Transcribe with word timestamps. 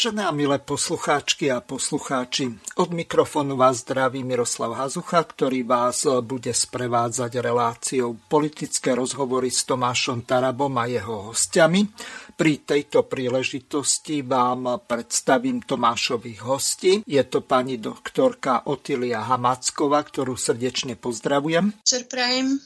Vážené 0.00 0.24
a 0.24 0.32
milé 0.32 0.56
poslucháčky 0.56 1.52
a 1.52 1.60
poslucháči, 1.60 2.56
od 2.80 2.88
mikrofónu 2.88 3.52
vás 3.52 3.84
zdraví 3.84 4.24
Miroslav 4.24 4.72
Hazucha, 4.72 5.20
ktorý 5.20 5.60
vás 5.60 6.08
bude 6.24 6.56
sprevádzať 6.56 7.36
reláciou 7.36 8.16
politické 8.16 8.96
rozhovory 8.96 9.52
s 9.52 9.68
Tomášom 9.68 10.24
Tarabom 10.24 10.72
a 10.80 10.88
jeho 10.88 11.28
hostiami. 11.28 11.84
Pri 12.32 12.64
tejto 12.64 13.04
príležitosti 13.12 14.24
vám 14.24 14.88
predstavím 14.88 15.60
Tomášových 15.68 16.40
hostí. 16.48 17.04
Je 17.04 17.20
to 17.28 17.44
pani 17.44 17.76
doktorka 17.76 18.72
Otilia 18.72 19.20
Hamacková, 19.20 20.00
ktorú 20.00 20.32
srdečne 20.32 20.96
pozdravujem. 20.96 21.76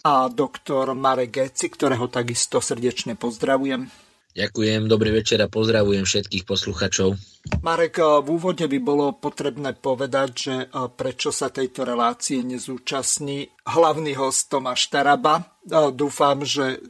A 0.06 0.30
doktor 0.30 0.94
Marek 0.94 1.34
Geci, 1.34 1.66
ktorého 1.66 2.06
takisto 2.06 2.62
srdečne 2.62 3.18
pozdravujem. 3.18 4.03
Ďakujem, 4.34 4.90
dobrý 4.90 5.14
večer 5.14 5.38
a 5.46 5.46
pozdravujem 5.46 6.02
všetkých 6.02 6.42
posluchačov. 6.42 7.14
Marek, 7.62 8.02
v 8.02 8.28
úvode 8.34 8.66
by 8.66 8.78
bolo 8.82 9.14
potrebné 9.14 9.78
povedať, 9.78 10.30
že 10.34 10.54
prečo 10.98 11.30
sa 11.30 11.54
tejto 11.54 11.86
relácie 11.86 12.42
nezúčastní 12.42 13.46
hlavný 13.62 14.18
host 14.18 14.50
Tomáš 14.50 14.90
Taraba. 14.90 15.54
Dúfam, 15.94 16.42
že 16.42 16.82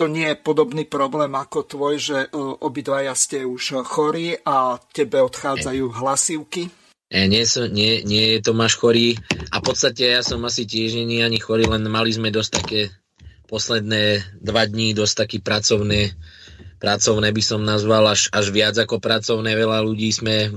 to 0.00 0.08
nie 0.08 0.32
je 0.32 0.40
podobný 0.40 0.88
problém 0.88 1.36
ako 1.36 1.68
tvoj, 1.68 1.94
že 2.00 2.18
obidvaja 2.64 3.12
ste 3.12 3.44
už 3.44 3.84
chorí 3.84 4.32
a 4.48 4.80
tebe 4.96 5.20
odchádzajú 5.20 5.84
hlasivky. 6.00 6.72
E, 7.12 7.28
nie, 7.28 7.44
som, 7.44 7.68
nie, 7.68 8.00
nie 8.08 8.34
je 8.34 8.38
Tomáš 8.40 8.80
chorý 8.80 9.20
a 9.52 9.60
v 9.60 9.68
podstate 9.68 10.16
ja 10.16 10.24
som 10.24 10.40
asi 10.48 10.64
tiež 10.64 10.96
nie 10.96 11.20
ani 11.20 11.36
chorý, 11.36 11.68
len 11.68 11.84
mali 11.92 12.08
sme 12.08 12.32
dosť 12.32 12.50
také 12.64 12.80
posledné 13.52 14.24
dva 14.40 14.64
dní, 14.64 14.96
dosť 14.96 15.14
taký 15.28 15.38
pracovné 15.44 16.16
pracovné 16.78 17.30
by 17.30 17.42
som 17.42 17.60
nazval 17.62 18.06
až, 18.10 18.28
až 18.34 18.50
viac 18.50 18.76
ako 18.76 19.00
pracovné. 19.00 19.54
Veľa 19.56 19.82
ľudí 19.84 20.10
sme 20.10 20.50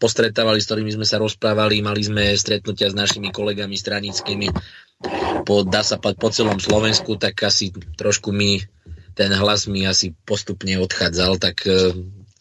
postretávali, 0.00 0.62
s 0.62 0.68
ktorými 0.68 0.92
sme 0.94 1.06
sa 1.06 1.20
rozprávali, 1.20 1.84
mali 1.84 2.02
sme 2.02 2.32
stretnutia 2.34 2.90
s 2.90 2.96
našimi 2.96 3.30
kolegami 3.34 3.76
stranickými, 3.76 4.48
po, 5.44 5.62
dá 5.62 5.84
sa 5.84 6.00
pať 6.00 6.14
po 6.16 6.28
celom 6.32 6.56
Slovensku, 6.56 7.20
tak 7.20 7.36
asi 7.44 7.70
trošku 8.00 8.32
mi 8.32 8.64
ten 9.16 9.32
hlas 9.32 9.64
mi 9.64 9.88
asi 9.88 10.12
postupne 10.12 10.76
odchádzal, 10.76 11.40
tak 11.40 11.64
e, 11.64 11.88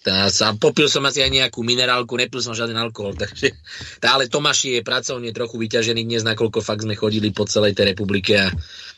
tá, 0.04 0.28
sa, 0.28 0.52
popil 0.60 0.92
som 0.92 1.08
asi 1.08 1.24
aj 1.24 1.32
nejakú 1.32 1.64
minerálku, 1.64 2.20
nepil 2.20 2.44
som 2.44 2.52
žiaden 2.52 2.76
alkohol, 2.76 3.16
takže 3.24 3.56
tá, 4.04 4.20
ale 4.20 4.28
Tomáš 4.28 4.68
je 4.68 4.84
pracovne 4.84 5.32
trochu 5.32 5.56
vyťažený 5.56 6.04
dnes, 6.04 6.28
nakoľko 6.28 6.60
fakt 6.60 6.84
sme 6.84 7.00
chodili 7.00 7.32
po 7.32 7.48
celej 7.48 7.80
tej 7.80 7.96
republike 7.96 8.36
a 8.36 8.52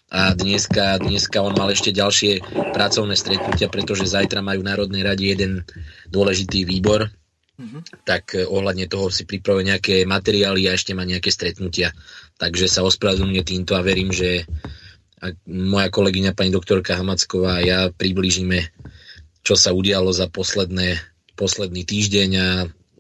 a 0.07 0.31
dneska, 0.31 1.03
dneska 1.03 1.43
on 1.43 1.51
mal 1.51 1.67
ešte 1.67 1.91
ďalšie 1.91 2.39
pracovné 2.71 3.19
stretnutia, 3.19 3.67
pretože 3.67 4.07
zajtra 4.07 4.39
majú 4.39 4.63
v 4.63 4.69
Národnej 4.71 5.03
rade 5.03 5.27
jeden 5.27 5.67
dôležitý 6.07 6.63
výbor, 6.63 7.11
mm-hmm. 7.59 8.07
tak 8.07 8.39
eh, 8.39 8.47
ohľadne 8.47 8.87
toho 8.87 9.11
si 9.11 9.27
pripravuje 9.27 9.67
nejaké 9.67 9.95
materiály 10.07 10.71
a 10.71 10.75
ešte 10.79 10.95
má 10.95 11.03
nejaké 11.03 11.27
stretnutia. 11.27 11.91
Takže 12.39 12.71
sa 12.71 12.87
ospravedlňujem 12.87 13.43
týmto 13.43 13.75
a 13.75 13.83
verím, 13.83 14.13
že 14.15 14.47
moja 15.49 15.89
kolegyňa 15.89 16.37
pani 16.37 16.53
doktorka 16.53 16.93
Hamacková 16.93 17.57
a 17.57 17.65
ja 17.65 17.79
priblížime, 17.89 18.69
čo 19.41 19.57
sa 19.57 19.73
udialo 19.73 20.13
za 20.13 20.29
posledné, 20.29 21.01
posledný 21.33 21.81
týždeň 21.81 22.29
a 22.37 22.47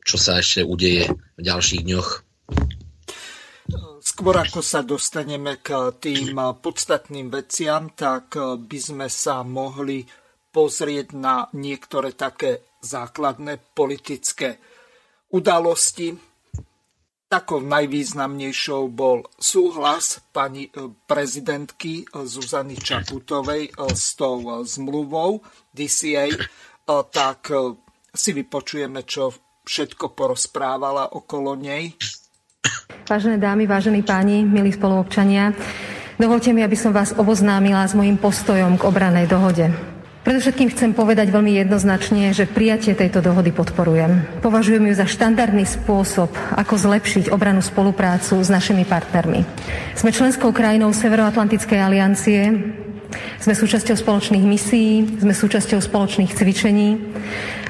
čo 0.01 0.17
sa 0.17 0.41
ešte 0.41 0.65
udeje 0.65 1.05
v 1.37 1.41
ďalších 1.41 1.85
dňoch. 1.85 2.26
Skôr 4.17 4.33
ako 4.33 4.65
sa 4.65 4.81
dostaneme 4.81 5.61
k 5.61 5.93
tým 6.01 6.33
podstatným 6.57 7.29
veciam, 7.29 7.93
tak 7.93 8.33
by 8.65 8.79
sme 8.81 9.13
sa 9.13 9.45
mohli 9.45 10.09
pozrieť 10.49 11.13
na 11.13 11.45
niektoré 11.53 12.17
také 12.17 12.65
základné 12.81 13.61
politické 13.77 14.57
udalosti. 15.29 16.17
Takou 17.29 17.61
najvýznamnejšou 17.61 18.89
bol 18.89 19.21
súhlas 19.37 20.25
pani 20.33 20.65
prezidentky 21.05 22.09
Zuzany 22.09 22.73
Čaputovej 22.73 23.69
s 23.93 24.17
tou 24.17 24.65
zmluvou 24.65 25.45
DCA, 25.69 26.33
tak 26.89 27.53
si 28.09 28.33
vypočujeme, 28.33 29.05
čo 29.05 29.29
všetko 29.61 30.17
porozprávala 30.17 31.13
okolo 31.13 31.53
nej. 31.53 31.93
Vážené 33.07 33.39
dámy, 33.39 33.67
vážení 33.67 34.03
páni, 34.03 34.43
milí 34.43 34.75
spoluobčania, 34.75 35.55
dovolte 36.19 36.51
mi, 36.51 36.59
aby 36.59 36.75
som 36.75 36.91
vás 36.91 37.15
oboznámila 37.15 37.87
s 37.87 37.95
môjim 37.95 38.19
postojom 38.19 38.75
k 38.75 38.83
obranej 38.83 39.31
dohode. 39.31 39.71
Predovšetkým 40.27 40.75
chcem 40.75 40.91
povedať 40.91 41.31
veľmi 41.31 41.55
jednoznačne, 41.55 42.35
že 42.35 42.51
prijatie 42.51 42.91
tejto 42.91 43.23
dohody 43.23 43.55
podporujem. 43.55 44.43
Považujem 44.43 44.91
ju 44.91 44.93
za 44.99 45.07
štandardný 45.07 45.63
spôsob, 45.63 46.35
ako 46.51 46.75
zlepšiť 46.75 47.31
obranú 47.31 47.63
spoluprácu 47.63 48.35
s 48.35 48.51
našimi 48.51 48.83
partnermi. 48.83 49.47
Sme 49.95 50.11
členskou 50.11 50.51
krajinou 50.51 50.91
Severoatlantickej 50.91 51.79
aliancie, 51.79 52.43
sme 53.39 53.55
súčasťou 53.55 53.95
spoločných 53.95 54.43
misií, 54.43 55.23
sme 55.23 55.31
súčasťou 55.31 55.79
spoločných 55.79 56.35
cvičení 56.35 56.99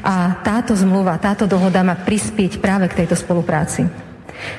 a 0.01 0.41
táto 0.41 0.73
zmluva, 0.73 1.21
táto 1.21 1.45
dohoda 1.45 1.85
má 1.85 1.93
prispieť 1.93 2.57
práve 2.57 2.89
k 2.89 3.05
tejto 3.05 3.13
spolupráci. 3.13 4.06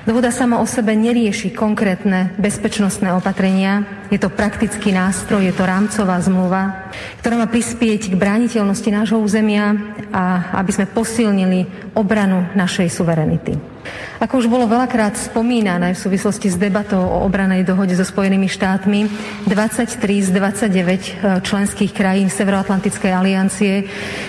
Dohoda 0.05 0.33
sama 0.33 0.59
o 0.59 0.67
sebe 0.67 0.97
nerieši 0.97 1.53
konkrétne 1.53 2.35
bezpečnostné 2.41 3.13
opatrenia. 3.15 3.85
Je 4.09 4.17
to 4.17 4.33
praktický 4.33 4.91
nástroj, 4.91 5.45
je 5.45 5.55
to 5.55 5.69
rámcová 5.69 6.17
zmluva, 6.25 6.91
ktorá 7.21 7.37
má 7.37 7.47
prispieť 7.47 8.13
k 8.13 8.19
brániteľnosti 8.19 8.91
nášho 8.91 9.19
územia 9.21 9.77
a 10.11 10.57
aby 10.59 10.71
sme 10.73 10.87
posilnili 10.89 11.93
obranu 11.93 12.49
našej 12.57 12.89
suverenity. 12.89 13.79
Ako 14.19 14.43
už 14.43 14.51
bolo 14.51 14.67
veľakrát 14.67 15.15
spomínané 15.15 15.95
v 15.95 16.03
súvislosti 16.03 16.51
s 16.51 16.59
debatou 16.59 16.99
o 16.99 17.23
obranej 17.25 17.63
dohode 17.63 17.95
so 17.95 18.03
Spojenými 18.03 18.51
štátmi, 18.51 19.07
23 19.47 20.27
z 20.27 20.31
29 20.35 20.35
e, 20.35 21.11
členských 21.41 21.93
krajín 21.95 22.27
Severoatlantickej 22.27 23.13
aliancie 23.15 23.87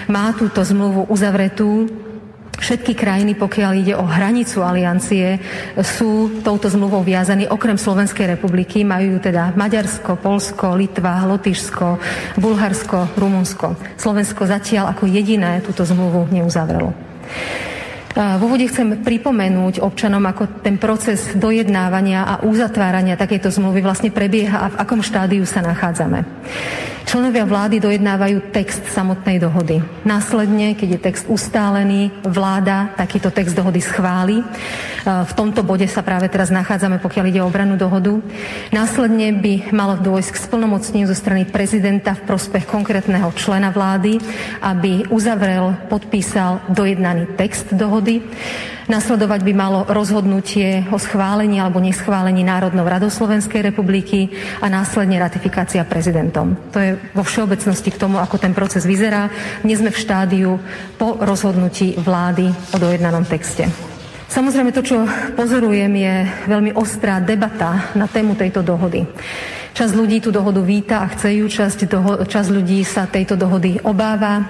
má 0.07 0.31
túto 0.37 0.61
zmluvu 0.61 1.09
uzavretú 1.09 1.89
Všetky 2.59 2.91
krajiny, 2.91 3.39
pokiaľ 3.39 3.71
ide 3.79 3.95
o 3.95 4.03
hranicu 4.03 4.59
aliancie, 4.59 5.39
sú 5.79 6.43
touto 6.43 6.67
zmluvou 6.67 7.01
viazaní 7.07 7.47
okrem 7.47 7.79
Slovenskej 7.79 8.35
republiky. 8.35 8.83
Majú 8.83 9.23
teda 9.23 9.55
Maďarsko, 9.55 10.19
Polsko, 10.19 10.75
Litva, 10.75 11.23
Lotyšsko, 11.23 11.87
Bulharsko, 12.35 13.15
Rumunsko. 13.15 13.79
Slovensko 13.95 14.43
zatiaľ 14.43 14.91
ako 14.91 15.07
jediné 15.07 15.63
túto 15.63 15.87
zmluvu 15.87 16.27
neuzavrelo. 16.35 16.91
V 18.19 18.41
úvode 18.41 18.67
chcem 18.67 18.99
pripomenúť 18.99 19.79
občanom, 19.79 20.19
ako 20.27 20.59
ten 20.59 20.75
proces 20.75 21.31
dojednávania 21.39 22.27
a 22.27 22.33
uzatvárania 22.43 23.15
takejto 23.15 23.47
zmluvy 23.47 23.79
vlastne 23.79 24.11
prebieha 24.11 24.59
a 24.59 24.67
v 24.75 24.79
akom 24.81 24.99
štádiu 24.99 25.47
sa 25.47 25.63
nachádzame. 25.63 26.27
Členovia 27.07 27.47
vlády 27.47 27.79
dojednávajú 27.79 28.51
text 28.51 28.83
samotnej 28.91 29.39
dohody. 29.39 29.79
Následne, 30.03 30.75
keď 30.75 30.89
je 30.95 30.99
text 30.99 31.25
ustálený, 31.31 32.11
vláda 32.27 32.91
takýto 32.99 33.31
text 33.31 33.55
dohody 33.55 33.79
schváli. 33.79 34.39
E, 34.39 34.43
v 35.05 35.31
tomto 35.31 35.63
bode 35.63 35.87
sa 35.87 36.03
práve 36.03 36.27
teraz 36.27 36.51
nachádzame, 36.51 36.99
pokiaľ 36.99 37.25
ide 37.31 37.39
o 37.39 37.47
obranú 37.47 37.79
dohodu. 37.79 38.19
Následne 38.75 39.31
by 39.39 39.71
malo 39.71 39.95
dôjsť 39.95 40.29
k 40.35 40.43
splnomocneniu 40.43 41.07
zo 41.07 41.15
strany 41.15 41.47
prezidenta 41.47 42.17
v 42.17 42.25
prospech 42.27 42.67
konkrétneho 42.67 43.31
člena 43.39 43.71
vlády, 43.71 44.19
aby 44.59 45.07
uzavrel, 45.07 45.79
podpísal 45.87 46.67
dojednaný 46.67 47.39
text 47.39 47.71
dohody. 47.71 48.19
Nasledovať 48.89 49.45
by 49.45 49.53
malo 49.53 49.85
rozhodnutie 49.85 50.81
o 50.89 50.97
schválení 50.97 51.61
alebo 51.61 51.77
neschválení 51.77 52.41
Národnou 52.41 52.89
radou 52.89 53.13
Slovenskej 53.13 53.61
republiky 53.69 54.33
a 54.57 54.65
následne 54.65 55.21
ratifikácia 55.21 55.85
prezidentom. 55.85 56.57
To 56.73 56.81
je 56.81 56.97
vo 57.13 57.23
všeobecnosti 57.25 57.89
k 57.91 58.01
tomu, 58.01 58.17
ako 58.21 58.37
ten 58.37 58.53
proces 58.53 58.85
vyzerá. 58.85 59.29
Dnes 59.65 59.81
sme 59.81 59.91
v 59.91 60.01
štádiu 60.01 60.51
po 60.97 61.17
rozhodnutí 61.19 61.97
vlády 61.97 62.49
o 62.73 62.77
dojednanom 62.77 63.25
texte. 63.25 63.67
Samozrejme 64.29 64.69
to, 64.69 64.85
čo 64.85 65.09
pozorujem, 65.33 65.89
je 65.89 66.15
veľmi 66.45 66.77
ostrá 66.77 67.17
debata 67.17 67.89
na 67.97 68.05
tému 68.05 68.37
tejto 68.37 68.61
dohody. 68.61 69.09
Časť 69.73 69.93
ľudí 69.97 70.21
tú 70.21 70.29
dohodu 70.29 70.61
víta 70.61 71.01
a 71.01 71.09
chce 71.09 71.41
ju, 71.41 71.45
časť, 71.49 71.79
doho- 71.89 72.21
časť 72.27 72.49
ľudí 72.53 72.85
sa 72.85 73.09
tejto 73.09 73.33
dohody 73.33 73.81
obáva, 73.81 74.37
e, 74.37 74.43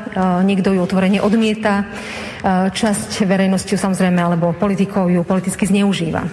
niekto 0.44 0.76
ju 0.76 0.84
otvorene 0.84 1.24
odmieta, 1.24 1.80
e, 1.80 1.86
časť 2.76 3.24
verejnosti 3.24 3.72
samozrejme 3.72 4.20
alebo 4.20 4.52
politikov 4.52 5.08
ju 5.08 5.24
politicky 5.24 5.64
zneužíva. 5.64 6.28
E, 6.28 6.30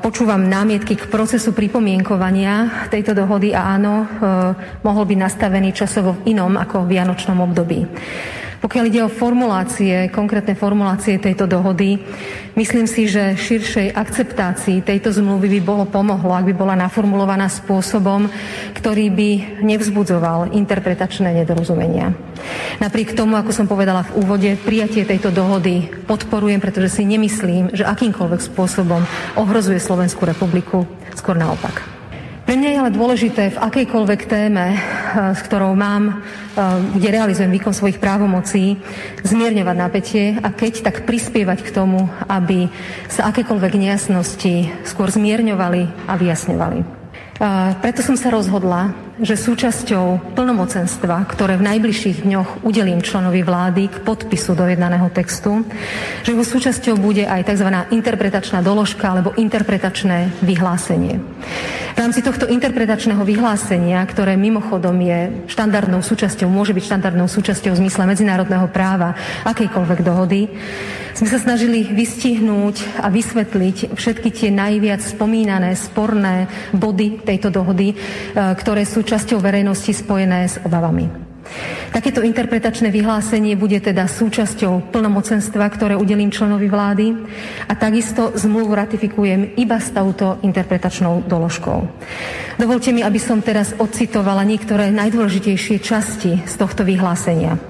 počúvam 0.00 0.40
námietky 0.40 0.96
k 0.96 1.06
procesu 1.12 1.52
pripomienkovania 1.52 2.88
tejto 2.88 3.12
dohody 3.12 3.52
a 3.52 3.76
áno, 3.76 4.08
mohol 4.82 5.04
byť 5.04 5.18
nastavený 5.20 5.76
časovo 5.76 6.16
v 6.18 6.34
inom 6.34 6.56
ako 6.56 6.88
v 6.88 6.90
vianočnom 6.96 7.38
období. 7.44 7.86
Pokiaľ 8.60 8.84
ide 8.92 9.00
o 9.00 9.08
formulácie, 9.08 10.12
konkrétne 10.12 10.52
formulácie 10.52 11.16
tejto 11.16 11.48
dohody, 11.48 11.96
myslím 12.60 12.84
si, 12.84 13.08
že 13.08 13.32
širšej 13.32 13.96
akceptácii 13.96 14.84
tejto 14.84 15.16
zmluvy 15.16 15.56
by 15.56 15.60
bolo 15.64 15.84
pomohlo, 15.88 16.36
ak 16.36 16.44
by 16.44 16.54
bola 16.54 16.76
naformulovaná 16.76 17.48
spôsobom, 17.48 18.28
ktorý 18.76 19.08
by 19.16 19.30
nevzbudzoval 19.64 20.52
interpretačné 20.52 21.40
nedorozumenia. 21.40 22.12
Napriek 22.84 23.16
tomu, 23.16 23.40
ako 23.40 23.48
som 23.48 23.64
povedala 23.64 24.04
v 24.12 24.20
úvode, 24.20 24.50
prijatie 24.60 25.08
tejto 25.08 25.32
dohody 25.32 25.88
podporujem, 26.04 26.60
pretože 26.60 27.00
si 27.00 27.08
nemyslím, 27.08 27.72
že 27.72 27.88
akýmkoľvek 27.88 28.44
spôsobom 28.44 29.00
ohrozuje 29.40 29.80
Slovenskú 29.80 30.28
republiku, 30.28 30.84
skôr 31.16 31.40
naopak. 31.40 31.99
Pre 32.50 32.58
mňa 32.58 32.70
je 32.74 32.80
ale 32.82 32.90
dôležité 32.90 33.54
v 33.54 33.62
akejkoľvek 33.62 34.26
téme, 34.26 34.74
eh, 34.74 34.78
s 35.38 35.38
ktorou 35.46 35.70
mám, 35.78 36.18
eh, 36.18 36.98
kde 36.98 37.14
realizujem 37.14 37.46
výkon 37.46 37.70
svojich 37.70 38.02
právomocí, 38.02 38.74
zmierňovať 39.22 39.76
napätie 39.78 40.34
a 40.34 40.50
keď 40.50 40.82
tak 40.82 41.06
prispievať 41.06 41.62
k 41.62 41.70
tomu, 41.70 42.10
aby 42.26 42.66
sa 43.06 43.30
akékoľvek 43.30 43.72
nejasnosti 43.78 44.66
skôr 44.82 45.14
zmierňovali 45.14 46.10
a 46.10 46.18
vyjasňovali. 46.18 46.99
Preto 47.80 48.04
som 48.04 48.20
sa 48.20 48.28
rozhodla, 48.28 48.92
že 49.16 49.32
súčasťou 49.32 50.36
plnomocenstva, 50.36 51.24
ktoré 51.24 51.56
v 51.56 51.72
najbližších 51.72 52.28
dňoch 52.28 52.68
udelím 52.68 53.00
členovi 53.00 53.40
vlády 53.40 53.88
k 53.88 54.04
podpisu 54.04 54.52
dojednaného 54.52 55.08
textu, 55.08 55.64
že 56.20 56.36
jeho 56.36 56.44
súčasťou 56.44 57.00
bude 57.00 57.24
aj 57.24 57.48
tzv. 57.48 57.72
interpretačná 57.96 58.60
doložka 58.60 59.08
alebo 59.08 59.32
interpretačné 59.40 60.36
vyhlásenie. 60.44 61.16
V 61.96 61.98
rámci 61.98 62.20
tohto 62.20 62.44
interpretačného 62.44 63.24
vyhlásenia, 63.24 64.04
ktoré 64.04 64.36
mimochodom 64.36 65.00
je 65.00 65.48
štandardnou 65.48 66.04
súčasťou, 66.04 66.44
môže 66.44 66.76
byť 66.76 66.92
štandardnou 66.92 67.24
súčasťou 67.24 67.72
v 67.72 67.80
zmysle 67.88 68.04
medzinárodného 68.04 68.68
práva 68.68 69.16
akejkoľvek 69.48 70.00
dohody, 70.04 70.44
sme 71.20 71.28
sa 71.28 71.36
snažili 71.36 71.84
vystihnúť 71.84 73.04
a 73.04 73.12
vysvetliť 73.12 73.92
všetky 73.92 74.32
tie 74.32 74.48
najviac 74.48 75.04
spomínané 75.04 75.76
sporné 75.76 76.48
body 76.72 77.20
tejto 77.20 77.52
dohody, 77.52 77.92
e, 77.92 77.96
ktoré 78.32 78.88
sú 78.88 79.04
časťou 79.04 79.36
verejnosti 79.36 79.92
spojené 79.92 80.48
s 80.48 80.56
obavami. 80.64 81.28
Takéto 81.92 82.24
interpretačné 82.24 82.88
vyhlásenie 82.88 83.52
bude 83.52 83.76
teda 83.84 84.08
súčasťou 84.08 84.88
plnomocenstva, 84.88 85.68
ktoré 85.68 85.92
udelím 85.92 86.32
členovi 86.32 86.72
vlády 86.72 87.12
a 87.68 87.76
takisto 87.76 88.32
zmluvu 88.32 88.72
ratifikujem 88.72 89.60
iba 89.60 89.76
s 89.76 89.92
touto 89.92 90.40
interpretačnou 90.40 91.28
doložkou. 91.28 91.84
Dovolte 92.56 92.96
mi, 92.96 93.04
aby 93.04 93.20
som 93.20 93.44
teraz 93.44 93.76
odcitovala 93.76 94.40
niektoré 94.48 94.88
najdôležitejšie 94.88 95.84
časti 95.84 96.40
z 96.48 96.54
tohto 96.56 96.80
vyhlásenia. 96.80 97.69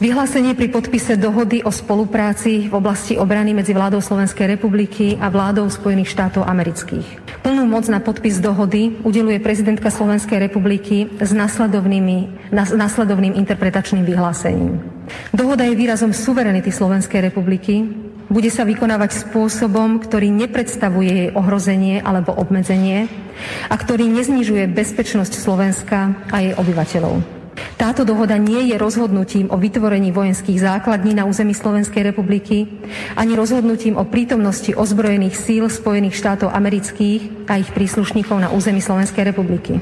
Vyhlásenie 0.00 0.56
pri 0.56 0.72
podpise 0.72 1.20
dohody 1.20 1.60
o 1.60 1.68
spolupráci 1.68 2.72
v 2.72 2.74
oblasti 2.74 3.20
obrany 3.20 3.52
medzi 3.52 3.76
vládou 3.76 4.00
Slovenskej 4.00 4.56
republiky 4.56 5.20
a 5.20 5.28
vládou 5.28 5.68
Spojených 5.68 6.16
štátov 6.16 6.48
amerických. 6.48 7.04
Plnú 7.44 7.68
moc 7.68 7.84
na 7.84 8.00
podpis 8.00 8.40
dohody 8.40 8.96
udeluje 9.04 9.36
prezidentka 9.44 9.92
Slovenskej 9.92 10.40
republiky 10.40 11.04
s 11.20 11.36
nasledovnými, 11.36 12.48
nasledovným 12.72 13.36
interpretačným 13.44 14.08
vyhlásením. 14.08 14.80
Dohoda 15.36 15.68
je 15.68 15.76
výrazom 15.76 16.16
suverenity 16.16 16.72
Slovenskej 16.72 17.20
republiky, 17.20 17.84
bude 18.32 18.48
sa 18.48 18.64
vykonávať 18.64 19.28
spôsobom, 19.28 20.00
ktorý 20.00 20.32
nepredstavuje 20.32 21.12
jej 21.12 21.30
ohrozenie 21.36 22.00
alebo 22.00 22.32
obmedzenie 22.32 23.04
a 23.68 23.76
ktorý 23.76 24.08
neznižuje 24.08 24.64
bezpečnosť 24.64 25.36
Slovenska 25.36 26.16
a 26.32 26.40
jej 26.40 26.56
obyvateľov. 26.56 27.39
Táto 27.80 28.04
dohoda 28.04 28.36
nie 28.36 28.70
je 28.70 28.76
rozhodnutím 28.76 29.48
o 29.48 29.56
vytvorení 29.56 30.12
vojenských 30.12 30.60
základní 30.60 31.16
na 31.16 31.24
území 31.24 31.56
Slovenskej 31.56 32.12
republiky, 32.12 32.68
ani 33.16 33.32
rozhodnutím 33.32 33.96
o 33.96 34.04
prítomnosti 34.04 34.76
ozbrojených 34.76 35.36
síl 35.36 35.64
Spojených 35.66 36.16
štátov 36.16 36.52
amerických 36.52 37.48
a 37.48 37.56
ich 37.56 37.72
príslušníkov 37.72 38.36
na 38.36 38.48
území 38.52 38.84
Slovenskej 38.84 39.32
republiky. 39.32 39.80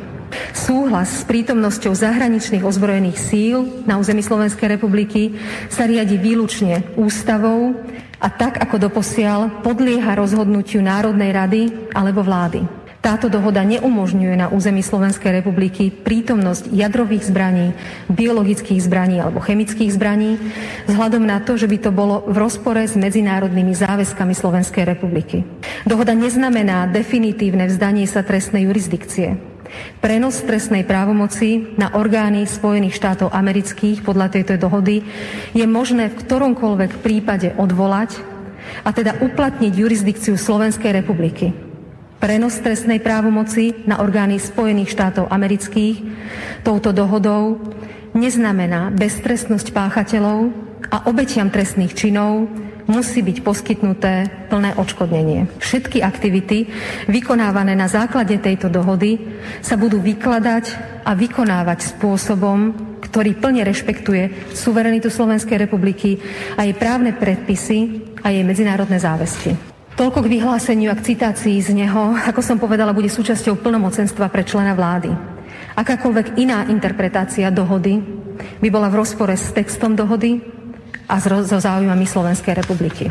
Súhlas 0.52 1.08
s 1.08 1.22
prítomnosťou 1.24 1.96
zahraničných 1.96 2.64
ozbrojených 2.64 3.18
síl 3.18 3.64
na 3.88 3.96
území 3.96 4.20
Slovenskej 4.20 4.76
republiky 4.76 5.36
sa 5.72 5.88
riadi 5.88 6.20
výlučne 6.20 6.84
ústavou 7.00 7.72
a 8.20 8.28
tak 8.28 8.60
ako 8.60 8.90
doposiaľ 8.90 9.64
podlieha 9.64 10.18
rozhodnutiu 10.18 10.84
Národnej 10.84 11.30
rady 11.32 11.62
alebo 11.96 12.20
vlády. 12.20 12.87
Táto 13.08 13.32
dohoda 13.32 13.64
neumožňuje 13.64 14.36
na 14.36 14.52
území 14.52 14.84
Slovenskej 14.84 15.40
republiky 15.40 15.88
prítomnosť 15.88 16.68
jadrových 16.68 17.32
zbraní, 17.32 17.72
biologických 18.12 18.84
zbraní 18.84 19.16
alebo 19.16 19.40
chemických 19.40 19.96
zbraní, 19.96 20.36
vzhľadom 20.84 21.24
na 21.24 21.40
to, 21.40 21.56
že 21.56 21.72
by 21.72 21.80
to 21.80 21.88
bolo 21.88 22.20
v 22.28 22.36
rozpore 22.36 22.84
s 22.84 23.00
medzinárodnými 23.00 23.72
záväzkami 23.72 24.36
Slovenskej 24.36 24.84
republiky. 24.84 25.40
Dohoda 25.88 26.12
neznamená 26.12 26.84
definitívne 26.92 27.64
vzdanie 27.72 28.04
sa 28.04 28.20
trestnej 28.20 28.68
jurisdikcie. 28.68 29.40
Prenos 30.04 30.44
trestnej 30.44 30.84
právomoci 30.84 31.80
na 31.80 31.96
orgány 31.96 32.44
Spojených 32.44 32.92
štátov 32.92 33.32
amerických 33.32 34.04
podľa 34.04 34.36
tejto 34.36 34.60
dohody 34.60 35.00
je 35.56 35.64
možné 35.64 36.12
v 36.12 36.18
ktoromkoľvek 36.28 37.00
prípade 37.00 37.56
odvolať 37.56 38.20
a 38.84 38.92
teda 38.92 39.16
uplatniť 39.24 39.72
jurisdikciu 39.72 40.36
Slovenskej 40.36 40.92
republiky. 40.92 41.67
Prenos 42.18 42.58
trestnej 42.58 42.98
právomoci 42.98 43.86
na 43.86 44.02
orgány 44.02 44.42
Spojených 44.42 44.90
štátov 44.90 45.30
amerických 45.30 46.02
touto 46.66 46.90
dohodou 46.90 47.62
neznamená 48.10 48.90
beztrestnosť 48.90 49.70
páchateľov 49.70 50.50
a 50.90 51.06
obetiam 51.06 51.46
trestných 51.46 51.94
činov 51.94 52.50
musí 52.90 53.22
byť 53.22 53.38
poskytnuté 53.46 54.26
plné 54.50 54.74
odškodnenie. 54.74 55.62
Všetky 55.62 56.02
aktivity 56.02 56.66
vykonávané 57.06 57.78
na 57.78 57.86
základe 57.86 58.34
tejto 58.42 58.66
dohody 58.66 59.22
sa 59.62 59.78
budú 59.78 60.02
vykladať 60.02 60.64
a 61.06 61.14
vykonávať 61.14 61.94
spôsobom, 61.94 62.74
ktorý 62.98 63.38
plne 63.38 63.62
rešpektuje 63.62 64.50
suverenitu 64.58 65.06
Slovenskej 65.06 65.70
republiky 65.70 66.18
a 66.58 66.66
jej 66.66 66.74
právne 66.74 67.14
predpisy 67.14 68.10
a 68.26 68.34
jej 68.34 68.42
medzinárodné 68.42 68.98
záväzky. 68.98 69.77
Toľko 69.98 70.30
k 70.30 70.38
vyhláseniu 70.38 70.94
a 70.94 70.98
k 70.98 71.10
citácii 71.10 71.58
z 71.58 71.74
neho, 71.74 72.14
ako 72.14 72.38
som 72.38 72.54
povedala, 72.54 72.94
bude 72.94 73.10
súčasťou 73.10 73.58
plnomocenstva 73.58 74.30
pre 74.30 74.46
člena 74.46 74.70
vlády. 74.70 75.10
Akákoľvek 75.74 76.38
iná 76.38 76.70
interpretácia 76.70 77.50
dohody 77.50 77.98
by 78.62 78.68
bola 78.70 78.94
v 78.94 79.02
rozpore 79.02 79.34
s 79.34 79.50
textom 79.50 79.98
dohody 79.98 80.38
a 81.10 81.18
so 81.18 81.58
záujmami 81.58 82.06
Slovenskej 82.06 82.54
republiky. 82.54 83.10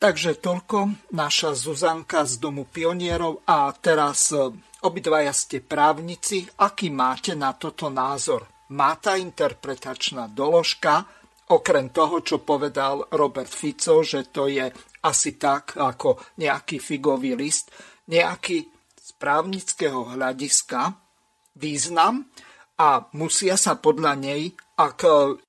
Takže 0.00 0.40
toľko 0.40 1.12
naša 1.12 1.52
Zuzanka 1.52 2.24
z 2.24 2.40
Domu 2.40 2.64
pionierov 2.64 3.44
a 3.44 3.68
teraz 3.76 4.32
e, 4.32 4.56
obidvaja 4.80 5.36
ste 5.36 5.60
právnici. 5.60 6.48
Aký 6.56 6.88
máte 6.88 7.36
na 7.36 7.52
toto 7.52 7.92
názor? 7.92 8.57
Má 8.74 8.96
tá 9.00 9.16
interpretačná 9.16 10.28
doložka, 10.28 11.04
okrem 11.48 11.88
toho, 11.88 12.20
čo 12.20 12.44
povedal 12.44 13.08
Robert 13.16 13.48
Fico, 13.48 14.04
že 14.04 14.28
to 14.28 14.52
je 14.52 14.68
asi 15.04 15.40
tak 15.40 15.80
ako 15.80 16.20
nejaký 16.36 16.76
figový 16.76 17.32
list, 17.32 17.72
nejaký 18.12 18.68
z 19.00 19.10
právnického 19.16 20.12
hľadiska 20.12 20.92
význam 21.56 22.28
a 22.76 23.08
musia 23.16 23.56
sa 23.56 23.80
podľa 23.80 24.12
nej, 24.20 24.52
ak 24.76 25.00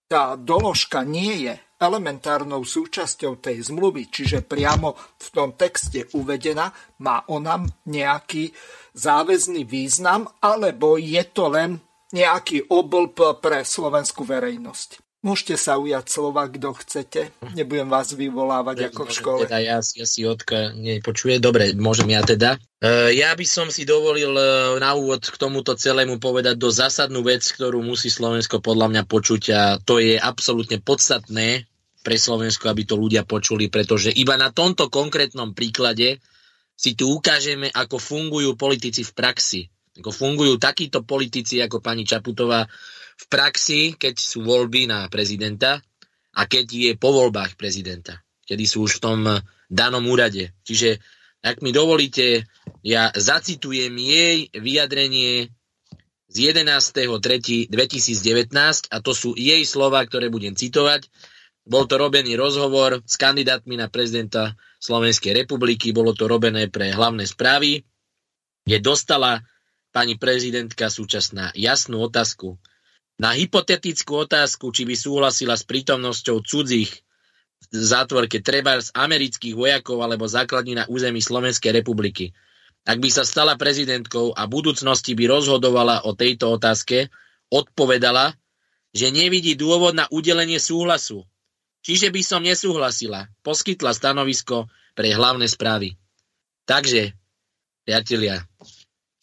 tá 0.07 0.39
doložka 0.39 1.03
nie 1.03 1.45
je 1.45 1.53
elementárnou 1.79 2.67
súčasťou 2.67 3.39
tej 3.39 3.71
zmluvy, 3.71 4.11
čiže 4.11 4.43
priamo 4.43 4.95
v 4.99 5.27
tom 5.31 5.55
texte 5.55 6.11
uvedená, 6.11 6.71
má 6.99 7.23
ona 7.31 7.63
nejaký 7.88 8.51
záväzný 8.95 9.63
význam, 9.63 10.27
alebo 10.43 10.99
je 10.99 11.23
to 11.31 11.47
len 11.47 11.79
nejaký 12.13 12.69
oblb 12.69 13.41
pre 13.41 13.61
slovenskú 13.61 14.25
verejnosť. 14.25 15.01
Môžete 15.19 15.59
sa 15.59 15.75
ujať 15.75 16.07
slova, 16.07 16.47
kto 16.47 16.71
chcete. 16.79 17.35
Nebudem 17.51 17.91
vás 17.91 18.15
vyvolávať 18.15 18.87
ako 18.87 19.01
v 19.03 19.11
škole. 19.11 19.41
Teda 19.43 19.59
ja, 19.59 19.83
ja 19.83 20.05
si 20.07 20.23
Otka 20.23 20.71
nepočuje. 20.71 21.43
Dobre, 21.43 21.75
môžem 21.75 22.15
ja 22.15 22.23
teda. 22.23 22.55
Uh, 22.79 23.11
ja 23.11 23.35
by 23.35 23.43
som 23.43 23.67
si 23.67 23.83
dovolil 23.83 24.31
uh, 24.31 24.79
na 24.79 24.95
úvod 24.95 25.27
k 25.27 25.35
tomuto 25.35 25.75
celému 25.75 26.23
povedať 26.23 26.55
do 26.55 26.71
zásadnú 26.71 27.19
vec, 27.27 27.43
ktorú 27.43 27.83
musí 27.83 28.07
Slovensko 28.07 28.63
podľa 28.63 28.95
mňa 28.95 29.03
počuť 29.11 29.43
a 29.51 29.61
to 29.83 29.99
je 29.99 30.15
absolútne 30.15 30.79
podstatné 30.79 31.67
pre 31.99 32.15
Slovensko, 32.15 32.71
aby 32.71 32.87
to 32.87 32.95
ľudia 32.95 33.27
počuli, 33.27 33.67
pretože 33.67 34.15
iba 34.15 34.39
na 34.39 34.55
tomto 34.55 34.87
konkrétnom 34.87 35.51
príklade 35.51 36.23
si 36.79 36.95
tu 36.95 37.11
ukážeme, 37.11 37.67
ako 37.75 37.99
fungujú 37.99 38.55
politici 38.55 39.03
v 39.03 39.11
praxi. 39.11 39.67
Ako 40.00 40.15
fungujú 40.15 40.56
takíto 40.56 41.03
politici 41.03 41.60
ako 41.60 41.84
pani 41.84 42.08
Čaputová, 42.08 42.63
v 43.20 43.25
praxi, 43.27 44.00
keď 44.00 44.15
sú 44.15 44.48
voľby 44.48 44.88
na 44.88 45.12
prezidenta 45.12 45.84
a 46.32 46.41
keď 46.48 46.65
je 46.72 46.91
po 46.96 47.12
voľbách 47.12 47.60
prezidenta, 47.60 48.24
kedy 48.48 48.63
sú 48.63 48.88
už 48.88 49.00
v 49.00 49.03
tom 49.03 49.20
danom 49.68 50.08
úrade. 50.08 50.56
Čiže, 50.63 51.03
ak 51.44 51.60
mi 51.60 51.75
dovolíte, 51.75 52.48
ja 52.79 53.12
zacitujem 53.12 53.91
jej 54.00 54.48
vyjadrenie 54.56 55.51
z 56.32 56.36
11.3.2019 56.56 57.74
a 58.88 58.98
to 59.03 59.12
sú 59.12 59.36
jej 59.36 59.68
slova, 59.68 60.00
ktoré 60.08 60.32
budem 60.32 60.56
citovať. 60.56 61.12
Bol 61.68 61.86
to 61.91 62.00
robený 62.00 62.39
rozhovor 62.39 63.03
s 63.03 63.20
kandidátmi 63.20 63.75
na 63.75 63.91
prezidenta 63.91 64.56
Slovenskej 64.79 65.36
republiky, 65.36 65.91
bolo 65.91 66.15
to 66.15 66.25
robené 66.25 66.72
pre 66.72 66.96
hlavné 66.96 67.27
správy, 67.27 67.84
kde 68.63 68.77
dostala 68.79 69.44
pani 69.89 70.15
prezidentka 70.15 70.89
súčasná 70.89 71.51
jasnú 71.58 72.05
otázku. 72.05 72.58
Na 73.19 73.36
hypotetickú 73.36 74.24
otázku, 74.24 74.72
či 74.72 74.88
by 74.88 74.96
súhlasila 74.96 75.60
s 75.60 75.67
prítomnosťou 75.67 76.39
cudzích 76.39 77.03
v 77.60 77.75
zátvorke 77.75 78.39
treba 78.39 78.79
z 78.79 78.89
amerických 78.96 79.51
vojakov 79.53 80.00
alebo 80.00 80.24
základní 80.25 80.79
na 80.79 80.88
území 80.88 81.19
Slovenskej 81.19 81.75
republiky. 81.75 82.31
Ak 82.88 83.03
by 83.03 83.10
sa 83.12 83.27
stala 83.27 83.60
prezidentkou 83.60 84.31
a 84.31 84.48
budúcnosti 84.48 85.12
by 85.13 85.27
rozhodovala 85.27 86.08
o 86.08 86.15
tejto 86.15 86.55
otázke, 86.55 87.12
odpovedala, 87.51 88.34
že 88.96 89.12
nevidí 89.12 89.53
dôvod 89.60 89.93
na 89.93 90.08
udelenie 90.10 90.58
súhlasu. 90.58 91.27
Čiže 91.84 92.10
by 92.10 92.22
som 92.24 92.41
nesúhlasila. 92.41 93.27
Poskytla 93.43 93.91
stanovisko 93.93 94.72
pre 94.96 95.13
hlavné 95.13 95.46
správy. 95.46 96.00
Takže, 96.65 97.13
priatelia, 97.84 98.41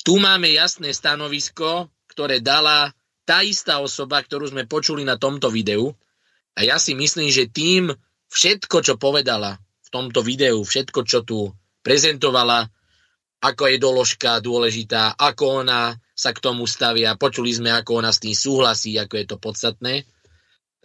tu 0.06 0.22
máme 0.22 0.46
jasné 0.54 0.94
stanovisko, 0.94 1.90
ktoré 2.06 2.38
dala 2.38 2.94
tá 3.26 3.42
istá 3.42 3.82
osoba, 3.82 4.22
ktorú 4.22 4.54
sme 4.54 4.70
počuli 4.70 5.02
na 5.02 5.18
tomto 5.18 5.50
videu. 5.50 5.90
A 6.54 6.62
ja 6.62 6.78
si 6.78 6.94
myslím, 6.94 7.26
že 7.26 7.50
tým 7.50 7.90
všetko, 8.30 8.86
čo 8.86 8.94
povedala 9.02 9.58
v 9.58 9.88
tomto 9.90 10.22
videu, 10.22 10.62
všetko, 10.62 11.02
čo 11.02 11.26
tu 11.26 11.50
prezentovala, 11.82 12.70
ako 13.42 13.62
je 13.66 13.76
doložka 13.82 14.38
dôležitá, 14.38 15.18
ako 15.18 15.66
ona 15.66 15.98
sa 16.14 16.30
k 16.30 16.38
tomu 16.38 16.70
stavia, 16.70 17.18
počuli 17.18 17.50
sme, 17.50 17.75
ako 17.75 17.98
ona 17.98 18.14
s 18.14 18.22
tým 18.22 18.32
súhlasí, 18.32 18.94
ako 18.96 19.14
je 19.18 19.26
to 19.26 19.36
podstatné, 19.42 20.06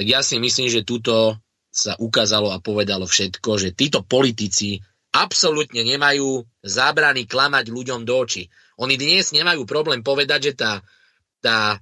tak 0.01 0.06
ja 0.10 0.25
si 0.25 0.42
myslím, 0.42 0.66
že 0.66 0.82
túto 0.82 1.38
sa 1.70 1.94
ukázalo 1.96 2.51
a 2.51 2.60
povedalo 2.60 3.06
všetko, 3.06 3.50
že 3.62 3.70
títo 3.78 4.01
politici 4.04 4.82
absolútne 5.13 5.86
nemajú 5.86 6.44
zábrany 6.66 7.30
klamať 7.30 7.66
ľuďom 7.72 8.01
do 8.04 8.16
očí. 8.18 8.51
Oni 8.82 8.98
dnes 8.98 9.30
nemajú 9.30 9.70
problém 9.70 10.02
povedať, 10.02 10.52
že 10.52 10.54
tá, 10.58 10.74
tá 11.38 11.78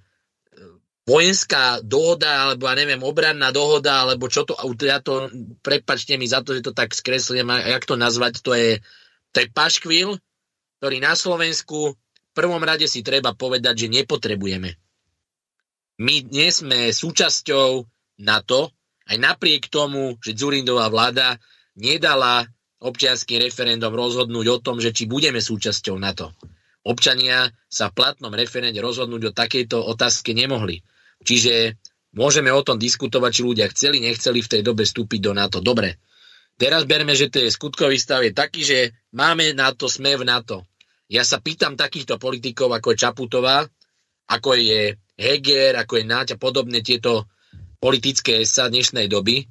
vojenská 1.08 1.82
dohoda, 1.82 2.46
alebo 2.46 2.70
ja 2.70 2.76
neviem, 2.76 3.02
obranná 3.02 3.50
dohoda, 3.50 4.06
alebo 4.06 4.30
čo 4.30 4.46
to, 4.46 4.54
ja 4.84 5.02
to, 5.02 5.32
prepačte 5.66 6.14
mi 6.20 6.30
za 6.30 6.46
to, 6.46 6.54
že 6.54 6.62
to 6.62 6.76
tak 6.76 6.94
skreslím, 6.94 7.50
jak 7.50 7.88
to 7.88 7.96
nazvať, 7.98 8.46
to 8.46 8.54
je, 8.54 8.84
to 9.34 9.38
je 9.42 9.48
paškvil, 9.50 10.22
ktorý 10.78 10.98
na 11.02 11.18
Slovensku 11.18 11.98
v 11.98 12.32
prvom 12.38 12.62
rade 12.62 12.86
si 12.86 13.02
treba 13.02 13.34
povedať, 13.34 13.88
že 13.88 13.96
nepotrebujeme. 13.96 14.76
My 16.00 16.16
dnes 16.24 16.62
sme 16.62 16.94
súčasťou 16.94 17.84
NATO, 18.22 18.72
aj 19.10 19.18
napriek 19.18 19.72
tomu, 19.74 20.16
že 20.22 20.38
Zurindová 20.38 20.88
vláda 20.94 21.42
nedala 21.74 22.46
občianský 22.80 23.42
referendum 23.42 23.92
rozhodnúť 23.92 24.46
o 24.48 24.58
tom, 24.62 24.78
že 24.78 24.94
či 24.94 25.10
budeme 25.10 25.42
súčasťou 25.42 25.98
NATO. 25.98 26.32
Občania 26.88 27.52
sa 27.68 27.92
v 27.92 27.98
platnom 28.00 28.32
referende 28.32 28.80
rozhodnúť 28.80 29.22
o 29.30 29.36
takejto 29.36 29.78
otázke 29.78 30.32
nemohli. 30.32 30.80
Čiže 31.20 31.76
môžeme 32.16 32.50
o 32.56 32.64
tom 32.64 32.80
diskutovať, 32.80 33.32
či 33.36 33.42
ľudia 33.44 33.68
chceli, 33.76 34.00
nechceli 34.00 34.40
v 34.40 34.52
tej 34.52 34.62
dobe 34.64 34.88
vstúpiť 34.88 35.20
do 35.20 35.32
NATO. 35.36 35.60
Dobre, 35.60 36.00
teraz 36.56 36.88
berme, 36.88 37.14
že 37.14 37.28
ten 37.28 37.52
skutkový 37.52 38.00
stav 38.00 38.24
je 38.24 38.32
taký, 38.32 38.62
že 38.64 38.80
máme 39.12 39.52
NATO, 39.52 39.92
sme 39.92 40.16
v 40.16 40.24
NATO. 40.24 40.64
Ja 41.10 41.26
sa 41.26 41.44
pýtam 41.44 41.76
takýchto 41.76 42.22
politikov, 42.22 42.72
ako 42.72 42.94
je 42.94 43.02
Čaputová, 43.02 43.66
ako 44.30 44.50
je 44.56 44.94
Heger, 45.20 45.76
ako 45.76 46.00
je 46.00 46.06
Náť 46.06 46.28
a 46.34 46.38
podobne 46.40 46.80
tieto 46.80 47.28
politické 47.82 48.46
sa 48.46 48.70
dnešnej 48.70 49.10
doby, 49.10 49.44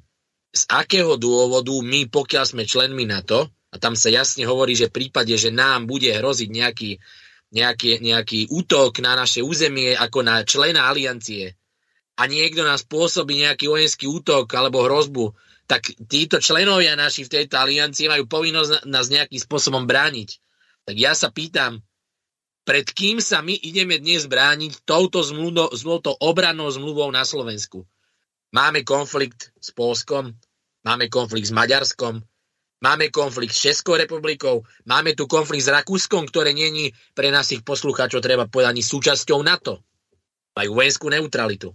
z 0.49 0.63
akého 0.65 1.13
dôvodu 1.21 1.75
my, 1.77 2.09
pokiaľ 2.09 2.45
sme 2.45 2.63
členmi 2.65 3.05
NATO, 3.05 3.53
a 3.69 3.75
tam 3.77 3.93
sa 3.93 4.09
jasne 4.09 4.45
hovorí, 4.49 4.73
že 4.73 4.89
v 4.89 4.97
prípade, 5.05 5.33
že 5.37 5.53
nám 5.53 5.85
bude 5.85 6.09
hroziť 6.09 6.49
nejaký, 6.49 6.91
nejaký, 7.53 8.01
nejaký 8.01 8.39
útok 8.49 9.01
na 9.01 9.13
naše 9.13 9.45
územie 9.45 9.93
ako 9.93 10.25
na 10.25 10.41
člena 10.41 10.89
aliancie, 10.89 11.59
a 12.19 12.27
niekto 12.27 12.67
nás 12.67 12.83
pôsobí 12.83 13.47
nejaký 13.47 13.71
vojenský 13.71 14.11
útok 14.11 14.51
alebo 14.51 14.83
hrozbu, 14.83 15.31
tak 15.63 15.87
títo 15.95 16.43
členovia 16.43 16.99
naši 16.99 17.23
v 17.23 17.31
tejto 17.31 17.55
aliancii 17.55 18.11
majú 18.11 18.27
povinnosť 18.27 18.91
nás 18.91 19.07
nejakým 19.07 19.39
spôsobom 19.39 19.87
brániť. 19.87 20.29
Tak 20.83 20.95
ja 20.99 21.15
sa 21.15 21.31
pýtam, 21.31 21.79
pred 22.67 22.83
kým 22.91 23.23
sa 23.23 23.39
my 23.39 23.55
ideme 23.55 24.03
dnes 24.03 24.27
brániť 24.27 24.83
touto, 24.83 25.23
zmluvo, 25.23 25.71
touto 25.71 26.11
obrannou 26.19 26.67
zmluvou 26.67 27.07
na 27.07 27.23
Slovensku? 27.23 27.87
Máme 28.51 28.83
konflikt 28.83 29.55
s 29.55 29.71
Polskom, 29.71 30.35
máme 30.83 31.07
konflikt 31.07 31.47
s 31.47 31.55
Maďarskom, 31.55 32.19
máme 32.79 33.11
konflikt 33.11 33.55
s 33.55 33.71
Českou 33.71 33.99
republikou, 33.99 34.63
máme 34.87 35.15
tu 35.15 35.27
konflikt 35.27 35.67
s 35.67 35.73
Rakúskom, 35.73 36.27
ktoré 36.27 36.55
není 36.55 36.91
pre 37.15 37.31
našich 37.31 37.63
poslucháčov, 37.63 38.23
treba 38.23 38.47
povedať, 38.47 38.79
ani 38.79 38.83
súčasťou 38.83 39.39
NATO. 39.43 39.83
Majú 40.55 40.75
vojenskú 40.75 41.07
neutralitu. 41.11 41.71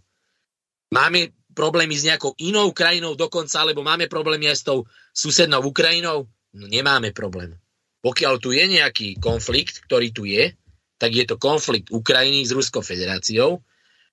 Máme 0.92 1.32
problémy 1.54 1.94
s 1.94 2.04
nejakou 2.04 2.34
inou 2.42 2.74
krajinou 2.74 3.14
dokonca, 3.14 3.62
alebo 3.62 3.86
máme 3.86 4.10
problémy 4.10 4.50
aj 4.50 4.56
s 4.58 4.66
tou 4.66 4.78
susednou 5.14 5.62
Ukrajinou? 5.64 6.28
No 6.54 6.64
nemáme 6.66 7.14
problém. 7.14 7.56
Pokiaľ 8.04 8.34
tu 8.36 8.52
je 8.52 8.64
nejaký 8.68 9.16
konflikt, 9.16 9.80
ktorý 9.88 10.12
tu 10.12 10.28
je, 10.28 10.52
tak 11.00 11.10
je 11.16 11.24
to 11.24 11.40
konflikt 11.40 11.88
Ukrajiny 11.90 12.44
s 12.44 12.52
Ruskou 12.52 12.84
federáciou, 12.84 13.64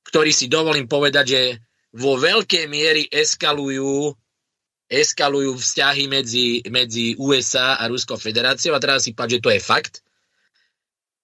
ktorý 0.08 0.32
si 0.34 0.48
dovolím 0.48 0.88
povedať, 0.90 1.26
že 1.28 1.42
vo 1.92 2.16
veľkej 2.16 2.66
miery 2.72 3.04
eskalujú, 3.12 4.16
eskalujú 4.92 5.56
vzťahy 5.56 6.12
medzi, 6.12 6.60
medzi 6.68 7.16
USA 7.16 7.80
a 7.80 7.88
Ruskou 7.88 8.20
federáciou 8.20 8.76
a 8.76 8.84
teraz 8.84 9.08
si 9.08 9.16
povedať, 9.16 9.40
že 9.40 9.44
to 9.48 9.52
je 9.56 9.62
fakt, 9.64 10.04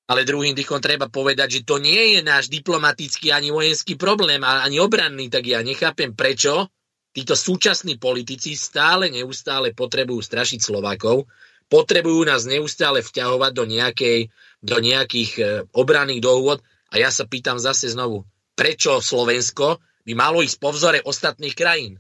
ale 0.08 0.24
druhým 0.24 0.56
dýchom 0.56 0.80
treba 0.80 1.12
povedať, 1.12 1.60
že 1.60 1.62
to 1.68 1.84
nie 1.84 2.16
je 2.16 2.24
náš 2.24 2.48
diplomatický 2.48 3.36
ani 3.36 3.52
vojenský 3.52 4.00
problém, 4.00 4.40
ani 4.40 4.80
obranný, 4.80 5.28
tak 5.28 5.44
ja 5.52 5.60
nechápem, 5.60 6.16
prečo 6.16 6.72
títo 7.12 7.36
súčasní 7.36 8.00
politici 8.00 8.56
stále, 8.56 9.12
neustále 9.12 9.76
potrebujú 9.76 10.24
strašiť 10.24 10.64
Slovákov, 10.64 11.28
potrebujú 11.68 12.24
nás 12.24 12.48
neustále 12.48 13.04
vťahovať 13.04 13.52
do, 13.52 13.66
nejakej, 13.68 14.32
do 14.64 14.78
nejakých 14.80 15.32
e, 15.36 15.44
obranných 15.76 16.24
dohôd 16.24 16.64
a 16.88 17.04
ja 17.04 17.12
sa 17.12 17.28
pýtam 17.28 17.60
zase 17.60 17.92
znovu, 17.92 18.24
prečo 18.56 19.04
Slovensko 19.04 19.84
by 20.08 20.14
malo 20.16 20.40
ísť 20.40 20.56
po 20.56 20.72
vzore 20.72 21.04
ostatných 21.04 21.52
krajín? 21.52 22.00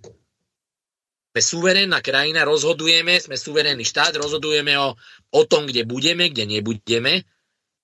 Sme 1.37 1.69
suverénna 1.69 2.01
krajina, 2.01 2.41
rozhodujeme, 2.49 3.21
sme 3.21 3.37
suverénny 3.37 3.85
štát, 3.85 4.17
rozhodujeme 4.17 4.73
o, 4.81 4.97
o 5.37 5.41
tom, 5.45 5.69
kde 5.69 5.85
budeme, 5.85 6.33
kde 6.33 6.49
nebudeme 6.49 7.21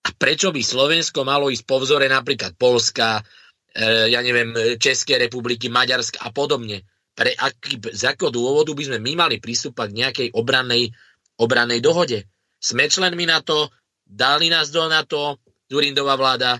a 0.01 0.09
prečo 0.09 0.49
by 0.49 0.57
Slovensko 0.57 1.21
malo 1.21 1.53
ísť 1.53 1.61
po 1.61 1.77
vzore 1.77 2.09
napríklad 2.09 2.57
Polska, 2.57 3.21
e, 3.69 4.09
ja 4.09 4.25
neviem, 4.25 4.57
Českej 4.81 5.29
republiky, 5.29 5.69
Maďarska 5.69 6.25
a 6.25 6.33
podobne? 6.33 6.81
Pre 7.13 7.29
aký, 7.29 7.77
z 7.93 8.09
akého 8.09 8.33
dôvodu 8.33 8.73
by 8.73 8.89
sme 8.89 8.97
my 9.05 9.21
mali 9.21 9.37
prístupať 9.37 9.87
k 9.93 9.97
nejakej 10.01 10.27
obrannej, 10.33 10.89
obrannej 11.37 11.77
dohode? 11.77 12.25
Sme 12.57 12.89
členmi 12.89 13.29
NATO, 13.29 13.69
dali 14.01 14.49
nás 14.49 14.73
do 14.73 14.89
NATO, 14.89 15.37
Zurindová 15.69 16.17
vláda, 16.17 16.57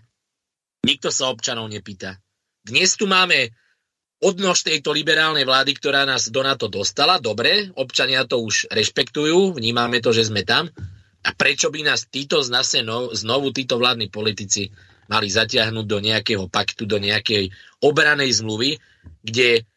nikto 0.85 1.09
sa 1.09 1.33
občanov 1.33 1.73
nepýta. 1.73 2.21
Dnes 2.61 2.93
tu 2.93 3.09
máme 3.09 3.49
odnož 4.23 4.63
tejto 4.63 4.95
liberálnej 4.95 5.43
vlády, 5.43 5.75
ktorá 5.75 6.07
nás 6.07 6.31
do 6.31 6.39
NATO 6.39 6.71
dostala, 6.71 7.19
dobre, 7.19 7.69
občania 7.75 8.23
to 8.23 8.39
už 8.39 8.71
rešpektujú, 8.71 9.59
vnímame 9.59 9.99
to, 9.99 10.15
že 10.15 10.31
sme 10.31 10.47
tam, 10.47 10.71
a 11.23 11.29
prečo 11.31 11.71
by 11.71 11.87
nás 11.87 12.07
títo 12.07 12.43
zase 12.43 12.83
no, 12.83 13.11
znovu 13.15 13.55
títo 13.55 13.79
vládni 13.79 14.11
politici 14.11 14.67
mali 15.07 15.27
zatiahnuť 15.27 15.85
do 15.87 15.99
nejakého 16.03 16.45
paktu, 16.51 16.83
do 16.83 16.99
nejakej 16.99 17.51
obranej 17.83 18.43
zmluvy, 18.43 18.79
kde 19.23 19.67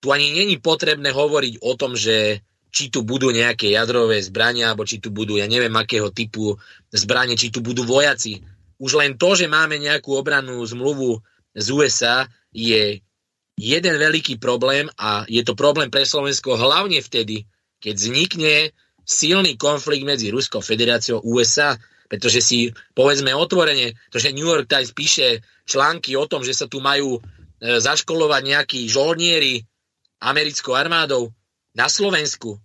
tu 0.00 0.12
ani 0.12 0.32
není 0.32 0.60
potrebné 0.60 1.12
hovoriť 1.12 1.64
o 1.64 1.72
tom, 1.76 1.96
že 1.96 2.44
či 2.68 2.92
tu 2.92 3.00
budú 3.00 3.32
nejaké 3.32 3.72
jadrové 3.72 4.20
zbrania, 4.20 4.70
alebo 4.70 4.84
či 4.84 5.00
tu 5.00 5.08
budú, 5.08 5.40
ja 5.40 5.48
neviem, 5.48 5.72
akého 5.72 6.12
typu 6.12 6.60
zbranie, 6.92 7.34
či 7.34 7.48
tu 7.48 7.64
budú 7.64 7.88
vojaci. 7.88 8.44
Už 8.76 9.00
len 9.00 9.16
to, 9.16 9.34
že 9.34 9.48
máme 9.48 9.80
nejakú 9.80 10.14
obranú 10.14 10.60
zmluvu 10.62 11.18
z 11.56 11.66
USA, 11.72 12.28
je 12.52 13.00
jeden 13.58 13.98
veľký 13.98 14.38
problém 14.38 14.86
a 14.94 15.26
je 15.26 15.42
to 15.42 15.58
problém 15.58 15.90
pre 15.90 16.06
Slovensko 16.06 16.54
hlavne 16.54 17.02
vtedy, 17.02 17.42
keď 17.82 17.94
vznikne 17.98 18.54
silný 19.02 19.58
konflikt 19.58 20.06
medzi 20.06 20.30
Ruskou 20.30 20.62
federáciou 20.62 21.18
USA, 21.26 21.74
pretože 22.06 22.40
si 22.40 22.58
povedzme 22.94 23.34
otvorene, 23.34 23.98
to, 24.08 24.22
že 24.22 24.32
New 24.32 24.46
York 24.46 24.70
Times 24.70 24.94
píše 24.94 25.42
články 25.66 26.14
o 26.14 26.24
tom, 26.30 26.46
že 26.46 26.54
sa 26.54 26.70
tu 26.70 26.78
majú 26.78 27.18
e, 27.18 27.20
zaškolovať 27.60 28.42
nejakí 28.46 28.80
žolnieri 28.88 29.60
americkou 30.22 30.78
armádou 30.78 31.34
na 31.74 31.90
Slovensku, 31.90 32.62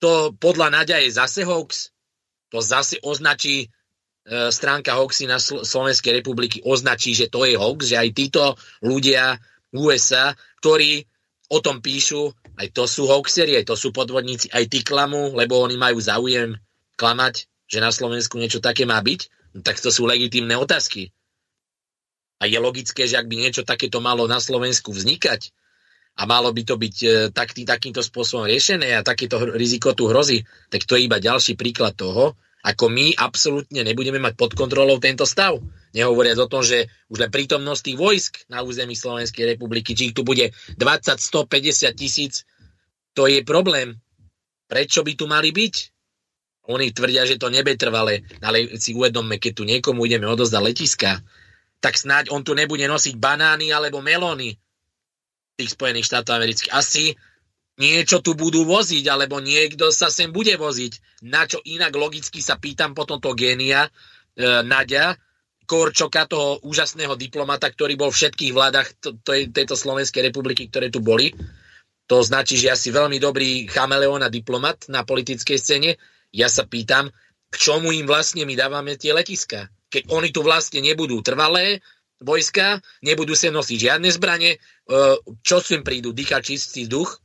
to 0.00 0.32
podľa 0.40 0.72
Nadia 0.72 0.98
je 1.04 1.12
zase 1.12 1.44
hoax. 1.44 1.92
To 2.50 2.58
zase 2.64 2.98
označí 3.04 3.68
e, 3.68 4.48
stránka 4.48 4.96
hoaxy 4.96 5.28
na 5.28 5.36
Slo- 5.36 5.62
Slovenskej 5.62 6.24
republiky, 6.24 6.64
označí, 6.64 7.12
že 7.12 7.28
to 7.28 7.44
je 7.44 7.54
hoax, 7.54 7.92
že 7.92 8.00
aj 8.00 8.08
títo 8.16 8.56
ľudia 8.80 9.36
USA, 9.74 10.34
ktorí 10.62 11.06
o 11.50 11.58
tom 11.58 11.82
píšu, 11.82 12.30
aj 12.58 12.70
to 12.70 12.86
sú 12.86 13.10
hoaxeri, 13.10 13.58
aj 13.58 13.66
to 13.66 13.76
sú 13.78 13.90
podvodníci, 13.90 14.50
aj 14.54 14.70
tí 14.70 14.86
klamú, 14.86 15.34
lebo 15.34 15.58
oni 15.58 15.74
majú 15.74 15.98
záujem 15.98 16.54
klamať, 16.94 17.50
že 17.66 17.78
na 17.82 17.90
Slovensku 17.90 18.38
niečo 18.38 18.62
také 18.62 18.86
má 18.86 18.98
byť, 19.02 19.20
no 19.58 19.60
tak 19.66 19.82
to 19.82 19.90
sú 19.90 20.06
legitímne 20.06 20.54
otázky. 20.54 21.10
A 22.40 22.48
je 22.48 22.56
logické, 22.56 23.04
že 23.04 23.20
ak 23.20 23.28
by 23.28 23.36
niečo 23.36 23.62
takéto 23.66 24.00
malo 24.00 24.24
na 24.24 24.40
Slovensku 24.40 24.94
vznikať 24.94 25.52
a 26.16 26.24
malo 26.24 26.50
by 26.56 26.62
to 26.64 26.74
byť 26.80 26.96
e, 27.04 27.08
tak, 27.30 27.52
tý, 27.52 27.68
takýmto 27.68 28.00
spôsobom 28.00 28.48
riešené 28.48 28.96
a 28.96 29.04
takéto 29.04 29.36
riziko 29.52 29.92
tu 29.92 30.08
hrozí, 30.08 30.42
tak 30.72 30.88
to 30.88 30.96
je 30.96 31.04
iba 31.04 31.20
ďalší 31.20 31.54
príklad 31.54 31.94
toho, 31.94 32.34
ako 32.60 32.92
my 32.92 33.16
absolútne 33.16 33.80
nebudeme 33.80 34.20
mať 34.20 34.36
pod 34.36 34.52
kontrolou 34.52 35.00
tento 35.00 35.24
stav. 35.24 35.56
Nehovoriac 35.96 36.38
o 36.38 36.50
tom, 36.50 36.62
že 36.62 36.86
už 37.10 37.26
len 37.26 37.30
prítomnosť 37.32 37.82
tých 37.82 37.98
vojsk 37.98 38.32
na 38.52 38.62
území 38.62 38.94
Slovenskej 38.94 39.56
republiky, 39.56 39.96
či 39.96 40.12
ich 40.12 40.16
tu 40.16 40.22
bude 40.22 40.52
20, 40.76 40.78
150 40.78 41.90
tisíc, 41.96 42.46
to 43.16 43.26
je 43.26 43.42
problém. 43.42 43.98
Prečo 44.70 45.02
by 45.02 45.12
tu 45.18 45.26
mali 45.26 45.50
byť? 45.50 45.74
Oni 46.70 46.94
tvrdia, 46.94 47.26
že 47.26 47.40
to 47.40 47.50
nebetrvale, 47.50 48.22
ale 48.38 48.78
si 48.78 48.94
uvedomme, 48.94 49.42
keď 49.42 49.52
tu 49.56 49.64
niekomu 49.66 50.06
ideme 50.06 50.30
odozdať 50.30 50.62
letiska, 50.62 51.12
tak 51.82 51.98
snáď 51.98 52.30
on 52.30 52.46
tu 52.46 52.54
nebude 52.54 52.84
nosiť 52.86 53.18
banány 53.18 53.74
alebo 53.74 54.04
melóny 54.04 54.54
tých 55.58 55.74
Spojených 55.74 56.06
štátov 56.06 56.38
amerických. 56.38 56.70
Asi 56.70 57.16
niečo 57.80 58.20
tu 58.20 58.36
budú 58.36 58.68
voziť, 58.68 59.08
alebo 59.08 59.40
niekto 59.40 59.88
sa 59.88 60.12
sem 60.12 60.28
bude 60.28 60.52
voziť. 60.60 61.24
Na 61.24 61.48
čo 61.48 61.64
inak 61.64 61.96
logicky 61.96 62.44
sa 62.44 62.60
pýtam 62.60 62.92
potom 62.92 63.16
to 63.16 63.32
génia 63.32 63.88
e, 63.88 63.90
Nadia, 64.60 65.16
Korčoka, 65.64 66.26
toho 66.28 66.60
úžasného 66.66 67.16
diplomata, 67.16 67.70
ktorý 67.72 67.96
bol 67.96 68.10
v 68.12 68.18
všetkých 68.20 68.52
vládach 68.52 68.88
to, 69.00 69.16
to 69.22 69.48
tejto 69.48 69.78
Slovenskej 69.78 70.28
republiky, 70.28 70.68
ktoré 70.68 70.92
tu 70.92 71.00
boli. 71.00 71.32
To 72.10 72.20
značí, 72.26 72.58
že 72.58 72.74
asi 72.74 72.90
veľmi 72.90 73.22
dobrý 73.22 73.70
chameleón 73.70 74.26
a 74.26 74.28
diplomat 74.28 74.90
na 74.90 75.06
politickej 75.06 75.56
scéne. 75.56 75.90
Ja 76.34 76.50
sa 76.50 76.66
pýtam, 76.66 77.14
k 77.50 77.54
čomu 77.54 77.94
im 77.94 78.04
vlastne 78.04 78.42
my 78.42 78.54
dávame 78.58 78.98
tie 78.98 79.14
letiska? 79.14 79.70
Keď 79.94 80.10
oni 80.10 80.34
tu 80.34 80.42
vlastne 80.42 80.82
nebudú 80.82 81.22
trvalé 81.22 81.78
vojska, 82.18 82.82
nebudú 83.06 83.38
sa 83.38 83.54
nosiť 83.54 83.78
žiadne 83.78 84.10
zbranie, 84.10 84.58
e, 84.58 84.58
čo 85.46 85.62
im 85.70 85.86
prídu? 85.86 86.10
Dýchať 86.10 86.42
čistý 86.50 86.90
vzduch? 86.90 87.22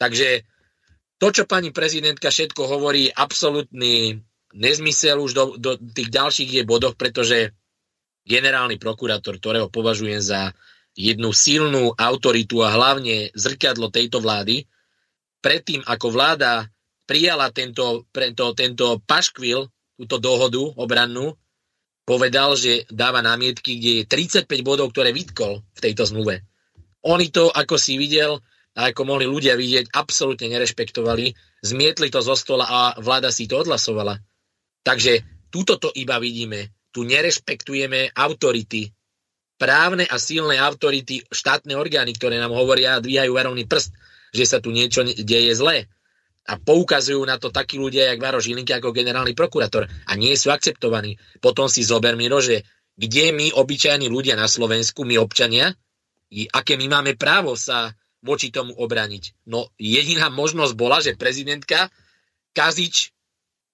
Takže 0.00 0.48
to, 1.20 1.28
čo 1.28 1.44
pani 1.44 1.68
prezidentka 1.76 2.32
všetko 2.32 2.64
hovorí, 2.64 3.12
absolútny 3.12 4.16
nezmysel 4.56 5.20
už 5.20 5.32
do, 5.36 5.44
do 5.60 5.76
tých 5.76 6.08
ďalších 6.08 6.50
je 6.56 6.62
bodoch, 6.64 6.96
pretože 6.96 7.52
generálny 8.24 8.80
prokurátor, 8.80 9.36
ktorého 9.36 9.68
považujem 9.68 10.24
za 10.24 10.56
jednu 10.96 11.30
silnú 11.30 11.92
autoritu 11.94 12.64
a 12.64 12.72
hlavne 12.72 13.30
zrkadlo 13.36 13.92
tejto 13.92 14.18
vlády, 14.24 14.64
predtým 15.44 15.84
ako 15.84 16.06
vláda 16.08 16.66
prijala 17.04 17.52
tento, 17.52 18.08
tento, 18.10 18.56
tento 18.56 18.98
paškvil, 19.04 19.68
túto 20.00 20.16
dohodu 20.16 20.62
obrannú, 20.80 21.36
povedal, 22.08 22.56
že 22.56 22.88
dáva 22.88 23.20
námietky, 23.20 23.76
kde 23.76 23.92
je 24.02 24.04
35 24.08 24.48
bodov, 24.64 24.90
ktoré 24.90 25.12
vytkol 25.12 25.60
v 25.62 25.78
tejto 25.78 26.08
zmluve. 26.08 26.42
Oni 27.06 27.28
to, 27.28 27.52
ako 27.52 27.76
si 27.76 28.00
videl, 28.00 28.40
a 28.76 28.94
ako 28.94 29.02
mohli 29.02 29.26
ľudia 29.26 29.58
vidieť, 29.58 29.90
absolútne 29.90 30.46
nerešpektovali, 30.50 31.34
zmietli 31.60 32.08
to 32.08 32.22
zo 32.22 32.38
stola 32.38 32.66
a 32.66 32.80
vláda 33.02 33.34
si 33.34 33.50
to 33.50 33.58
odhlasovala. 33.58 34.18
Takže 34.86 35.46
túto 35.50 35.76
to 35.76 35.90
iba 35.92 36.22
vidíme. 36.22 36.70
Tu 36.90 37.06
nerešpektujeme 37.06 38.14
autority, 38.14 38.90
právne 39.60 40.08
a 40.08 40.16
silné 40.16 40.56
autority, 40.56 41.20
štátne 41.28 41.76
orgány, 41.76 42.16
ktoré 42.16 42.40
nám 42.40 42.56
hovoria 42.56 42.96
a 42.96 43.04
dvíhajú 43.04 43.36
varovný 43.36 43.68
prst, 43.68 43.92
že 44.32 44.44
sa 44.48 44.58
tu 44.62 44.72
niečo 44.72 45.04
deje 45.04 45.52
zlé. 45.52 45.90
A 46.48 46.56
poukazujú 46.56 47.20
na 47.28 47.36
to 47.36 47.52
takí 47.52 47.76
ľudia, 47.76 48.10
jak 48.10 48.18
Varo 48.18 48.40
Žilinky, 48.40 48.72
ako 48.72 48.96
generálny 48.96 49.36
prokurátor. 49.36 49.86
A 49.86 50.12
nie 50.16 50.32
sú 50.34 50.48
akceptovaní. 50.50 51.20
Potom 51.38 51.68
si 51.68 51.84
zober, 51.84 52.16
Miro, 52.16 52.40
že 52.40 52.64
kde 52.96 53.36
my, 53.36 53.52
obyčajní 53.54 54.08
ľudia 54.08 54.34
na 54.34 54.48
Slovensku, 54.48 55.04
my 55.04 55.20
občania, 55.20 55.70
aké 56.50 56.80
my 56.80 56.86
máme 56.88 57.12
právo 57.20 57.54
sa 57.54 57.92
voči 58.20 58.52
tomu 58.52 58.76
obraniť. 58.76 59.48
No 59.48 59.72
jediná 59.80 60.28
možnosť 60.28 60.74
bola, 60.76 61.00
že 61.00 61.16
prezidentka 61.16 61.88
Kazič 62.52 63.14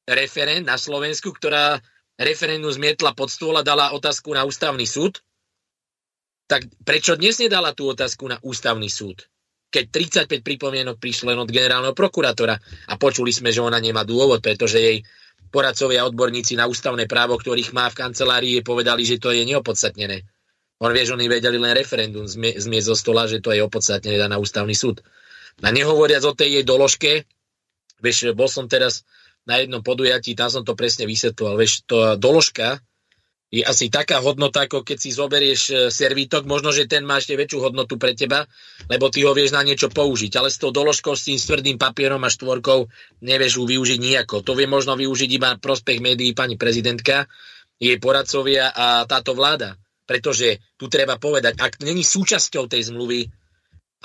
referent 0.06 0.66
na 0.66 0.78
Slovensku, 0.78 1.34
ktorá 1.34 1.82
referendum 2.16 2.70
zmietla 2.70 3.12
pod 3.12 3.28
stôl 3.28 3.58
a 3.58 3.66
dala 3.66 3.92
otázku 3.92 4.32
na 4.32 4.46
ústavný 4.46 4.86
súd, 4.86 5.20
tak 6.46 6.62
prečo 6.86 7.18
dnes 7.18 7.42
nedala 7.42 7.74
tú 7.74 7.90
otázku 7.90 8.30
na 8.30 8.38
ústavný 8.40 8.86
súd? 8.86 9.26
Keď 9.66 9.84
35 10.30 10.46
pripomienok 10.46 11.02
prišlo 11.02 11.34
len 11.34 11.42
od 11.42 11.50
generálneho 11.50 11.92
prokurátora 11.92 12.54
a 12.86 12.94
počuli 12.94 13.34
sme, 13.34 13.50
že 13.50 13.60
ona 13.60 13.82
nemá 13.82 14.06
dôvod, 14.06 14.38
pretože 14.38 14.78
jej 14.78 15.02
poradcovia 15.50 16.06
odborníci 16.06 16.54
na 16.54 16.70
ústavné 16.70 17.10
právo, 17.10 17.34
ktorých 17.34 17.74
má 17.74 17.90
v 17.90 17.98
kancelárii, 17.98 18.62
povedali, 18.62 19.02
že 19.02 19.18
to 19.18 19.34
je 19.34 19.42
neopodstatnené. 19.42 20.22
On 20.76 20.92
vie, 20.92 21.08
že 21.08 21.16
oni 21.16 21.24
vedeli 21.28 21.56
len 21.56 21.72
referendum 21.72 22.28
zmieť 22.28 22.84
zo 22.84 22.96
stola, 22.96 23.24
že 23.24 23.40
to 23.40 23.48
je 23.52 23.64
opodstatnené 23.64 24.28
na 24.28 24.36
ústavný 24.36 24.76
súd. 24.76 25.00
A 25.64 25.72
nehovoriac 25.72 26.20
o 26.28 26.36
tej 26.36 26.60
jej 26.60 26.64
doložke, 26.68 27.24
vieš, 28.04 28.36
bol 28.36 28.44
som 28.44 28.68
teraz 28.68 29.08
na 29.48 29.62
jednom 29.62 29.80
podujatí, 29.80 30.36
tam 30.36 30.52
som 30.52 30.62
to 30.68 30.76
presne 30.76 31.08
vysvetloval. 31.08 31.56
Vieš, 31.56 31.88
to 31.88 32.20
doložka 32.20 32.84
je 33.46 33.62
asi 33.62 33.88
taká 33.88 34.18
hodnota, 34.18 34.66
ako 34.66 34.82
keď 34.82 34.98
si 34.98 35.14
zoberieš 35.14 35.60
e, 35.70 35.74
servítok, 35.88 36.50
možno, 36.50 36.74
že 36.74 36.90
ten 36.90 37.06
má 37.06 37.22
ešte 37.22 37.38
väčšiu 37.38 37.70
hodnotu 37.70 37.94
pre 37.94 38.12
teba, 38.18 38.42
lebo 38.90 39.06
ty 39.06 39.22
ho 39.22 39.30
vieš 39.32 39.54
na 39.54 39.62
niečo 39.62 39.86
použiť. 39.86 40.34
Ale 40.34 40.50
s 40.50 40.58
tou 40.58 40.74
doložkou, 40.74 41.14
s 41.14 41.30
tým 41.30 41.38
tvrdým 41.38 41.78
papierom 41.78 42.20
a 42.26 42.28
štvorkou 42.28 42.90
nevieš 43.22 43.62
ju 43.62 43.64
využiť 43.70 43.98
nejako. 44.02 44.42
To 44.42 44.52
vie 44.58 44.66
možno 44.66 44.98
využiť 44.98 45.30
iba 45.30 45.56
prospech 45.62 46.02
médií 46.02 46.34
pani 46.34 46.58
prezidentka, 46.58 47.30
jej 47.78 47.96
poradcovia 48.02 48.74
a 48.74 49.06
táto 49.06 49.32
vláda. 49.32 49.78
Pretože 50.06 50.62
tu 50.78 50.86
treba 50.86 51.18
povedať, 51.18 51.58
ak 51.58 51.82
není 51.82 52.06
súčasťou 52.06 52.70
tej 52.70 52.94
zmluvy 52.94 53.26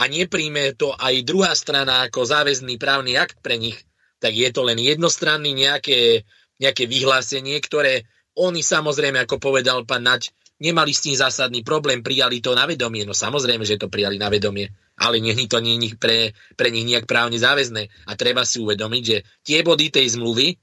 a 0.02 0.10
nepríjme 0.10 0.74
to 0.74 0.98
aj 0.98 1.22
druhá 1.22 1.54
strana 1.54 2.10
ako 2.10 2.26
záväzný 2.26 2.82
právny 2.82 3.16
akt 3.22 3.38
pre 3.46 3.62
nich, 3.62 3.78
tak 4.18 4.34
je 4.34 4.50
to 4.50 4.66
len 4.66 4.82
jednostranný 4.82 5.54
nejaké, 5.54 6.26
nejaké 6.58 6.90
vyhlásenie, 6.90 7.58
ktoré 7.62 8.10
oni 8.38 8.66
samozrejme, 8.66 9.22
ako 9.22 9.38
povedal 9.38 9.86
pán 9.86 10.06
Naď, 10.06 10.34
nemali 10.62 10.94
s 10.94 11.04
tým 11.04 11.18
zásadný 11.18 11.66
problém, 11.66 12.06
prijali 12.06 12.38
to 12.38 12.54
na 12.54 12.70
vedomie. 12.70 13.02
No 13.04 13.18
samozrejme, 13.18 13.66
že 13.66 13.82
to 13.82 13.90
prijali 13.90 14.22
na 14.22 14.30
vedomie, 14.30 14.70
ale 15.02 15.18
nie 15.18 15.34
to 15.50 15.58
nie 15.58 15.98
pre, 15.98 16.38
pre 16.54 16.70
nich 16.70 16.86
nejak 16.86 17.10
právne 17.10 17.42
záväzné. 17.42 17.90
A 18.06 18.12
treba 18.14 18.46
si 18.46 18.62
uvedomiť, 18.62 19.04
že 19.04 19.18
tie 19.42 19.60
body 19.66 19.90
tej 19.90 20.18
zmluvy 20.18 20.54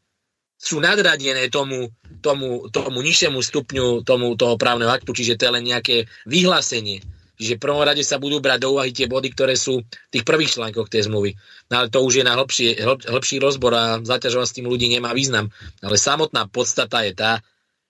sú 0.58 0.82
nadradené 0.82 1.46
tomu, 1.54 1.94
tomu, 2.18 2.66
tomu 2.68 2.98
nižšiemu 2.98 3.38
stupňu 3.38 4.02
tomu, 4.02 4.34
toho 4.34 4.58
právneho 4.58 4.90
aktu, 4.90 5.14
čiže 5.14 5.38
to 5.38 5.46
je 5.46 5.54
len 5.54 5.64
nejaké 5.64 6.10
vyhlásenie. 6.26 6.98
Čiže 7.38 7.54
v 7.54 7.62
prvom 7.62 7.86
rade 7.86 8.02
sa 8.02 8.18
budú 8.18 8.42
brať 8.42 8.66
do 8.66 8.74
úvahy 8.74 8.90
tie 8.90 9.06
body, 9.06 9.30
ktoré 9.30 9.54
sú 9.54 9.86
v 9.86 10.10
tých 10.10 10.26
prvých 10.26 10.58
článkoch 10.58 10.90
tej 10.90 11.06
zmluvy. 11.06 11.38
No 11.70 11.74
ale 11.78 11.86
to 11.86 12.02
už 12.02 12.18
je 12.18 12.24
na 12.26 12.34
hĺbší, 12.34 12.82
hĺbší 13.06 13.38
rozbor 13.38 13.72
a 13.78 14.02
zaťažovať 14.02 14.46
s 14.50 14.56
tým 14.58 14.66
ľudí 14.66 14.90
nemá 14.90 15.14
význam. 15.14 15.46
Ale 15.78 15.94
samotná 15.94 16.50
podstata 16.50 17.06
je 17.06 17.14
tá, 17.14 17.38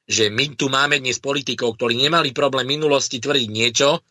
že 0.05 0.29
my 0.29 0.53
tu 0.53 0.69
máme 0.69 1.01
dnes 1.01 1.17
politikov, 1.17 1.81
ktorí 1.81 1.97
nemali 1.97 2.37
problém 2.37 2.69
v 2.69 2.77
minulosti 2.77 3.25
tvrdiť 3.25 3.49
niečo, 3.49 4.05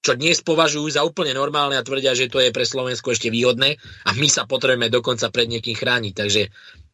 čo 0.00 0.16
dnes 0.16 0.40
považujú 0.40 0.96
za 0.96 1.04
úplne 1.04 1.36
normálne 1.36 1.76
a 1.76 1.84
tvrdia, 1.84 2.16
že 2.16 2.32
to 2.32 2.40
je 2.40 2.48
pre 2.48 2.64
Slovensko 2.64 3.12
ešte 3.12 3.28
výhodné 3.28 3.76
a 4.08 4.10
my 4.16 4.28
sa 4.32 4.48
potrebujeme 4.48 4.88
dokonca 4.88 5.28
pred 5.28 5.44
niekým 5.44 5.76
chrániť. 5.76 6.12
Takže 6.16 6.42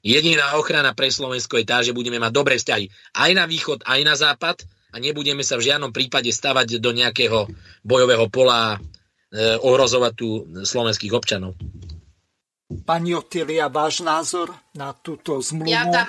jediná 0.05 0.57
ochrana 0.59 0.93
pre 0.93 1.13
Slovensko 1.13 1.61
je 1.61 1.67
tá, 1.69 1.81
že 1.81 1.97
budeme 1.97 2.21
mať 2.21 2.33
dobré 2.33 2.55
vzťahy 2.57 2.91
aj 3.17 3.31
na 3.37 3.45
východ, 3.45 3.85
aj 3.85 4.01
na 4.05 4.15
západ 4.17 4.65
a 4.93 4.97
nebudeme 4.97 5.45
sa 5.45 5.61
v 5.61 5.69
žiadnom 5.69 5.93
prípade 5.93 6.33
stavať 6.33 6.81
do 6.81 6.91
nejakého 6.97 7.45
bojového 7.85 8.27
pola 8.33 8.57
a 8.57 8.71
e, 8.77 8.79
ohrozovať 9.61 10.13
tu 10.17 10.29
slovenských 10.65 11.13
občanov. 11.13 11.53
Pani 12.67 13.15
Otilia, 13.15 13.71
váš 13.71 14.03
názor 14.03 14.51
na 14.75 14.91
túto 14.97 15.39
zmluvu? 15.39 15.71
Ja 15.71 15.87
tam, 15.87 16.09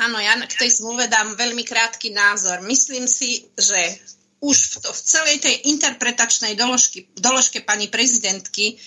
áno, 0.00 0.16
ja 0.16 0.38
k 0.40 0.54
tej 0.64 0.80
zmluve 0.80 1.12
dám 1.12 1.36
veľmi 1.36 1.60
krátky 1.66 2.14
názor. 2.14 2.64
Myslím 2.64 3.04
si, 3.04 3.52
že 3.58 4.00
už 4.40 4.56
v, 4.56 4.74
to, 4.80 4.90
v 4.90 5.00
celej 5.02 5.36
tej 5.44 5.54
interpretačnej 5.76 6.56
doložky, 6.56 7.06
doložke 7.14 7.60
pani 7.62 7.92
prezidentky 7.92 8.80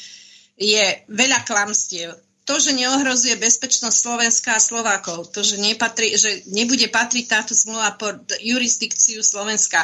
je 0.58 0.86
veľa 1.12 1.46
klamstiev 1.46 2.25
to, 2.46 2.62
že 2.62 2.78
neohrozuje 2.78 3.42
bezpečnosť 3.42 3.98
Slovenska 3.98 4.56
a 4.56 4.62
Slovákov, 4.62 5.34
to, 5.34 5.42
že, 5.42 5.58
nepatrí, 5.58 6.14
že 6.14 6.46
nebude 6.54 6.86
patriť 6.88 7.26
táto 7.26 7.58
zmluva 7.58 7.98
pod 7.98 8.22
jurisdikciu 8.38 9.26
Slovenska, 9.26 9.82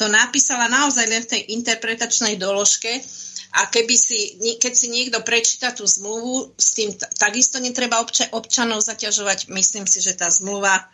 to 0.00 0.08
napísala 0.08 0.64
naozaj 0.72 1.04
len 1.04 1.20
v 1.28 1.30
tej 1.36 1.42
interpretačnej 1.60 2.40
doložke 2.40 2.88
a 3.52 3.68
keby 3.68 3.94
si, 4.00 4.40
keď 4.56 4.72
si 4.72 4.88
niekto 4.88 5.20
prečíta 5.20 5.76
tú 5.76 5.84
zmluvu, 5.84 6.56
s 6.56 6.72
tým 6.72 6.96
takisto 7.20 7.60
netreba 7.60 8.00
obča, 8.00 8.30
občanov 8.32 8.80
zaťažovať. 8.80 9.52
Myslím 9.52 9.84
si, 9.84 10.00
že 10.00 10.16
tá 10.16 10.30
zmluva 10.32 10.88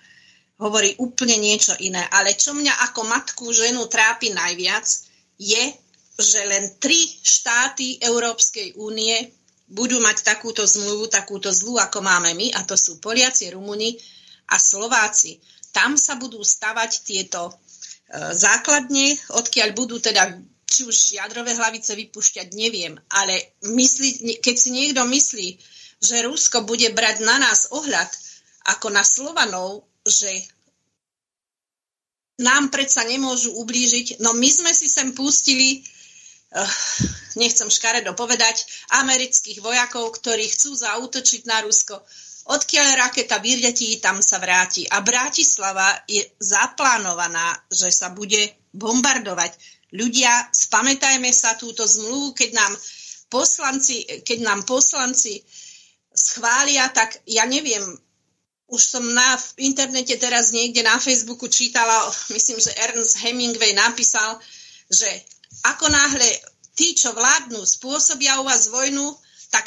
hovorí 0.56 0.96
úplne 0.96 1.36
niečo 1.36 1.76
iné. 1.84 2.00
Ale 2.08 2.32
čo 2.32 2.56
mňa 2.56 2.90
ako 2.90 3.00
matku 3.06 3.52
ženu 3.52 3.84
trápi 3.86 4.32
najviac, 4.32 4.88
je, 5.36 5.64
že 6.16 6.40
len 6.48 6.80
tri 6.80 6.96
štáty 7.20 8.00
Európskej 8.00 8.80
únie 8.80 9.35
budú 9.66 9.98
mať 9.98 10.22
takúto 10.22 10.62
zmluvu, 10.62 11.10
takúto 11.10 11.50
zlú, 11.50 11.78
ako 11.82 11.98
máme 12.02 12.34
my, 12.38 12.54
a 12.54 12.62
to 12.62 12.78
sú 12.78 13.02
Poliaci, 13.02 13.50
Rumuni 13.50 13.98
a 14.50 14.56
Slováci. 14.62 15.42
Tam 15.74 15.98
sa 15.98 16.14
budú 16.14 16.40
stavať 16.40 16.90
tieto 17.02 17.50
e, 17.50 17.52
základne, 18.32 19.18
odkiaľ 19.34 19.68
budú 19.74 19.98
teda 19.98 20.38
či 20.66 20.82
už 20.86 21.18
jadrové 21.18 21.54
hlavice 21.54 21.94
vypušťať, 21.94 22.46
neviem, 22.54 22.98
ale 23.10 23.58
myslí, 23.62 24.38
keď 24.42 24.54
si 24.58 24.70
niekto 24.74 25.02
myslí, 25.06 25.48
že 26.02 26.26
Rusko 26.26 26.66
bude 26.66 26.90
brať 26.92 27.24
na 27.24 27.38
nás 27.38 27.70
ohľad 27.70 28.10
ako 28.76 28.90
na 28.90 29.06
Slovanov, 29.06 29.86
že 30.02 30.30
nám 32.42 32.68
predsa 32.68 33.06
nemôžu 33.08 33.56
ublížiť, 33.56 34.20
no 34.20 34.36
my 34.36 34.50
sme 34.52 34.70
si 34.76 34.90
sem 34.90 35.16
pustili 35.16 35.80
nechcem 37.40 37.68
škaredo 37.68 38.16
povedať, 38.16 38.64
amerických 38.96 39.60
vojakov, 39.60 40.16
ktorí 40.16 40.48
chcú 40.48 40.72
zautočiť 40.72 41.42
na 41.44 41.60
Rusko. 41.62 42.00
Odkiaľ 42.46 43.10
raketa 43.10 43.42
vyletí, 43.42 43.98
tam 43.98 44.22
sa 44.22 44.38
vráti. 44.38 44.86
A 44.86 45.02
Bratislava 45.02 46.06
je 46.06 46.22
zaplánovaná, 46.38 47.58
že 47.68 47.90
sa 47.90 48.14
bude 48.14 48.70
bombardovať. 48.70 49.52
Ľudia, 49.92 50.50
spamätajme 50.54 51.30
sa 51.34 51.58
túto 51.58 51.82
zmluvu, 51.82 52.38
keď 52.38 52.50
nám 52.54 52.72
poslanci, 53.26 54.06
keď 54.22 54.38
nám 54.46 54.60
poslanci 54.62 55.42
schvália, 56.14 56.86
tak 56.94 57.18
ja 57.26 57.44
neviem, 57.44 57.82
už 58.66 58.82
som 58.82 59.04
na 59.14 59.38
v 59.38 59.70
internete 59.70 60.18
teraz 60.18 60.50
niekde 60.50 60.82
na 60.82 60.98
Facebooku 60.98 61.46
čítala, 61.46 61.94
myslím, 62.34 62.58
že 62.58 62.74
Ernst 62.74 63.22
Hemingway 63.22 63.74
napísal, 63.74 64.38
že 64.90 65.06
ako 65.64 65.88
náhle 65.88 66.28
tí, 66.76 66.92
čo 66.92 67.16
vládnu, 67.16 67.64
spôsobia 67.64 68.38
u 68.40 68.44
vás 68.44 68.68
vojnu, 68.68 69.16
tak 69.48 69.66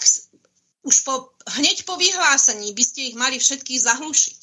už 0.86 0.96
po, 1.04 1.34
hneď 1.58 1.84
po 1.84 1.98
vyhlásení 1.98 2.72
by 2.72 2.84
ste 2.86 3.02
ich 3.12 3.16
mali 3.18 3.42
všetkých 3.42 3.82
zahlušiť. 3.82 4.40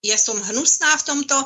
Ja 0.00 0.16
som 0.16 0.40
hnusná 0.40 0.96
v 0.96 1.06
tomto, 1.12 1.36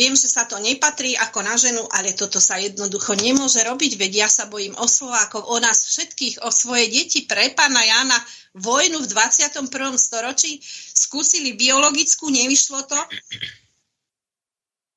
viem, 0.00 0.16
že 0.16 0.32
sa 0.32 0.48
to 0.48 0.56
nepatrí 0.56 1.12
ako 1.12 1.44
na 1.44 1.60
ženu, 1.60 1.84
ale 1.92 2.16
toto 2.16 2.40
sa 2.40 2.56
jednoducho 2.56 3.12
nemôže 3.12 3.60
robiť, 3.60 4.00
veď 4.00 4.12
ja 4.24 4.28
sa 4.32 4.48
bojím 4.48 4.72
o 4.80 4.88
Slovákov, 4.88 5.44
o 5.44 5.60
nás 5.60 5.84
všetkých, 5.84 6.40
o 6.40 6.48
svoje 6.48 6.88
deti, 6.88 7.28
pre 7.28 7.52
pána 7.52 7.84
Jana, 7.84 8.16
vojnu 8.56 9.04
v 9.04 9.12
21. 9.12 9.68
storočí, 10.00 10.56
skúsili 10.96 11.52
biologickú, 11.52 12.32
nevyšlo 12.32 12.88
to, 12.88 13.00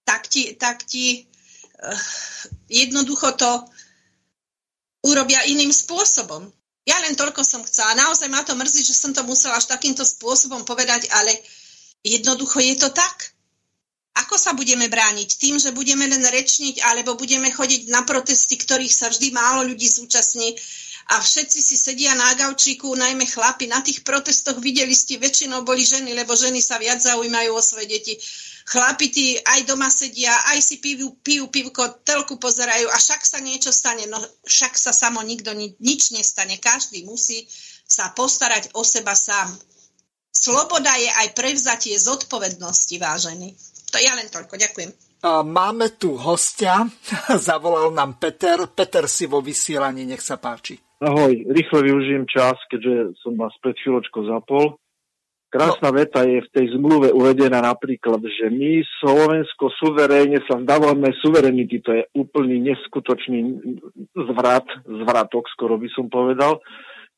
tak 0.07 0.31
ti, 0.31 0.55
tak 0.55 0.87
ti 0.87 1.27
jednoducho 2.69 3.33
to 3.37 3.51
urobia 5.05 5.41
iným 5.49 5.73
spôsobom. 5.73 6.45
Ja 6.85 6.97
len 7.01 7.13
toľko 7.13 7.45
som 7.45 7.61
chcela. 7.65 7.97
Naozaj 7.97 8.29
ma 8.29 8.41
to 8.41 8.57
mrzí, 8.57 8.81
že 8.85 8.97
som 8.97 9.13
to 9.13 9.21
musela 9.25 9.57
až 9.57 9.69
takýmto 9.69 10.01
spôsobom 10.01 10.65
povedať, 10.65 11.09
ale 11.13 11.33
jednoducho 12.01 12.57
je 12.61 12.75
to 12.77 12.89
tak. 12.89 13.33
Ako 14.17 14.35
sa 14.35 14.51
budeme 14.51 14.91
brániť? 14.91 15.39
Tým, 15.39 15.55
že 15.55 15.71
budeme 15.71 16.03
len 16.03 16.19
rečniť, 16.19 16.83
alebo 16.83 17.15
budeme 17.15 17.47
chodiť 17.47 17.87
na 17.87 18.03
protesty, 18.03 18.59
ktorých 18.59 18.91
sa 18.91 19.07
vždy 19.07 19.31
málo 19.31 19.71
ľudí 19.71 19.87
zúčastní 19.87 20.51
a 21.11 21.19
všetci 21.19 21.59
si 21.63 21.75
sedia 21.79 22.13
na 22.13 22.35
gaučíku, 22.35 22.91
najmä 22.93 23.25
chlapi. 23.25 23.71
Na 23.71 23.81
tých 23.81 24.03
protestoch 24.03 24.59
videli 24.59 24.93
ste, 24.93 25.17
väčšinou 25.17 25.63
boli 25.63 25.81
ženy, 25.81 26.13
lebo 26.13 26.35
ženy 26.35 26.59
sa 26.59 26.77
viac 26.77 26.99
zaujímajú 27.01 27.51
o 27.55 27.61
svoje 27.63 27.87
deti 27.87 28.13
chlapi 28.67 29.07
tí 29.09 29.25
aj 29.39 29.65
doma 29.65 29.89
sedia, 29.89 30.33
aj 30.53 30.59
si 30.61 30.77
pijú, 30.77 31.17
pijú 31.21 31.47
pivko, 31.47 32.01
telku 32.05 32.37
pozerajú 32.37 32.87
a 32.89 32.97
však 32.97 33.21
sa 33.25 33.39
niečo 33.41 33.73
stane. 33.73 34.05
No 34.05 34.21
však 34.45 34.73
sa 34.77 34.91
samo 34.93 35.21
nikto 35.21 35.53
ni, 35.53 35.73
nič 35.79 36.11
nestane. 36.11 36.57
Každý 36.57 37.05
musí 37.05 37.45
sa 37.87 38.13
postarať 38.15 38.71
o 38.77 38.85
seba 38.85 39.17
sám. 39.17 39.51
Sloboda 40.31 40.95
je 40.95 41.11
aj 41.11 41.35
prevzatie 41.35 41.99
zodpovednosti, 41.99 42.95
vážený. 42.95 43.51
To 43.91 43.97
ja 43.99 44.15
len 44.15 44.31
toľko. 44.31 44.55
Ďakujem. 44.55 44.91
Máme 45.45 46.01
tu 46.01 46.17
hostia, 46.17 46.81
zavolal 47.49 47.93
nám 47.93 48.17
Peter. 48.17 48.65
Peter 48.65 49.05
si 49.05 49.29
vo 49.29 49.37
vysielaní, 49.37 50.07
nech 50.09 50.23
sa 50.23 50.41
páči. 50.41 50.81
Ahoj, 51.01 51.33
rýchle 51.49 51.79
využijem 51.81 52.25
čas, 52.29 52.57
keďže 52.69 53.17
som 53.25 53.33
vás 53.37 53.53
pred 53.61 53.73
chvíľočkou 53.77 54.21
zapol. 54.25 54.80
Krásna 55.51 55.91
no. 55.91 55.99
veta 55.99 56.23
je 56.23 56.39
v 56.39 56.49
tej 56.55 56.65
zmluve 56.79 57.11
uvedená 57.11 57.59
napríklad, 57.59 58.23
že 58.23 58.47
my 58.47 58.87
Slovensko 59.03 59.67
suverénne 59.83 60.39
sa 60.47 60.55
zdávame 60.63 61.11
suverenity, 61.19 61.83
to 61.83 61.91
je 61.91 62.03
úplný 62.15 62.71
neskutočný 62.71 63.59
zvrat, 64.15 64.63
zvratok 64.87 65.51
skoro 65.51 65.75
by 65.75 65.91
som 65.91 66.07
povedal. 66.07 66.63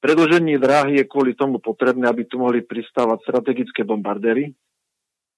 Predlženie 0.01 0.57
dráhy 0.57 0.99
je 0.99 1.05
kvôli 1.05 1.37
tomu 1.37 1.61
potrebné, 1.61 2.09
aby 2.09 2.25
tu 2.25 2.41
mohli 2.41 2.65
pristávať 2.65 3.21
strategické 3.21 3.85
bombardéry, 3.85 4.49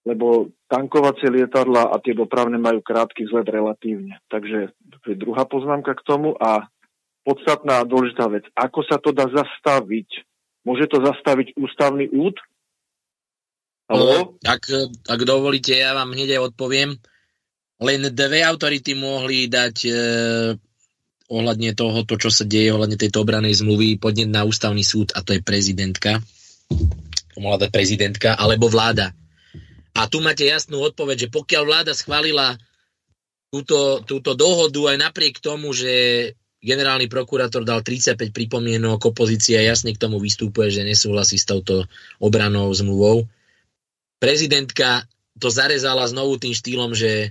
lebo 0.07 0.55
tankovacie 0.71 1.27
lietadla 1.27 1.91
a 1.91 1.99
tie 1.99 2.15
dopravné 2.15 2.55
majú 2.55 2.79
krátky 2.79 3.27
vzhled 3.27 3.51
relatívne. 3.51 4.23
Takže 4.31 4.71
to 5.03 5.07
je 5.11 5.19
druhá 5.19 5.43
poznámka 5.43 5.99
k 5.99 6.05
tomu 6.07 6.31
a 6.39 6.71
podstatná 7.27 7.83
a 7.83 7.89
dôležitá 7.89 8.31
vec. 8.31 8.47
Ako 8.55 8.87
sa 8.87 9.03
to 9.03 9.11
dá 9.11 9.27
zastaviť? 9.27 10.23
Môže 10.63 10.87
to 10.89 11.03
zastaviť 11.03 11.59
ústavný 11.59 12.09
úd, 12.09 12.39
No, 13.85 14.33
ak, 14.41 14.63
ak 15.05 15.21
dovolíte, 15.21 15.77
ja 15.77 15.93
vám 15.93 16.17
hneď 16.17 16.41
odpoviem. 16.41 16.97
Len 17.77 18.01
dve 18.09 18.41
autority 18.41 18.97
mohli 18.97 19.45
dať 19.45 19.75
e, 19.85 19.91
ohľadne 21.29 21.75
toho, 21.77 22.01
to, 22.01 22.17
čo 22.17 22.33
sa 22.33 22.47
deje, 22.47 22.73
ohľadne 22.73 22.97
tejto 22.97 23.21
obranej 23.21 23.61
zmluvy, 23.61 24.01
podnet 24.01 24.31
na 24.31 24.41
ústavný 24.41 24.81
súd, 24.81 25.13
a 25.13 25.21
to 25.21 25.37
je 25.37 25.41
prezidentka. 25.45 26.17
To 27.35 27.37
mohla 27.43 27.67
dať 27.67 27.69
prezidentka, 27.69 28.33
alebo 28.33 28.71
vláda. 28.71 29.13
A 29.95 30.07
tu 30.09 30.23
máte 30.23 30.47
jasnú 30.49 30.81
odpoveď, 30.81 31.27
že 31.27 31.33
pokiaľ 31.35 31.63
vláda 31.67 31.93
schválila 31.93 32.57
túto, 33.53 34.01
túto 34.03 34.33
dohodu 34.33 34.91
aj 34.91 34.97
napriek 34.97 35.39
tomu, 35.39 35.71
že 35.71 36.33
generálny 36.65 37.05
prokurátor 37.05 37.61
dal 37.61 37.85
35 37.85 38.33
pripomienok, 38.33 39.13
opozícia 39.13 39.61
jasne 39.61 39.93
k 39.93 40.01
tomu 40.01 40.17
vystupuje, 40.17 40.73
že 40.73 40.81
nesúhlasí 40.81 41.37
s 41.37 41.45
touto 41.45 41.85
obranou 42.17 42.73
zmluvou, 42.73 43.29
prezidentka 44.25 45.05
to 45.37 45.53
zarezala 45.53 46.09
znovu 46.09 46.41
tým 46.41 46.57
štýlom, 46.57 46.97
že 46.97 47.29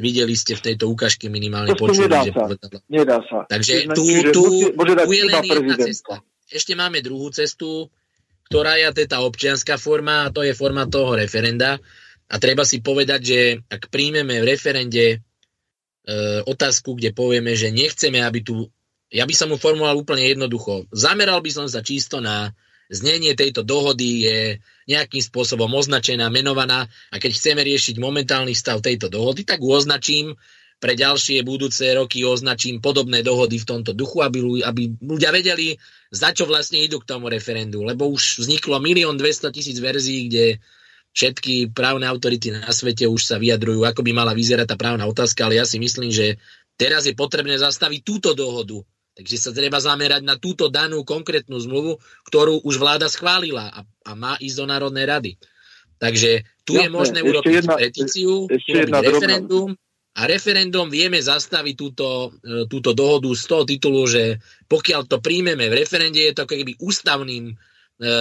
videli 0.00 0.32
ste 0.32 0.56
v 0.56 0.72
tejto 0.72 0.88
ukážke 0.88 1.28
minimálne 1.28 1.76
počuli, 1.76 2.08
nedá 2.08 2.24
že 2.24 2.32
sa. 2.32 2.38
povedala. 2.40 2.78
Nedá 2.88 3.18
sa. 3.28 3.38
Takže 3.44 3.74
tu, 3.92 4.04
tu, 4.32 4.42
tu 4.72 5.12
je 5.12 5.24
len 5.28 5.44
jedna 5.44 5.76
cesta. 5.76 6.24
Ešte 6.48 6.72
máme 6.72 7.04
druhú 7.04 7.28
cestu, 7.28 7.92
ktorá 8.48 8.80
je 8.80 9.04
teda 9.04 9.20
občianská 9.20 9.76
forma 9.76 10.28
a 10.28 10.32
to 10.32 10.40
je 10.44 10.56
forma 10.56 10.88
toho 10.88 11.16
referenda. 11.16 11.76
A 12.32 12.34
treba 12.40 12.64
si 12.64 12.80
povedať, 12.80 13.20
že 13.20 13.40
ak 13.68 13.92
príjmeme 13.92 14.40
v 14.40 14.48
referende 14.48 15.04
e, 15.12 15.16
otázku, 16.48 16.96
kde 16.96 17.12
povieme, 17.12 17.52
že 17.52 17.68
nechceme, 17.68 18.24
aby 18.24 18.40
tu... 18.40 18.72
Ja 19.12 19.28
by 19.28 19.34
som 19.36 19.52
mu 19.52 19.60
formuloval 19.60 20.00
úplne 20.00 20.24
jednoducho. 20.24 20.88
Zameral 20.88 21.44
by 21.44 21.50
som 21.52 21.68
sa 21.68 21.84
čisto 21.84 22.24
na 22.24 22.56
znenie 22.92 23.32
tejto 23.32 23.64
dohody 23.64 24.28
je 24.28 24.38
nejakým 24.86 25.24
spôsobom 25.24 25.72
označená, 25.72 26.28
menovaná 26.28 26.84
a 27.08 27.16
keď 27.16 27.32
chceme 27.32 27.64
riešiť 27.64 27.96
momentálny 27.96 28.52
stav 28.52 28.84
tejto 28.84 29.08
dohody, 29.08 29.48
tak 29.48 29.64
označím 29.64 30.36
pre 30.82 30.98
ďalšie 30.98 31.46
budúce 31.46 31.86
roky 31.94 32.26
označím 32.26 32.82
podobné 32.82 33.22
dohody 33.22 33.56
v 33.62 33.68
tomto 33.70 33.94
duchu, 33.94 34.18
aby, 34.18 34.66
aby 34.66 34.82
ľudia 34.98 35.30
vedeli, 35.30 35.78
za 36.10 36.34
čo 36.34 36.44
vlastne 36.44 36.82
idú 36.82 36.98
k 36.98 37.06
tomu 37.06 37.30
referendu. 37.30 37.86
Lebo 37.86 38.10
už 38.10 38.42
vzniklo 38.42 38.82
milión 38.82 39.14
200 39.14 39.54
tisíc 39.54 39.78
verzií, 39.78 40.26
kde 40.26 40.58
všetky 41.14 41.70
právne 41.70 42.10
autority 42.10 42.50
na 42.50 42.66
svete 42.74 43.06
už 43.06 43.22
sa 43.22 43.38
vyjadrujú, 43.38 43.86
ako 43.86 44.02
by 44.02 44.10
mala 44.10 44.34
vyzerať 44.34 44.74
tá 44.74 44.76
právna 44.76 45.06
otázka, 45.06 45.46
ale 45.46 45.62
ja 45.62 45.64
si 45.68 45.78
myslím, 45.78 46.10
že 46.10 46.40
teraz 46.74 47.06
je 47.06 47.14
potrebné 47.14 47.62
zastaviť 47.62 48.00
túto 48.02 48.34
dohodu. 48.34 48.82
Takže 49.12 49.36
sa 49.36 49.50
treba 49.52 49.76
zamerať 49.76 50.24
na 50.24 50.40
túto 50.40 50.72
danú 50.72 51.04
konkrétnu 51.04 51.60
zmluvu, 51.60 52.00
ktorú 52.24 52.64
už 52.64 52.80
vláda 52.80 53.12
schválila 53.12 53.68
a, 53.68 53.80
a 54.08 54.10
má 54.16 54.40
ísť 54.40 54.56
do 54.56 54.66
Národnej 54.68 55.04
rady. 55.04 55.32
Takže 56.00 56.48
tu 56.64 56.74
Jasne, 56.74 56.88
je 56.88 56.88
možné 56.90 57.20
urobiť 57.20 57.54
jedna, 57.62 57.76
petíciu, 57.78 58.48
urobiť 58.48 58.94
referendum 59.04 59.70
a 60.12 60.28
referendum 60.28 60.92
vieme 60.92 61.16
zastaviť 61.16 61.74
túto, 61.76 62.36
e, 62.44 62.68
túto 62.68 62.92
dohodu 62.92 63.32
z 63.32 63.44
toho 63.48 63.64
titulu, 63.64 64.04
že 64.04 64.42
pokiaľ 64.68 65.08
to 65.08 65.24
príjmeme 65.24 65.72
v 65.72 65.78
referende, 65.78 66.20
je 66.20 66.36
to 66.36 66.44
keby 66.44 66.76
ústavným 66.80 67.52
e, 67.52 67.54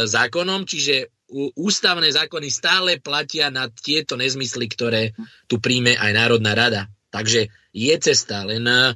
zákonom, 0.08 0.64
čiže 0.64 1.12
ústavné 1.56 2.12
zákony 2.12 2.48
stále 2.52 2.92
platia 3.00 3.48
na 3.48 3.72
tieto 3.72 4.20
nezmysly, 4.20 4.68
ktoré 4.68 5.16
tu 5.48 5.64
príjme 5.64 5.96
aj 5.96 6.12
Národná 6.12 6.52
rada. 6.52 6.92
Takže 7.12 7.48
je 7.72 7.96
cesta, 8.00 8.48
len 8.48 8.64
e, 8.68 8.96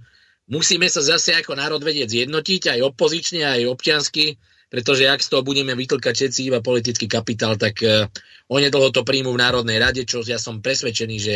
musíme 0.49 0.85
sa 0.89 1.01
zase 1.01 1.33
ako 1.33 1.57
národ 1.57 1.81
vedieť 1.81 2.09
zjednotiť, 2.11 2.77
aj 2.77 2.79
opozične, 2.93 3.41
aj 3.45 3.69
občiansky, 3.69 4.37
pretože 4.69 5.05
ak 5.07 5.21
z 5.21 5.29
toho 5.29 5.41
budeme 5.45 5.77
vytlkať 5.77 6.13
všetci 6.13 6.41
iba 6.49 6.59
politický 6.59 7.05
kapitál, 7.05 7.55
tak 7.55 7.79
uh, 7.85 8.09
onedlho 8.49 8.89
to 8.91 9.05
príjmu 9.05 9.33
v 9.33 9.41
Národnej 9.41 9.77
rade, 9.77 10.03
čo 10.03 10.25
ja 10.25 10.41
som 10.41 10.59
presvedčený, 10.61 11.17
že 11.21 11.35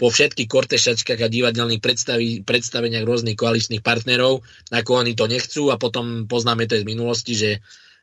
po 0.00 0.08
všetkých 0.08 0.48
kortešačkách 0.48 1.20
a 1.20 1.28
divadelných 1.28 1.84
predstaví, 1.84 2.40
predstaveniach 2.40 3.04
rôznych 3.04 3.36
koaličných 3.36 3.84
partnerov, 3.84 4.40
ako 4.72 4.90
oni 4.96 5.12
to 5.12 5.28
nechcú 5.28 5.68
a 5.68 5.76
potom 5.76 6.24
poznáme 6.24 6.64
to 6.64 6.80
z 6.80 6.88
minulosti, 6.88 7.36
že 7.36 7.50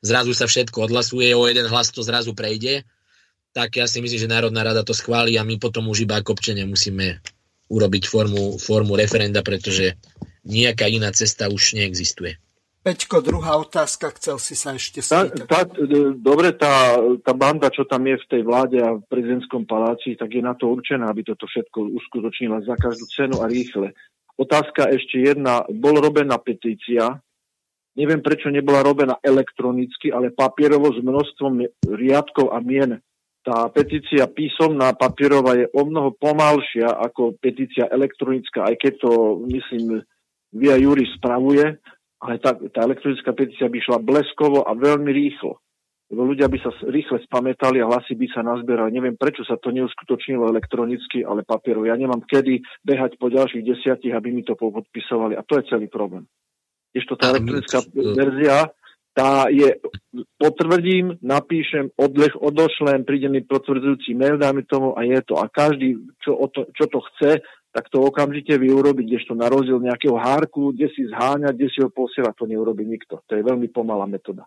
zrazu 0.06 0.38
sa 0.38 0.46
všetko 0.46 0.88
odhlasuje, 0.90 1.34
o 1.34 1.50
jeden 1.50 1.66
hlas 1.66 1.90
to 1.90 2.06
zrazu 2.06 2.38
prejde, 2.38 2.86
tak 3.58 3.82
ja 3.82 3.90
si 3.90 3.98
myslím, 3.98 4.22
že 4.22 4.30
Národná 4.30 4.62
rada 4.62 4.86
to 4.86 4.94
schváli 4.94 5.42
a 5.42 5.44
my 5.44 5.58
potom 5.58 5.90
už 5.90 6.06
iba 6.06 6.22
ako 6.22 6.38
občania 6.38 6.70
musíme 6.70 7.18
urobiť 7.68 8.04
formu, 8.08 8.56
formu 8.58 8.96
referenda, 8.96 9.44
pretože 9.44 10.00
nejaká 10.48 10.88
iná 10.88 11.12
cesta 11.12 11.52
už 11.52 11.76
neexistuje. 11.76 12.40
Peťko, 12.88 13.20
druhá 13.20 13.60
otázka, 13.60 14.16
chcel 14.16 14.40
si 14.40 14.56
sa 14.56 14.72
ešte 14.72 15.04
spýtať. 15.04 15.44
Tá, 15.44 15.68
tá, 15.68 15.76
dobre, 16.16 16.56
tá, 16.56 16.96
tá 17.20 17.36
banda, 17.36 17.68
čo 17.68 17.84
tam 17.84 18.08
je 18.08 18.16
v 18.16 18.30
tej 18.32 18.42
vláde 18.48 18.80
a 18.80 18.96
v 18.96 19.04
prezidentskom 19.12 19.68
paláci, 19.68 20.16
tak 20.16 20.32
je 20.32 20.40
na 20.40 20.56
to 20.56 20.72
určená, 20.72 21.12
aby 21.12 21.28
toto 21.28 21.52
všetko 21.52 21.84
uskutočnila 22.00 22.64
za 22.64 22.80
každú 22.80 23.04
cenu 23.12 23.44
a 23.44 23.52
rýchle. 23.52 23.92
Otázka 24.40 24.88
ešte 24.88 25.20
jedna. 25.20 25.68
Bol 25.68 26.00
robená 26.00 26.40
petícia, 26.40 27.20
neviem 28.00 28.24
prečo 28.24 28.48
nebola 28.48 28.80
robená 28.86 29.20
elektronicky, 29.20 30.14
ale 30.14 30.32
papierovo 30.32 30.94
s 30.96 31.04
množstvom 31.04 31.68
riadkov 31.92 32.56
a 32.56 32.64
mien. 32.64 33.04
Tá 33.48 33.72
petícia 33.72 34.28
písomná 34.28 34.92
papierová 34.92 35.56
je 35.56 35.72
o 35.72 35.88
mnoho 35.88 36.12
pomalšia 36.20 36.92
ako 36.92 37.40
petícia 37.40 37.88
elektronická, 37.88 38.68
aj 38.68 38.76
keď 38.76 38.94
to, 39.08 39.12
myslím, 39.48 40.04
Via 40.52 40.76
Juri 40.76 41.08
spravuje, 41.16 41.80
ale 42.20 42.34
tá, 42.44 42.52
tá 42.60 42.84
elektronická 42.84 43.32
petícia 43.32 43.72
by 43.72 43.80
šla 43.80 44.04
bleskovo 44.04 44.68
a 44.68 44.76
veľmi 44.76 45.12
rýchlo. 45.16 45.64
Lebo 46.08 46.24
ľudia 46.24 46.48
by 46.48 46.60
sa 46.64 46.72
rýchle 46.88 47.20
spamätali 47.28 47.84
a 47.84 47.88
hlasy 47.92 48.16
by 48.16 48.28
sa 48.32 48.40
nazbierali. 48.40 48.96
Neviem, 48.96 49.20
prečo 49.20 49.44
sa 49.44 49.60
to 49.60 49.76
neuskutočnilo 49.76 50.48
elektronicky, 50.48 51.24
ale 51.24 51.44
papierov. 51.44 51.84
Ja 51.84 52.00
nemám 52.00 52.24
kedy 52.24 52.64
behať 52.84 53.20
po 53.20 53.28
ďalších 53.28 53.64
desiatich, 53.64 54.16
aby 54.16 54.32
mi 54.32 54.44
to 54.48 54.56
podpisovali. 54.56 55.36
A 55.36 55.44
to 55.44 55.60
je 55.60 55.68
celý 55.68 55.92
problém. 55.92 56.24
Ešte 56.96 57.20
tá 57.20 57.36
elektronická 57.36 57.80
verzia, 57.96 58.72
tá 59.18 59.50
je, 59.50 59.82
potvrdím, 60.38 61.18
napíšem, 61.26 61.90
odlech, 61.98 62.38
odošlem, 62.38 63.02
príde 63.02 63.34
mi 63.34 63.42
potvrdzujúci 63.42 64.14
mail, 64.14 64.38
dáme 64.38 64.62
tomu 64.70 64.94
a 64.94 65.02
je 65.02 65.18
to. 65.26 65.42
A 65.42 65.50
každý, 65.50 65.98
čo, 66.22 66.38
to, 66.54 66.70
čo 66.78 66.86
to 66.86 67.02
chce, 67.02 67.42
tak 67.74 67.90
to 67.90 67.98
okamžite 67.98 68.54
vie 68.62 68.70
urobiť, 68.70 69.06
kdežto 69.10 69.34
na 69.34 69.50
rozdiel 69.50 69.82
nejakého 69.82 70.14
hárku, 70.14 70.70
kde 70.70 70.94
si 70.94 71.10
zháňať, 71.10 71.54
kde 71.58 71.68
si 71.74 71.80
ho 71.82 71.90
posielať, 71.90 72.34
to 72.38 72.46
neurobi 72.46 72.86
nikto. 72.86 73.26
To 73.26 73.32
je 73.34 73.42
veľmi 73.42 73.74
pomalá 73.74 74.06
metóda. 74.06 74.46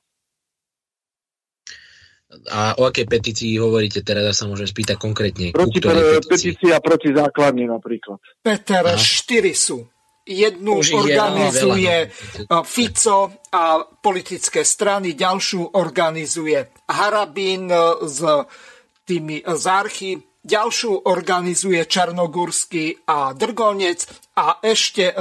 A 2.30 2.78
o 2.78 2.87
akej 2.87 3.11
petícii 3.11 3.59
hovoríte 3.59 4.06
teraz, 4.06 4.22
ja 4.22 4.35
sa 4.35 4.46
môžem 4.46 4.70
spýtať 4.70 5.02
konkrétne. 5.02 5.50
Proti, 5.50 5.83
petícia 6.30 6.78
proti 6.78 7.11
základne 7.11 7.66
napríklad. 7.66 8.22
Peter, 8.38 8.87
Aha. 8.87 8.94
štyri 8.94 9.50
sú. 9.50 9.83
Jednu 10.30 10.78
Už 10.78 10.94
organizuje 10.94 12.06
veľa. 12.06 12.62
Fico 12.62 13.42
a 13.50 13.82
politické 13.82 14.62
strany, 14.62 15.18
ďalšiu 15.18 15.74
organizuje 15.74 16.86
Harabín 16.86 17.66
s 18.06 18.22
tými 19.02 19.42
zárchy, 19.42 20.22
ďalšiu 20.46 21.10
organizuje 21.10 21.82
Černogórsky 21.82 22.94
a 23.10 23.34
Drgonec 23.34 24.06
a 24.38 24.62
ešte 24.62 25.10
e, 25.10 25.14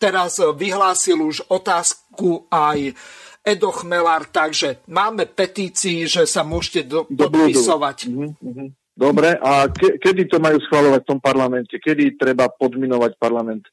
teraz 0.00 0.40
vyhlásil 0.40 1.20
už 1.20 1.52
otázku 1.52 2.48
aj 2.48 2.96
Edo 3.44 3.70
Chmelár, 3.76 4.32
takže 4.32 4.80
máme 4.88 5.28
petícii, 5.28 6.08
že 6.08 6.24
sa 6.24 6.48
môžete 6.48 6.88
do, 6.88 7.04
do 7.12 7.28
podpisovať. 7.28 8.08
Mm-hmm. 8.08 8.68
Dobre, 8.94 9.36
a 9.36 9.68
ke, 9.68 10.00
kedy 10.00 10.32
to 10.32 10.40
majú 10.40 10.56
schvalovať 10.64 11.00
v 11.04 11.10
tom 11.12 11.20
parlamente? 11.20 11.76
Kedy 11.76 12.16
treba 12.16 12.48
podminovať 12.48 13.20
parlament? 13.20 13.68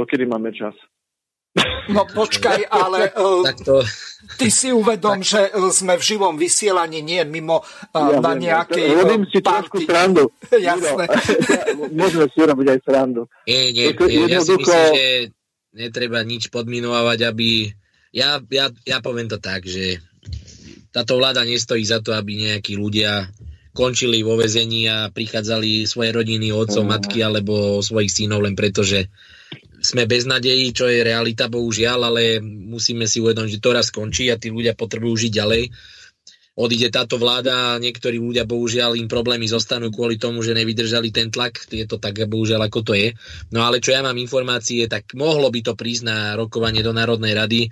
Dokedy 0.00 0.24
máme 0.24 0.48
čas? 0.56 0.72
No 1.90 2.06
počkaj, 2.06 2.62
ale 2.70 3.10
uh, 3.18 3.42
ty 4.38 4.54
si 4.54 4.70
uvedom, 4.70 5.18
že 5.20 5.50
uh, 5.50 5.68
sme 5.74 5.98
v 5.98 6.02
živom 6.14 6.38
vysielaní, 6.38 7.02
nie 7.02 7.18
mimo 7.26 7.60
uh, 7.60 8.14
ja 8.14 8.22
na 8.22 8.32
viem, 8.38 8.46
nejakej 8.46 8.86
ja, 8.86 8.96
Robím 9.02 9.24
si 9.26 9.38
trošku 9.42 9.82
srandu. 9.82 10.30
Jasné. 10.70 11.04
Môžeme 12.00 12.30
si 12.30 12.38
robiť 12.46 12.66
aj 12.70 12.78
srandu. 12.86 13.26
Nie, 13.50 13.74
nie, 13.74 13.90
nie 13.90 14.30
ja 14.30 14.38
si 14.40 14.54
myslím, 14.54 14.86
že 14.94 15.06
netreba 15.74 16.22
nič 16.22 16.48
podminovať, 16.54 17.18
aby... 17.26 17.74
Ja, 18.14 18.38
ja, 18.46 18.70
ja 18.86 18.98
poviem 19.02 19.26
to 19.26 19.42
tak, 19.42 19.66
že 19.66 19.98
táto 20.94 21.18
vláda 21.18 21.42
nestojí 21.42 21.82
za 21.82 21.98
to, 21.98 22.14
aby 22.14 22.38
nejakí 22.38 22.78
ľudia 22.78 23.26
končili 23.74 24.22
vo 24.22 24.34
vezení 24.34 24.86
a 24.90 25.10
prichádzali 25.10 25.86
svoje 25.86 26.10
rodiny, 26.10 26.50
otcov, 26.50 26.86
matky 26.86 27.22
alebo 27.22 27.78
svojich 27.82 28.10
synov 28.10 28.42
len 28.46 28.58
preto, 28.58 28.82
že 28.82 29.10
sme 29.80 30.04
bez 30.04 30.28
nadejí, 30.28 30.76
čo 30.76 30.86
je 30.86 31.00
realita, 31.00 31.48
bohužiaľ, 31.48 32.12
ale 32.12 32.22
musíme 32.44 33.08
si 33.08 33.24
uvedomiť, 33.24 33.56
že 33.56 33.62
to 33.64 33.70
raz 33.72 33.88
skončí 33.88 34.28
a 34.28 34.36
tí 34.36 34.52
ľudia 34.52 34.76
potrebujú 34.76 35.26
žiť 35.26 35.32
ďalej. 35.32 35.64
Odíde 36.60 36.92
táto 36.92 37.16
vláda 37.16 37.80
niektorí 37.80 38.20
ľudia, 38.20 38.44
bohužiaľ, 38.44 38.92
im 39.00 39.08
problémy 39.08 39.48
zostanú 39.48 39.88
kvôli 39.88 40.20
tomu, 40.20 40.44
že 40.44 40.52
nevydržali 40.52 41.08
ten 41.08 41.32
tlak. 41.32 41.56
Je 41.72 41.88
to 41.88 41.96
tak, 41.96 42.20
bohužiaľ, 42.28 42.68
ako 42.68 42.80
to 42.84 42.92
je. 42.92 43.16
No 43.48 43.64
ale 43.64 43.80
čo 43.80 43.96
ja 43.96 44.04
mám 44.04 44.20
informácie, 44.20 44.84
tak 44.84 45.16
mohlo 45.16 45.48
by 45.48 45.60
to 45.64 45.72
prísť 45.72 46.02
na 46.04 46.18
rokovanie 46.36 46.84
do 46.84 46.92
Národnej 46.92 47.32
rady, 47.32 47.60
e, 47.64 47.68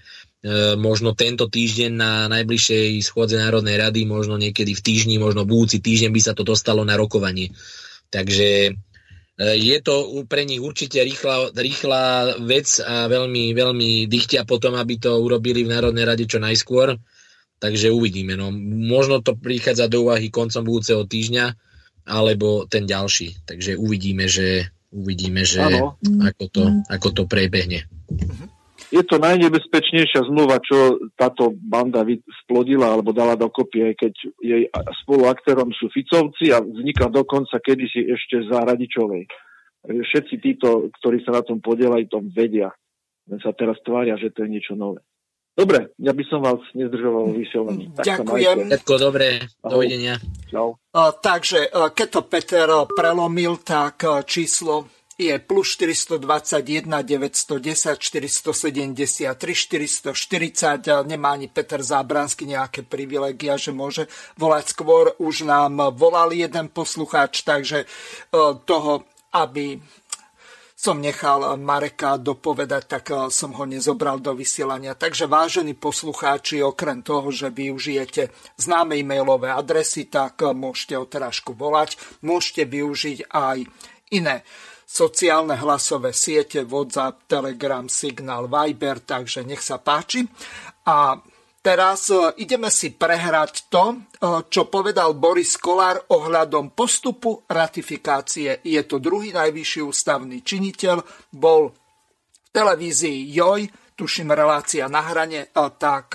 možno 0.80 1.12
tento 1.12 1.52
týždeň 1.52 1.90
na 1.92 2.12
najbližšej 2.32 3.04
schôdze 3.04 3.36
Národnej 3.36 3.76
rady, 3.76 4.08
možno 4.08 4.40
niekedy 4.40 4.72
v 4.72 4.80
týždni, 4.80 5.20
možno 5.20 5.44
budúci 5.44 5.84
týždeň 5.84 6.08
by 6.08 6.20
sa 6.24 6.32
to 6.32 6.48
dostalo 6.48 6.80
na 6.80 6.96
rokovanie. 6.96 7.52
Takže 8.08 8.72
je 9.38 9.78
to 9.78 10.26
pre 10.26 10.42
nich 10.42 10.58
určite 10.58 10.98
rýchla, 10.98 11.54
rýchla 11.54 12.02
vec 12.42 12.82
a 12.82 13.06
veľmi, 13.06 13.54
veľmi 13.54 14.10
dychtia 14.10 14.42
potom, 14.42 14.74
aby 14.74 14.98
to 14.98 15.14
urobili 15.14 15.62
v 15.62 15.70
Národnej 15.70 16.04
rade 16.04 16.26
čo 16.26 16.42
najskôr. 16.42 16.98
Takže 17.58 17.90
uvidíme. 17.90 18.34
No, 18.34 18.50
možno 18.54 19.22
to 19.22 19.38
prichádza 19.38 19.86
do 19.90 20.06
úvahy 20.06 20.30
koncom 20.30 20.62
budúceho 20.62 21.06
týždňa, 21.06 21.54
alebo 22.06 22.66
ten 22.66 22.86
ďalší. 22.86 23.46
Takže 23.46 23.78
uvidíme, 23.78 24.26
že, 24.26 24.74
uvidíme, 24.90 25.46
že 25.46 25.62
ako, 26.02 26.44
to, 26.50 26.62
ako 26.90 27.08
to 27.14 27.22
prebehne. 27.30 27.86
Je 28.88 29.04
to 29.04 29.20
najnebezpečnejšia 29.20 30.24
zmluva, 30.32 30.56
čo 30.64 30.96
táto 31.12 31.52
banda 31.60 32.08
splodila 32.44 32.96
alebo 32.96 33.12
dala 33.12 33.36
dokopy, 33.36 33.92
aj 33.92 33.94
keď 34.00 34.12
jej 34.40 34.62
spoluaktérom 35.04 35.68
sú 35.76 35.92
Ficovci 35.92 36.56
a 36.56 36.64
vznikla 36.64 37.12
dokonca 37.12 37.60
kedysi 37.60 38.08
ešte 38.08 38.48
za 38.48 38.64
Radičovej. 38.64 39.28
Všetci 39.88 40.34
títo, 40.40 40.88
ktorí 41.00 41.20
sa 41.20 41.36
na 41.36 41.42
tom 41.44 41.60
podielajú, 41.60 42.08
to 42.08 42.18
vedia. 42.32 42.72
Len 43.28 43.40
sa 43.44 43.52
teraz 43.52 43.76
tvária, 43.84 44.16
že 44.16 44.32
to 44.32 44.48
je 44.48 44.56
niečo 44.56 44.72
nové. 44.72 45.04
Dobre, 45.58 45.90
ja 45.98 46.14
by 46.14 46.24
som 46.30 46.38
vás 46.38 46.62
nezdržoval 46.70 47.34
vysielaním. 47.34 47.90
Ďakujem. 47.98 48.70
Všetko 48.72 48.94
dobré, 48.94 49.42
dovidenia. 49.58 50.14
Čau. 50.54 50.78
takže, 51.18 51.66
keď 51.74 52.08
to 52.08 52.20
Peter 52.30 52.68
prelomil, 52.86 53.58
tak 53.60 54.06
číslo 54.22 54.97
je 55.18 55.34
plus 55.42 55.74
421 55.74 57.02
910 57.02 57.98
473 57.98 59.34
440. 59.34 60.86
Nemá 61.04 61.34
ani 61.34 61.50
Peter 61.50 61.82
Zábransky 61.82 62.46
nejaké 62.46 62.86
privilegia, 62.86 63.58
že 63.58 63.74
môže 63.74 64.06
volať 64.38 64.78
skôr. 64.78 65.18
Už 65.18 65.42
nám 65.42 65.98
volal 65.98 66.30
jeden 66.30 66.70
poslucháč, 66.70 67.42
takže 67.42 67.82
e, 67.82 67.86
toho, 68.62 69.02
aby 69.34 69.82
som 70.78 71.02
nechal 71.02 71.58
Mareka 71.58 72.22
dopovedať, 72.22 72.82
tak 72.86 73.04
eh, 73.10 73.26
som 73.34 73.50
ho 73.58 73.66
nezobral 73.66 74.22
do 74.22 74.30
vysielania. 74.38 74.94
Takže 74.94 75.26
vážení 75.26 75.74
poslucháči, 75.74 76.62
okrem 76.62 77.02
toho, 77.02 77.34
že 77.34 77.50
využijete 77.50 78.30
známe 78.54 78.94
e-mailové 78.94 79.50
adresy, 79.50 80.06
tak 80.06 80.38
eh, 80.46 80.54
môžete 80.54 80.94
o 80.94 81.04
terážku 81.10 81.50
volať. 81.58 81.98
Môžete 82.22 82.62
využiť 82.70 83.26
aj 83.26 83.66
iné 84.14 84.46
sociálne 84.88 85.52
hlasové 85.60 86.16
siete, 86.16 86.64
WhatsApp, 86.64 87.28
Telegram, 87.28 87.84
Signal, 87.92 88.48
Viber, 88.48 89.04
takže 89.04 89.44
nech 89.44 89.60
sa 89.60 89.76
páči. 89.76 90.24
A 90.88 91.20
Teraz 91.58 92.08
e, 92.08 92.16
ideme 92.38 92.70
si 92.70 92.94
prehrať 92.94 93.66
to, 93.68 93.92
e, 93.92 93.96
čo 94.46 94.70
povedal 94.70 95.18
Boris 95.18 95.58
Kolár 95.58 96.00
ohľadom 96.06 96.72
postupu 96.72 97.44
ratifikácie. 97.50 98.62
Je 98.62 98.78
to 98.86 99.02
druhý 99.02 99.34
najvyšší 99.34 99.82
ústavný 99.82 100.40
činiteľ, 100.40 101.02
bol 101.34 101.74
v 101.74 102.48
televízii 102.54 103.34
JOJ, 103.34 103.62
tuším 103.98 104.32
relácia 104.32 104.86
na 104.86 105.02
hrane, 105.02 105.50
tak 105.52 106.14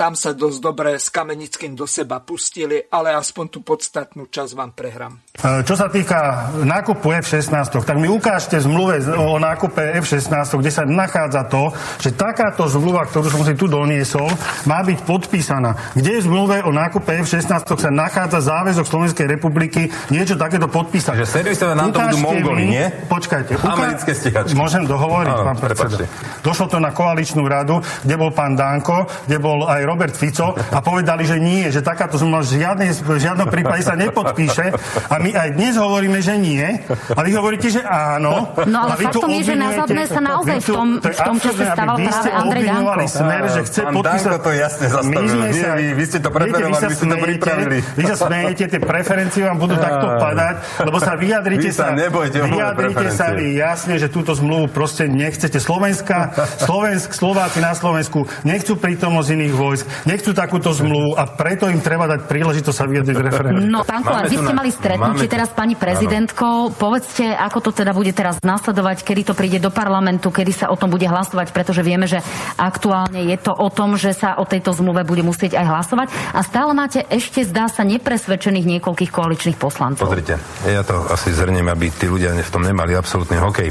tam 0.00 0.16
sa 0.16 0.32
dosť 0.32 0.58
dobre 0.64 0.96
s 0.96 1.12
Kamenickým 1.12 1.76
do 1.76 1.84
seba 1.84 2.24
pustili, 2.24 2.80
ale 2.88 3.12
aspoň 3.12 3.44
tú 3.52 3.60
podstatnú 3.60 4.32
časť 4.32 4.52
vám 4.56 4.72
prehrám. 4.72 5.20
E, 5.36 5.60
čo 5.60 5.76
sa 5.76 5.92
týka 5.92 6.48
nákupu 6.64 7.12
F-16, 7.20 7.52
tak 7.84 7.96
mi 8.00 8.08
ukážte 8.08 8.56
zmluve 8.64 8.96
o 9.12 9.36
nákupe 9.36 10.00
F-16, 10.00 10.32
kde 10.56 10.72
sa 10.72 10.88
nachádza 10.88 11.44
to, 11.52 11.68
že 12.00 12.16
takáto 12.16 12.64
zmluva, 12.64 13.04
ktorú 13.12 13.28
som 13.28 13.44
si 13.44 13.52
tu 13.52 13.68
doniesol, 13.68 14.24
má 14.64 14.80
byť 14.80 15.04
podpísaná. 15.04 15.92
Kde 15.92 16.16
je 16.16 16.20
v 16.24 16.26
zmluve 16.32 16.64
o 16.64 16.72
nákupe 16.72 17.20
F-16 17.20 17.68
sa 17.68 17.90
nachádza 17.92 18.40
záväzok 18.40 18.88
Slovenskej 18.88 19.28
republiky 19.28 19.92
niečo 20.08 20.40
takéto 20.40 20.64
podpísať. 20.72 21.12
Takže 21.12 21.28
servisové 21.28 21.76
nám 21.76 21.92
to 21.92 22.00
budú 22.00 22.18
Mongoli, 22.24 22.64
nie? 22.72 22.88
Počkajte. 23.04 23.60
Uká... 23.60 23.76
Americké 23.76 24.16
stichačky. 24.16 24.56
Môžem 24.56 24.88
dohovoriť, 24.88 25.34
Áno, 25.36 25.44
pán 25.44 25.58
predseda. 25.60 26.08
Došlo 26.40 26.72
to 26.72 26.78
na 26.80 26.88
koaličnú 26.94 27.44
radu, 27.44 27.84
kde 28.06 28.14
bol 28.16 28.32
pán 28.32 28.56
Danko, 28.56 29.04
kde 29.28 29.36
bol 29.42 29.68
aj 29.68 29.89
Robert 29.90 30.14
Fico 30.14 30.54
a 30.54 30.78
povedali, 30.78 31.26
že 31.26 31.42
nie, 31.42 31.66
že 31.74 31.82
takáto 31.82 32.14
zmluva 32.14 32.46
v, 32.46 33.18
žiadnom 33.18 33.50
prípade 33.50 33.82
sa 33.82 33.98
nepodpíše. 33.98 34.70
A 35.10 35.18
my 35.18 35.34
aj 35.34 35.48
dnes 35.58 35.74
hovoríme, 35.74 36.22
že 36.22 36.38
nie. 36.38 36.62
A 37.10 37.20
vy 37.26 37.34
hovoríte, 37.34 37.66
že 37.74 37.82
áno. 37.82 38.54
No 38.70 38.78
ale 38.86 38.94
faktom 39.02 39.30
je, 39.34 39.50
že 39.50 39.54
na 39.58 39.74
sa 40.06 40.20
naozaj 40.22 40.58
v 40.62 40.68
tom, 40.70 40.88
v 41.02 41.18
tom 41.18 41.36
čase 41.42 41.62
stával 41.66 41.96
práve 41.98 42.30
Andrej 42.30 42.64
Danko. 42.70 43.02
Smer, 43.10 43.42
že 43.50 43.60
chce 43.66 43.80
pán 43.82 43.94
podpísať... 43.98 44.30
Danko 44.30 44.38
to 44.46 44.50
jasne 44.54 44.86
zastavil. 44.86 45.34
My 45.40 45.48
nie, 45.50 45.66
vy, 45.66 45.86
vy 45.98 46.04
ste 46.06 46.18
to 46.22 46.30
preferovali, 46.30 46.86
vy 46.86 46.94
ste 46.94 47.06
to 47.10 47.18
pripravili. 47.18 47.78
Vy 47.98 48.04
sa 48.06 48.16
smejete, 48.16 48.64
tie 48.70 48.80
preferencie 48.80 49.40
vám 49.42 49.58
budú 49.58 49.74
takto 49.80 50.06
padať, 50.20 50.54
lebo 50.86 50.98
sa 51.02 51.12
vyjadrite 51.18 51.70
sa, 51.74 51.90
vyjadrite 51.96 53.06
sa 53.10 53.26
vy 53.34 53.58
jasne, 53.58 53.98
že 53.98 54.06
túto 54.06 54.36
zmluvu 54.36 54.70
proste 54.70 55.10
nechcete. 55.10 55.58
Slovenska, 55.58 56.34
Slovensk, 56.62 57.10
Slováci 57.16 57.58
na 57.58 57.72
Slovensku 57.74 58.28
nechcú 58.46 58.76
prítomnosť 58.78 59.28
iných 59.34 59.54
vojsk, 59.54 59.79
nechcú 60.08 60.30
takúto 60.32 60.72
zmluvu 60.72 61.16
a 61.16 61.26
preto 61.28 61.68
im 61.68 61.82
treba 61.82 62.06
dať 62.06 62.26
príležitosť 62.26 62.76
sa 62.76 62.84
vyjadriť 62.86 63.16
v 63.16 63.24
referende. 63.24 63.60
No, 63.66 63.82
pán 63.84 64.02
Kolár, 64.02 64.26
vy 64.26 64.36
ste 64.38 64.54
mali 64.54 64.70
stretnutie 64.72 65.26
teraz 65.26 65.52
s 65.52 65.54
pani 65.56 65.74
prezidentkou. 65.74 66.72
Povedzte, 66.74 67.34
ako 67.34 67.58
to 67.64 67.70
teda 67.74 67.92
bude 67.94 68.12
teraz 68.14 68.40
nasledovať, 68.40 69.02
kedy 69.04 69.32
to 69.32 69.34
príde 69.36 69.58
do 69.62 69.72
parlamentu, 69.72 70.30
kedy 70.32 70.52
sa 70.52 70.66
o 70.72 70.76
tom 70.76 70.90
bude 70.90 71.06
hlasovať, 71.06 71.52
pretože 71.52 71.84
vieme, 71.84 72.06
že 72.06 72.22
aktuálne 72.56 73.26
je 73.26 73.36
to 73.40 73.52
o 73.52 73.68
tom, 73.68 73.98
že 73.98 74.12
sa 74.16 74.38
o 74.38 74.44
tejto 74.46 74.72
zmluve 74.76 75.04
bude 75.04 75.22
musieť 75.24 75.58
aj 75.58 75.66
hlasovať. 75.66 76.08
A 76.34 76.40
stále 76.46 76.72
máte 76.72 77.04
ešte, 77.08 77.44
zdá 77.44 77.66
sa, 77.66 77.82
nepresvedčených 77.84 78.78
niekoľkých 78.78 79.10
koaličných 79.10 79.58
poslancov. 79.58 80.06
Pozrite, 80.06 80.38
ja 80.64 80.82
to 80.86 81.08
asi 81.10 81.32
zhrniem, 81.34 81.66
aby 81.68 81.90
tí 81.90 82.06
ľudia 82.06 82.32
v 82.36 82.52
tom 82.52 82.62
nemali 82.62 82.94
absolútny 82.94 83.36
hokej. 83.40 83.68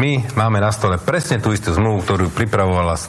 My 0.00 0.16
máme 0.32 0.64
na 0.64 0.72
stole 0.72 0.96
presne 0.96 1.44
tú 1.44 1.52
istú 1.52 1.76
zmluvu, 1.76 2.00
ktorú 2.00 2.26
pripravovala 2.32 2.96
e, 2.96 3.00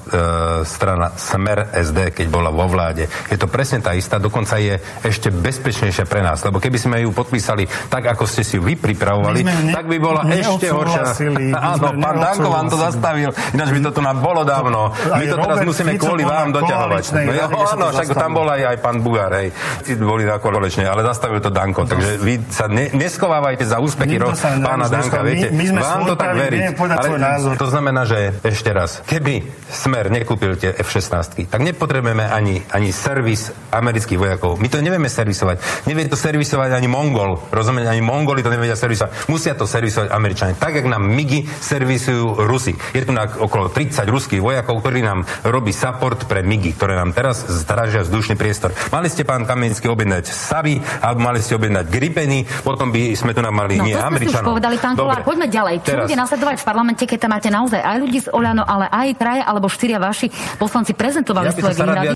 strana 0.67 1.15
Smer 1.15 1.71
SD, 1.71 2.11
keď 2.11 2.27
bola 2.27 2.51
vo 2.51 2.67
vláde. 2.67 3.07
Je 3.31 3.39
to 3.39 3.47
presne 3.47 3.79
tá 3.79 3.95
istá, 3.95 4.19
dokonca 4.19 4.59
je 4.59 4.75
ešte 4.99 5.31
bezpečnejšia 5.31 6.03
pre 6.03 6.19
nás, 6.19 6.43
lebo 6.43 6.59
keby 6.59 6.75
sme 6.75 6.99
ju 6.99 7.15
podpísali 7.15 7.63
tak, 7.87 8.11
ako 8.11 8.27
ste 8.27 8.43
si 8.43 8.59
ju 8.59 8.67
vy 8.67 8.75
pripravovali, 8.75 9.39
ne, 9.39 9.71
tak 9.71 9.87
by 9.87 9.97
bola 10.03 10.27
ešte 10.35 10.67
horšia. 10.67 11.15
Áno, 11.79 11.95
pán 11.95 12.17
Danko 12.19 12.49
vám 12.51 12.67
to 12.67 12.75
zastavil, 12.75 13.31
ináč 13.55 13.71
by 13.71 13.79
to 13.87 13.91
tu 13.95 14.01
nám 14.03 14.19
bolo 14.19 14.43
dávno. 14.43 14.91
My 14.91 15.25
to 15.31 15.35
teraz 15.39 15.57
musíme 15.63 15.95
kvôli 15.95 16.27
vám 16.27 16.51
doťahovať. 16.51 17.03
No, 17.23 17.31
ja, 17.31 17.47
áno, 17.47 17.85
však 17.95 18.19
tam 18.19 18.35
bol 18.35 18.47
aj, 18.51 18.75
aj 18.75 18.77
pán 18.83 18.99
Bugár, 18.99 19.31
hej. 19.39 19.55
Boli 19.95 20.27
na 20.27 20.43
kolečne, 20.43 20.91
ale 20.91 21.07
zastavil 21.07 21.39
to 21.39 21.47
Danko. 21.47 21.87
Takže 21.87 22.19
vy 22.19 22.51
sa 22.51 22.67
ne, 22.67 22.91
neschovávajte 22.91 23.63
za 23.63 23.79
úspechy 23.79 24.19
pána 24.59 24.91
Danka, 24.91 25.23
viete. 25.23 25.55
Vám 25.71 26.03
to 26.03 26.19
tak 26.19 26.35
verí 26.35 26.80
povedať 26.81 26.97
Ale 26.97 27.07
svoj 27.07 27.21
názor. 27.21 27.53
To 27.61 27.69
znamená, 27.69 28.01
že 28.09 28.33
ešte 28.41 28.69
raz, 28.73 29.05
keby 29.05 29.45
Smer 29.71 30.11
nekúpil 30.11 30.59
tie 30.59 30.75
F-16, 30.75 31.47
tak 31.47 31.61
nepotrebujeme 31.63 32.27
ani, 32.27 32.59
ani 32.73 32.89
servis 32.91 33.53
amerických 33.71 34.19
vojakov. 34.19 34.59
My 34.59 34.67
to 34.67 34.83
nevieme 34.83 35.07
servisovať. 35.07 35.87
Nevie 35.87 36.11
to 36.11 36.19
servisovať 36.19 36.75
ani 36.75 36.91
Mongol. 36.91 37.39
Rozumieť, 37.53 37.87
ani 37.87 38.03
Mongoli 38.03 38.43
to 38.43 38.51
nevedia 38.51 38.75
servisovať. 38.75 39.31
Musia 39.31 39.55
to 39.55 39.63
servisovať 39.63 40.11
Američania. 40.11 40.59
Tak, 40.59 40.81
jak 40.81 40.87
nám 40.89 41.07
MIGI 41.07 41.47
servisujú 41.47 42.43
Rusi. 42.43 42.75
Je 42.91 43.05
tu 43.05 43.15
na 43.15 43.29
okolo 43.29 43.71
30 43.71 44.03
ruských 44.11 44.43
vojakov, 44.43 44.83
ktorí 44.83 44.99
nám 45.05 45.23
robí 45.47 45.71
support 45.71 46.27
pre 46.27 46.43
MIGI, 46.43 46.75
ktoré 46.75 46.99
nám 46.99 47.15
teraz 47.15 47.47
zdražia 47.47 48.03
vzdušný 48.03 48.35
priestor. 48.35 48.75
Mali 48.91 49.07
ste, 49.07 49.23
pán 49.23 49.47
Kamenický, 49.47 49.87
objednať 49.87 50.27
Savy, 50.27 50.81
alebo 50.99 51.23
mali 51.23 51.39
ste 51.39 51.55
objednať 51.55 51.85
Gripeny, 51.87 52.43
potom 52.65 52.91
by 52.91 53.15
sme 53.15 53.31
tu 53.31 53.39
nám 53.39 53.55
mali 53.55 53.79
no, 53.79 53.87
nie 53.87 53.95
Američanov. 53.95 54.57
povedali, 54.57 54.75
pán 54.81 54.95
Kolár, 54.97 55.23
poďme 55.23 55.47
ďalej. 55.47 55.75
Čo 55.83 55.87
teraz, 55.95 56.05
bude 56.09 56.17
nasledovať 56.19 56.55
v 56.59 56.65
parlamente, 56.71 57.03
keď 57.03 57.27
tam 57.27 57.35
máte 57.35 57.51
naozaj 57.51 57.83
aj 57.83 57.97
ľudí 57.99 58.23
z 58.23 58.31
Oľano, 58.31 58.63
ale 58.63 58.87
aj 58.87 59.19
traja 59.19 59.43
alebo 59.43 59.67
štyria 59.67 59.99
vaši 59.99 60.31
poslanci 60.55 60.95
prezentovali 60.95 61.51
ja 61.51 61.55
svoje 61.59 61.75
výhrady. 61.75 62.15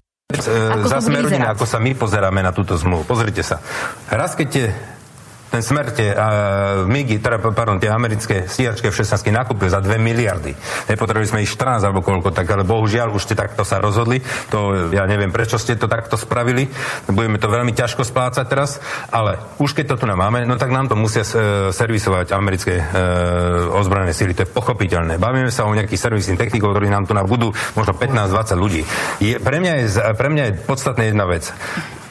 Za 0.88 1.04
Smerodina, 1.04 1.52
ako 1.52 1.68
sa 1.68 1.84
my 1.84 1.92
pozeráme 1.92 2.40
na 2.40 2.56
túto 2.56 2.80
zmluvu. 2.80 3.04
Pozrite 3.04 3.44
sa. 3.44 3.60
Raz, 4.08 4.40
keď 4.40 4.72
ten 5.56 5.64
smer 5.64 5.96
tie 5.96 6.12
uh, 6.12 6.84
MIGI, 6.84 7.24
teda, 7.24 7.40
pardon, 7.40 7.80
tie 7.80 7.88
americké 7.88 8.44
stíhačky 8.44 8.92
F-16 8.92 9.32
nakúpil 9.32 9.72
za 9.72 9.80
2 9.80 9.96
miliardy. 9.96 10.52
Nepotrebovali 10.92 11.32
sme 11.32 11.40
ich 11.48 11.52
14 11.56 11.80
alebo 11.88 12.04
koľko, 12.04 12.36
tak 12.36 12.52
ale 12.52 12.68
bohužiaľ 12.68 13.16
už 13.16 13.24
ste 13.24 13.40
takto 13.40 13.64
sa 13.64 13.80
rozhodli. 13.80 14.20
To 14.52 14.92
ja 14.92 15.08
neviem, 15.08 15.32
prečo 15.32 15.56
ste 15.56 15.80
to 15.80 15.88
takto 15.88 16.20
spravili. 16.20 16.68
Budeme 17.08 17.40
to 17.40 17.48
veľmi 17.48 17.72
ťažko 17.72 18.04
splácať 18.04 18.46
teraz, 18.52 18.84
ale 19.16 19.40
už 19.56 19.72
keď 19.72 19.96
to 19.96 20.04
tu 20.04 20.06
máme, 20.12 20.44
no 20.44 20.60
tak 20.60 20.76
nám 20.76 20.92
to 20.92 21.00
musia 21.00 21.24
uh, 21.24 21.72
servisovať 21.72 22.36
americké 22.36 22.76
uh, 22.76 23.80
ozbrojené 23.80 24.12
síly. 24.12 24.36
To 24.36 24.44
je 24.44 24.52
pochopiteľné. 24.52 25.16
Bavíme 25.24 25.56
sa 25.56 25.64
o 25.64 25.72
nejakých 25.72 26.12
servisných 26.12 26.36
technikov, 26.36 26.76
ktorí 26.76 26.92
nám 26.92 27.08
tu 27.08 27.16
budú 27.16 27.56
možno 27.80 27.96
15-20 27.96 28.60
ľudí. 28.60 28.82
Je, 29.24 29.40
pre, 29.40 29.64
mňa 29.64 29.74
je, 29.80 29.86
pre 30.20 30.28
mňa 30.28 30.44
je 30.52 30.54
podstatná 30.68 31.08
jedna 31.08 31.24
vec 31.24 31.48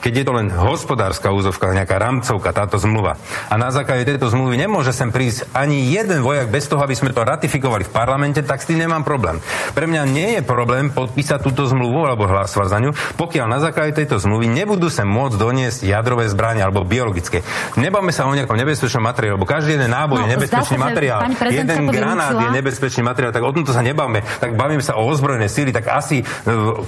keď 0.05 0.21
je 0.21 0.25
to 0.29 0.37
len 0.37 0.53
hospodárska 0.53 1.33
úzovka, 1.33 1.73
nejaká 1.73 1.97
rámcovka, 1.97 2.53
táto 2.53 2.77
zmluva. 2.77 3.17
A 3.49 3.57
na 3.57 3.73
základe 3.73 4.05
tejto 4.05 4.29
zmluvy 4.29 4.61
nemôže 4.61 4.93
sem 4.93 5.09
prísť 5.09 5.49
ani 5.57 5.89
jeden 5.89 6.21
vojak 6.21 6.53
bez 6.53 6.69
toho, 6.69 6.85
aby 6.85 6.93
sme 6.93 7.17
to 7.17 7.25
ratifikovali 7.25 7.89
v 7.89 7.93
parlamente, 7.97 8.45
tak 8.45 8.61
s 8.61 8.69
tým 8.69 8.85
nemám 8.85 9.01
problém. 9.01 9.41
Pre 9.73 9.89
mňa 9.89 10.03
nie 10.05 10.37
je 10.37 10.43
problém 10.45 10.93
podpísať 10.93 11.41
túto 11.41 11.65
zmluvu 11.65 12.05
alebo 12.05 12.29
hlasovať 12.29 12.69
za 12.69 12.79
ňu, 12.85 12.91
pokiaľ 13.17 13.47
na 13.49 13.65
základe 13.65 13.97
tejto 13.97 14.21
zmluvy 14.21 14.45
nebudú 14.45 14.93
sem 14.93 15.09
môcť 15.09 15.41
doniesť 15.41 15.89
jadrové 15.89 16.29
zbranie 16.29 16.61
alebo 16.61 16.85
biologické. 16.85 17.41
Nebáme 17.81 18.13
sa 18.13 18.29
o 18.29 18.37
nejakom 18.37 18.61
nebezpečnom 18.61 19.01
materiálu, 19.01 19.41
lebo 19.41 19.49
každý 19.49 19.81
jeden 19.81 19.89
náboj 19.89 20.21
no, 20.21 20.25
je 20.29 20.37
nebezpečný 20.37 20.77
sa, 20.77 20.85
materiál. 20.85 21.21
Jeden 21.49 21.81
granát 21.89 22.37
je 22.37 22.49
nebezpečný 22.53 23.01
materiál, 23.01 23.33
tak 23.33 23.41
o 23.41 23.57
tomto 23.57 23.73
sa 23.73 23.81
nebáme. 23.81 24.21
Tak 24.21 24.53
bavíme 24.53 24.85
sa 24.85 25.01
o 25.01 25.09
ozbrojené 25.09 25.49
síly, 25.49 25.73
tak 25.73 25.89
asi 25.89 26.21
e, 26.21 26.25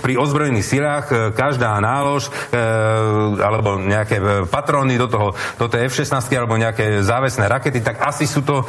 pri 0.04 0.20
ozbrojených 0.20 0.66
silách 0.66 1.04
e, 1.08 1.14
každá 1.32 1.80
nálož 1.80 2.28
e, 2.28 3.05
alebo 3.40 3.80
nejaké 3.80 4.16
e, 4.18 4.24
patróny 4.46 4.98
do 5.00 5.08
toho, 5.10 5.32
do 5.56 5.66
tej 5.66 5.88
F-16 5.88 6.30
alebo 6.36 6.58
nejaké 6.58 7.00
závesné 7.00 7.46
rakety, 7.46 7.80
tak 7.80 8.02
asi 8.02 8.28
sú 8.28 8.42
to 8.42 8.62
e, 8.62 8.64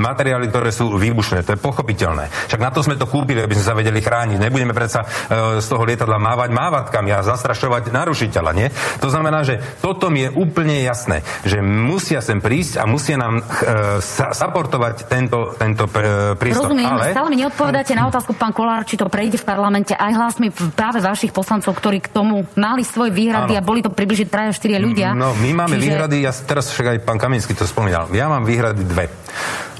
materiály, 0.00 0.48
ktoré 0.50 0.70
sú 0.70 0.94
výbušné. 0.94 1.42
To 1.46 1.54
je 1.56 1.60
pochopiteľné. 1.60 2.50
Však 2.50 2.60
na 2.60 2.70
to 2.70 2.84
sme 2.84 2.98
to 2.98 3.08
kúpili, 3.08 3.42
aby 3.42 3.54
sme 3.56 3.66
sa 3.66 3.78
vedeli 3.78 4.00
chrániť. 4.00 4.38
Nebudeme 4.38 4.76
predsa 4.76 5.04
e, 5.04 5.06
z 5.60 5.66
toho 5.66 5.82
lietadla 5.86 6.20
mávať 6.20 6.50
mávatkami 6.52 7.10
a 7.14 7.24
zastrašovať 7.24 7.90
narušiteľa, 7.90 8.50
nie? 8.54 8.68
To 9.00 9.08
znamená, 9.08 9.42
že 9.46 9.60
toto 9.80 10.08
mi 10.08 10.26
je 10.26 10.30
úplne 10.34 10.80
jasné, 10.84 11.24
že 11.44 11.60
musia 11.62 12.20
sem 12.24 12.38
prísť 12.38 12.80
a 12.80 12.84
musia 12.84 13.16
nám 13.16 13.40
e, 13.40 13.42
sa, 14.00 14.34
saportovať 14.34 15.06
tento, 15.08 15.54
tento 15.56 15.88
e, 15.90 16.34
prístup. 16.38 16.70
Rozumiem, 16.70 16.90
ale... 16.90 17.14
stále 17.14 17.28
mi 17.32 17.38
neodpovedáte 17.40 17.92
na 17.96 18.10
otázku, 18.10 18.36
pán 18.36 18.52
Kolár, 18.52 18.84
či 18.84 18.98
to 18.98 19.06
prejde 19.08 19.40
v 19.40 19.46
parlamente 19.46 19.92
aj 19.94 20.12
hlasmi 20.12 20.48
práve 20.74 20.98
vašich 21.00 21.32
poslancov, 21.32 21.76
ktorí 21.76 22.04
k 22.04 22.12
tomu 22.12 22.44
mali 22.74 22.82
svoje 22.82 23.14
výhrady 23.14 23.54
Áno. 23.54 23.60
a 23.62 23.62
boli 23.62 23.80
to 23.86 23.94
približne 23.94 24.26
3-4 24.26 24.82
ľudia. 24.82 25.14
No, 25.14 25.30
my 25.38 25.50
máme 25.54 25.78
Čiže... 25.78 25.84
výhrady, 25.86 26.16
ja 26.26 26.34
teraz 26.34 26.74
však 26.74 26.86
aj 26.90 26.98
pán 27.06 27.22
Kaminský 27.22 27.54
to 27.54 27.62
spomínal. 27.70 28.10
Ja 28.10 28.26
mám 28.26 28.42
výhrady 28.42 28.82
dve. 28.82 29.06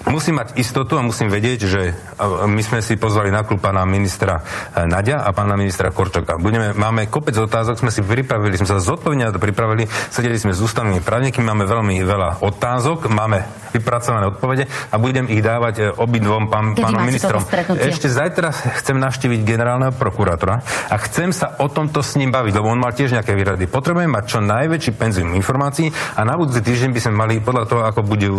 Musím 0.09 0.41
mať 0.41 0.57
istotu 0.61 1.01
a 1.01 1.03
musím 1.05 1.33
vedieť, 1.33 1.61
že 1.65 1.97
my 2.45 2.63
sme 2.65 2.85
si 2.85 3.01
pozvali 3.01 3.33
na 3.33 3.45
klub 3.45 3.61
pána 3.61 3.89
ministra 3.89 4.41
e, 4.41 4.85
Nadia 4.85 5.25
a 5.25 5.33
pána 5.33 5.57
ministra 5.57 5.89
Korčoka. 5.91 6.37
Budeme, 6.37 6.77
máme 6.77 7.09
kopec 7.09 7.37
otázok, 7.37 7.81
sme 7.81 7.91
si 7.93 8.05
pripravili, 8.05 8.57
sme 8.61 8.69
sa 8.69 8.83
zodpovedne 8.83 9.33
to 9.33 9.41
pripravili, 9.41 9.89
sedeli 10.13 10.37
sme 10.37 10.53
s 10.53 10.61
ústavnými 10.61 11.01
právnikmi, 11.01 11.43
máme 11.45 11.65
veľmi 11.65 11.97
veľa 12.05 12.45
otázok, 12.45 13.09
máme 13.09 13.65
vypracované 13.75 14.31
odpovede 14.31 14.71
a 14.71 14.97
budem 15.03 15.27
ich 15.27 15.43
dávať 15.43 15.75
e, 15.81 15.85
obidvom 15.91 16.47
pán, 16.47 16.79
pánom 16.79 17.03
ministrom. 17.03 17.43
Ešte 17.75 18.07
zajtra 18.07 18.55
chcem 18.79 18.95
navštíviť 19.01 19.41
generálneho 19.43 19.91
prokurátora 19.91 20.63
a 20.93 20.97
chcem 21.03 21.35
sa 21.35 21.59
o 21.59 21.67
tomto 21.67 22.05
s 22.05 22.15
ním 22.15 22.31
baviť, 22.31 22.55
lebo 22.55 22.71
on 22.71 22.79
mal 22.79 22.95
tiež 22.95 23.17
nejaké 23.17 23.35
výrady. 23.35 23.67
Potrebujem 23.67 24.13
mať 24.13 24.25
čo 24.31 24.39
najväčší 24.45 24.93
penzum 24.95 25.35
informácií 25.35 25.91
a 26.15 26.23
na 26.23 26.39
budúci 26.39 26.63
týždeň 26.63 26.91
by 26.95 27.01
sme 27.03 27.15
mali 27.19 27.35
podľa 27.43 27.65
toho, 27.67 27.83
ako 27.83 28.01
budú 28.07 28.31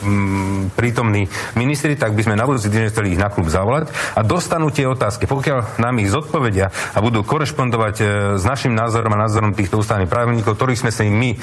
um, 0.00 0.72
prítomní 1.00 1.32
ministri, 1.56 1.96
tak 1.96 2.12
by 2.12 2.28
sme 2.28 2.36
na 2.36 2.44
budúci 2.44 2.68
týždeň 2.68 2.92
chceli 2.92 3.16
ich 3.16 3.20
na 3.20 3.32
klub 3.32 3.48
zavolať 3.48 3.88
a 3.88 4.20
dostanú 4.20 4.68
tie 4.68 4.84
otázky. 4.84 5.24
Pokiaľ 5.24 5.80
nám 5.80 5.96
ich 5.96 6.12
zodpovedia 6.12 6.68
a 6.68 7.00
budú 7.00 7.24
korešpondovať 7.24 7.94
e, 7.96 8.04
s 8.36 8.44
našim 8.44 8.76
názorom 8.76 9.16
a 9.16 9.24
názorom 9.24 9.56
týchto 9.56 9.80
ústavných 9.80 10.12
právnikov, 10.12 10.60
ktorých 10.60 10.84
sme 10.84 10.92
sa 10.92 11.08
im 11.08 11.16
my 11.16 11.30
e, 11.32 11.36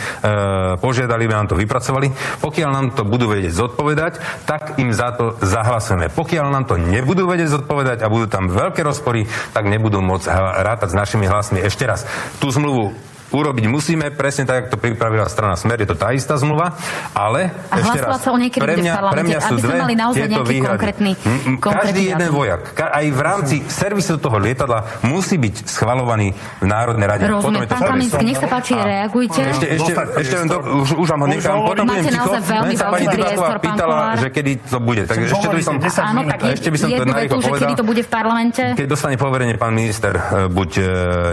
požiadali, 0.77 1.25
aby 1.25 1.33
nám 1.33 1.49
to 1.49 1.57
vypracovali, 1.57 2.13
pokiaľ 2.37 2.69
nám 2.69 2.87
to 2.93 3.01
budú 3.01 3.33
vedieť 3.33 3.57
zodpovedať, 3.57 4.13
tak 4.45 4.77
im 4.77 4.93
za 4.93 5.17
to 5.17 5.33
zahlasujeme. 5.41 6.13
Pokiaľ 6.13 6.45
nám 6.53 6.69
to 6.69 6.77
nebudú 6.77 7.25
vedieť 7.25 7.57
zodpovedať 7.57 8.05
a 8.05 8.11
budú 8.13 8.29
tam 8.29 8.53
veľké 8.53 8.85
rozpory, 8.85 9.25
tak 9.57 9.65
nebudú 9.65 10.05
môcť 10.05 10.29
rátať 10.61 10.93
s 10.93 10.99
našimi 11.01 11.25
hlasmi. 11.25 11.65
Ešte 11.65 11.89
raz, 11.89 12.05
tú 12.37 12.53
zmluvu 12.53 12.93
urobiť 13.31 13.65
musíme, 13.67 14.13
presne 14.15 14.47
tak, 14.47 14.67
ako 14.67 14.67
to 14.73 14.77
pripravila 14.79 15.27
strana 15.27 15.59
Smer, 15.59 15.83
je 15.83 15.89
to 15.89 15.97
tá 15.99 16.15
istá 16.15 16.39
zmluva, 16.39 16.77
ale 17.11 17.51
a 17.67 17.81
ešte 17.81 17.99
raz, 17.99 18.23
sa 18.23 18.31
o 18.31 18.37
pre 18.39 18.75
mňa, 18.79 18.93
pre 19.11 19.23
mňa 19.25 19.39
sú 19.43 19.55
dve 19.59 19.75
mali 19.83 19.95
tieto 20.15 20.41
výhrady. 20.47 20.77
Konkrétny, 20.77 21.11
konkrétny 21.59 21.91
Každý 21.91 22.01
jeden 22.13 22.29
vojak, 22.31 22.61
aj 22.77 23.05
v 23.11 23.19
rámci 23.19 23.55
servisu 23.67 24.19
toho 24.21 24.37
lietadla 24.39 25.03
musí 25.03 25.35
byť 25.35 25.67
schvalovaný 25.67 26.31
v 26.63 26.65
Národnej 26.65 27.07
rade. 27.07 27.23
Rozumiem, 27.27 27.67
pán 27.67 27.83
Kaminsky, 27.83 28.23
nech 28.23 28.39
sa 28.39 28.47
páči, 28.47 28.73
reagujte. 28.77 29.41
Ešte, 29.43 29.67
ešte, 29.75 29.91
ešte 30.23 30.35
do, 30.47 30.57
už, 30.83 30.89
už 30.95 31.07
vám 31.11 31.21
ho 31.25 31.27
nechám, 31.27 31.55
potom 31.67 31.85
budem 31.87 32.05
ticho. 32.07 32.31
Len 32.31 32.73
sa 32.77 32.85
pani 32.91 33.05
Dybáková 33.11 33.57
pýtala, 33.59 33.97
že 34.15 34.27
kedy 34.31 34.51
to 34.67 34.79
bude. 34.79 35.03
Takže 35.07 35.25
ešte 35.27 35.47
by 35.51 35.63
som, 35.63 35.75
áno, 35.81 36.21
tak 36.31 36.39
ešte 36.55 36.69
by 36.71 36.77
som 36.77 36.89
to 36.89 37.03
narýchlo 37.03 37.39
povedal. 37.43 37.67
Kedy 37.67 37.75
to 37.75 37.85
bude 37.85 38.01
v 38.03 38.09
parlamente? 38.09 38.63
Keď 38.77 38.87
dostane 38.87 39.15
poverenie 39.19 39.55
pán 39.59 39.73
minister 39.75 40.13
e, 40.15 40.21
buď 40.47 40.71
e, 40.77 40.83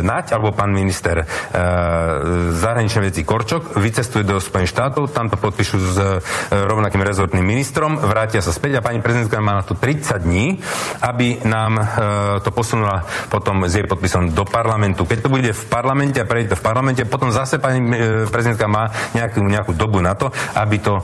Nať, 0.05 0.34
alebo 0.34 0.51
pán 0.53 0.70
minister 0.72 1.22
e, 1.22 1.24
zahraničné 2.55 3.11
veci 3.11 3.22
Korčok, 3.24 3.78
vycestuje 3.78 4.24
do 4.24 4.41
Spojených 4.41 4.72
štátov, 4.72 5.12
tam 5.12 5.30
to 5.30 5.37
podpíšu 5.41 5.76
s 5.80 5.97
e, 5.97 6.07
rovnakým 6.51 7.03
rezortným 7.03 7.45
ministrom, 7.45 7.97
vrátia 7.97 8.45
sa 8.45 8.53
späť 8.53 8.78
a 8.78 8.85
pani 8.85 9.01
prezidentka 9.01 9.41
má 9.41 9.61
na 9.61 9.64
to 9.64 9.78
30 9.78 10.24
dní, 10.24 10.59
aby 11.03 11.45
nám 11.47 11.72
e, 11.78 11.85
to 12.43 12.51
posunula 12.51 13.07
potom 13.32 13.64
s 13.64 13.74
jej 13.74 13.87
podpisom 13.87 14.35
do 14.35 14.45
parlamentu. 14.45 15.07
Keď 15.07 15.18
to 15.24 15.32
bude 15.32 15.51
v 15.51 15.64
parlamente 15.70 16.18
a 16.20 16.28
prejde 16.28 16.55
to 16.55 16.61
v 16.61 16.66
parlamente, 16.66 17.03
potom 17.09 17.30
zase 17.30 17.62
pani 17.62 17.80
e, 17.80 18.26
prezidentka 18.28 18.66
má 18.66 18.91
nejakú, 19.14 19.41
nejakú 19.45 19.72
dobu 19.74 20.03
na 20.05 20.18
to, 20.18 20.28
aby 20.59 20.76
to 20.82 21.01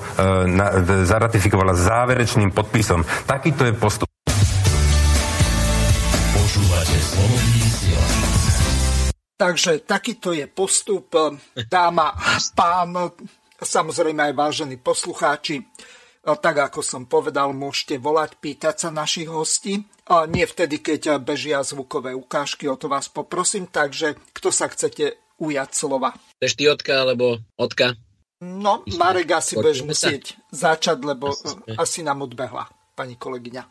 na, 0.46 0.82
zaratifikovala 1.06 1.78
záverečným 1.78 2.50
podpisom. 2.50 3.06
Takýto 3.26 3.66
je 3.66 3.74
postup. 3.74 4.09
Takže 9.40 9.88
takýto 9.88 10.36
je 10.36 10.44
postup. 10.44 11.08
Dáma, 11.56 12.12
pán, 12.52 13.16
samozrejme 13.56 14.28
aj 14.28 14.34
vážení 14.36 14.76
poslucháči, 14.76 15.64
tak 16.20 16.68
ako 16.68 16.84
som 16.84 17.08
povedal, 17.08 17.56
môžete 17.56 17.96
volať, 17.96 18.36
pýtať 18.36 18.76
sa 18.76 18.88
našich 18.92 19.32
hostí. 19.32 19.80
Nie 20.28 20.44
vtedy, 20.44 20.84
keď 20.84 21.16
bežia 21.16 21.64
zvukové 21.64 22.12
ukážky, 22.12 22.68
o 22.68 22.76
to 22.76 22.92
vás 22.92 23.08
poprosím. 23.08 23.64
Takže 23.64 24.20
kto 24.36 24.52
sa 24.52 24.68
chcete 24.68 25.16
ujať 25.40 25.70
slova? 25.72 26.12
Chceš 26.36 26.52
ty 26.60 26.68
Otka 26.68 27.00
alebo 27.00 27.40
Otka? 27.56 27.96
No, 28.44 28.84
Marek 29.00 29.40
asi 29.40 29.56
budeš 29.56 29.88
musieť 29.88 30.36
začať, 30.52 31.00
lebo 31.00 31.32
asi 31.80 32.04
nám 32.04 32.28
odbehla 32.28 32.68
pani 32.94 33.16
kolegyňa. 33.16 33.62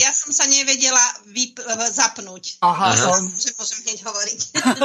Ja 0.00 0.10
som 0.14 0.32
sa 0.32 0.48
nevedela 0.48 1.02
vyp- 1.28 1.60
zapnúť. 1.92 2.62
Aha. 2.64 2.94
Aha. 2.94 3.20
Že 3.36 3.50
môžem 3.58 3.78
hneď 3.84 3.98
hovoriť. 4.06 4.40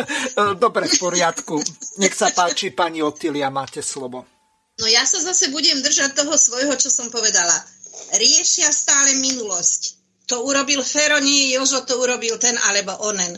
Dobre, 0.64 0.91
v 0.91 0.95
poriadku. 0.99 1.55
Nech 2.01 2.16
sa 2.16 2.30
páči, 2.36 2.74
pani 2.76 2.99
Otilia, 2.99 3.47
máte 3.47 3.80
slovo. 3.80 4.28
No 4.80 4.86
ja 4.89 5.05
sa 5.05 5.22
zase 5.22 5.53
budem 5.53 5.80
držať 5.80 6.18
toho 6.18 6.34
svojho, 6.36 6.74
čo 6.76 6.89
som 6.89 7.07
povedala. 7.14 7.53
Riešia 8.18 8.72
stále 8.74 9.16
minulosť. 9.20 10.01
To 10.32 10.47
urobil 10.47 10.80
Fero, 10.82 11.20
nie 11.20 11.51
Jožo, 11.51 11.84
to 11.84 11.99
urobil 11.99 12.39
ten 12.39 12.55
alebo 12.55 12.95
onen. 13.03 13.36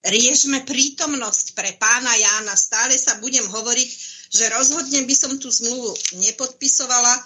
Riešme 0.00 0.64
prítomnosť 0.64 1.52
pre 1.52 1.76
pána 1.76 2.16
Jána. 2.16 2.56
Stále 2.56 2.96
sa 2.96 3.20
budem 3.20 3.44
hovoriť, 3.44 3.88
že 4.32 4.48
rozhodne 4.48 5.04
by 5.04 5.14
som 5.14 5.36
tú 5.36 5.52
zmluvu 5.52 5.92
nepodpisovala. 6.16 7.20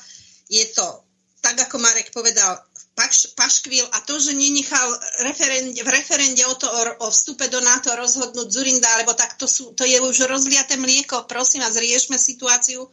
Je 0.51 0.67
to 0.75 1.07
tak 1.45 1.61
ako 1.69 1.77
Marek 1.77 2.09
povedal, 2.09 2.57
paš, 2.97 3.37
paškvil 3.37 3.85
a 3.93 4.01
to, 4.09 4.17
že 4.17 4.33
nenechal 4.33 4.89
referende, 5.29 5.77
v 5.77 5.91
referende 5.93 6.41
o, 6.49 6.57
to, 6.57 6.65
o, 6.73 7.13
vstupe 7.13 7.45
do 7.53 7.61
NATO 7.61 7.93
rozhodnúť 7.93 8.49
Zurinda, 8.49 8.89
alebo 8.97 9.13
tak 9.13 9.37
to, 9.37 9.45
sú, 9.45 9.77
to 9.77 9.85
je 9.85 10.01
už 10.01 10.25
rozliaté 10.25 10.81
mlieko. 10.81 11.29
Prosím 11.29 11.61
vás, 11.61 11.77
riešme 11.77 12.17
situáciu 12.17 12.89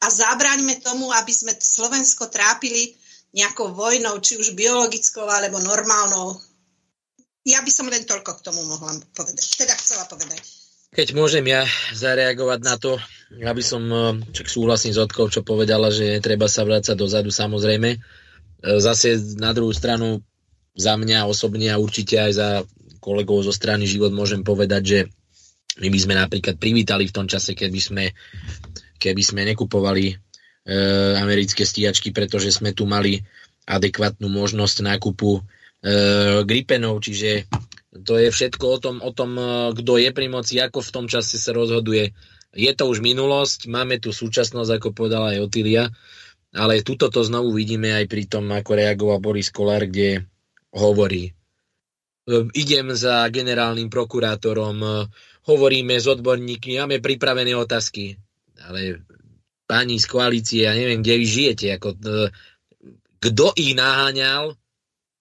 a 0.00 0.06
zabráňme 0.08 0.80
tomu, 0.80 1.12
aby 1.12 1.32
sme 1.36 1.52
Slovensko 1.52 2.32
trápili 2.32 2.96
nejakou 3.36 3.76
vojnou, 3.76 4.16
či 4.24 4.40
už 4.40 4.56
biologickou 4.56 5.28
alebo 5.28 5.60
normálnou. 5.60 6.40
Ja 7.44 7.60
by 7.60 7.70
som 7.70 7.92
len 7.92 8.08
toľko 8.08 8.40
k 8.40 8.44
tomu 8.48 8.64
mohla 8.64 8.96
povedať. 9.12 9.44
Teda 9.60 9.76
chcela 9.76 10.08
povedať. 10.08 10.40
Keď 10.94 11.16
môžem 11.16 11.44
ja 11.48 11.66
zareagovať 11.92 12.60
na 12.62 12.74
to, 12.78 12.96
aby 13.42 13.62
som, 13.62 13.82
e, 13.90 14.22
čak 14.30 14.46
súhlasím 14.46 14.94
s 14.94 15.02
Odkou, 15.02 15.26
čo 15.26 15.42
povedala, 15.42 15.90
že 15.90 16.22
treba 16.22 16.46
sa 16.46 16.62
vrácať 16.62 16.94
dozadu, 16.94 17.34
samozrejme. 17.34 17.90
E, 17.94 17.98
zase 18.78 19.18
na 19.36 19.50
druhú 19.50 19.74
stranu 19.74 20.22
za 20.76 20.94
mňa 20.94 21.26
osobne 21.26 21.72
a 21.72 21.80
určite 21.80 22.20
aj 22.20 22.32
za 22.32 22.48
kolegov 23.00 23.46
zo 23.46 23.54
strany 23.54 23.86
Život 23.86 24.12
môžem 24.12 24.42
povedať, 24.42 24.82
že 24.82 24.98
my 25.78 25.88
by 25.92 25.98
sme 26.00 26.14
napríklad 26.16 26.56
privítali 26.56 27.04
v 27.06 27.14
tom 27.14 27.26
čase, 27.28 27.52
keby 27.52 27.80
sme, 27.80 28.04
keby 28.96 29.22
sme 29.22 29.44
nekupovali 29.44 30.10
e, 30.10 30.14
americké 31.20 31.62
stíhačky, 31.62 32.10
pretože 32.16 32.50
sme 32.50 32.72
tu 32.72 32.88
mali 32.88 33.20
adekvátnu 33.68 34.30
možnosť 34.30 34.76
nákupu 34.82 35.38
e, 35.38 35.40
Gripenov, 36.48 37.04
čiže 37.04 37.50
to 38.02 38.20
je 38.20 38.28
všetko 38.32 38.64
o 38.66 38.78
tom, 38.78 38.96
o 39.00 39.10
tom, 39.12 39.36
e, 39.36 39.44
kto 39.76 39.92
je 40.00 40.10
pri 40.12 40.26
moci, 40.28 40.60
ako 40.60 40.82
v 40.82 40.92
tom 40.92 41.06
čase 41.06 41.40
sa 41.40 41.54
rozhoduje. 41.56 42.12
Je 42.56 42.72
to 42.72 42.88
už 42.88 43.04
minulosť, 43.04 43.68
máme 43.68 44.00
tu 44.00 44.12
súčasnosť, 44.12 44.80
ako 44.80 44.88
povedala 44.96 45.36
aj 45.36 45.44
Otilia, 45.44 45.84
ale 46.56 46.80
tuto 46.80 47.12
to 47.12 47.20
znovu 47.20 47.52
vidíme 47.52 47.92
aj 47.92 48.08
pri 48.08 48.24
tom, 48.28 48.48
ako 48.48 48.70
reagoval 48.76 49.20
Boris 49.20 49.52
Kolár, 49.52 49.84
kde 49.84 50.24
hovorí, 50.72 51.30
e, 51.30 51.32
idem 52.56 52.92
za 52.96 53.28
generálnym 53.28 53.92
prokurátorom, 53.92 54.76
e, 54.80 54.88
hovoríme 55.46 55.94
s 56.00 56.06
odborníkmi, 56.08 56.80
máme 56.80 56.98
pripravené 56.98 57.54
otázky, 57.54 58.16
ale 58.64 59.04
páni 59.66 59.98
z 59.98 60.06
koalície, 60.06 60.60
ja 60.64 60.72
neviem, 60.72 61.02
kde 61.02 61.14
vy 61.20 61.26
žijete, 61.26 61.66
ako, 61.76 61.88
kto 63.20 63.46
ich 63.58 63.74
naháňal, 63.74 64.54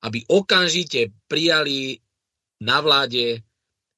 aby 0.05 0.21
okamžite 0.29 1.09
prijali 1.25 2.04
na 2.61 2.79
vláde 2.79 3.43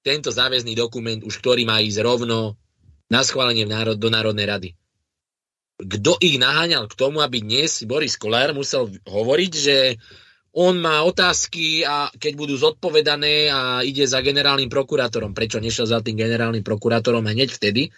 tento 0.01 0.31
záväzný 0.31 0.73
dokument, 0.73 1.19
už 1.19 1.37
ktorý 1.43 1.67
má 1.67 1.83
ísť 1.83 1.99
rovno 1.99 2.55
na 3.11 3.21
schválenie 3.23 3.67
v 3.67 3.73
národ, 3.73 3.97
do 3.99 4.07
Národnej 4.07 4.47
rady. 4.47 4.69
Kto 5.77 6.17
ich 6.23 6.41
naháňal 6.41 6.89
k 6.89 6.97
tomu, 6.97 7.21
aby 7.21 7.43
dnes 7.43 7.85
Boris 7.85 8.17
Kolár 8.17 8.55
musel 8.55 8.89
hovoriť, 9.05 9.51
že 9.53 9.77
on 10.57 10.81
má 10.81 11.05
otázky 11.05 11.85
a 11.85 12.09
keď 12.17 12.33
budú 12.33 12.57
zodpovedané 12.57 13.53
a 13.53 13.85
ide 13.85 14.09
za 14.09 14.25
generálnym 14.25 14.73
prokurátorom. 14.73 15.37
Prečo 15.37 15.61
nešiel 15.61 15.85
za 15.85 16.01
tým 16.01 16.17
generálnym 16.17 16.65
prokurátorom 16.65 17.21
hneď 17.21 17.53
vtedy, 17.53 17.93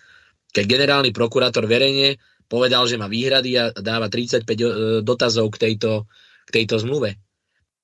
keď 0.51 0.65
generálny 0.65 1.15
prokurátor 1.15 1.63
verejne 1.69 2.19
povedal, 2.49 2.83
že 2.89 2.97
má 2.97 3.05
výhrady 3.05 3.55
a 3.55 3.71
dáva 3.71 4.09
35 4.09 4.43
e, 4.43 4.65
dotazov 5.05 5.53
k 5.53 5.69
tejto, 5.69 6.09
k 6.49 6.61
tejto 6.61 6.81
zmluve. 6.81 7.15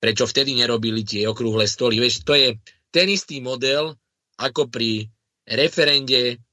Prečo 0.06 0.30
vtedy 0.30 0.53
nerobili 0.53 1.01
tie 1.01 1.26
okrúhle 1.26 1.66
stoly? 1.66 1.97
Vieš, 1.97 2.22
to 2.22 2.38
je 2.38 2.62
ten 2.93 3.10
istý 3.10 3.41
model, 3.41 3.97
ako 4.38 4.70
pri 4.70 5.10
referende 5.49 6.45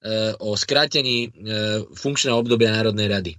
E, 0.00 0.32
o 0.40 0.56
skrátení 0.56 1.28
e, 1.28 1.30
funkčného 1.92 2.32
obdobia 2.32 2.72
Národnej 2.72 3.04
rady. 3.04 3.32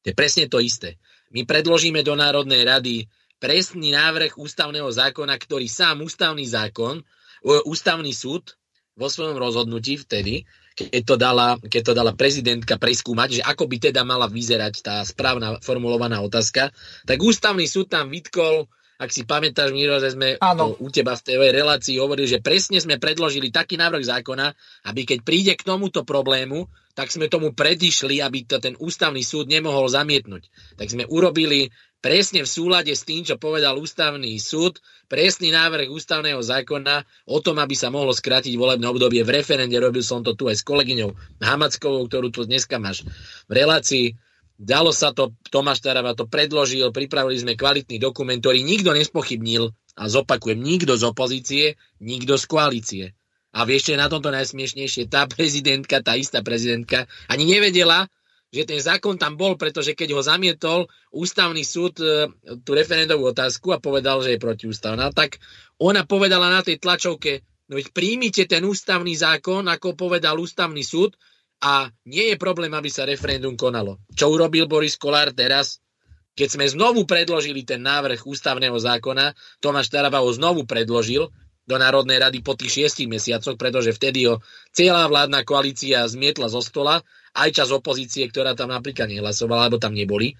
To 0.00 0.06
je 0.08 0.16
presne 0.16 0.48
to 0.48 0.56
isté. 0.56 0.96
My 1.36 1.44
predložíme 1.44 2.00
do 2.00 2.16
Národnej 2.16 2.64
rady 2.64 3.04
presný 3.36 3.92
návrh 3.92 4.40
ústavného 4.40 4.88
zákona, 4.88 5.36
ktorý 5.36 5.68
sám 5.68 6.00
ústavný 6.00 6.48
zákon, 6.48 6.96
e, 6.96 7.04
ústavný 7.68 8.08
súd 8.16 8.56
vo 8.96 9.12
svojom 9.12 9.36
rozhodnutí 9.36 10.00
vtedy, 10.00 10.48
keď 10.72 11.02
to 11.04 11.16
dala, 11.20 11.60
keď 11.60 11.82
to 11.84 11.92
dala 11.92 12.16
prezidentka 12.16 12.80
preskúmať, 12.80 13.28
že 13.28 13.42
ako 13.44 13.68
by 13.68 13.92
teda 13.92 14.00
mala 14.00 14.32
vyzerať 14.32 14.74
tá 14.80 14.96
správna 15.04 15.60
formulovaná 15.60 16.24
otázka, 16.24 16.72
tak 17.04 17.20
ústavný 17.20 17.68
súd 17.68 17.92
tam 17.92 18.08
vytkol, 18.08 18.64
ak 18.98 19.10
si 19.10 19.22
pamätáš, 19.26 19.72
Miro, 19.74 19.98
že 19.98 20.14
sme 20.14 20.36
ano. 20.38 20.76
u 20.78 20.88
teba 20.92 21.16
v 21.18 21.24
tej 21.24 21.36
relácii 21.50 21.96
hovorili, 21.98 22.28
že 22.28 22.44
presne 22.44 22.78
sme 22.78 23.00
predložili 23.00 23.50
taký 23.50 23.80
návrh 23.80 24.04
zákona, 24.04 24.52
aby 24.88 25.02
keď 25.08 25.18
príde 25.26 25.52
k 25.56 25.66
tomuto 25.66 26.06
problému, 26.06 26.68
tak 26.92 27.08
sme 27.08 27.32
tomu 27.32 27.56
predišli, 27.56 28.20
aby 28.20 28.44
to 28.44 28.60
ten 28.60 28.76
ústavný 28.76 29.24
súd 29.24 29.48
nemohol 29.48 29.88
zamietnúť. 29.88 30.76
Tak 30.76 30.92
sme 30.92 31.08
urobili 31.08 31.72
presne 32.02 32.44
v 32.44 32.50
súlade 32.50 32.92
s 32.92 33.06
tým, 33.06 33.22
čo 33.24 33.40
povedal 33.40 33.78
ústavný 33.78 34.36
súd, 34.36 34.82
presný 35.06 35.54
návrh 35.54 35.88
ústavného 35.88 36.42
zákona 36.42 37.06
o 37.30 37.38
tom, 37.38 37.62
aby 37.62 37.78
sa 37.78 37.88
mohlo 37.88 38.10
skrátiť 38.10 38.58
volebné 38.58 38.84
obdobie 38.90 39.22
v 39.22 39.40
referende. 39.40 39.78
Robil 39.78 40.02
som 40.04 40.20
to 40.20 40.34
tu 40.34 40.50
aj 40.50 40.60
s 40.60 40.66
kolegyňou 40.66 41.14
Hamackovou, 41.40 42.04
ktorú 42.10 42.28
tu 42.34 42.42
dneska 42.44 42.76
máš 42.82 43.06
v 43.48 43.52
relácii. 43.54 44.18
Dalo 44.58 44.92
sa 44.94 45.10
to, 45.10 45.34
Tomáš 45.48 45.82
Taraba 45.82 46.14
to 46.14 46.28
predložil, 46.28 46.94
pripravili 46.94 47.40
sme 47.40 47.58
kvalitný 47.58 47.98
dokument, 47.98 48.38
ktorý 48.38 48.62
nikto 48.62 48.94
nespochybnil 48.94 49.72
a 49.98 50.02
zopakujem, 50.08 50.60
nikto 50.60 50.96
z 50.96 51.04
opozície, 51.08 51.64
nikto 52.00 52.38
z 52.38 52.44
koalície. 52.46 53.04
A 53.52 53.68
vieš, 53.68 53.88
čo 53.88 53.92
je 53.96 54.00
na 54.00 54.08
tomto 54.08 54.32
najsmiešnejšie? 54.32 55.12
Tá 55.12 55.28
prezidentka, 55.28 56.00
tá 56.00 56.16
istá 56.16 56.40
prezidentka, 56.40 57.04
ani 57.28 57.44
nevedela, 57.44 58.08
že 58.52 58.68
ten 58.68 58.80
zákon 58.80 59.16
tam 59.16 59.36
bol, 59.36 59.56
pretože 59.56 59.96
keď 59.96 60.16
ho 60.16 60.20
zamietol 60.20 60.88
ústavný 61.12 61.64
súd 61.64 62.00
e, 62.00 62.28
tú 62.64 62.76
referendovú 62.76 63.32
otázku 63.32 63.72
a 63.72 63.80
povedal, 63.80 64.20
že 64.20 64.36
je 64.36 64.44
protiústavná, 64.44 65.08
tak 65.12 65.40
ona 65.80 66.04
povedala 66.04 66.52
na 66.52 66.60
tej 66.60 66.76
tlačovke, 66.76 67.44
no 67.72 67.80
veď 67.80 67.96
príjmite 67.96 68.44
ten 68.44 68.64
ústavný 68.64 69.16
zákon, 69.16 69.64
ako 69.68 69.96
povedal 69.96 70.36
ústavný 70.36 70.84
súd 70.84 71.16
a 71.62 71.94
nie 72.10 72.34
je 72.34 72.36
problém, 72.36 72.74
aby 72.74 72.90
sa 72.90 73.06
referendum 73.06 73.54
konalo. 73.54 74.02
Čo 74.12 74.34
urobil 74.34 74.66
Boris 74.66 74.98
Kolár 74.98 75.30
teraz? 75.30 75.78
Keď 76.34 76.48
sme 76.58 76.66
znovu 76.66 77.06
predložili 77.06 77.62
ten 77.62 77.84
návrh 77.84 78.26
ústavného 78.26 78.74
zákona, 78.74 79.36
Tomáš 79.62 79.92
Taraba 79.92 80.24
ho 80.24 80.30
znovu 80.32 80.66
predložil 80.66 81.30
do 81.62 81.76
Národnej 81.78 82.18
rady 82.18 82.42
po 82.42 82.58
tých 82.58 82.82
šiestich 82.82 83.06
mesiacoch, 83.06 83.54
pretože 83.54 83.94
vtedy 83.94 84.26
ho 84.26 84.42
celá 84.74 85.06
vládna 85.06 85.46
koalícia 85.46 86.02
zmietla 86.02 86.50
zo 86.50 86.58
stola 86.58 86.98
aj 87.32 87.48
čas 87.54 87.68
opozície, 87.70 88.26
ktorá 88.26 88.58
tam 88.58 88.74
napríklad 88.74 89.06
nehlasovala, 89.06 89.70
alebo 89.70 89.78
tam 89.78 89.94
neboli, 89.94 90.34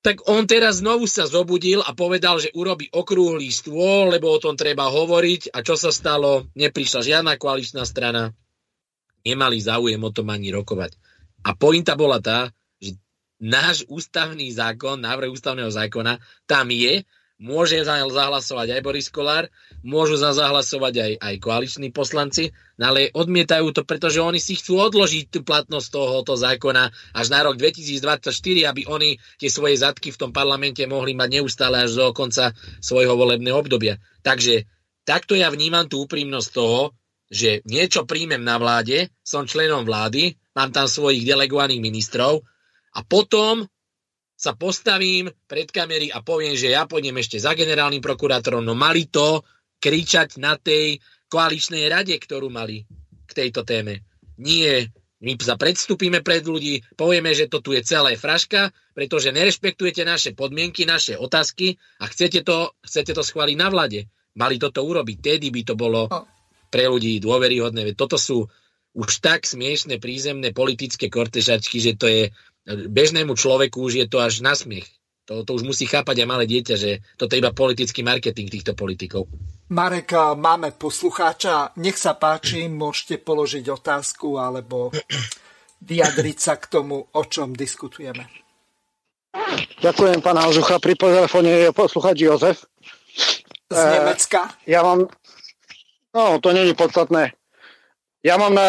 tak 0.00 0.24
on 0.32 0.48
teraz 0.48 0.80
znovu 0.80 1.04
sa 1.04 1.28
zobudil 1.28 1.84
a 1.84 1.92
povedal, 1.92 2.40
že 2.40 2.48
urobí 2.56 2.88
okrúhly 2.88 3.52
stôl, 3.52 4.08
lebo 4.08 4.32
o 4.32 4.40
tom 4.40 4.56
treba 4.56 4.88
hovoriť. 4.88 5.52
A 5.52 5.60
čo 5.60 5.76
sa 5.76 5.92
stalo? 5.92 6.48
Neprišla 6.56 7.04
žiadna 7.04 7.36
koaličná 7.36 7.84
strana. 7.84 8.32
Nemali 9.26 9.58
záujem 9.60 10.00
o 10.00 10.10
tom 10.10 10.28
ani 10.32 10.52
rokovať. 10.52 10.96
A 11.44 11.56
pointa 11.56 11.96
bola 11.96 12.20
tá, 12.20 12.52
že 12.80 12.96
náš 13.40 13.84
ústavný 13.88 14.48
zákon, 14.52 15.00
návrh 15.00 15.32
ústavného 15.32 15.72
zákona, 15.72 16.20
tam 16.44 16.68
je 16.68 17.04
Môže 17.40 17.80
za 17.80 17.96
zahlasovať 17.96 18.68
aj 18.76 18.80
Boris 18.84 19.08
Kolár, 19.08 19.48
môžu 19.80 20.20
za 20.20 20.36
zahlasovať 20.36 20.94
aj, 21.00 21.12
aj 21.24 21.34
koaliční 21.40 21.88
poslanci, 21.88 22.52
no 22.76 22.92
ale 22.92 23.08
odmietajú 23.16 23.72
to, 23.72 23.88
pretože 23.88 24.20
oni 24.20 24.36
si 24.36 24.60
chcú 24.60 24.76
odložiť 24.76 25.32
tú 25.32 25.40
platnosť 25.40 25.88
tohoto 25.88 26.36
zákona 26.36 26.92
až 27.16 27.26
na 27.32 27.40
rok 27.40 27.56
2024, 27.56 28.28
aby 28.68 28.84
oni 28.84 29.16
tie 29.40 29.48
svoje 29.48 29.80
zadky 29.80 30.12
v 30.12 30.20
tom 30.20 30.36
parlamente 30.36 30.84
mohli 30.84 31.16
mať 31.16 31.40
neustále 31.40 31.88
až 31.88 31.96
do 31.96 32.12
konca 32.12 32.52
svojho 32.84 33.16
volebného 33.16 33.56
obdobia. 33.56 33.96
Takže 34.20 34.68
takto 35.08 35.32
ja 35.32 35.48
vnímam 35.48 35.88
tú 35.88 36.04
úprimnosť 36.04 36.48
toho, 36.52 36.92
že 37.30 37.62
niečo 37.62 38.04
príjmem 38.04 38.42
na 38.42 38.58
vláde, 38.58 39.14
som 39.22 39.46
členom 39.46 39.86
vlády, 39.86 40.34
mám 40.58 40.74
tam 40.74 40.90
svojich 40.90 41.22
delegovaných 41.22 41.78
ministrov 41.78 42.42
a 42.98 43.00
potom 43.06 43.70
sa 44.34 44.58
postavím 44.58 45.30
pred 45.46 45.70
kamery 45.70 46.10
a 46.10 46.26
poviem, 46.26 46.58
že 46.58 46.74
ja 46.74 46.90
pôjdem 46.90 47.14
ešte 47.22 47.38
za 47.38 47.54
generálnym 47.54 48.02
prokurátorom, 48.02 48.66
no 48.66 48.74
mali 48.74 49.06
to 49.06 49.46
kričať 49.78 50.42
na 50.42 50.58
tej 50.58 50.98
koaličnej 51.30 51.86
rade, 51.86 52.18
ktorú 52.18 52.50
mali 52.50 52.82
k 53.24 53.30
tejto 53.30 53.62
téme. 53.62 54.02
Nie, 54.40 54.90
my 55.20 55.36
sa 55.38 55.54
predstúpime 55.54 56.24
pred 56.24 56.42
ľudí, 56.42 56.82
povieme, 56.96 57.30
že 57.36 57.46
to 57.46 57.60
tu 57.60 57.76
je 57.76 57.84
celé 57.84 58.16
fraška, 58.16 58.72
pretože 58.96 59.30
nerešpektujete 59.30 60.02
naše 60.02 60.32
podmienky, 60.32 60.88
naše 60.88 61.14
otázky 61.14 61.76
a 62.00 62.08
chcete 62.08 62.40
to, 62.42 62.72
chcete 62.80 63.12
to 63.12 63.22
schváliť 63.22 63.56
na 63.60 63.68
vlade. 63.68 64.08
Mali 64.34 64.56
toto 64.56 64.80
urobiť, 64.82 65.16
tedy 65.20 65.52
by 65.52 65.62
to 65.62 65.74
bolo 65.76 66.08
pre 66.70 66.86
ľudí 66.86 67.18
dôveryhodné. 67.18 67.92
Toto 67.98 68.16
sú 68.16 68.46
už 68.94 69.22
tak 69.22 69.46
smiešne 69.46 70.02
prízemné 70.02 70.50
politické 70.50 71.10
kortežačky, 71.10 71.78
že 71.78 71.92
to 71.94 72.06
je 72.10 72.22
bežnému 72.66 73.34
človeku 73.34 73.82
už 73.86 73.92
je 74.02 74.06
to 74.06 74.18
až 74.22 74.42
na 74.42 74.54
smiech. 74.54 74.86
To, 75.30 75.46
to 75.46 75.54
už 75.54 75.62
musí 75.62 75.86
chápať 75.86 76.26
aj 76.26 76.28
malé 76.28 76.44
dieťa, 76.50 76.74
že 76.74 76.90
toto 77.14 77.38
je 77.38 77.42
iba 77.42 77.54
politický 77.54 78.02
marketing 78.02 78.50
týchto 78.50 78.74
politikov. 78.74 79.30
Marek, 79.70 80.10
máme 80.34 80.74
poslucháča. 80.74 81.78
Nech 81.78 81.94
sa 81.94 82.18
páči, 82.18 82.66
môžete 82.66 83.22
položiť 83.22 83.62
otázku 83.70 84.42
alebo 84.42 84.90
vyjadriť 85.86 86.38
sa 86.38 86.58
k 86.58 86.66
tomu, 86.66 86.98
o 86.98 87.22
čom 87.30 87.54
diskutujeme. 87.54 88.26
Ďakujem, 89.78 90.18
pán 90.18 90.42
Hazucha. 90.42 90.82
Pri 90.82 90.98
telefóne 90.98 91.70
je 91.70 91.70
poslucháč 91.70 92.16
Jozef. 92.18 92.66
Z 93.70 93.82
Nemecka? 93.86 94.50
E, 94.66 94.74
ja 94.74 94.82
mám... 94.82 95.06
No, 96.14 96.38
to 96.42 96.52
není 96.52 96.74
podstatné. 96.74 97.32
Ja 98.20 98.36
mám 98.36 98.52
na 98.52 98.68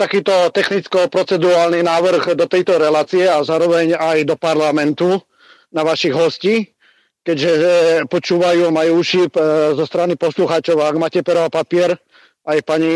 takýto 0.00 0.48
technicko-procedurálny 0.48 1.84
návrh 1.84 2.32
do 2.32 2.48
tejto 2.48 2.80
relácie 2.80 3.28
a 3.28 3.44
zároveň 3.44 3.92
aj 3.92 4.24
do 4.24 4.32
parlamentu 4.32 5.20
na 5.68 5.84
vašich 5.84 6.16
hostí, 6.16 6.72
keďže 7.20 7.50
e, 7.52 7.64
počúvajú, 8.08 8.72
majú 8.72 9.04
uši 9.04 9.28
e, 9.28 9.30
zo 9.76 9.84
strany 9.84 10.16
poslucháčov. 10.16 10.80
Ak 10.80 10.96
máte 10.96 11.20
pero 11.20 11.44
a 11.44 11.52
papier, 11.52 12.00
aj 12.48 12.64
pani 12.64 12.88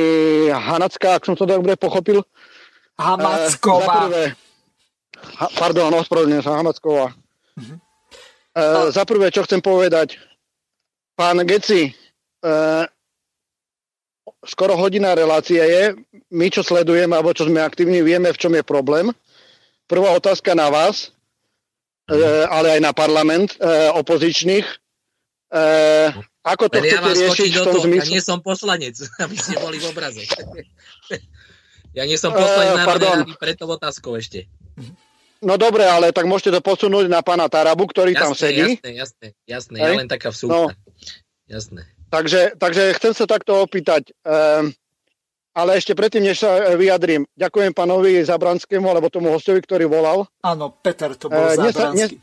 Hanacká, 0.49 1.21
ak 1.21 1.29
som 1.29 1.37
to 1.37 1.45
dobre 1.45 1.77
pochopil. 1.77 2.25
Hamacková. 2.97 4.09
E, 4.17 4.33
ha, 5.37 5.47
pardon, 5.61 5.93
ospravedlňujem 5.93 6.41
sa, 6.41 6.57
Hamacková. 6.57 7.13
Uh-huh. 7.13 7.77
E, 8.57 8.65
za 8.97 9.05
prvé, 9.05 9.29
čo 9.29 9.45
chcem 9.45 9.61
povedať, 9.61 10.17
pán 11.21 11.37
Geci, 11.45 11.93
e, 11.93 11.93
skoro 14.43 14.75
hodina 14.75 15.15
relácie 15.15 15.63
je. 15.63 15.85
My, 16.31 16.51
čo 16.51 16.67
sledujeme, 16.67 17.15
alebo 17.15 17.35
čo 17.35 17.47
sme 17.47 17.63
aktívni, 17.63 18.03
vieme, 18.03 18.31
v 18.35 18.41
čom 18.41 18.53
je 18.55 18.65
problém. 18.67 19.11
Prvá 19.87 20.15
otázka 20.17 20.57
na 20.57 20.73
vás, 20.73 21.13
e, 22.09 22.17
ale 22.49 22.79
aj 22.79 22.81
na 22.81 22.93
parlament 22.97 23.55
e, 23.57 23.57
opozičných. 23.93 24.67
E, 25.53 25.63
ako 26.43 26.65
to 26.67 26.83
chcete 26.83 26.99
ja 26.99 27.15
riešiť 27.15 27.51
v 27.55 27.65
tom 27.67 27.83
zmysle? 27.87 28.09
Ja 28.11 28.15
nie 28.19 28.23
som 28.25 28.39
poslanec, 28.43 28.97
aby 29.25 29.37
ste 29.39 29.55
boli 29.63 29.79
v 29.79 29.87
obraze. 29.91 30.27
ja 31.99 32.03
nie 32.09 32.19
som 32.19 32.35
poslanec 32.35 32.83
uh, 32.83 33.27
na 33.29 33.37
preto 33.39 33.65
otázkou 33.69 34.19
ešte. 34.19 34.51
No 35.43 35.59
dobre, 35.59 35.83
ale 35.83 36.15
tak 36.15 36.31
môžete 36.31 36.55
to 36.55 36.61
posunúť 36.63 37.11
na 37.11 37.19
pána 37.19 37.51
Tarabu, 37.51 37.91
ktorý 37.91 38.15
jasné, 38.15 38.23
tam 38.23 38.33
sedí. 38.33 38.69
Jasné, 38.79 38.91
jasné, 38.95 39.27
jasné. 39.45 39.77
Ja 39.83 39.91
len 39.99 40.07
taká 40.07 40.31
vsúka. 40.31 40.55
No. 40.55 40.61
Jasné. 41.51 41.92
Takže, 42.13 42.61
takže 42.61 42.93
chcem 43.01 43.13
sa 43.17 43.25
takto 43.25 43.57
opýtať. 43.65 44.13
Um, 44.21 44.77
ale 45.57 45.81
ešte 45.81 45.97
predtým, 45.97 46.29
než 46.29 46.45
sa 46.45 46.77
vyjadrím, 46.77 47.25
ďakujem 47.41 47.73
pánovi 47.73 48.21
Zabranskému, 48.21 48.85
alebo 48.85 49.09
tomu 49.09 49.33
hostovi, 49.33 49.65
ktorý 49.65 49.89
volal. 49.89 50.29
Áno, 50.45 50.77
Peter, 50.77 51.17
to 51.17 51.33
bol 51.33 51.41
uh, 51.41 51.57
Zabranský. 51.57 52.21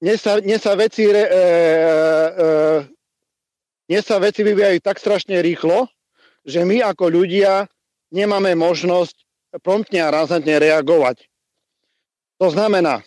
Dnes 0.00 0.16
sa, 0.24 0.40
dnes 0.40 0.60
sa 0.64 0.72
veci 0.80 1.04
uh, 1.04 1.12
uh, 1.12 2.80
dnes 3.84 4.06
sa 4.06 4.16
veci 4.16 4.40
vyvíjajú 4.40 4.80
tak 4.80 4.96
strašne 4.96 5.42
rýchlo, 5.44 5.90
že 6.46 6.64
my 6.64 6.80
ako 6.80 7.10
ľudia 7.10 7.68
nemáme 8.08 8.56
možnosť 8.56 9.18
promptne 9.60 10.00
a 10.00 10.14
razantne 10.14 10.56
reagovať. 10.56 11.26
To 12.40 12.48
znamená, 12.48 13.04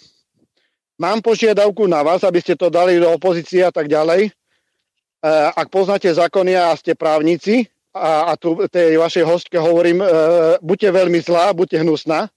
mám 1.01 1.23
požiadavku 1.23 1.89
na 1.89 2.05
vás, 2.05 2.21
aby 2.21 2.43
ste 2.43 2.53
to 2.53 2.69
dali 2.69 3.01
do 3.01 3.09
opozície 3.09 3.65
a 3.65 3.71
tak 3.73 3.89
ďalej, 3.89 4.35
ak 5.31 5.67
poznáte 5.71 6.11
zákony 6.11 6.51
a 6.59 6.75
ste 6.75 6.99
právnici, 6.99 7.71
a, 7.93 8.33
a 8.33 8.35
tu 8.35 8.57
tej 8.67 8.97
vašej 8.97 9.23
hostke 9.23 9.57
hovorím, 9.61 10.01
e, 10.01 10.07
buďte 10.59 10.89
veľmi 10.89 11.19
zlá, 11.21 11.53
buďte 11.53 11.85
hnusná, 11.85 12.27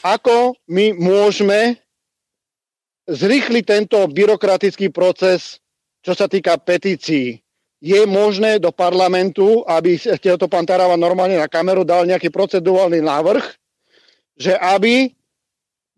ako 0.00 0.54
my 0.70 0.94
môžeme 0.96 1.76
zrýchliť 3.10 3.64
tento 3.66 3.98
byrokratický 4.06 4.94
proces, 4.94 5.58
čo 6.00 6.14
sa 6.14 6.30
týka 6.30 6.56
petícií. 6.56 7.42
Je 7.82 8.00
možné 8.06 8.62
do 8.62 8.70
parlamentu, 8.70 9.66
aby 9.66 9.98
ste 9.98 10.38
to 10.38 10.46
pán 10.46 10.68
Tarava 10.68 10.94
normálne 10.94 11.40
na 11.40 11.50
kameru 11.50 11.82
dal 11.82 12.06
nejaký 12.06 12.30
procedurálny 12.30 13.02
návrh, 13.02 13.44
že 14.38 14.54
aby 14.56 15.10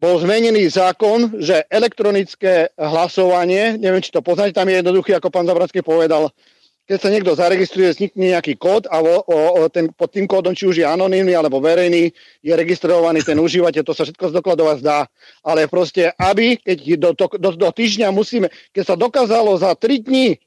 bol 0.03 0.19
zmenený 0.19 0.67
zákon, 0.67 1.39
že 1.39 1.63
elektronické 1.71 2.75
hlasovanie, 2.75 3.79
neviem, 3.79 4.03
či 4.03 4.11
to 4.11 4.19
poznáte, 4.19 4.51
tam 4.51 4.67
je 4.67 4.83
jednoduchý, 4.83 5.15
ako 5.15 5.31
pán 5.31 5.47
Zabradský 5.47 5.79
povedal, 5.87 6.35
keď 6.83 6.99
sa 6.99 7.15
niekto 7.15 7.39
zaregistruje, 7.39 7.95
vznikne 7.95 8.35
nejaký 8.35 8.59
kód 8.59 8.91
a 8.91 8.99
o, 8.99 9.23
o, 9.23 9.39
o 9.63 9.71
ten, 9.71 9.95
pod 9.95 10.11
tým 10.11 10.27
kódom, 10.27 10.51
či 10.51 10.67
už 10.67 10.83
je 10.83 10.87
anonymný 10.87 11.39
alebo 11.39 11.63
verejný, 11.63 12.11
je 12.43 12.51
registrovaný 12.51 13.23
ten 13.23 13.39
užívateľ, 13.39 13.87
to 13.87 13.95
sa 13.95 14.03
všetko 14.03 14.35
zdokladovať 14.35 14.77
zdá. 14.83 15.07
Ale 15.47 15.71
proste, 15.71 16.11
aby, 16.19 16.59
keď 16.59 16.79
do, 16.99 17.11
do, 17.15 17.27
do, 17.39 17.51
do 17.55 17.71
týždňa 17.71 18.11
musíme, 18.11 18.51
keď 18.75 18.83
sa 18.83 18.97
dokázalo 18.99 19.55
za 19.55 19.71
3 19.79 20.03
dní 20.03 20.43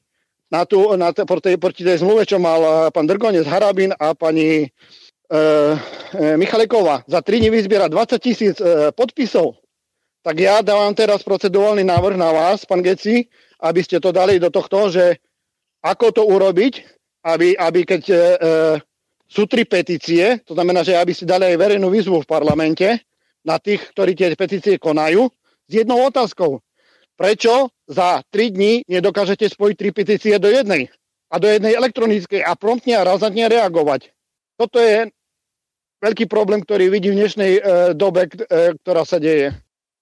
na, 0.52 0.68
tú, 0.68 0.92
na 1.00 1.16
proti, 1.16 1.56
proti 1.56 1.80
tej 1.80 2.04
zmluve, 2.04 2.28
čo 2.28 2.36
mal 2.36 2.60
eh, 2.60 2.72
pán 2.92 3.08
Drgonec 3.08 3.48
Harabin 3.48 3.96
a 3.96 4.12
pani 4.12 4.68
Michaleková 6.36 7.02
za 7.06 7.22
3 7.22 7.40
dní 7.40 7.50
vyzbiera 7.50 7.88
20 7.88 8.18
tisíc 8.22 8.56
e, 8.60 8.92
podpisov, 8.94 9.58
tak 10.22 10.42
ja 10.42 10.62
dávam 10.62 10.94
teraz 10.94 11.22
procedurálny 11.22 11.86
návrh 11.86 12.18
na 12.18 12.30
vás, 12.34 12.66
pán 12.66 12.82
Geci, 12.82 13.26
aby 13.62 13.80
ste 13.82 14.02
to 14.02 14.10
dali 14.10 14.42
do 14.42 14.50
tohto, 14.50 14.90
že 14.90 15.22
ako 15.82 16.06
to 16.10 16.22
urobiť, 16.26 16.82
aby, 17.26 17.54
aby 17.58 17.80
keď 17.86 18.02
e, 18.10 18.16
sú 19.26 19.50
tri 19.50 19.66
petície, 19.66 20.42
to 20.46 20.54
znamená, 20.54 20.86
že 20.86 20.94
aby 20.94 21.10
si 21.14 21.26
dali 21.26 21.50
aj 21.54 21.58
verejnú 21.58 21.90
výzvu 21.90 22.22
v 22.22 22.30
parlamente 22.30 22.86
na 23.42 23.58
tých, 23.58 23.82
ktorí 23.94 24.14
tie 24.14 24.34
petície 24.34 24.78
konajú, 24.78 25.30
s 25.66 25.72
jednou 25.74 25.98
otázkou. 26.06 26.62
Prečo 27.18 27.70
za 27.86 28.22
tri 28.30 28.54
dní 28.54 28.86
nedokážete 28.86 29.50
spojiť 29.50 29.74
tri 29.78 29.90
petície 29.90 30.34
do 30.38 30.46
jednej? 30.50 30.90
A 31.26 31.42
do 31.42 31.50
jednej 31.50 31.74
elektronickej 31.74 32.42
a 32.46 32.54
promptne 32.54 32.94
a 32.98 33.06
razantne 33.06 33.50
reagovať. 33.50 34.14
Toto 34.54 34.78
je 34.78 35.10
veľký 36.06 36.24
problém, 36.30 36.62
ktorý 36.62 36.86
vidím 36.86 37.18
v 37.18 37.26
dnešnej 37.26 37.52
e, 37.58 37.60
dobe, 37.98 38.30
e, 38.30 38.78
ktorá 38.78 39.02
sa 39.02 39.18
deje. 39.18 39.50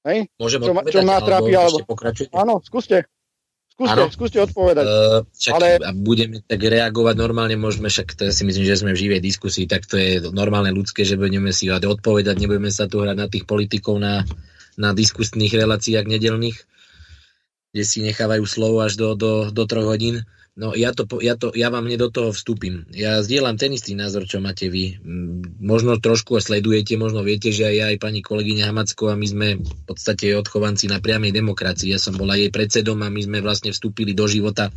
Hej? 0.05 0.29
Môžem 0.37 0.61
čo, 0.61 0.73
odpovedať, 0.77 0.93
čo 0.93 1.01
má 1.01 1.17
trápi, 1.25 1.53
alebo... 1.57 1.79
Áno, 2.37 2.61
skúste. 2.61 3.09
Skúste, 3.75 3.91
ano. 3.99 4.07
skúste 4.07 4.39
odpovedať. 4.39 4.87
Uh, 4.87 5.27
však 5.35 5.53
ale... 5.59 5.69
a 5.83 5.91
budeme 5.91 6.39
tak 6.47 6.63
reagovať 6.63 7.15
normálne, 7.19 7.59
môžeme, 7.59 7.91
však 7.91 8.15
to 8.15 8.31
si 8.31 8.47
myslím, 8.47 8.63
že 8.63 8.79
sme 8.79 8.95
v 8.95 9.03
živej 9.03 9.19
diskusii, 9.19 9.67
tak 9.67 9.91
to 9.91 9.99
je 9.99 10.23
normálne 10.31 10.71
ľudské, 10.71 11.03
že 11.03 11.19
budeme 11.19 11.51
si 11.51 11.67
odpovedať, 11.67 12.39
nebudeme 12.39 12.71
sa 12.71 12.87
tu 12.87 13.03
hrať 13.03 13.17
na 13.19 13.27
tých 13.27 13.51
politikov 13.51 13.99
na, 13.99 14.23
na 14.79 14.95
diskusných 14.95 15.51
reláciách 15.51 16.07
nedelných, 16.07 16.55
kde 17.75 17.83
si 17.83 18.07
nechávajú 18.07 18.47
slovo 18.47 18.79
až 18.79 18.95
do, 18.95 19.19
do, 19.19 19.51
do 19.51 19.63
troch 19.67 19.91
hodín. 19.91 20.23
No 20.55 20.71
ja, 20.71 20.95
to, 20.95 21.03
ja, 21.19 21.35
to, 21.35 21.51
ja 21.51 21.67
vám 21.67 21.91
hneď 21.91 22.07
do 22.07 22.11
toho 22.15 22.31
vstúpim. 22.31 22.87
Ja 22.95 23.19
zdieľam 23.27 23.59
ten 23.59 23.75
istý 23.75 23.99
názor, 23.99 24.23
čo 24.23 24.39
máte 24.39 24.71
vy. 24.71 25.03
Možno 25.59 25.99
trošku 25.99 26.39
sledujete, 26.39 26.95
možno 26.95 27.27
viete, 27.27 27.51
že 27.51 27.67
aj 27.67 27.75
ja, 27.75 27.87
aj 27.91 27.99
pani 27.99 28.23
kolegyňa 28.23 28.71
Hamacková, 28.71 29.19
my 29.19 29.27
sme 29.27 29.49
v 29.59 29.83
podstate 29.83 30.31
odchovanci 30.39 30.87
na 30.87 31.03
priamej 31.03 31.35
demokracii. 31.35 31.91
Ja 31.91 31.99
som 31.99 32.15
bola 32.15 32.39
jej 32.39 32.55
predsedom 32.55 33.03
a 33.03 33.11
my 33.11 33.21
sme 33.27 33.43
vlastne 33.43 33.75
vstúpili 33.75 34.15
do 34.15 34.31
života 34.31 34.71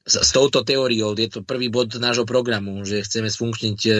s, 0.00 0.16
s 0.16 0.30
touto 0.32 0.64
teóriou. 0.64 1.12
Je 1.12 1.28
to 1.28 1.44
prvý 1.44 1.68
bod 1.68 1.92
nášho 2.00 2.24
programu, 2.24 2.80
že 2.88 3.04
chceme 3.04 3.28
sfunkčniť 3.28 3.78
e, 3.84 3.92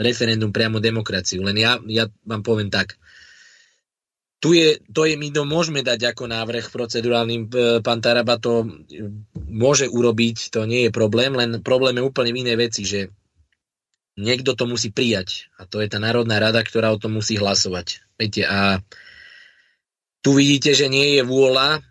referendum 0.00 0.48
priamo 0.48 0.80
demokraciu. 0.80 1.44
Len 1.44 1.60
ja, 1.60 1.76
ja 1.92 2.08
vám 2.24 2.40
poviem 2.40 2.72
tak 2.72 2.96
tu 4.38 4.54
je, 4.54 4.78
to 4.94 5.02
je, 5.02 5.18
my 5.18 5.34
to 5.34 5.42
môžeme 5.42 5.82
dať 5.82 6.14
ako 6.14 6.30
návrh 6.30 6.70
procedurálnym, 6.70 7.50
e, 7.50 7.82
pán 7.82 7.98
Taraba 7.98 8.38
to 8.38 8.66
môže 9.50 9.90
urobiť, 9.90 10.54
to 10.54 10.62
nie 10.62 10.86
je 10.86 10.90
problém, 10.94 11.34
len 11.34 11.58
problém 11.58 11.98
je 11.98 12.06
úplne 12.06 12.30
v 12.30 12.40
inej 12.46 12.56
veci, 12.58 12.82
že 12.86 13.10
niekto 14.14 14.54
to 14.54 14.70
musí 14.70 14.94
prijať 14.94 15.50
a 15.58 15.66
to 15.66 15.82
je 15.82 15.90
tá 15.90 15.98
Národná 15.98 16.38
rada, 16.38 16.62
ktorá 16.62 16.94
o 16.94 17.02
tom 17.02 17.18
musí 17.18 17.34
hlasovať. 17.34 18.06
Viete, 18.14 18.46
a 18.46 18.78
tu 20.22 20.38
vidíte, 20.38 20.74
že 20.74 20.86
nie 20.86 21.18
je 21.18 21.22
vôľa 21.26 21.82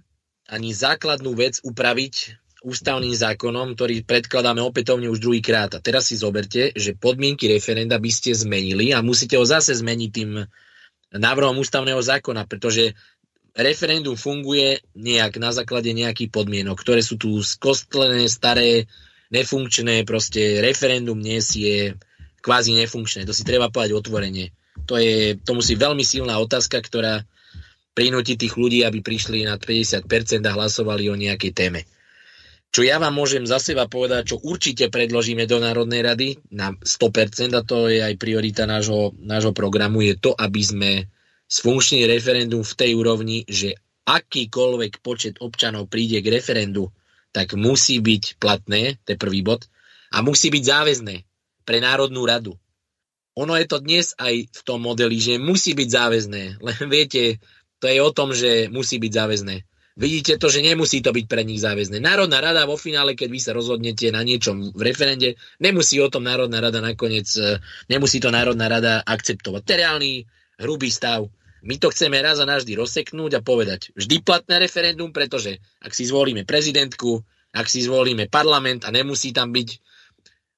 ani 0.48 0.72
základnú 0.72 1.36
vec 1.36 1.60
upraviť 1.64 2.40
ústavným 2.64 3.16
zákonom, 3.16 3.76
ktorý 3.76 4.04
predkladáme 4.04 4.60
opätovne 4.64 5.08
už 5.08 5.24
druhýkrát. 5.24 5.72
A 5.76 5.84
teraz 5.84 6.12
si 6.12 6.20
zoberte, 6.20 6.76
že 6.76 6.98
podmienky 6.98 7.48
referenda 7.48 7.96
by 8.00 8.12
ste 8.12 8.36
zmenili 8.36 8.92
a 8.92 9.04
musíte 9.04 9.40
ho 9.40 9.46
zase 9.48 9.76
zmeniť 9.78 10.10
tým 10.12 10.32
návrhom 11.14 11.60
ústavného 11.60 12.00
zákona, 12.00 12.44
pretože 12.48 12.92
referendum 13.58 14.14
funguje 14.14 14.84
nejak 14.94 15.42
na 15.42 15.50
základe 15.56 15.90
nejakých 15.96 16.30
podmienok, 16.30 16.78
ktoré 16.78 17.02
sú 17.02 17.18
tu 17.18 17.42
skostlené, 17.42 18.30
staré, 18.30 18.86
nefunkčné, 19.34 20.06
proste 20.06 20.62
referendum 20.62 21.18
dnes 21.18 21.52
je 21.56 21.96
kvázi 22.44 22.78
nefunkčné. 22.78 23.26
To 23.28 23.34
si 23.36 23.44
treba 23.44 23.68
povedať 23.74 23.98
otvorene. 23.98 24.54
To, 24.86 24.96
je, 24.96 25.36
to 25.42 25.58
musí 25.58 25.74
veľmi 25.74 26.06
silná 26.06 26.38
otázka, 26.38 26.80
ktorá 26.80 27.26
prinúti 27.98 28.38
tých 28.38 28.54
ľudí, 28.54 28.86
aby 28.86 29.02
prišli 29.02 29.42
nad 29.50 29.58
50% 29.58 30.06
a 30.46 30.52
hlasovali 30.54 31.10
o 31.10 31.18
nejakej 31.18 31.52
téme. 31.52 31.82
Čo 32.72 32.86
ja 32.86 33.02
vám 33.02 33.16
môžem 33.16 33.48
za 33.48 33.58
seba 33.58 33.90
povedať, 33.90 34.36
čo 34.36 34.44
určite 34.44 34.92
predložíme 34.92 35.50
do 35.50 35.58
Národnej 35.58 36.04
rady 36.06 36.28
na 36.54 36.76
100%, 36.78 37.58
a 37.58 37.62
to 37.66 37.90
je 37.90 38.04
aj 38.04 38.20
priorita 38.22 38.70
nášho, 38.70 39.18
nášho 39.18 39.56
programu, 39.56 40.06
je 40.06 40.14
to, 40.20 40.32
aby 40.38 40.62
sme 40.62 40.92
sfunkčnili 41.48 42.06
referendum 42.06 42.62
v 42.62 42.78
tej 42.78 42.92
úrovni, 42.94 43.48
že 43.48 43.80
akýkoľvek 44.08 45.04
počet 45.04 45.40
občanov 45.44 45.90
príde 45.92 46.20
k 46.24 46.32
referendu, 46.32 46.92
tak 47.32 47.56
musí 47.56 48.00
byť 48.00 48.40
platné, 48.40 49.00
to 49.04 49.16
je 49.16 49.18
prvý 49.20 49.42
bod, 49.44 49.68
a 50.12 50.24
musí 50.24 50.48
byť 50.48 50.64
záväzné 50.64 51.16
pre 51.68 51.84
Národnú 51.84 52.24
radu. 52.24 52.56
Ono 53.38 53.54
je 53.54 53.68
to 53.68 53.78
dnes 53.84 54.16
aj 54.18 54.50
v 54.50 54.62
tom 54.64 54.82
modeli, 54.82 55.20
že 55.20 55.38
musí 55.38 55.76
byť 55.76 55.90
záväzné, 55.92 56.44
len 56.64 56.82
viete, 56.88 57.38
to 57.78 57.86
je 57.86 58.00
o 58.02 58.12
tom, 58.16 58.34
že 58.34 58.72
musí 58.72 58.98
byť 58.98 59.12
záväzné. 59.14 59.56
Vidíte 59.98 60.38
to, 60.38 60.46
že 60.54 60.62
nemusí 60.62 61.02
to 61.02 61.10
byť 61.10 61.26
pre 61.26 61.42
nich 61.42 61.58
záväzné. 61.58 61.98
Národná 61.98 62.38
rada 62.38 62.70
vo 62.70 62.78
finále, 62.78 63.18
keď 63.18 63.30
vy 63.34 63.40
sa 63.42 63.52
rozhodnete 63.58 64.14
na 64.14 64.22
niečom 64.22 64.70
v 64.70 64.82
referende, 64.86 65.42
nemusí 65.58 65.98
o 65.98 66.06
tom 66.06 66.22
Národná 66.22 66.62
rada 66.62 66.78
nakoniec, 66.86 67.26
e, 67.34 67.58
nemusí 67.90 68.22
to 68.22 68.30
Národná 68.30 68.70
rada 68.70 69.02
akceptovať. 69.02 69.62
To 69.66 69.72
je 69.74 69.82
reálny, 69.82 70.12
hrubý 70.62 70.94
stav. 70.94 71.26
My 71.66 71.82
to 71.82 71.90
chceme 71.90 72.14
raz 72.22 72.38
a 72.38 72.46
navždy 72.46 72.78
rozseknúť 72.78 73.42
a 73.42 73.42
povedať, 73.42 73.90
vždy 73.98 74.22
platné 74.22 74.62
referendum, 74.62 75.10
pretože 75.10 75.58
ak 75.82 75.90
si 75.98 76.06
zvolíme 76.06 76.46
prezidentku, 76.46 77.26
ak 77.58 77.66
si 77.66 77.82
zvolíme 77.82 78.30
parlament 78.30 78.86
a 78.86 78.94
nemusí 78.94 79.34
tam 79.34 79.50
byť 79.50 79.70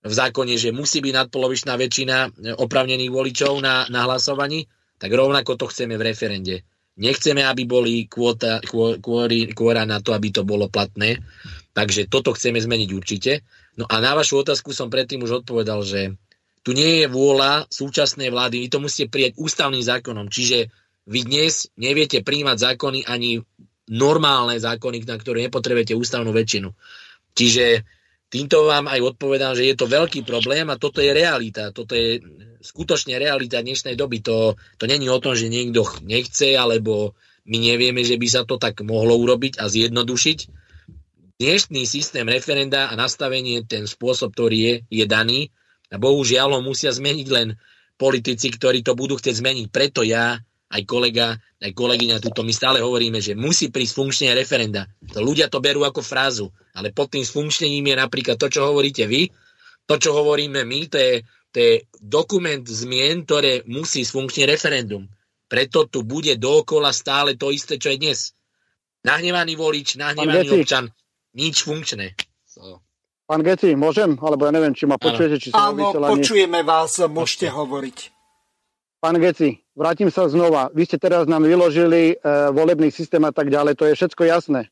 v 0.03 0.13
zákone, 0.15 0.59
že 0.59 0.75
musí 0.75 0.99
byť 0.99 1.13
nadpolovičná 1.15 1.79
väčšina 1.79 2.15
opravnených 2.59 3.11
voličov 3.11 3.63
na, 3.63 3.87
na 3.87 4.03
hlasovaní, 4.03 4.67
tak 4.99 5.15
rovnako 5.15 5.55
to 5.55 5.65
chceme 5.71 5.95
v 5.95 6.03
referende. 6.03 6.55
Nechceme, 6.99 7.47
aby 7.47 7.63
boli 7.63 8.05
kvóta, 8.11 8.59
kvôry, 8.59 9.55
kvôra 9.55 9.87
na 9.87 10.03
to, 10.03 10.11
aby 10.11 10.35
to 10.35 10.43
bolo 10.43 10.67
platné. 10.67 11.23
Takže 11.71 12.11
toto 12.11 12.35
chceme 12.35 12.59
zmeniť 12.59 12.89
určite. 12.91 13.47
No 13.79 13.87
a 13.87 14.03
na 14.03 14.11
vašu 14.19 14.43
otázku 14.43 14.75
som 14.75 14.91
predtým 14.91 15.23
už 15.23 15.43
odpovedal, 15.43 15.79
že 15.87 16.19
tu 16.59 16.75
nie 16.75 17.01
je 17.01 17.07
vôľa 17.07 17.71
súčasnej 17.71 18.27
vlády. 18.27 18.59
Vy 18.59 18.67
to 18.67 18.83
musíte 18.83 19.07
prijať 19.07 19.39
ústavným 19.39 19.79
zákonom. 19.79 20.27
Čiže 20.27 20.67
vy 21.07 21.19
dnes 21.23 21.71
neviete 21.79 22.19
príjmať 22.19 22.57
zákony 22.75 23.07
ani 23.07 23.39
normálne 23.89 24.59
zákony, 24.59 25.07
na 25.07 25.15
ktoré 25.15 25.47
nepotrebujete 25.47 25.95
ústavnú 25.95 26.35
väčšinu. 26.35 26.69
Čiže 27.33 27.87
týmto 28.27 28.67
vám 28.67 28.91
aj 28.91 29.15
odpovedám, 29.15 29.55
že 29.55 29.71
je 29.71 29.75
to 29.79 29.87
veľký 29.87 30.27
problém 30.27 30.67
a 30.67 30.75
toto 30.75 30.99
je 30.99 31.15
realita. 31.15 31.71
Toto 31.71 31.95
je 31.95 32.19
skutočne 32.59 33.15
realita 33.15 33.63
dnešnej 33.63 33.95
doby. 33.95 34.19
To, 34.27 34.59
to 34.77 34.85
není 34.85 35.07
o 35.07 35.19
tom, 35.23 35.35
že 35.35 35.47
niekto 35.47 35.87
nechce, 36.03 36.55
alebo 36.55 37.15
my 37.47 37.57
nevieme, 37.57 38.03
že 38.03 38.19
by 38.19 38.27
sa 38.27 38.41
to 38.43 38.59
tak 38.59 38.83
mohlo 38.83 39.15
urobiť 39.15 39.57
a 39.57 39.71
zjednodušiť. 39.71 40.39
Dnešný 41.39 41.87
systém 41.87 42.27
referenda 42.27 42.91
a 42.91 42.93
nastavenie, 42.99 43.63
ten 43.63 43.87
spôsob, 43.87 44.35
ktorý 44.35 44.57
je, 44.59 44.73
je 44.91 45.05
daný 45.07 45.49
a 45.87 45.95
bohužiaľ 45.95 46.59
ho 46.59 46.61
musia 46.61 46.91
zmeniť 46.91 47.27
len 47.31 47.55
politici, 47.95 48.51
ktorí 48.51 48.83
to 48.83 48.93
budú 48.93 49.15
chcieť 49.15 49.39
zmeniť. 49.39 49.65
Preto 49.71 50.03
ja, 50.03 50.35
aj 50.69 50.81
kolega, 50.85 51.39
aj 51.63 51.71
kolegyňa, 51.73 52.21
tuto 52.21 52.45
my 52.45 52.53
stále 52.53 52.83
hovoríme, 52.83 53.23
že 53.23 53.33
musí 53.33 53.73
prísť 53.73 53.93
funkčne 53.97 54.35
referenda. 54.35 54.85
To 55.15 55.23
ľudia 55.23 55.49
to 55.49 55.63
berú 55.63 55.87
ako 55.87 56.03
frázu, 56.05 56.51
ale 56.75 56.93
pod 56.93 57.09
tým 57.09 57.25
funkčnením 57.25 57.89
je 57.89 57.95
napríklad 57.97 58.37
to, 58.37 58.51
čo 58.51 58.69
hovoríte 58.69 59.07
vy, 59.09 59.31
to, 59.89 59.95
čo 59.97 60.13
hovoríme 60.13 60.61
my, 60.61 60.79
to 60.85 60.97
je 61.01 61.13
to 61.49 61.57
je 61.57 61.73
dokument 61.97 62.61
zmien, 62.61 63.25
ktoré 63.25 63.65
musí 63.65 64.05
sfunkčniť 64.05 64.45
referendum. 64.45 65.09
Preto 65.49 65.89
tu 65.89 66.05
bude 66.05 66.37
dookola 66.37 66.93
stále 66.93 67.33
to 67.33 67.49
isté, 67.49 67.81
čo 67.81 67.89
je 67.89 67.97
dnes. 67.97 68.19
Nahnevaný 69.01 69.57
volič, 69.57 69.97
nahnevaný 69.97 70.61
občan, 70.61 70.93
nič 71.33 71.65
funkčné. 71.65 72.13
So. 72.45 72.85
Pán 73.25 73.41
Geci, 73.41 73.73
môžem? 73.73 74.17
Alebo 74.21 74.45
ja 74.45 74.53
neviem, 74.53 74.73
či 74.77 74.85
ma 74.85 75.01
počujete, 75.01 75.37
či 75.41 75.49
sa 75.49 75.73
Áno, 75.73 75.93
počujeme 75.93 76.61
vás, 76.61 76.97
môžete 77.01 77.49
hovoriť. 77.49 77.97
Pán 79.01 79.17
Geci, 79.17 79.57
vrátim 79.73 80.13
sa 80.13 80.29
znova. 80.29 80.69
Vy 80.73 80.85
ste 80.85 80.97
teraz 81.01 81.25
nám 81.25 81.45
vyložili 81.45 82.13
e, 82.13 82.15
volebný 82.51 82.91
systém 82.91 83.21
a 83.25 83.31
tak 83.33 83.49
ďalej, 83.49 83.77
to 83.79 83.87
je 83.89 83.93
všetko 83.95 84.27
jasné. 84.27 84.69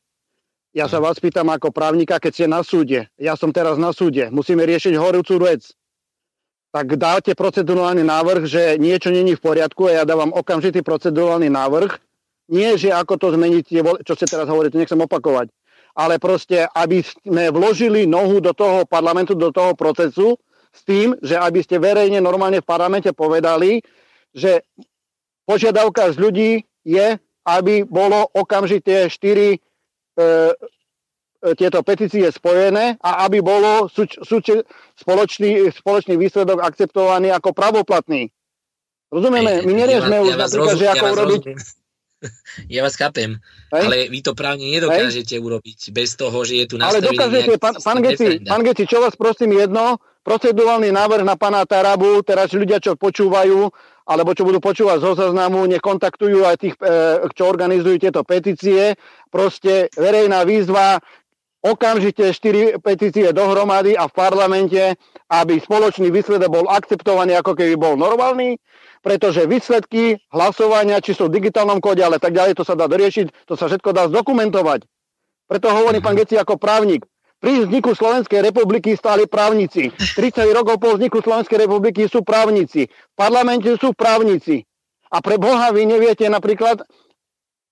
Ja 0.76 0.84
sa 0.86 1.00
vás 1.00 1.16
pýtam 1.16 1.48
ako 1.48 1.72
právnika, 1.72 2.20
keď 2.20 2.32
ste 2.34 2.46
na 2.46 2.60
súde. 2.60 3.08
Ja 3.16 3.34
som 3.34 3.50
teraz 3.50 3.80
na 3.80 3.90
súde. 3.90 4.28
Musíme 4.28 4.68
riešiť 4.68 4.94
horúcu 5.00 5.40
vec 5.40 5.64
tak 6.68 7.00
dáte 7.00 7.32
procedurálny 7.32 8.04
návrh, 8.04 8.42
že 8.44 8.62
niečo 8.76 9.08
není 9.08 9.34
v 9.34 9.44
poriadku 9.44 9.88
a 9.88 10.02
ja 10.02 10.04
dávam 10.04 10.30
okamžitý 10.34 10.84
procedurálny 10.84 11.48
návrh. 11.48 11.96
Nie, 12.48 12.76
že 12.80 12.92
ako 12.92 13.20
to 13.20 13.26
zmeniť, 13.36 13.64
čo 14.04 14.12
ste 14.16 14.24
teraz 14.28 14.48
hovoríte, 14.48 14.80
nechcem 14.80 15.00
opakovať. 15.00 15.52
ale 15.98 16.22
proste, 16.22 16.62
aby 16.78 17.02
sme 17.02 17.50
vložili 17.50 18.06
nohu 18.06 18.38
do 18.38 18.54
toho 18.54 18.86
parlamentu, 18.86 19.34
do 19.34 19.50
toho 19.50 19.74
procesu, 19.74 20.38
s 20.70 20.86
tým, 20.86 21.18
že 21.18 21.34
aby 21.34 21.58
ste 21.58 21.82
verejne 21.82 22.22
normálne 22.22 22.62
v 22.62 22.70
parlamente 22.70 23.10
povedali, 23.10 23.82
že 24.30 24.62
požiadavka 25.42 26.14
z 26.14 26.16
ľudí 26.22 26.52
je, 26.86 27.18
aby 27.42 27.82
bolo 27.82 28.30
okamžite 28.30 29.10
štyri 29.10 29.56
e, 29.56 29.58
e, 29.58 30.52
tieto 31.54 31.86
petície 31.86 32.26
spojené 32.34 32.98
a 32.98 33.24
aby 33.26 33.38
bolo 33.38 33.86
súč, 33.86 34.18
súč, 34.26 34.50
spoločný, 34.98 35.70
spoločný 35.70 36.18
výsledok 36.18 36.58
akceptovaný 36.62 37.30
ako 37.30 37.54
pravoplatný. 37.54 38.30
Rozumieme? 39.08 39.64
My 39.64 39.72
neriešme 39.72 40.16
ja, 40.18 40.22
už 40.22 40.32
ja 40.34 40.38
napríklad, 40.38 40.68
rozum, 40.74 40.78
že 40.78 40.86
ako 40.90 41.06
ja 41.06 41.12
urobiť... 41.14 41.42
Ja 42.66 42.82
vás 42.82 42.98
chápem, 42.98 43.38
Hej? 43.70 43.84
ale 43.86 44.10
vy 44.10 44.26
to 44.26 44.34
právne 44.34 44.66
nedokážete 44.66 45.38
Hej? 45.38 45.42
urobiť 45.46 45.94
bez 45.94 46.18
toho, 46.18 46.34
že 46.42 46.58
je 46.58 46.66
tu 46.66 46.74
nastavený 46.74 46.98
Ale 46.98 47.06
dokážete, 47.14 47.54
pán, 47.62 47.74
pán, 47.78 47.98
Geci, 48.02 48.26
pán 48.42 48.62
Geci, 48.66 48.90
čo 48.90 48.98
vás 48.98 49.14
prosím 49.14 49.54
jedno, 49.54 50.02
procedurálny 50.26 50.90
návrh 50.90 51.22
na 51.22 51.38
pána 51.38 51.62
Tarabu, 51.62 52.26
teraz 52.26 52.50
ľudia, 52.50 52.82
čo 52.82 52.98
počúvajú, 52.98 53.70
alebo 54.08 54.34
čo 54.34 54.42
budú 54.42 54.58
počúvať 54.58 54.98
zo 54.98 55.12
zaznamu, 55.14 55.70
nech 55.70 55.78
kontaktujú 55.78 56.42
aj 56.42 56.56
tých, 56.58 56.74
e, 56.82 57.22
čo 57.38 57.46
organizujú 57.46 57.96
tieto 58.02 58.26
petície. 58.26 58.98
Proste 59.30 59.86
verejná 59.94 60.42
výzva, 60.42 60.98
okamžite 61.64 62.30
štyri 62.30 62.78
petície 62.78 63.30
dohromady 63.34 63.98
a 63.98 64.06
v 64.06 64.14
parlamente, 64.14 64.82
aby 65.30 65.58
spoločný 65.58 66.08
výsledok 66.10 66.50
bol 66.50 66.66
akceptovaný, 66.70 67.38
ako 67.38 67.58
keby 67.58 67.74
bol 67.74 67.94
normálny 67.98 68.58
pretože 69.02 69.46
výsledky 69.46 70.18
hlasovania, 70.34 71.00
či 71.02 71.14
sú 71.14 71.30
v 71.30 71.40
digitálnom 71.40 71.78
kóde, 71.78 72.02
ale 72.02 72.18
tak 72.18 72.34
ďalej, 72.34 72.58
to 72.58 72.64
sa 72.66 72.74
dá 72.74 72.90
doriešiť, 72.90 73.46
to 73.46 73.54
sa 73.54 73.70
všetko 73.70 73.90
dá 73.94 74.10
zdokumentovať. 74.10 74.84
Preto 75.48 75.66
hovorí 75.72 76.02
pán 76.04 76.18
Geci 76.18 76.36
ako 76.36 76.60
právnik. 76.60 77.06
Pri 77.38 77.64
vzniku 77.64 77.94
Slovenskej 77.94 78.42
republiky 78.42 78.98
stáli 78.98 79.30
právnici. 79.30 79.94
30 79.94 80.42
rokov 80.50 80.82
po 80.82 80.98
vzniku 80.98 81.22
Slovenskej 81.22 81.70
republiky 81.70 82.10
sú 82.10 82.26
právnici. 82.26 82.90
V 82.90 83.14
parlamente 83.14 83.70
sú 83.78 83.94
právnici. 83.94 84.66
A 85.08 85.22
pre 85.22 85.38
Boha 85.38 85.70
vy 85.70 85.86
neviete 85.86 86.26
napríklad, 86.26 86.82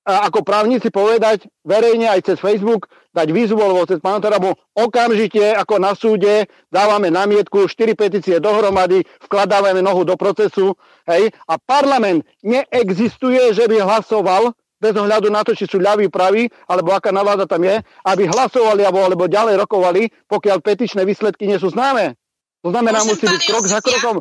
ako 0.06 0.46
právnici 0.46 0.86
povedať 0.86 1.50
verejne 1.66 2.06
aj 2.06 2.30
cez 2.30 2.38
Facebook, 2.38 2.86
dať 3.10 3.34
výzvu 3.34 3.58
alebo 3.58 3.82
cez 3.90 3.98
pána 3.98 4.22
Tarabu, 4.22 4.54
okamžite 4.78 5.50
ako 5.58 5.82
na 5.82 5.98
súde 5.98 6.46
dávame 6.70 7.10
namietku, 7.10 7.66
4 7.66 7.98
petície 7.98 8.38
dohromady, 8.38 9.02
vkladávame 9.26 9.82
nohu 9.82 10.06
do 10.06 10.14
procesu, 10.14 10.78
hej, 11.10 11.34
a 11.50 11.58
parlament 11.58 12.22
neexistuje, 12.46 13.50
že 13.50 13.66
by 13.66 13.82
hlasoval 13.82 14.54
bez 14.76 14.92
ohľadu 14.92 15.32
na 15.32 15.40
to, 15.42 15.56
či 15.56 15.66
sú 15.66 15.80
ľaví, 15.80 16.12
praví, 16.12 16.46
alebo 16.68 16.92
aká 16.92 17.10
nálada 17.10 17.48
tam 17.48 17.64
je, 17.64 17.80
aby 18.06 18.28
hlasovali 18.28 18.84
alebo, 18.84 19.02
alebo 19.02 19.24
ďalej 19.26 19.58
rokovali, 19.64 20.12
pokiaľ 20.28 20.60
petičné 20.60 21.02
výsledky 21.02 21.48
nie 21.48 21.56
sú 21.56 21.72
známe. 21.72 22.14
To 22.62 22.70
znamená, 22.70 23.00
Môžem, 23.02 23.16
musí 23.16 23.24
byť 23.26 23.42
krok 23.48 23.64
za 23.66 23.80
krokom. 23.80 24.20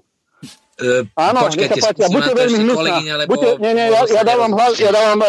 Uh, 0.76 1.08
Áno, 1.16 1.48
počkajte, 1.48 1.80
sa 1.80 1.96
páči, 1.96 2.12
buďte 2.12 2.36
veľmi 2.36 2.68
hnusná. 2.68 3.00
Buďte, 3.32 3.64
nie, 3.64 3.80
nie, 3.80 3.88
ja, 3.96 4.04
ja, 4.12 4.28
dávam 4.28 4.52
hlas, 4.52 4.76
ja, 4.76 4.92
dávam, 4.92 5.24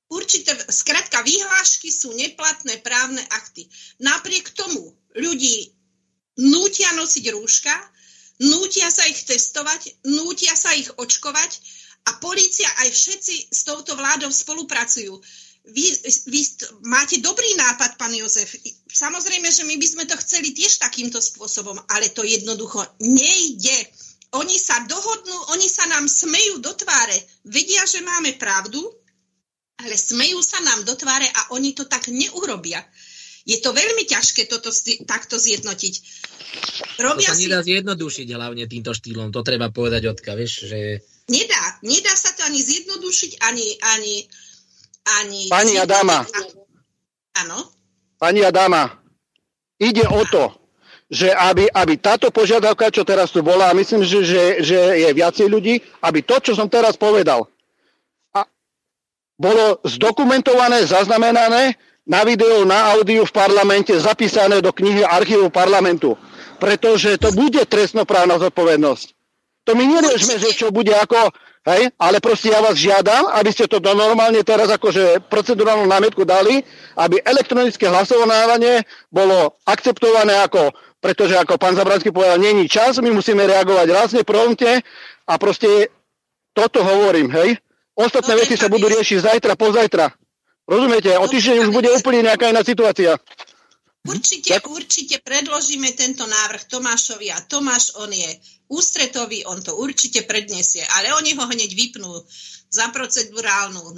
určite, 0.09 0.55
skratka, 0.70 1.26
výhlášky 1.26 1.91
sú 1.91 2.14
neplatné 2.14 2.78
právne 2.80 3.20
akty. 3.34 3.66
Napriek 3.99 4.55
tomu 4.55 4.95
ľudí 5.18 5.74
nútia 6.39 6.95
nosiť 6.95 7.24
rúška, 7.34 7.74
nútia 8.39 8.86
sa 8.95 9.03
ich 9.11 9.18
testovať, 9.26 10.07
nútia 10.07 10.55
sa 10.55 10.70
ich 10.78 10.86
očkovať 10.95 11.53
a 12.07 12.11
polícia 12.22 12.70
aj 12.86 12.89
všetci 12.95 13.36
s 13.51 13.61
touto 13.66 13.99
vládou 13.99 14.30
spolupracujú 14.30 15.18
vy, 15.73 15.87
vy 16.29 16.41
máte 16.89 17.21
dobrý 17.21 17.57
nápad, 17.57 18.01
pán 18.01 18.14
Jozef. 18.14 18.57
Samozrejme, 18.89 19.49
že 19.53 19.62
my 19.69 19.77
by 19.77 19.87
sme 19.87 20.05
to 20.09 20.16
chceli 20.25 20.57
tiež 20.57 20.81
takýmto 20.81 21.21
spôsobom, 21.21 21.77
ale 21.93 22.12
to 22.12 22.25
jednoducho 22.25 22.85
nejde. 23.05 23.79
Oni 24.37 24.57
sa 24.61 24.85
dohodnú, 24.85 25.57
oni 25.57 25.69
sa 25.69 25.89
nám 25.89 26.05
smejú 26.05 26.61
do 26.61 26.73
tváre, 26.77 27.16
vedia, 27.49 27.85
že 27.89 28.05
máme 28.05 28.37
pravdu, 28.37 28.81
ale 29.81 29.95
smejú 29.97 30.43
sa 30.45 30.61
nám 30.61 30.85
do 30.85 30.93
tváre 30.99 31.25
a 31.25 31.57
oni 31.57 31.73
to 31.73 31.89
tak 31.89 32.12
neurobia. 32.12 32.83
Je 33.49 33.57
to 33.64 33.73
veľmi 33.73 34.05
ťažké 34.05 34.45
toto 34.45 34.69
takto 35.09 35.41
zjednotiť. 35.41 35.95
Robia 37.01 37.33
to 37.33 37.33
sa 37.33 37.41
si... 37.41 37.49
nedá 37.49 37.64
zjednodušiť 37.64 38.27
hlavne 38.37 38.64
týmto 38.69 38.93
štýlom, 38.93 39.33
to 39.33 39.41
treba 39.41 39.73
povedať 39.73 40.05
odka, 40.12 40.37
vieš, 40.37 40.69
že... 40.69 41.01
Nedá, 41.33 41.81
nedá 41.85 42.12
sa 42.12 42.33
to 42.37 42.45
ani 42.45 42.61
zjednodušiť, 42.61 43.41
ani, 43.41 43.66
ani 43.97 44.14
ani... 45.21 45.49
Pani 45.49 45.75
Adama. 45.81 46.25
Áno. 47.39 47.59
Pani 48.19 48.43
Adama, 48.43 48.99
ide 49.79 50.03
o 50.11 50.27
to, 50.27 50.51
že 51.09 51.31
aby, 51.33 51.71
aby 51.71 51.95
táto 51.97 52.29
požiadavka, 52.29 52.91
čo 52.93 53.07
teraz 53.07 53.31
tu 53.31 53.41
bola, 53.41 53.71
a 53.71 53.79
myslím, 53.79 54.05
že, 54.05 54.27
že, 54.27 54.43
že 54.61 54.79
je 55.07 55.11
viacej 55.15 55.47
ľudí, 55.47 55.81
aby 56.05 56.21
to, 56.21 56.37
čo 56.43 56.53
som 56.59 56.69
teraz 56.69 56.99
povedal, 56.99 57.47
a 58.35 58.45
bolo 59.39 59.81
zdokumentované, 59.87 60.85
zaznamenané 60.85 61.79
na 62.05 62.21
videu, 62.27 62.67
na 62.67 62.93
audiu 62.97 63.23
v 63.25 63.33
parlamente, 63.33 63.95
zapísané 63.97 64.59
do 64.61 64.75
knihy 64.75 65.07
archívu 65.07 65.49
parlamentu. 65.49 66.17
Pretože 66.59 67.21
to 67.23 67.31
bude 67.31 67.63
trestnoprávna 67.71 68.41
zodpovednosť. 68.43 69.07
To 69.69 69.77
my 69.79 69.85
neriešme, 69.85 70.41
že 70.43 70.57
čo 70.57 70.73
bude 70.75 70.91
ako, 70.91 71.31
hej, 71.67 71.91
ale 71.99 72.23
proste 72.23 72.53
ja 72.53 72.63
vás 72.63 72.79
žiadam, 72.79 73.27
aby 73.35 73.51
ste 73.51 73.67
to 73.67 73.83
normálne 73.83 74.39
teraz 74.47 74.71
akože 74.71 75.27
procedurálnu 75.27 75.89
námietku 75.89 76.23
dali, 76.23 76.63
aby 76.95 77.19
elektronické 77.25 77.91
hlasovanie 77.91 78.85
bolo 79.11 79.59
akceptované 79.67 80.39
ako, 80.45 80.71
pretože 81.03 81.39
ako 81.39 81.59
pán 81.59 81.75
Zabranský 81.75 82.15
povedal, 82.15 82.39
není 82.39 82.67
čas, 82.71 82.99
my 82.99 83.11
musíme 83.11 83.47
reagovať 83.47 83.87
rázne, 83.91 84.21
prompte 84.23 84.83
a 85.27 85.35
proste 85.39 85.91
toto 86.55 86.83
hovorím, 86.83 87.31
hej. 87.35 87.59
Ostatné 87.99 88.35
no, 88.35 88.39
veci 88.39 88.55
sa 88.55 88.71
budú 88.71 88.87
riešiť 88.87 89.19
zajtra, 89.27 89.59
pozajtra. 89.59 90.07
Rozumiete? 90.71 91.11
O 91.19 91.27
týždeň 91.27 91.67
už 91.67 91.71
bude 91.75 91.91
úplne 91.91 92.23
nejaká 92.23 92.55
iná 92.55 92.63
situácia. 92.63 93.19
Určite, 94.07 94.63
určite 94.71 95.17
predložíme 95.21 95.93
tento 95.93 96.25
návrh 96.25 96.71
Tomášovi 96.71 97.29
a 97.35 97.43
Tomáš, 97.45 97.99
on 97.99 98.09
je 98.09 98.31
ústretový, 98.71 99.45
on 99.45 99.61
to 99.61 99.75
určite 99.77 100.23
predniesie, 100.25 100.87
ale 100.97 101.13
oni 101.13 101.35
ho 101.35 101.45
hneď 101.45 101.71
vypnú 101.75 102.13
za 102.71 102.89
procedurálnu 102.95 103.97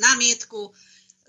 námietku, 0.00 0.70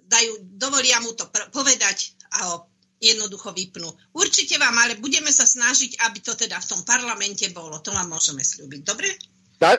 dajú, 0.05 0.31
dovolia 0.55 1.01
mu 1.01 1.11
to 1.17 1.27
povedať 1.51 2.15
a 2.35 2.37
ho 2.51 2.55
jednoducho 3.01 3.51
vypnú. 3.51 3.89
Určite 4.15 4.55
vám, 4.57 4.75
ale 4.79 4.95
budeme 4.95 5.29
sa 5.33 5.43
snažiť, 5.43 5.99
aby 6.07 6.19
to 6.23 6.33
teda 6.39 6.61
v 6.61 6.69
tom 6.71 6.81
parlamente 6.87 7.45
bolo. 7.51 7.83
To 7.83 7.91
vám 7.91 8.07
môžeme 8.07 8.41
slúbiť. 8.41 8.81
Dobre? 8.81 9.11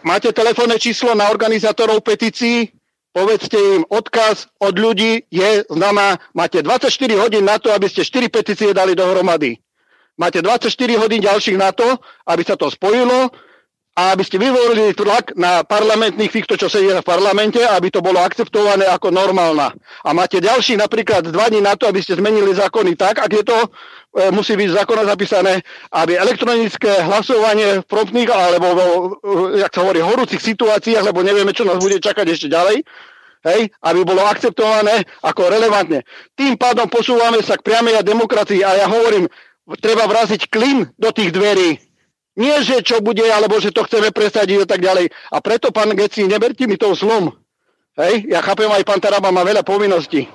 Máte 0.04 0.32
telefónne 0.32 0.80
číslo 0.80 1.12
na 1.12 1.28
organizátorov 1.28 2.00
petícií? 2.00 2.68
Povedzte 3.16 3.56
im, 3.56 3.82
odkaz 3.88 4.52
od 4.60 4.76
ľudí 4.76 5.24
je 5.32 5.64
znamená, 5.72 6.20
máte 6.36 6.60
24 6.60 6.92
hodín 7.16 7.48
na 7.48 7.56
to, 7.56 7.72
aby 7.72 7.88
ste 7.88 8.04
4 8.04 8.28
petície 8.28 8.76
dali 8.76 8.92
dohromady. 8.92 9.56
Máte 10.20 10.44
24 10.44 10.68
hodín 11.00 11.24
ďalších 11.24 11.56
na 11.56 11.72
to, 11.72 11.96
aby 12.28 12.44
sa 12.44 12.60
to 12.60 12.68
spojilo 12.68 13.32
a 13.96 14.12
aby 14.12 14.28
ste 14.28 14.36
vyvolili 14.36 14.92
tlak 14.92 15.32
na 15.40 15.64
parlamentných 15.64 16.28
týchto, 16.28 16.60
čo 16.60 16.68
sedia 16.68 17.00
v 17.00 17.08
parlamente, 17.08 17.64
aby 17.64 17.88
to 17.88 18.04
bolo 18.04 18.20
akceptované 18.20 18.84
ako 18.84 19.08
normálna. 19.08 19.72
A 20.04 20.12
máte 20.12 20.36
ďalších 20.36 20.76
napríklad 20.76 21.24
dva 21.32 21.48
dní 21.48 21.64
na 21.64 21.80
to, 21.80 21.88
aby 21.88 22.04
ste 22.04 22.12
zmenili 22.20 22.52
zákony 22.52 22.92
tak, 22.92 23.24
ak 23.24 23.32
je 23.32 23.40
to, 23.40 23.56
e, 23.56 23.68
musí 24.36 24.52
byť 24.52 24.84
zákona 24.84 25.08
zapísané, 25.08 25.64
aby 25.96 26.12
elektronické 26.12 27.08
hlasovanie 27.08 27.80
v 27.80 27.88
promptných 27.88 28.28
alebo, 28.28 28.68
e, 28.76 29.64
jak 29.64 29.72
sa 29.72 29.80
hovorí, 29.80 30.04
horúcich 30.04 30.44
situáciách, 30.44 31.08
lebo 31.08 31.24
nevieme, 31.24 31.56
čo 31.56 31.64
nás 31.64 31.80
bude 31.80 31.96
čakať 31.96 32.28
ešte 32.28 32.52
ďalej, 32.52 32.84
hej, 33.48 33.60
aby 33.80 34.00
bolo 34.04 34.28
akceptované 34.28 35.08
ako 35.24 35.48
relevantne. 35.48 36.04
Tým 36.36 36.60
pádom 36.60 36.84
posúvame 36.92 37.40
sa 37.40 37.56
k 37.56 37.64
priamej 37.64 38.04
demokracii 38.04 38.60
a 38.60 38.76
ja 38.76 38.86
hovorím, 38.92 39.24
treba 39.80 40.04
vraziť 40.04 40.52
klin 40.52 40.84
do 41.00 41.08
tých 41.16 41.32
dverí. 41.32 41.85
Nie, 42.36 42.60
že 42.60 42.84
čo 42.84 43.00
bude, 43.00 43.24
alebo 43.24 43.56
že 43.56 43.72
to 43.72 43.88
chceme 43.88 44.12
presadiť 44.12 44.62
a 44.62 44.68
tak 44.68 44.84
ďalej. 44.84 45.08
A 45.32 45.40
preto, 45.40 45.72
pán 45.72 45.96
Geci, 45.96 46.28
neberte 46.28 46.68
mi 46.68 46.76
to 46.76 46.92
zlom. 46.92 47.32
Hej, 47.96 48.28
ja 48.28 48.44
chápem, 48.44 48.68
aj 48.68 48.84
pán 48.84 49.00
Taraba 49.00 49.32
má 49.32 49.40
veľa 49.40 49.64
povinností. 49.64 50.28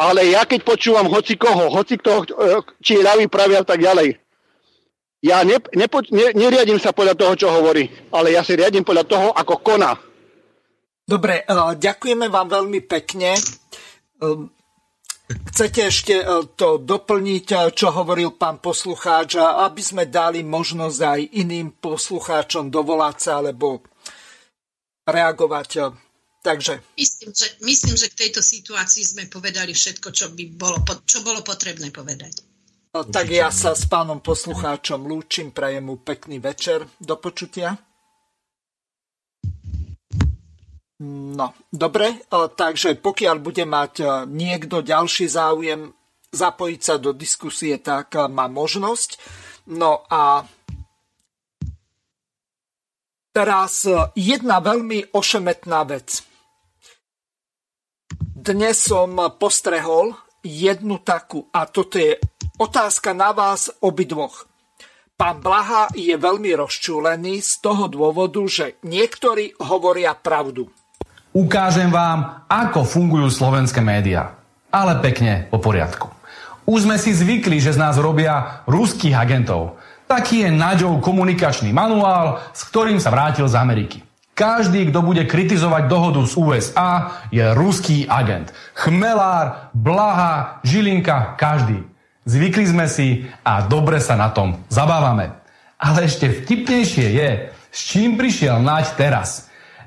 Ale 0.00 0.24
ja 0.32 0.48
keď 0.48 0.64
počúvam 0.64 1.06
hoci 1.06 1.36
koho, 1.36 1.68
hoci 1.68 2.00
kto, 2.00 2.24
či 2.80 2.96
je 2.96 3.04
ľavý, 3.04 3.28
pravý 3.28 3.60
a 3.60 3.64
tak 3.64 3.78
ďalej, 3.78 4.16
ja 5.24 5.40
ne, 5.44 5.56
nepo, 5.76 6.00
ne, 6.12 6.32
neriadím 6.36 6.80
sa 6.80 6.92
podľa 6.92 7.16
toho, 7.16 7.32
čo 7.36 7.48
hovorí, 7.48 7.88
ale 8.12 8.36
ja 8.36 8.44
si 8.44 8.56
riadím 8.56 8.84
podľa 8.84 9.04
toho, 9.04 9.26
ako 9.32 9.60
koná. 9.60 9.96
Dobre, 11.04 11.44
ďakujeme 11.76 12.32
vám 12.32 12.48
veľmi 12.48 12.80
pekne. 12.88 13.36
Chcete 15.24 15.88
ešte 15.88 16.14
to 16.52 16.76
doplniť, 16.76 17.72
čo 17.72 17.88
hovoril 17.96 18.36
pán 18.36 18.60
poslucháč, 18.60 19.40
aby 19.40 19.80
sme 19.80 20.04
dali 20.04 20.44
možnosť 20.44 20.98
aj 21.00 21.20
iným 21.40 21.80
poslucháčom 21.80 22.68
dovolať 22.68 23.16
sa 23.16 23.32
alebo 23.40 23.80
reagovať 25.08 25.70
Takže. 26.44 26.74
Myslím 27.00 27.32
že, 27.32 27.46
myslím, 27.64 27.96
že 27.96 28.12
k 28.12 28.28
tejto 28.28 28.44
situácii 28.44 29.00
sme 29.00 29.24
povedali 29.32 29.72
všetko, 29.72 30.12
čo, 30.12 30.28
by 30.28 30.44
bolo, 30.52 30.84
čo 31.08 31.24
bolo 31.24 31.40
potrebné 31.40 31.88
povedať. 31.88 32.44
Tak 32.92 33.26
ja 33.32 33.48
sa 33.48 33.72
s 33.72 33.88
pánom 33.88 34.20
poslucháčom 34.20 35.08
lúčim, 35.08 35.56
prajem 35.56 35.88
mu 35.88 36.04
pekný 36.04 36.44
večer. 36.44 36.84
Do 37.00 37.16
počutia. 37.16 37.72
No, 41.02 41.50
dobre, 41.72 42.22
takže 42.30 42.94
pokiaľ 43.02 43.36
bude 43.42 43.66
mať 43.66 44.26
niekto 44.30 44.84
ďalší 44.84 45.26
záujem 45.26 45.90
zapojiť 46.30 46.80
sa 46.82 46.94
do 47.02 47.10
diskusie, 47.10 47.82
tak 47.82 48.14
má 48.30 48.46
možnosť. 48.46 49.18
No 49.74 50.06
a 50.06 50.46
teraz 53.34 53.82
jedna 54.14 54.62
veľmi 54.62 55.10
ošemetná 55.10 55.82
vec 55.90 56.22
dnes 58.44 58.76
som 58.76 59.16
postrehol 59.40 60.12
jednu 60.44 61.00
takú, 61.00 61.48
a 61.48 61.64
toto 61.64 61.96
je 61.96 62.20
otázka 62.60 63.16
na 63.16 63.32
vás 63.32 63.72
obidvoch. 63.80 64.44
Pán 65.16 65.40
Blaha 65.40 65.88
je 65.96 66.12
veľmi 66.12 66.52
rozčúlený 66.52 67.40
z 67.40 67.64
toho 67.64 67.88
dôvodu, 67.88 68.44
že 68.44 68.76
niektorí 68.84 69.56
hovoria 69.64 70.12
pravdu. 70.12 70.68
Ukážem 71.34 71.90
vám, 71.90 72.46
ako 72.46 72.86
fungujú 72.86 73.26
slovenské 73.26 73.82
médiá. 73.82 74.38
Ale 74.70 75.02
pekne 75.02 75.50
po 75.50 75.58
poriadku. 75.58 76.06
Už 76.62 76.86
sme 76.86 76.94
si 76.94 77.10
zvykli, 77.10 77.58
že 77.58 77.74
z 77.74 77.82
nás 77.82 77.98
robia 77.98 78.62
ruských 78.70 79.18
agentov. 79.18 79.74
Taký 80.06 80.46
je 80.46 80.54
Naďov 80.54 81.02
komunikačný 81.02 81.74
manuál, 81.74 82.38
s 82.54 82.62
ktorým 82.70 83.02
sa 83.02 83.10
vrátil 83.10 83.50
z 83.50 83.58
Ameriky. 83.58 83.98
Každý, 84.38 84.94
kto 84.94 85.02
bude 85.02 85.26
kritizovať 85.26 85.90
dohodu 85.90 86.22
z 86.22 86.38
USA, 86.38 87.18
je 87.34 87.42
ruský 87.50 88.06
agent. 88.06 88.54
Chmelár, 88.78 89.74
Blaha, 89.74 90.62
Žilinka, 90.62 91.34
každý. 91.34 91.82
Zvykli 92.30 92.62
sme 92.70 92.86
si 92.86 93.26
a 93.42 93.66
dobre 93.66 93.98
sa 93.98 94.14
na 94.14 94.30
tom 94.30 94.62
zabávame. 94.70 95.34
Ale 95.82 96.06
ešte 96.06 96.30
vtipnejšie 96.30 97.06
je, 97.10 97.30
s 97.74 97.80
čím 97.90 98.14
prišiel 98.14 98.62
Naď 98.62 98.94
teraz. 98.94 99.43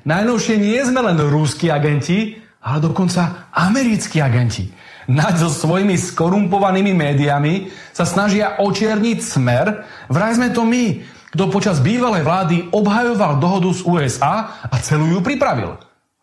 Najnovšie 0.07 0.55
nie 0.55 0.79
sme 0.87 1.03
len 1.03 1.19
ruskí 1.19 1.67
agenti, 1.67 2.39
ale 2.63 2.79
dokonca 2.79 3.51
americkí 3.51 4.23
agenti. 4.23 4.71
Naď 5.11 5.43
so 5.43 5.49
svojimi 5.51 5.99
skorumpovanými 5.99 6.95
médiami 6.95 7.67
sa 7.91 8.07
snažia 8.07 8.55
očierniť 8.63 9.17
smer, 9.19 9.83
vraj 10.07 10.39
sme 10.39 10.55
to 10.55 10.63
my, 10.63 11.03
kto 11.35 11.51
počas 11.51 11.83
bývalej 11.83 12.23
vlády 12.23 12.71
obhajoval 12.71 13.35
dohodu 13.35 13.67
z 13.75 13.83
USA 13.83 14.63
a 14.63 14.75
celú 14.79 15.11
ju 15.11 15.19
pripravil. 15.19 15.75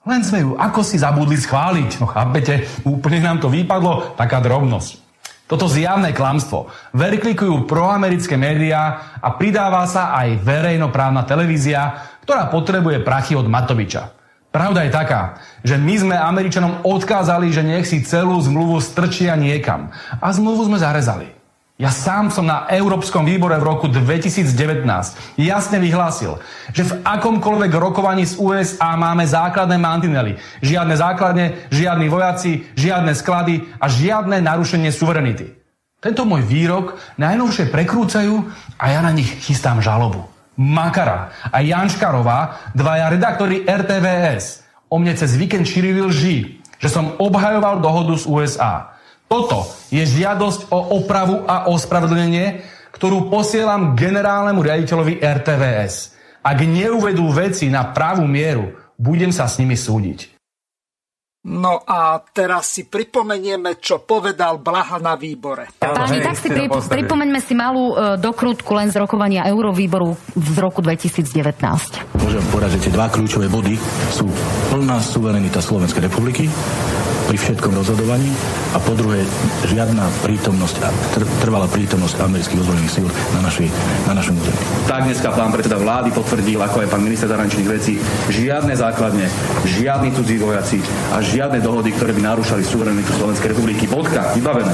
Len 0.08 0.24
sme 0.24 0.40
ju 0.40 0.56
ako 0.56 0.80
si 0.80 0.96
zabudli 0.96 1.36
schváliť. 1.36 2.00
No 2.00 2.08
chápete, 2.08 2.64
úplne 2.88 3.20
nám 3.20 3.44
to 3.44 3.52
vypadlo, 3.52 4.16
taká 4.16 4.40
drobnosť. 4.40 5.04
Toto 5.44 5.68
zjavné 5.68 6.16
klamstvo 6.16 6.72
veriklikujú 6.96 7.68
proamerické 7.68 8.40
médiá 8.40 9.12
a 9.20 9.36
pridáva 9.36 9.84
sa 9.84 10.16
aj 10.16 10.40
verejnoprávna 10.40 11.28
televízia, 11.28 12.13
ktorá 12.24 12.48
potrebuje 12.48 13.04
prachy 13.04 13.36
od 13.36 13.46
Matoviča. 13.46 14.16
Pravda 14.54 14.86
je 14.86 14.94
taká, 14.94 15.42
že 15.66 15.74
my 15.74 15.94
sme 15.98 16.16
Američanom 16.16 16.86
odkázali, 16.86 17.50
že 17.50 17.66
nech 17.66 17.90
si 17.90 18.06
celú 18.06 18.38
zmluvu 18.38 18.78
strčia 18.78 19.34
niekam. 19.34 19.90
A 20.22 20.30
zmluvu 20.30 20.70
sme 20.70 20.78
zarezali. 20.78 21.26
Ja 21.74 21.90
sám 21.90 22.30
som 22.30 22.46
na 22.46 22.70
Európskom 22.70 23.26
výbore 23.26 23.58
v 23.58 23.66
roku 23.66 23.90
2019 23.90 24.86
jasne 25.34 25.82
vyhlásil, 25.82 26.38
že 26.70 26.86
v 26.86 27.02
akomkoľvek 27.02 27.72
rokovaní 27.74 28.22
z 28.30 28.38
USA 28.38 28.94
máme 28.94 29.26
základné 29.26 29.74
mantinely. 29.74 30.38
Žiadne 30.62 30.94
základne, 30.94 31.66
žiadni 31.74 32.06
vojaci, 32.06 32.62
žiadne 32.78 33.10
sklady 33.10 33.66
a 33.82 33.90
žiadne 33.90 34.38
narušenie 34.38 34.94
suverenity. 34.94 35.50
Tento 35.98 36.22
môj 36.22 36.46
výrok 36.46 36.94
najnovšie 37.18 37.74
prekrúcajú 37.74 38.46
a 38.78 38.84
ja 38.94 39.02
na 39.02 39.10
nich 39.10 39.34
chystám 39.42 39.82
žalobu. 39.82 40.33
Makara 40.54 41.50
a 41.50 41.58
Janškarová, 41.60 42.70
dvaja 42.74 43.10
redaktori 43.10 43.66
RTVS, 43.66 44.62
o 44.90 44.98
mne 45.00 45.14
cez 45.18 45.34
víkend 45.34 45.66
šírili 45.66 46.02
lži, 46.02 46.36
že 46.78 46.88
som 46.92 47.16
obhajoval 47.18 47.82
dohodu 47.82 48.14
z 48.18 48.24
USA. 48.28 48.94
Toto 49.26 49.66
je 49.90 50.04
žiadosť 50.04 50.70
o 50.70 51.00
opravu 51.00 51.42
a 51.48 51.66
ospravedlnenie, 51.72 52.62
ktorú 52.94 53.32
posielam 53.32 53.98
generálnemu 53.98 54.60
riaditeľovi 54.62 55.18
RTVS. 55.18 56.14
Ak 56.44 56.58
neuvedú 56.60 57.26
veci 57.32 57.72
na 57.72 57.90
pravú 57.90 58.28
mieru, 58.28 58.76
budem 59.00 59.32
sa 59.32 59.48
s 59.48 59.58
nimi 59.58 59.74
súdiť. 59.74 60.33
No 61.44 61.84
a 61.84 62.24
teraz 62.24 62.72
si 62.72 62.88
pripomenieme, 62.88 63.76
čo 63.76 64.00
povedal 64.00 64.64
Blaha 64.64 64.96
na 64.96 65.12
výbore. 65.12 65.68
Páni, 65.76 66.24
tak 66.24 66.40
si 66.40 66.48
pri, 66.48 66.72
pripomeňme 66.72 67.36
si 67.36 67.52
malú 67.52 67.92
e, 67.92 68.16
dokrutku 68.16 68.72
len 68.72 68.88
z 68.88 68.96
rokovania 68.96 69.44
Eurovýboru 69.52 70.16
z 70.32 70.56
roku 70.56 70.80
2019. 70.80 72.16
Môžem 72.16 72.44
povedať, 72.48 72.80
že 72.80 72.88
tie 72.88 72.92
dva 72.96 73.12
kľúčové 73.12 73.52
body 73.52 73.76
sú 74.08 74.24
plná 74.72 75.04
suverenita 75.04 75.60
Slovenskej 75.60 76.08
republiky 76.08 76.48
pri 77.34 77.50
všetkom 77.50 77.74
rozhodovaní 77.74 78.30
a 78.70 78.78
po 78.78 78.94
druhé 78.94 79.26
žiadna 79.66 80.06
prítomnosť, 80.22 80.86
trvalá 81.42 81.66
prítomnosť 81.66 82.22
amerických 82.22 82.62
ozbrojených 82.62 82.94
síl 82.94 83.10
na, 83.34 83.42
naši, 83.42 83.66
na 84.06 84.14
našom 84.14 84.38
území. 84.38 84.54
Tak 84.86 85.10
dneska 85.10 85.34
pán 85.34 85.50
predseda 85.50 85.74
vlády 85.82 86.14
potvrdil, 86.14 86.62
ako 86.62 86.86
aj 86.86 86.88
pán 86.94 87.02
minister 87.02 87.26
zahraničných 87.26 87.66
vecí, 87.66 87.98
žiadne 88.30 88.78
základne, 88.78 89.26
žiadni 89.66 90.14
cudzí 90.14 90.38
vojaci 90.38 90.78
a 91.10 91.18
žiadne 91.26 91.58
dohody, 91.58 91.90
ktoré 91.98 92.14
by 92.14 92.22
narúšali 92.22 92.62
suverenitu 92.62 93.10
Slovenskej 93.18 93.50
republiky. 93.50 93.90
Bodka, 93.90 94.30
vybavené. 94.38 94.70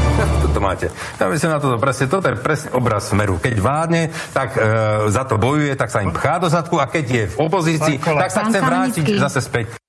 Toto 0.48 0.64
máte. 0.64 0.88
Ja 1.20 1.28
myslím 1.28 1.52
na 1.52 1.60
toto 1.60 1.76
presne, 1.76 2.08
toto 2.08 2.28
je 2.28 2.36
presne 2.40 2.72
obraz 2.72 3.08
smeru. 3.08 3.36
Keď 3.40 3.56
vládne, 3.56 4.12
tak 4.32 4.56
e, 4.56 4.60
za 5.08 5.24
to 5.24 5.40
bojuje, 5.40 5.72
tak 5.76 5.88
sa 5.88 6.04
im 6.04 6.12
pchá 6.12 6.40
do 6.40 6.48
zadku 6.52 6.76
a 6.76 6.88
keď 6.88 7.04
je 7.04 7.24
v 7.32 7.36
opozícii, 7.40 7.96
tak 8.00 8.28
sa 8.32 8.48
chce 8.48 8.58
vrátiť 8.60 9.04
zase 9.16 9.40
späť. 9.40 9.81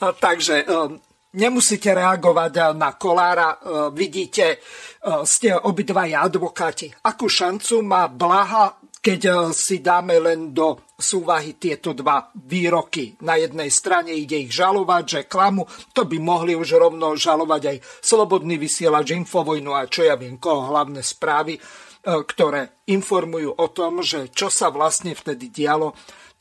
No, 0.00 0.08
takže 0.16 0.64
um, 0.64 0.96
nemusíte 1.36 1.92
reagovať 1.92 2.52
uh, 2.56 2.64
na 2.72 2.96
Kolára. 2.96 3.60
Uh, 3.60 3.88
vidíte, 3.92 4.56
uh, 4.56 5.24
ste 5.28 5.52
obidvaja 5.52 6.24
advokáti. 6.24 6.88
Akú 7.04 7.28
šancu 7.28 7.84
má 7.84 8.08
Blaha, 8.08 8.80
keď 9.04 9.52
si 9.52 9.84
dáme 9.84 10.16
len 10.16 10.56
do 10.56 10.80
súvahy 10.96 11.60
tieto 11.60 11.92
dva 11.92 12.32
výroky. 12.32 13.20
Na 13.20 13.36
jednej 13.36 13.68
strane 13.68 14.16
ide 14.16 14.40
ich 14.40 14.48
žalovať, 14.48 15.04
že 15.04 15.28
klamu, 15.28 15.68
to 15.92 16.08
by 16.08 16.16
mohli 16.16 16.56
už 16.56 16.80
rovno 16.80 17.12
žalovať 17.12 17.62
aj 17.68 17.76
Slobodný 18.00 18.56
vysielač, 18.56 19.12
Infovojnu 19.12 19.76
a 19.76 19.84
čo 19.92 20.08
ja 20.08 20.16
viem, 20.16 20.40
koho 20.40 20.72
hlavné 20.72 21.04
správy, 21.04 21.60
ktoré 22.00 22.80
informujú 22.88 23.52
o 23.52 23.66
tom, 23.68 24.00
že 24.00 24.32
čo 24.32 24.48
sa 24.48 24.72
vlastne 24.72 25.12
vtedy 25.12 25.52
dialo 25.52 25.92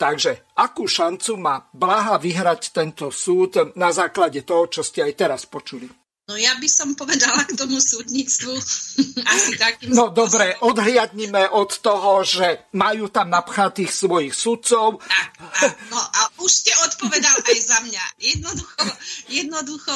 Takže 0.03 0.31
akú 0.59 0.83
šancu 0.83 1.39
má 1.39 1.63
Blaha 1.71 2.19
vyhrať 2.19 2.75
tento 2.75 3.07
súd 3.07 3.71
na 3.79 3.87
základe 3.95 4.43
toho, 4.43 4.67
čo 4.67 4.83
ste 4.83 4.99
aj 4.99 5.13
teraz 5.15 5.41
počuli? 5.47 5.87
No 6.23 6.39
ja 6.39 6.55
by 6.55 6.67
som 6.71 6.95
povedala 6.95 7.43
k 7.43 7.55
tomu 7.55 7.79
súdnictvu 7.79 8.51
asi 9.35 9.55
takým 9.55 9.91
No 9.91 10.07
spôsobom. 10.11 10.19
dobre, 10.19 10.47
odhliadnime 10.59 11.51
od 11.51 11.71
toho, 11.79 12.23
že 12.23 12.67
majú 12.75 13.07
tam 13.11 13.31
napchatých 13.31 13.91
svojich 13.91 14.31
sudcov. 14.35 14.99
Tak, 15.03 15.27
a, 15.39 15.63
no 15.87 15.99
a 15.99 16.21
už 16.39 16.51
ste 16.51 16.71
odpovedal 16.83 17.39
aj 17.43 17.57
za 17.59 17.79
mňa. 17.83 18.05
Jednoducho, 18.19 18.83
jednoducho, 19.31 19.95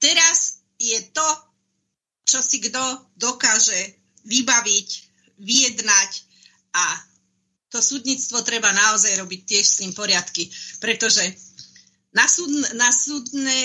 teraz 0.00 0.64
je 0.76 1.00
to, 1.12 1.28
čo 2.24 2.40
si 2.40 2.60
kto 2.60 2.80
dokáže 3.16 4.00
vybaviť, 4.24 4.88
vyjednať 5.40 6.10
a 6.76 6.84
to 7.74 7.82
súdnictvo 7.82 8.46
treba 8.46 8.70
naozaj 8.70 9.18
robiť 9.18 9.40
tiež 9.42 9.64
s 9.66 9.78
tým 9.82 9.90
poriadky, 9.90 10.46
pretože 10.78 11.26
na, 12.14 12.30
súd, 12.30 12.54
na, 12.78 12.94
súdne, 12.94 13.58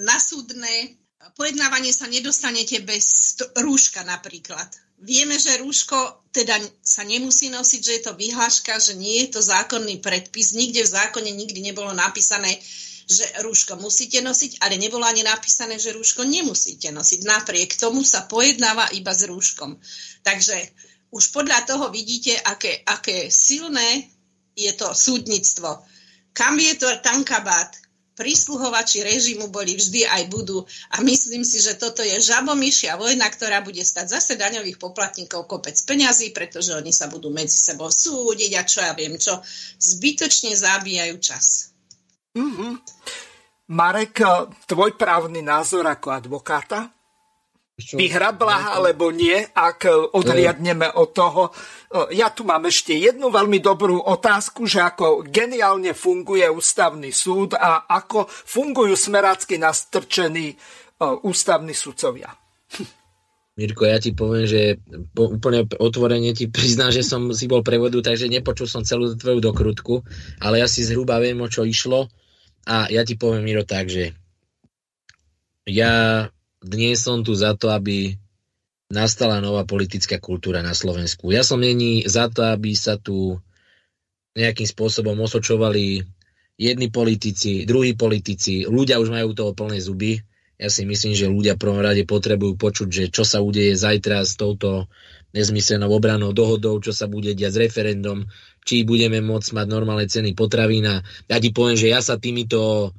na 0.00 0.16
súdne 0.16 0.96
pojednávanie 1.36 1.92
sa 1.92 2.08
nedostanete 2.08 2.80
bez 2.80 3.36
rúška 3.60 4.00
napríklad. 4.08 4.64
Vieme, 5.04 5.36
že 5.36 5.60
rúško 5.60 6.24
teda 6.32 6.56
sa 6.80 7.04
nemusí 7.04 7.52
nosiť, 7.52 7.80
že 7.84 7.94
je 8.00 8.02
to 8.08 8.16
vyhláška, 8.16 8.80
že 8.80 8.96
nie 8.96 9.28
je 9.28 9.36
to 9.36 9.40
zákonný 9.44 10.00
predpis. 10.00 10.56
Nikde 10.56 10.88
v 10.88 10.94
zákone 10.96 11.28
nikdy 11.28 11.60
nebolo 11.60 11.92
napísané, 11.92 12.56
že 13.04 13.28
rúško 13.44 13.76
musíte 13.76 14.24
nosiť, 14.24 14.64
ale 14.64 14.80
nebolo 14.80 15.04
ani 15.04 15.20
napísané, 15.20 15.76
že 15.76 15.92
rúško 15.92 16.24
nemusíte 16.24 16.88
nosiť. 16.88 17.20
Napriek 17.28 17.76
tomu 17.76 18.00
sa 18.00 18.24
pojednáva 18.24 18.88
iba 18.96 19.12
s 19.12 19.28
rúškom. 19.28 19.76
Takže 20.24 20.56
už 21.14 21.30
podľa 21.30 21.62
toho 21.62 21.94
vidíte, 21.94 22.34
aké, 22.42 22.82
aké 22.82 23.30
silné 23.30 24.10
je 24.58 24.70
to 24.74 24.90
súdnictvo. 24.90 25.86
Kam 26.34 26.58
je 26.58 26.74
to 26.74 26.90
tankabát? 26.98 27.84
prísluhovači 28.14 29.02
režimu 29.02 29.50
boli 29.50 29.74
vždy 29.74 30.06
aj 30.06 30.22
budú. 30.30 30.62
A 30.94 31.02
myslím 31.02 31.42
si, 31.42 31.58
že 31.58 31.74
toto 31.74 32.00
je 32.00 32.14
žabomyšia 32.22 32.94
vojna, 32.94 33.26
ktorá 33.26 33.60
bude 33.60 33.82
stať 33.82 34.18
zase 34.18 34.32
daňových 34.38 34.78
poplatníkov 34.78 35.50
kopec 35.50 35.74
peňazí, 35.82 36.30
pretože 36.30 36.72
oni 36.74 36.94
sa 36.94 37.10
budú 37.10 37.34
medzi 37.34 37.58
sebou 37.58 37.90
súdiť 37.90 38.52
a 38.54 38.62
čo 38.62 38.80
ja 38.86 38.94
viem 38.94 39.18
čo. 39.18 39.42
Zbytočne 39.78 40.54
zabíjajú 40.54 41.16
čas. 41.18 41.74
Mm-hmm. 42.38 42.72
Marek, 43.74 44.22
tvoj 44.70 44.94
právny 44.94 45.42
názor 45.42 45.86
ako 45.90 46.08
advokáta? 46.14 46.94
Vyhra 47.74 48.30
Blaha 48.30 48.78
alebo 48.78 49.10
nie, 49.10 49.34
ak 49.34 49.90
odriadneme 50.14 50.94
od 50.94 51.10
toho. 51.10 51.50
Ja 52.14 52.30
tu 52.30 52.46
mám 52.46 52.70
ešte 52.70 52.94
jednu 52.94 53.34
veľmi 53.34 53.58
dobrú 53.58 53.98
otázku, 53.98 54.62
že 54.62 54.78
ako 54.78 55.26
geniálne 55.26 55.90
funguje 55.90 56.46
ústavný 56.46 57.10
súd 57.10 57.58
a 57.58 57.90
ako 57.90 58.30
fungujú 58.30 58.94
smerácky 58.94 59.58
nastrčení 59.58 60.54
ústavní 61.26 61.74
sudcovia. 61.74 62.30
Mirko, 63.58 63.86
ja 63.90 63.98
ti 63.98 64.14
poviem, 64.14 64.46
že 64.46 64.78
po, 65.10 65.34
úplne 65.34 65.66
otvorene 65.66 66.30
ti 66.30 66.46
priznám, 66.50 66.94
že 66.94 67.02
som 67.02 67.26
si 67.34 67.50
bol 67.50 67.66
prevodu, 67.66 67.98
takže 68.02 68.30
nepočul 68.30 68.70
som 68.70 68.86
celú 68.86 69.14
tvoju 69.18 69.38
dokrutku, 69.42 70.02
ale 70.42 70.62
ja 70.62 70.66
si 70.70 70.86
zhruba 70.86 71.18
viem, 71.22 71.42
o 71.42 71.50
čo 71.50 71.66
išlo 71.66 72.06
a 72.66 72.86
ja 72.86 73.02
ti 73.02 73.18
poviem, 73.18 73.46
Miro, 73.46 73.62
tak, 73.66 73.90
že 73.90 74.14
ja 75.70 76.26
dnes 76.64 76.96
som 76.96 77.20
tu 77.20 77.36
za 77.36 77.52
to, 77.52 77.68
aby 77.68 78.16
nastala 78.88 79.44
nová 79.44 79.68
politická 79.68 80.16
kultúra 80.16 80.64
na 80.64 80.72
Slovensku. 80.72 81.28
Ja 81.28 81.44
som 81.44 81.60
není 81.60 82.08
za 82.08 82.32
to, 82.32 82.48
aby 82.48 82.72
sa 82.72 82.96
tu 82.96 83.36
nejakým 84.34 84.66
spôsobom 84.66 85.14
osočovali 85.20 86.02
jedni 86.56 86.88
politici, 86.88 87.68
druhí 87.68 87.92
politici. 87.92 88.64
Ľudia 88.64 88.98
už 88.98 89.12
majú 89.12 89.36
toho 89.36 89.52
plné 89.52 89.78
zuby. 89.78 90.24
Ja 90.54 90.70
si 90.70 90.86
myslím, 90.86 91.12
že 91.12 91.30
ľudia 91.30 91.58
prvom 91.58 91.82
rade 91.82 92.06
potrebujú 92.06 92.54
počuť, 92.56 92.88
že 92.88 93.04
čo 93.10 93.26
sa 93.26 93.42
udeje 93.42 93.74
zajtra 93.74 94.22
s 94.22 94.38
touto 94.38 94.86
nezmyslenou 95.34 95.90
obranou 95.90 96.30
dohodou, 96.30 96.78
čo 96.78 96.94
sa 96.94 97.10
bude 97.10 97.34
diať 97.34 97.58
s 97.58 97.62
referendum, 97.66 98.30
či 98.62 98.86
budeme 98.86 99.18
môcť 99.18 99.50
mať 99.50 99.66
normálne 99.66 100.06
ceny 100.06 100.38
potravín. 100.38 100.86
ja 101.26 101.38
ti 101.42 101.50
poviem, 101.50 101.74
že 101.74 101.90
ja 101.90 101.98
sa 101.98 102.22
týmito 102.22 102.94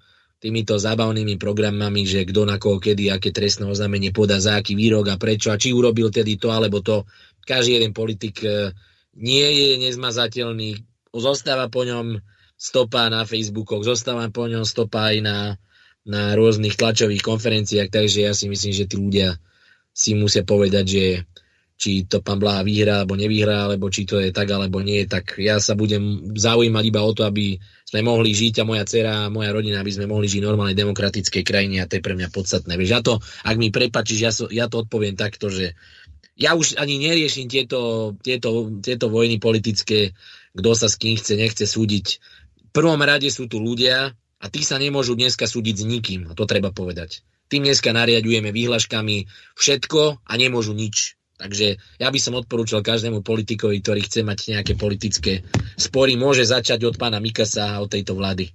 týmito 0.46 0.78
zábavnými 0.78 1.42
programami, 1.42 2.06
že 2.06 2.22
kto 2.22 2.46
na 2.46 2.62
koho 2.62 2.78
kedy, 2.78 3.10
aké 3.10 3.34
trestné 3.34 3.66
oznámenie 3.66 4.14
podá 4.14 4.38
za 4.38 4.62
aký 4.62 4.78
výrok 4.78 5.10
a 5.10 5.18
prečo 5.18 5.50
a 5.50 5.58
či 5.58 5.74
urobil 5.74 6.14
tedy 6.14 6.38
to 6.38 6.54
alebo 6.54 6.86
to. 6.86 7.10
Každý 7.50 7.82
jeden 7.82 7.98
politik 7.98 8.46
e, 8.46 8.70
nie 9.18 9.42
je 9.42 9.90
nezmazateľný, 9.90 10.86
zostáva 11.18 11.66
po 11.74 11.82
ňom 11.82 12.22
stopa 12.62 13.10
na 13.10 13.26
Facebookoch, 13.26 13.82
zostáva 13.82 14.30
po 14.30 14.46
ňom 14.46 14.62
stopa 14.70 15.10
aj 15.10 15.18
na, 15.26 15.38
na 16.06 16.38
rôznych 16.38 16.78
tlačových 16.78 17.26
konferenciách, 17.26 17.90
takže 17.90 18.30
ja 18.30 18.38
si 18.38 18.46
myslím, 18.46 18.74
že 18.78 18.86
tí 18.86 19.02
ľudia 19.02 19.42
si 19.98 20.14
musia 20.14 20.46
povedať, 20.46 20.86
že 20.86 21.04
či 21.76 22.08
to 22.08 22.24
pán 22.24 22.40
Blaha 22.40 22.64
vyhrá 22.64 23.04
alebo 23.04 23.20
nevyhrá, 23.20 23.68
alebo 23.68 23.92
či 23.92 24.08
to 24.08 24.24
je 24.24 24.32
tak 24.32 24.48
alebo 24.48 24.80
nie, 24.80 25.04
tak 25.06 25.36
ja 25.36 25.60
sa 25.60 25.76
budem 25.76 26.32
zaujímať 26.32 26.84
iba 26.88 27.02
o 27.04 27.12
to, 27.12 27.28
aby 27.28 27.60
sme 27.84 28.02
mohli 28.02 28.32
žiť 28.32 28.64
a 28.64 28.68
moja 28.68 28.84
dcera 28.88 29.28
a 29.28 29.32
moja 29.32 29.52
rodina, 29.52 29.84
aby 29.84 29.92
sme 29.92 30.08
mohli 30.08 30.32
žiť 30.32 30.42
v 30.42 30.50
normálnej 30.50 30.78
demokratickej 30.80 31.44
krajine 31.44 31.84
a 31.84 31.88
to 31.88 32.00
je 32.00 32.06
pre 32.06 32.16
mňa 32.16 32.32
podstatné. 32.32 32.80
Vieš, 32.80 32.92
ja 32.96 33.02
to, 33.04 33.20
ak 33.44 33.56
mi 33.60 33.70
prepačíš, 33.76 34.20
ja, 34.24 34.32
so, 34.32 34.48
ja 34.48 34.72
to 34.72 34.88
odpoviem 34.88 35.20
takto, 35.20 35.52
že 35.52 35.76
ja 36.36 36.56
už 36.56 36.80
ani 36.80 37.00
neriešim 37.00 37.48
tieto, 37.48 38.12
tieto, 38.20 38.72
tieto 38.80 39.08
vojny 39.12 39.40
politické, 39.40 40.16
kto 40.56 40.72
sa 40.76 40.88
s 40.88 40.96
kým 40.96 41.20
chce, 41.20 41.36
nechce 41.36 41.64
súdiť. 41.68 42.06
V 42.60 42.72
prvom 42.72 43.00
rade 43.04 43.28
sú 43.32 43.48
tu 43.48 43.60
ľudia 43.60 44.16
a 44.16 44.46
tí 44.52 44.64
sa 44.64 44.76
nemôžu 44.80 45.16
dneska 45.16 45.48
súdiť 45.48 45.76
s 45.76 45.86
nikým, 45.88 46.22
a 46.32 46.36
to 46.36 46.44
treba 46.48 46.72
povedať. 46.76 47.24
Tým 47.48 47.68
dneska 47.68 47.94
nariadujeme 47.96 48.52
výhľaškami 48.52 49.18
všetko 49.56 50.02
a 50.24 50.34
nemôžu 50.36 50.76
nič. 50.76 51.16
Takže 51.36 51.76
ja 52.00 52.08
by 52.08 52.20
som 52.20 52.40
odporúčal 52.40 52.80
každému 52.80 53.20
politikovi, 53.20 53.84
ktorý 53.84 54.02
chce 54.08 54.24
mať 54.24 54.40
nejaké 54.56 54.74
politické 54.80 55.44
spory, 55.76 56.16
môže 56.16 56.48
začať 56.48 56.88
od 56.88 56.96
pána 56.96 57.20
Mikasa 57.20 57.76
a 57.76 57.82
od 57.84 57.92
tejto 57.92 58.16
vlády. 58.16 58.48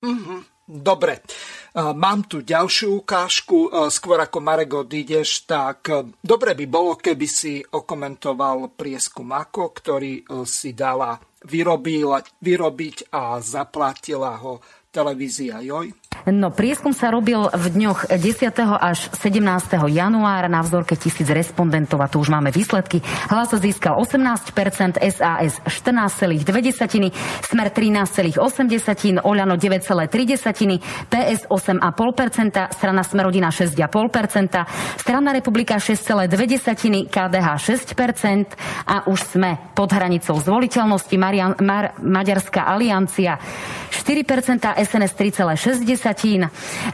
Mm-hmm. 0.00 0.40
Dobre, 0.70 1.26
mám 1.74 2.30
tu 2.30 2.46
ďalšiu 2.46 3.02
ukážku. 3.02 3.74
Skôr 3.90 4.22
ako 4.22 4.38
Marek 4.38 4.86
odídeš, 4.86 5.42
tak 5.42 5.90
dobre 6.22 6.54
by 6.54 6.66
bolo, 6.70 6.94
keby 6.94 7.26
si 7.26 7.58
okomentoval 7.58 8.78
prieskum 8.78 9.34
ako, 9.34 9.74
ktorý 9.74 10.46
si 10.46 10.70
dala 10.70 11.18
vyrobiť 11.42 12.96
a 13.10 13.42
zaplatila 13.42 14.38
ho 14.38 14.62
televízia 14.94 15.58
Joj. 15.58 15.90
No, 16.28 16.52
prieskum 16.52 16.92
sa 16.92 17.08
robil 17.08 17.40
v 17.40 17.66
dňoch 17.72 18.12
10. 18.12 18.52
až 18.76 19.08
17. 19.16 19.40
januára 19.88 20.52
na 20.52 20.60
vzorke 20.60 20.92
tisíc 20.92 21.24
respondentov 21.32 21.96
a 22.04 22.12
tu 22.12 22.20
už 22.20 22.28
máme 22.28 22.52
výsledky. 22.52 23.00
Hlas 23.32 23.56
získal 23.56 23.96
18%, 23.96 25.00
SAS 25.00 25.64
14,2, 25.64 26.44
Smer 27.40 27.68
13,8, 27.72 28.36
Oľano 29.24 29.56
9,3, 29.56 31.08
PS 31.08 31.40
8,5%, 31.48 32.76
strana 32.76 33.00
Smerodina 33.00 33.48
6,5%, 33.48 35.00
strana 35.00 35.32
Republika 35.32 35.80
6,2, 35.80 37.08
KDH 37.08 37.48
6% 37.96 38.92
a 38.92 39.08
už 39.08 39.20
sme 39.24 39.72
pod 39.72 39.88
hranicou 39.88 40.36
zvoliteľnosti 40.36 41.16
Marian, 41.16 41.56
Mar, 41.64 41.96
Maďarská 41.96 42.68
aliancia 42.68 43.40
4%, 43.88 44.76
SNS 44.76 45.12
3,6, 45.16 46.09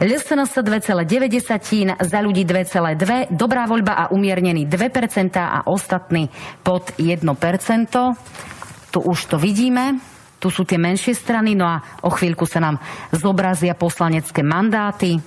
LSNS 0.01 0.53
2,9, 0.61 2.01
za 2.01 2.19
ľudí 2.21 2.43
2,2, 2.45 3.33
dobrá 3.33 3.65
voľba 3.65 3.93
a 3.97 4.03
umiernený 4.13 4.65
2% 4.69 5.37
a 5.37 5.65
ostatní 5.65 6.29
pod 6.61 6.93
1%. 6.97 7.23
Tu 8.91 8.99
už 8.99 9.19
to 9.25 9.35
vidíme. 9.37 9.99
Tu 10.37 10.53
sú 10.53 10.69
tie 10.69 10.77
menšie 10.77 11.17
strany, 11.17 11.57
no 11.57 11.65
a 11.65 11.81
o 12.05 12.13
chvíľku 12.13 12.45
sa 12.45 12.61
nám 12.61 12.77
zobrazia 13.09 13.73
poslanecké 13.73 14.45
mandáty. 14.45 15.17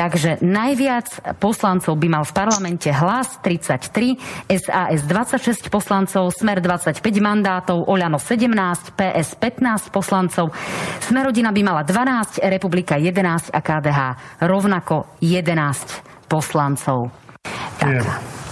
Takže 0.00 0.40
najviac 0.40 1.36
poslancov 1.36 1.92
by 2.00 2.08
mal 2.08 2.24
v 2.24 2.32
parlamente 2.32 2.88
hlas 2.88 3.36
33, 3.44 4.16
SAS 4.48 5.04
26 5.04 5.68
poslancov, 5.68 6.32
Smer 6.32 6.64
25 6.64 7.04
mandátov, 7.20 7.84
Oľano 7.84 8.16
17, 8.16 8.96
PS 8.96 9.36
15 9.36 9.92
poslancov, 9.92 10.56
Smerodina 11.04 11.52
by 11.52 11.60
mala 11.60 11.84
12, 11.84 12.40
Republika 12.48 12.96
11 12.96 13.52
a 13.52 13.60
KDH 13.60 14.00
rovnako 14.48 15.20
11 15.20 16.32
poslancov. 16.32 17.12
Tak. 17.76 17.92
Je 17.92 18.00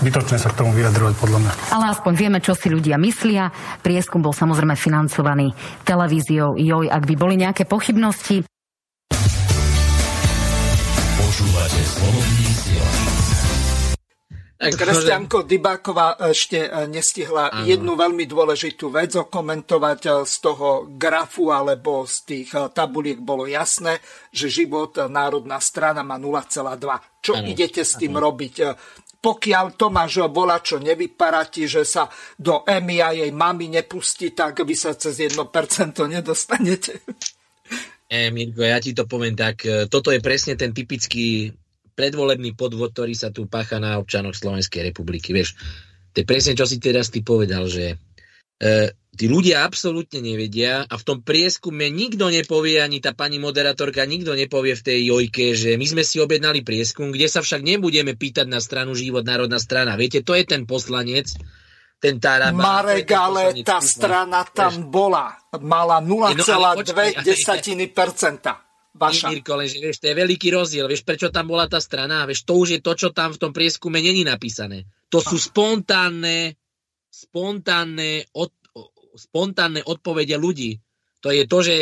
bytočné 0.04 0.36
sa 0.36 0.52
k 0.52 0.58
tomu 0.60 0.76
vyjadrovať, 0.76 1.14
podľa 1.16 1.38
mňa. 1.48 1.52
Ale 1.72 1.84
aspoň 1.96 2.12
vieme, 2.12 2.38
čo 2.44 2.52
si 2.52 2.68
ľudia 2.68 3.00
myslia. 3.00 3.48
Prieskum 3.80 4.20
bol 4.20 4.36
samozrejme 4.36 4.76
financovaný 4.76 5.48
televíziou 5.88 6.60
JOJ. 6.60 6.92
Ak 6.92 7.08
by 7.08 7.14
boli 7.16 7.40
nejaké 7.40 7.64
pochybnosti, 7.64 8.44
slobodný 11.98 12.48
Kresťanko 14.58 15.46
Dybáková 15.46 16.18
ešte 16.34 16.66
e, 16.66 16.90
nestihla 16.90 17.46
ano. 17.46 17.62
jednu 17.62 17.94
veľmi 17.94 18.26
dôležitú 18.26 18.90
vec 18.90 19.14
okomentovať 19.14 20.00
e, 20.02 20.10
z 20.26 20.34
toho 20.42 20.90
grafu 20.98 21.54
alebo 21.54 22.02
z 22.02 22.16
tých 22.26 22.48
e, 22.58 22.66
tabuliek 22.74 23.22
bolo 23.22 23.46
jasné, 23.46 24.02
že 24.34 24.50
život 24.50 24.98
národná 25.06 25.62
strana 25.62 26.02
má 26.02 26.18
0,2. 26.18 27.22
Čo 27.22 27.38
ano. 27.38 27.46
idete 27.46 27.86
s 27.86 28.02
tým 28.02 28.18
ano. 28.18 28.26
robiť? 28.26 28.54
Pokiaľ 29.22 29.78
Tomáš 29.78 30.26
čo 30.66 30.82
nevypadá 30.82 31.46
ti, 31.46 31.70
že 31.70 31.86
sa 31.86 32.10
do 32.34 32.66
Emy 32.66 32.98
a 32.98 33.14
jej 33.14 33.30
mami 33.30 33.70
nepustí, 33.70 34.34
tak 34.34 34.66
vy 34.66 34.74
sa 34.74 34.98
cez 34.98 35.22
1% 35.22 35.38
nedostanete. 36.02 36.98
E, 38.08 38.32
Mirko, 38.32 38.64
ja 38.64 38.80
ti 38.80 38.96
to 38.96 39.04
poviem 39.04 39.36
tak. 39.36 39.68
Toto 39.92 40.08
je 40.08 40.24
presne 40.24 40.56
ten 40.56 40.72
typický 40.72 41.52
predvolebný 41.98 42.54
podvod, 42.54 42.94
ktorý 42.94 43.18
sa 43.18 43.34
tu 43.34 43.50
pácha 43.50 43.82
na 43.82 43.98
občanoch 43.98 44.38
Slovenskej 44.38 44.94
republiky. 44.94 45.34
Vieš, 45.34 45.58
to 46.14 46.22
je 46.22 46.26
presne, 46.26 46.54
čo 46.54 46.62
si 46.62 46.78
teraz 46.78 47.10
ty 47.10 47.26
povedal, 47.26 47.66
že 47.66 47.98
E, 48.58 48.90
tí 49.14 49.30
ľudia 49.30 49.62
absolútne 49.62 50.18
nevedia 50.18 50.82
a 50.82 50.94
v 50.98 51.06
tom 51.06 51.22
prieskume 51.22 51.86
nikto 51.94 52.26
nepovie, 52.26 52.82
ani 52.82 52.98
tá 52.98 53.14
pani 53.14 53.38
moderátorka, 53.38 54.02
nikto 54.02 54.34
nepovie 54.34 54.74
v 54.74 54.82
tej 54.82 55.14
jojke, 55.14 55.54
že 55.54 55.78
my 55.78 55.86
sme 55.86 56.02
si 56.02 56.18
objednali 56.18 56.66
prieskum, 56.66 57.14
kde 57.14 57.30
sa 57.30 57.38
však 57.38 57.62
nebudeme 57.62 58.18
pýtať 58.18 58.50
na 58.50 58.58
stranu 58.58 58.98
Život, 58.98 59.22
Národná 59.22 59.62
strana. 59.62 59.94
Viete, 59.94 60.26
to 60.26 60.34
je 60.34 60.42
ten 60.42 60.66
poslanec, 60.66 61.30
ten 62.02 62.18
Taraba. 62.18 62.58
Marek, 62.58 63.06
ale 63.14 63.62
tá 63.62 63.78
strana 63.78 64.42
tam 64.50 64.90
bola. 64.90 65.38
Mala 65.62 66.02
0,2%. 66.02 66.34
No, 66.34 66.42
Vaša. 68.98 69.30
Mirko, 69.30 69.54
lenže 69.54 69.78
vieš, 69.78 70.02
to 70.02 70.10
je 70.10 70.18
veľký 70.18 70.48
rozdiel. 70.50 70.90
Vieš, 70.90 71.06
prečo 71.06 71.30
tam 71.30 71.46
bola 71.46 71.70
tá 71.70 71.78
strana? 71.78 72.26
Vieš, 72.26 72.42
to 72.42 72.58
už 72.58 72.68
je 72.74 72.80
to, 72.82 72.92
čo 72.98 73.08
tam 73.14 73.30
v 73.30 73.40
tom 73.40 73.54
prieskume 73.54 74.02
není 74.02 74.26
napísané. 74.26 74.90
To 75.14 75.22
sú 75.22 75.38
spontánne, 75.38 76.58
spontánne, 77.08 78.26
od, 78.34 78.50
spontánne 79.14 79.86
odpovede 79.86 80.34
ľudí. 80.34 80.82
To 81.22 81.30
je 81.30 81.46
to, 81.46 81.58
že 81.62 81.76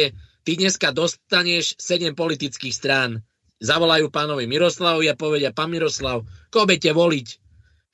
ty 0.44 0.60
dneska 0.60 0.92
dostaneš 0.92 1.80
7 1.80 2.12
politických 2.12 2.74
strán. 2.76 3.24
Zavolajú 3.56 4.12
pánovi 4.12 4.44
Miroslavovi 4.44 5.08
a 5.08 5.16
povedia, 5.16 5.56
pán 5.56 5.72
Miroslav, 5.72 6.28
koho 6.52 6.68
budete 6.68 6.92
voliť? 6.92 7.45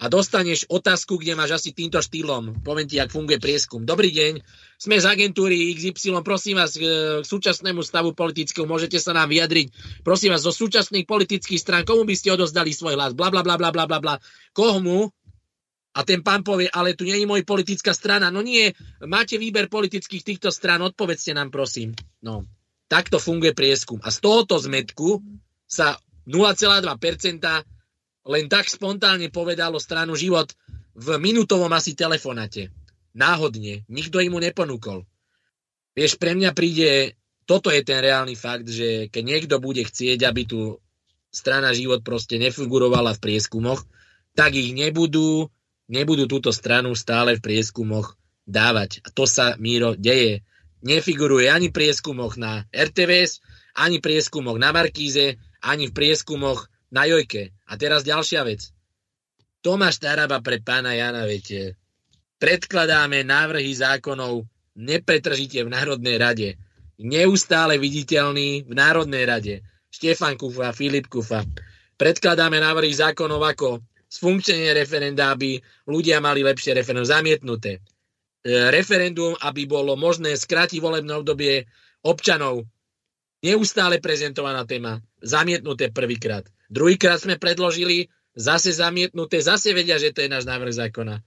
A 0.02 0.10
dostaneš 0.10 0.66
otázku, 0.66 1.14
kde 1.14 1.38
máš 1.38 1.62
asi 1.62 1.70
týmto 1.70 2.02
štýlom. 2.02 2.66
Poviem 2.66 2.90
ti, 2.90 2.98
jak 2.98 3.14
funguje 3.14 3.38
prieskum. 3.38 3.86
Dobrý 3.86 4.10
deň, 4.10 4.42
sme 4.74 4.98
z 4.98 5.06
agentúry 5.06 5.78
XY, 5.78 6.26
prosím 6.26 6.58
vás 6.58 6.74
k 6.74 6.82
súčasnému 7.22 7.86
stavu 7.86 8.10
politického, 8.10 8.66
môžete 8.66 8.98
sa 8.98 9.14
nám 9.14 9.30
vyjadriť. 9.30 9.70
Prosím 10.02 10.34
vás, 10.34 10.42
zo 10.42 10.50
súčasných 10.50 11.06
politických 11.06 11.62
strán, 11.62 11.86
komu 11.86 12.02
by 12.02 12.18
ste 12.18 12.34
odozdali 12.34 12.74
svoj 12.74 12.98
hlas? 12.98 13.14
Bla, 13.14 13.30
bla, 13.30 13.46
bla, 13.46 13.54
bla, 13.54 13.70
bla, 13.70 13.86
bla, 13.86 13.98
bla. 14.02 14.14
Komu? 14.50 15.06
A 15.94 16.02
ten 16.02 16.26
pán 16.26 16.42
povie, 16.42 16.66
ale 16.66 16.98
tu 16.98 17.06
nie 17.06 17.22
je 17.22 17.28
moja 17.28 17.46
politická 17.46 17.94
strana. 17.94 18.34
No 18.34 18.42
nie, 18.42 18.74
máte 19.06 19.38
výber 19.38 19.70
politických 19.70 20.26
týchto 20.26 20.50
strán, 20.50 20.82
odpovedzte 20.82 21.30
nám, 21.30 21.54
prosím. 21.54 21.94
No, 22.26 22.42
takto 22.90 23.22
funguje 23.22 23.54
prieskum. 23.54 24.02
A 24.02 24.10
z 24.10 24.18
tohoto 24.18 24.58
zmetku 24.58 25.22
sa 25.68 25.94
0,2% 26.26 26.90
len 28.26 28.46
tak 28.46 28.70
spontánne 28.70 29.28
povedalo 29.34 29.82
stranu 29.82 30.14
život 30.14 30.54
v 30.94 31.18
minútovom 31.18 31.70
asi 31.72 31.96
telefonate. 31.96 32.70
Náhodne. 33.12 33.84
Nikto 33.92 34.22
im 34.24 34.36
mu 34.36 34.40
neponúkol. 34.40 35.04
Vieš, 35.92 36.16
pre 36.16 36.32
mňa 36.32 36.56
príde, 36.56 37.20
toto 37.44 37.68
je 37.68 37.84
ten 37.84 38.00
reálny 38.00 38.32
fakt, 38.32 38.64
že 38.70 39.12
keď 39.12 39.22
niekto 39.24 39.54
bude 39.60 39.84
chcieť, 39.84 40.24
aby 40.24 40.42
tu 40.48 40.80
strana 41.28 41.76
život 41.76 42.00
proste 42.00 42.40
nefigurovala 42.40 43.12
v 43.16 43.22
prieskumoch, 43.22 43.84
tak 44.32 44.56
ich 44.56 44.72
nebudú, 44.72 45.52
nebudú 45.92 46.24
túto 46.24 46.48
stranu 46.52 46.96
stále 46.96 47.36
v 47.36 47.44
prieskumoch 47.44 48.16
dávať. 48.48 49.04
A 49.04 49.08
to 49.12 49.28
sa, 49.28 49.60
Míro, 49.60 49.92
deje. 49.92 50.40
Nefiguruje 50.80 51.52
ani 51.52 51.68
v 51.68 51.76
prieskumoch 51.76 52.40
na 52.40 52.64
RTVS, 52.72 53.44
ani 53.76 54.00
prieskumoch 54.00 54.56
na 54.56 54.72
Markíze, 54.72 55.36
ani 55.60 55.92
v 55.92 55.94
prieskumoch 55.94 56.71
na 56.92 57.08
Jojke. 57.08 57.56
A 57.66 57.74
teraz 57.80 58.04
ďalšia 58.04 58.44
vec. 58.44 58.68
Tomáš 59.64 59.98
Taraba 59.98 60.44
pre 60.44 60.60
pána 60.60 60.92
Jana, 60.92 61.24
viete, 61.24 61.78
predkladáme 62.42 63.24
návrhy 63.24 63.72
zákonov 63.72 64.44
nepretržite 64.76 65.64
v 65.64 65.72
Národnej 65.72 66.16
rade. 66.18 66.48
Neustále 67.00 67.80
viditeľný 67.80 68.68
v 68.68 68.72
Národnej 68.72 69.24
rade. 69.24 69.54
Štefan 69.92 70.40
Kufa, 70.40 70.72
Filip 70.72 71.08
Kufa. 71.08 71.44
Predkladáme 72.00 72.56
návrhy 72.58 72.92
zákonov 72.92 73.42
ako 73.44 73.68
sfunkčenie 74.08 74.72
referenda, 74.72 75.32
aby 75.32 75.60
ľudia 75.88 76.20
mali 76.20 76.40
lepšie 76.44 76.76
referendum 76.76 77.08
zamietnuté. 77.08 77.80
E, 78.42 78.50
referendum, 78.72 79.36
aby 79.40 79.68
bolo 79.68 79.96
možné 79.96 80.34
skrátiť 80.34 80.80
volebné 80.80 81.12
obdobie 81.14 81.68
občanov. 82.02 82.64
Neustále 83.42 83.98
prezentovaná 83.98 84.64
téma. 84.64 85.02
Zamietnuté 85.20 85.90
prvýkrát. 85.90 86.46
Druhýkrát 86.72 87.20
sme 87.20 87.36
predložili, 87.36 88.08
zase 88.32 88.72
zamietnuté, 88.72 89.44
zase 89.44 89.76
vedia, 89.76 90.00
že 90.00 90.16
to 90.16 90.24
je 90.24 90.32
náš 90.32 90.48
návrh 90.48 90.72
zákona. 90.72 91.20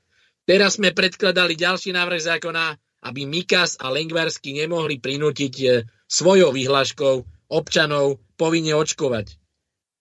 Teraz 0.46 0.82
sme 0.82 0.90
predkladali 0.90 1.54
ďalší 1.54 1.94
návrh 1.94 2.22
zákona, 2.22 2.78
aby 3.06 3.30
Mikas 3.30 3.78
a 3.78 3.94
Lengvarsky 3.94 4.58
nemohli 4.58 4.98
prinútiť 4.98 5.54
e, 5.62 5.66
svojou 6.10 6.50
vyhláškou 6.50 7.16
občanov 7.54 8.18
povinne 8.34 8.74
očkovať. 8.74 9.38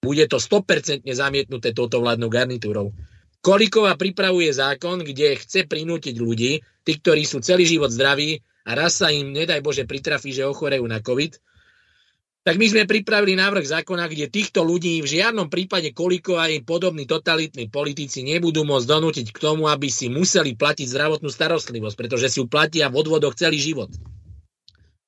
Bude 0.00 0.24
to 0.28 0.40
100% 0.40 1.04
zamietnuté 1.12 1.76
touto 1.76 2.00
vládnou 2.00 2.32
garnitúrou. 2.32 2.92
Kolikova 3.44 3.96
pripravuje 4.00 4.48
zákon, 4.48 5.04
kde 5.04 5.36
chce 5.36 5.68
prinútiť 5.68 6.16
ľudí, 6.16 6.64
tí, 6.84 6.92
ktorí 6.96 7.28
sú 7.28 7.44
celý 7.44 7.68
život 7.68 7.92
zdraví 7.92 8.40
a 8.64 8.72
raz 8.72 9.04
sa 9.04 9.12
im, 9.12 9.32
nedaj 9.32 9.60
Bože, 9.60 9.84
pritrafí, 9.84 10.32
že 10.32 10.48
ochorejú 10.48 10.88
na 10.88 11.04
COVID, 11.04 11.36
tak 12.44 12.60
my 12.60 12.66
sme 12.68 12.84
pripravili 12.84 13.40
návrh 13.40 13.64
zákona, 13.64 14.04
kde 14.04 14.28
týchto 14.28 14.60
ľudí 14.60 15.00
v 15.00 15.08
žiadnom 15.16 15.48
prípade 15.48 15.96
koliko 15.96 16.36
a 16.36 16.52
im 16.52 16.60
podobní 16.60 17.08
totalitní 17.08 17.72
politici 17.72 18.20
nebudú 18.20 18.68
môcť 18.68 18.84
donútiť 18.84 19.26
k 19.32 19.38
tomu, 19.40 19.64
aby 19.64 19.88
si 19.88 20.12
museli 20.12 20.52
platiť 20.52 20.84
zdravotnú 20.84 21.32
starostlivosť, 21.32 21.96
pretože 21.96 22.28
si 22.28 22.44
ju 22.44 22.46
platia 22.46 22.92
v 22.92 23.00
odvodoch 23.00 23.32
celý 23.32 23.56
život. 23.56 23.88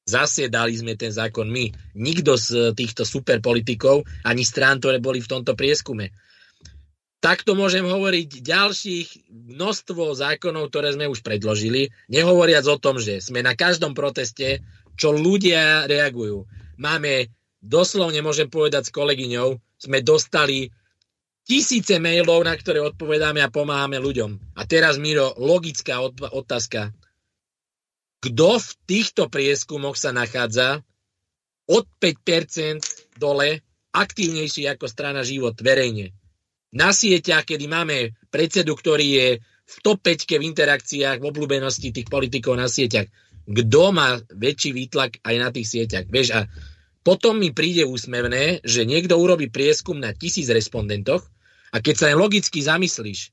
Zase 0.09 0.49
dali 0.49 0.81
sme 0.81 0.97
ten 0.97 1.13
zákon 1.13 1.45
my. 1.45 1.77
Nikto 1.93 2.41
z 2.41 2.73
týchto 2.73 3.05
superpolitikov, 3.05 4.09
ani 4.25 4.41
strán, 4.41 4.81
ktoré 4.81 4.97
boli 4.97 5.21
v 5.21 5.29
tomto 5.29 5.53
prieskume. 5.53 6.17
Takto 7.21 7.53
môžem 7.53 7.85
hovoriť 7.85 8.41
ďalších 8.41 9.09
množstvo 9.29 10.17
zákonov, 10.17 10.73
ktoré 10.73 10.97
sme 10.97 11.11
už 11.11 11.21
predložili, 11.21 11.93
nehovoriac 12.09 12.65
o 12.65 12.81
tom, 12.81 12.97
že 12.97 13.21
sme 13.21 13.45
na 13.45 13.53
každom 13.53 13.93
proteste, 13.93 14.65
čo 14.97 15.13
ľudia 15.13 15.85
reagujú 15.85 16.49
máme, 16.77 17.33
doslovne 17.61 18.21
môžem 18.23 18.49
povedať 18.49 18.89
s 18.89 18.95
kolegyňou, 18.95 19.59
sme 19.77 19.99
dostali 20.01 20.73
tisíce 21.47 21.97
mailov, 22.03 22.43
na 22.43 22.57
ktoré 22.59 22.83
odpovedáme 22.83 23.41
a 23.41 23.53
pomáhame 23.53 24.03
ľuďom. 24.03 24.59
A 24.59 24.63
teraz, 24.67 24.99
Miro, 24.99 25.37
logická 25.39 26.03
otázka. 26.33 26.91
Kto 28.21 28.59
v 28.59 28.69
týchto 28.89 29.31
prieskumoch 29.31 29.95
sa 29.95 30.11
nachádza 30.11 30.83
od 31.71 31.85
5% 32.03 33.19
dole 33.21 33.63
aktívnejší 33.95 34.67
ako 34.67 34.91
strana 34.91 35.23
život 35.23 35.55
verejne? 35.63 36.11
Na 36.75 36.91
sieťach, 36.91 37.47
kedy 37.47 37.71
máme 37.71 38.19
predsedu, 38.29 38.75
ktorý 38.75 39.07
je 39.07 39.29
v 39.67 39.77
top 39.83 40.03
5 40.03 40.27
v 40.39 40.47
interakciách, 40.51 41.19
v 41.23 41.29
obľúbenosti 41.31 41.95
tých 41.95 42.11
politikov 42.11 42.59
na 42.59 42.67
sieťach 42.67 43.07
kto 43.47 43.83
má 43.95 44.19
väčší 44.35 44.75
výtlak 44.75 45.23
aj 45.23 45.35
na 45.39 45.49
tých 45.55 45.71
sieťach. 45.71 46.07
Vieš, 46.11 46.29
a 46.35 46.41
potom 47.07 47.39
mi 47.39 47.55
príde 47.55 47.87
úsmevné, 47.87 48.67
že 48.67 48.83
niekto 48.83 49.15
urobí 49.15 49.47
prieskum 49.47 50.03
na 50.03 50.11
tisíc 50.11 50.51
respondentoch 50.51 51.23
a 51.71 51.79
keď 51.79 51.95
sa 51.95 52.07
aj 52.11 52.17
logicky 52.19 52.59
zamyslíš, 52.59 53.31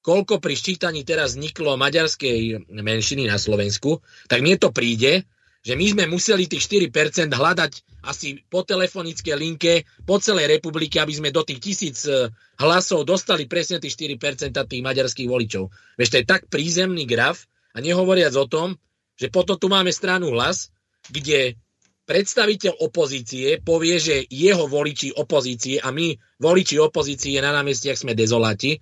koľko 0.00 0.40
pri 0.40 0.56
ščítaní 0.56 1.04
teraz 1.04 1.36
vzniklo 1.36 1.76
maďarskej 1.76 2.72
menšiny 2.72 3.28
na 3.28 3.36
Slovensku, 3.36 4.00
tak 4.24 4.40
mne 4.40 4.56
to 4.56 4.72
príde, 4.72 5.28
že 5.60 5.76
my 5.76 5.84
sme 5.92 6.04
museli 6.08 6.48
tých 6.48 6.88
4% 6.88 7.28
hľadať 7.28 7.72
asi 8.00 8.40
po 8.48 8.64
telefonické 8.64 9.36
linke 9.36 9.84
po 10.08 10.16
celej 10.16 10.48
republike, 10.56 10.96
aby 10.96 11.12
sme 11.12 11.28
do 11.28 11.44
tých 11.44 11.60
tisíc 11.60 12.08
e, 12.08 12.32
hlasov 12.56 13.04
dostali 13.04 13.44
presne 13.44 13.76
tých 13.76 14.16
4% 14.16 14.56
tých 14.56 14.80
maďarských 14.80 15.28
voličov. 15.28 15.68
Vieš, 16.00 16.08
to 16.08 16.16
je 16.16 16.24
tak 16.24 16.48
prízemný 16.48 17.04
graf 17.04 17.44
a 17.76 17.84
nehovoriac 17.84 18.32
o 18.40 18.48
tom, 18.48 18.80
že 19.20 19.28
potom 19.28 19.60
tu 19.60 19.68
máme 19.68 19.92
stranu 19.92 20.32
hlas, 20.32 20.72
kde 21.12 21.60
predstaviteľ 22.08 22.80
opozície 22.80 23.60
povie, 23.60 24.00
že 24.00 24.24
jeho 24.32 24.64
voliči 24.64 25.12
opozície 25.12 25.76
a 25.76 25.92
my 25.92 26.16
voliči 26.40 26.80
opozície 26.80 27.36
na 27.44 27.52
námestiach 27.52 28.00
sme 28.00 28.16
dezoláti 28.16 28.80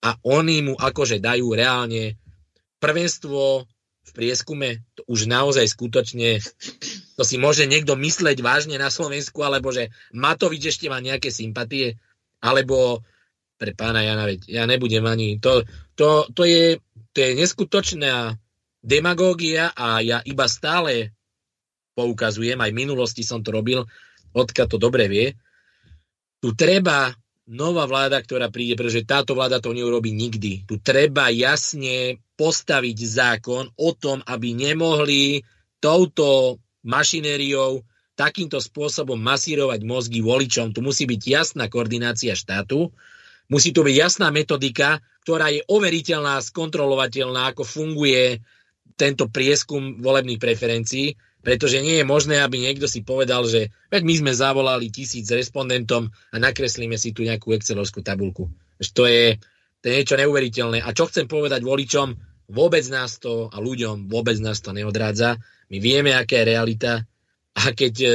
a 0.00 0.16
oni 0.24 0.72
mu 0.72 0.74
akože 0.74 1.20
dajú 1.20 1.52
reálne 1.52 2.16
prvenstvo 2.80 3.68
v 4.06 4.10
prieskume, 4.14 4.86
to 4.94 5.02
už 5.10 5.26
naozaj 5.26 5.66
skutočne, 5.66 6.38
to 7.18 7.22
si 7.26 7.36
môže 7.36 7.66
niekto 7.66 7.98
mysleť 7.98 8.38
vážne 8.38 8.78
na 8.78 8.86
Slovensku, 8.86 9.42
alebo 9.42 9.74
že 9.74 9.90
Matovič 10.14 10.70
ešte 10.72 10.86
má 10.86 11.02
nejaké 11.02 11.34
sympatie, 11.34 11.98
alebo 12.38 13.02
pre 13.58 13.74
pána 13.74 14.06
Jana, 14.06 14.28
veď 14.28 14.46
ja 14.46 14.64
nebudem 14.68 15.02
ani, 15.02 15.42
to, 15.42 15.66
to, 15.98 16.28
to, 16.30 16.42
je, 16.46 16.78
to 17.10 17.18
je 17.18 17.30
neskutočná 17.34 18.38
demagógia 18.86 19.74
a 19.74 19.98
ja 19.98 20.22
iba 20.22 20.46
stále 20.46 21.10
poukazujem, 21.98 22.62
aj 22.62 22.70
v 22.70 22.80
minulosti 22.86 23.26
som 23.26 23.42
to 23.42 23.50
robil, 23.50 23.82
Odka 24.36 24.68
to 24.68 24.76
dobre 24.76 25.08
vie, 25.08 25.26
tu 26.44 26.52
treba 26.52 27.08
nová 27.48 27.88
vláda, 27.88 28.20
ktorá 28.20 28.52
príde, 28.52 28.76
pretože 28.76 29.08
táto 29.08 29.32
vláda 29.32 29.64
to 29.64 29.72
neurobi 29.72 30.12
nikdy. 30.12 30.68
Tu 30.68 30.76
treba 30.84 31.32
jasne 31.32 32.20
postaviť 32.36 32.98
zákon 33.00 33.64
o 33.80 33.90
tom, 33.96 34.20
aby 34.28 34.52
nemohli 34.52 35.40
touto 35.80 36.60
mašinériou 36.84 37.80
takýmto 38.12 38.60
spôsobom 38.60 39.16
masírovať 39.16 39.80
mozgy 39.88 40.20
voličom. 40.20 40.76
Tu 40.76 40.80
musí 40.84 41.08
byť 41.08 41.22
jasná 41.24 41.64
koordinácia 41.72 42.36
štátu, 42.36 42.92
musí 43.48 43.72
tu 43.72 43.80
byť 43.86 43.96
jasná 43.96 44.28
metodika, 44.28 45.00
ktorá 45.24 45.48
je 45.48 45.64
overiteľná, 45.64 46.44
skontrolovateľná, 46.44 47.56
ako 47.56 47.62
funguje 47.64 48.44
tento 48.96 49.28
prieskum 49.28 50.00
volebných 50.00 50.40
preferencií, 50.40 51.14
pretože 51.44 51.78
nie 51.78 52.02
je 52.02 52.06
možné, 52.08 52.42
aby 52.42 52.58
niekto 52.58 52.90
si 52.90 53.06
povedal, 53.06 53.46
že 53.46 53.70
veď 53.92 54.02
my 54.02 54.14
sme 54.18 54.32
zavolali 54.34 54.90
tisíc 54.90 55.30
respondentom 55.30 56.10
a 56.10 56.36
nakreslíme 56.42 56.98
si 56.98 57.14
tu 57.14 57.22
nejakú 57.22 57.54
excelovskú 57.54 58.02
tabulku. 58.02 58.50
To 58.82 59.04
je, 59.06 59.38
to 59.78 59.84
je 59.86 59.96
niečo 60.02 60.18
neuveriteľné. 60.18 60.82
A 60.82 60.90
čo 60.90 61.06
chcem 61.06 61.30
povedať 61.30 61.62
voličom, 61.62 62.18
vôbec 62.50 62.82
nás 62.90 63.22
to 63.22 63.46
a 63.46 63.62
ľuďom 63.62 64.10
vôbec 64.10 64.34
nás 64.42 64.58
to 64.58 64.74
neodrádza. 64.74 65.38
My 65.70 65.78
vieme, 65.78 66.18
aká 66.18 66.42
je 66.42 66.50
realita 66.50 66.92
a 67.54 67.62
keď 67.70 67.94
e, 68.02 68.10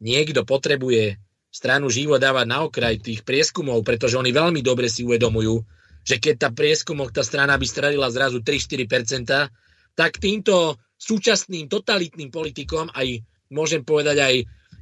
niekto 0.00 0.48
potrebuje 0.48 1.20
stranu 1.50 1.92
živo 1.92 2.16
dávať 2.16 2.46
na 2.46 2.64
okraj 2.64 2.96
tých 3.02 3.26
prieskumov, 3.26 3.82
pretože 3.82 4.16
oni 4.16 4.30
veľmi 4.30 4.64
dobre 4.64 4.86
si 4.86 5.02
uvedomujú, 5.02 5.60
že 6.06 6.16
keď 6.16 6.34
tá 6.36 6.48
prieskumok, 6.48 7.12
tá 7.12 7.20
strana 7.20 7.60
by 7.60 7.66
stradila 7.66 8.08
zrazu 8.08 8.40
3-4%, 8.40 9.52
tak 9.94 10.20
týmto 10.20 10.76
súčasným 11.00 11.66
totalitným 11.66 12.28
politikom, 12.28 12.92
aj 12.92 13.24
môžem 13.50 13.82
povedať 13.82 14.16
aj 14.20 14.34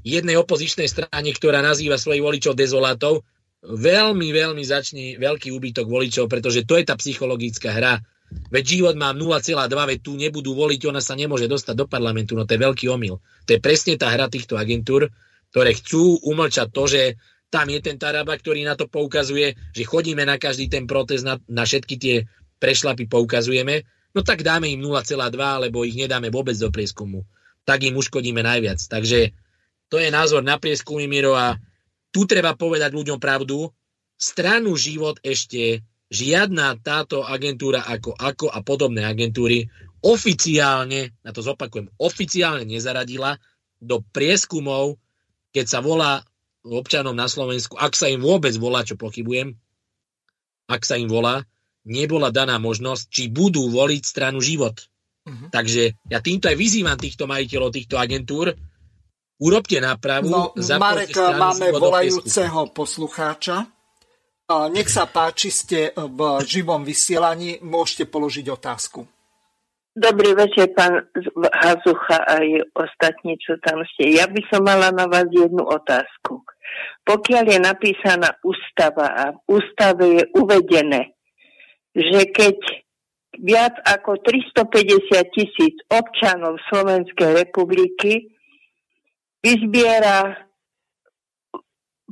jednej 0.02 0.36
opozičnej 0.38 0.88
strane, 0.90 1.30
ktorá 1.30 1.62
nazýva 1.62 1.98
svojich 1.98 2.22
voličov 2.22 2.54
dezolátov, 2.58 3.22
veľmi, 3.62 4.28
veľmi 4.30 4.62
začne 4.62 5.18
veľký 5.18 5.50
úbytok 5.50 5.86
voličov, 5.86 6.30
pretože 6.30 6.62
to 6.62 6.78
je 6.78 6.84
tá 6.86 6.94
psychologická 6.94 7.74
hra. 7.74 7.98
Veď 8.52 8.64
život 8.80 8.94
má 8.94 9.16
0,2, 9.16 9.72
veď 9.72 9.98
tu 10.04 10.12
nebudú 10.14 10.52
voliť, 10.52 10.80
ona 10.92 11.00
sa 11.00 11.16
nemôže 11.16 11.48
dostať 11.48 11.74
do 11.74 11.86
parlamentu, 11.88 12.36
no 12.36 12.44
to 12.44 12.54
je 12.54 12.60
veľký 12.60 12.86
omyl. 12.92 13.18
To 13.48 13.50
je 13.56 13.60
presne 13.60 13.96
tá 13.96 14.12
hra 14.12 14.28
týchto 14.28 14.54
agentúr, 14.54 15.08
ktoré 15.50 15.72
chcú 15.72 16.20
umlčať 16.28 16.68
to, 16.68 16.84
že 16.84 17.02
tam 17.48 17.72
je 17.72 17.80
ten 17.80 17.96
Taraba, 17.96 18.36
ktorý 18.36 18.68
na 18.68 18.76
to 18.76 18.84
poukazuje, 18.84 19.56
že 19.72 19.88
chodíme 19.88 20.20
na 20.28 20.36
každý 20.36 20.68
ten 20.68 20.84
protest, 20.84 21.24
na, 21.24 21.40
na 21.48 21.64
všetky 21.64 21.96
tie 21.96 22.16
prešlapy 22.60 23.08
poukazujeme, 23.08 23.88
no 24.12 24.20
tak 24.24 24.44
dáme 24.44 24.68
im 24.70 24.80
0,2, 24.80 25.36
alebo 25.36 25.84
ich 25.84 25.96
nedáme 25.96 26.28
vôbec 26.32 26.54
do 26.56 26.68
prieskumu. 26.72 27.24
Tak 27.68 27.84
im 27.84 27.96
uškodíme 27.98 28.40
najviac. 28.40 28.80
Takže 28.80 29.32
to 29.88 29.96
je 30.00 30.08
názor 30.08 30.44
na 30.44 30.56
prieskumy 30.56 31.08
Miro 31.08 31.36
a 31.36 31.56
tu 32.12 32.24
treba 32.24 32.56
povedať 32.56 32.92
ľuďom 32.92 33.20
pravdu. 33.20 33.68
Stranu 34.16 34.74
život 34.74 35.20
ešte 35.20 35.84
žiadna 36.08 36.80
táto 36.80 37.20
agentúra 37.20 37.84
ako 37.84 38.16
ako 38.16 38.48
a 38.48 38.64
podobné 38.64 39.04
agentúry 39.04 39.68
oficiálne, 40.00 41.12
na 41.26 41.30
to 41.34 41.42
zopakujem, 41.42 41.90
oficiálne 41.98 42.64
nezaradila 42.64 43.36
do 43.82 44.02
prieskumov, 44.14 44.98
keď 45.50 45.66
sa 45.66 45.80
volá 45.82 46.22
občanom 46.62 47.14
na 47.16 47.26
Slovensku, 47.26 47.78
ak 47.78 47.96
sa 47.96 48.10
im 48.10 48.20
vôbec 48.20 48.52
volá, 48.60 48.84
čo 48.84 48.98
pochybujem, 48.98 49.56
ak 50.68 50.82
sa 50.84 51.00
im 51.00 51.08
volá, 51.08 51.48
nebola 51.86 52.34
daná 52.34 52.58
možnosť, 52.58 53.04
či 53.12 53.22
budú 53.30 53.70
voliť 53.70 54.02
stranu 54.02 54.42
život. 54.42 54.80
Uh-huh. 55.28 55.52
Takže 55.52 56.00
ja 56.08 56.18
týmto 56.24 56.48
aj 56.48 56.56
vyzývam 56.56 56.96
týchto 56.96 57.28
majiteľov 57.28 57.70
týchto 57.70 58.00
agentúr, 58.00 58.56
urobte 59.38 59.78
nápravu. 59.78 60.26
No, 60.26 60.50
Marek, 60.56 61.14
máme 61.14 61.70
volajúceho 61.76 62.74
poslucháča. 62.74 63.68
Nech 64.72 64.88
sa 64.88 65.04
páči, 65.04 65.52
ste 65.52 65.92
v 65.92 66.20
živom 66.40 66.80
vysielaní, 66.80 67.60
môžete 67.60 68.08
položiť 68.08 68.48
otázku. 68.48 69.04
Dobrý 69.92 70.32
večer, 70.32 70.72
pán 70.72 71.04
Hazucha 71.52 72.22
a 72.22 72.38
aj 72.38 72.70
ostatní, 72.70 73.34
čo 73.36 73.58
tam 73.60 73.82
ste. 73.92 74.14
Ja 74.14 74.30
by 74.30 74.40
som 74.48 74.62
mala 74.64 74.94
na 74.94 75.10
vás 75.10 75.26
jednu 75.28 75.66
otázku. 75.66 76.46
Pokiaľ 77.02 77.44
je 77.50 77.58
napísaná 77.58 78.38
ústava 78.46 79.10
a 79.10 79.24
v 79.34 79.58
ústave 79.58 80.04
je 80.16 80.24
uvedené, 80.38 81.17
že 81.98 82.30
keď 82.30 82.56
viac 83.38 83.74
ako 83.82 84.18
350 84.22 85.34
tisíc 85.34 85.74
občanov 85.90 86.58
Slovenskej 86.70 87.46
republiky 87.46 88.30
vyzbiera 89.42 90.34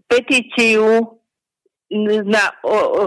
petíciu 0.06 1.18
na, 2.26 2.44
o, 2.62 2.78
o, 2.78 3.02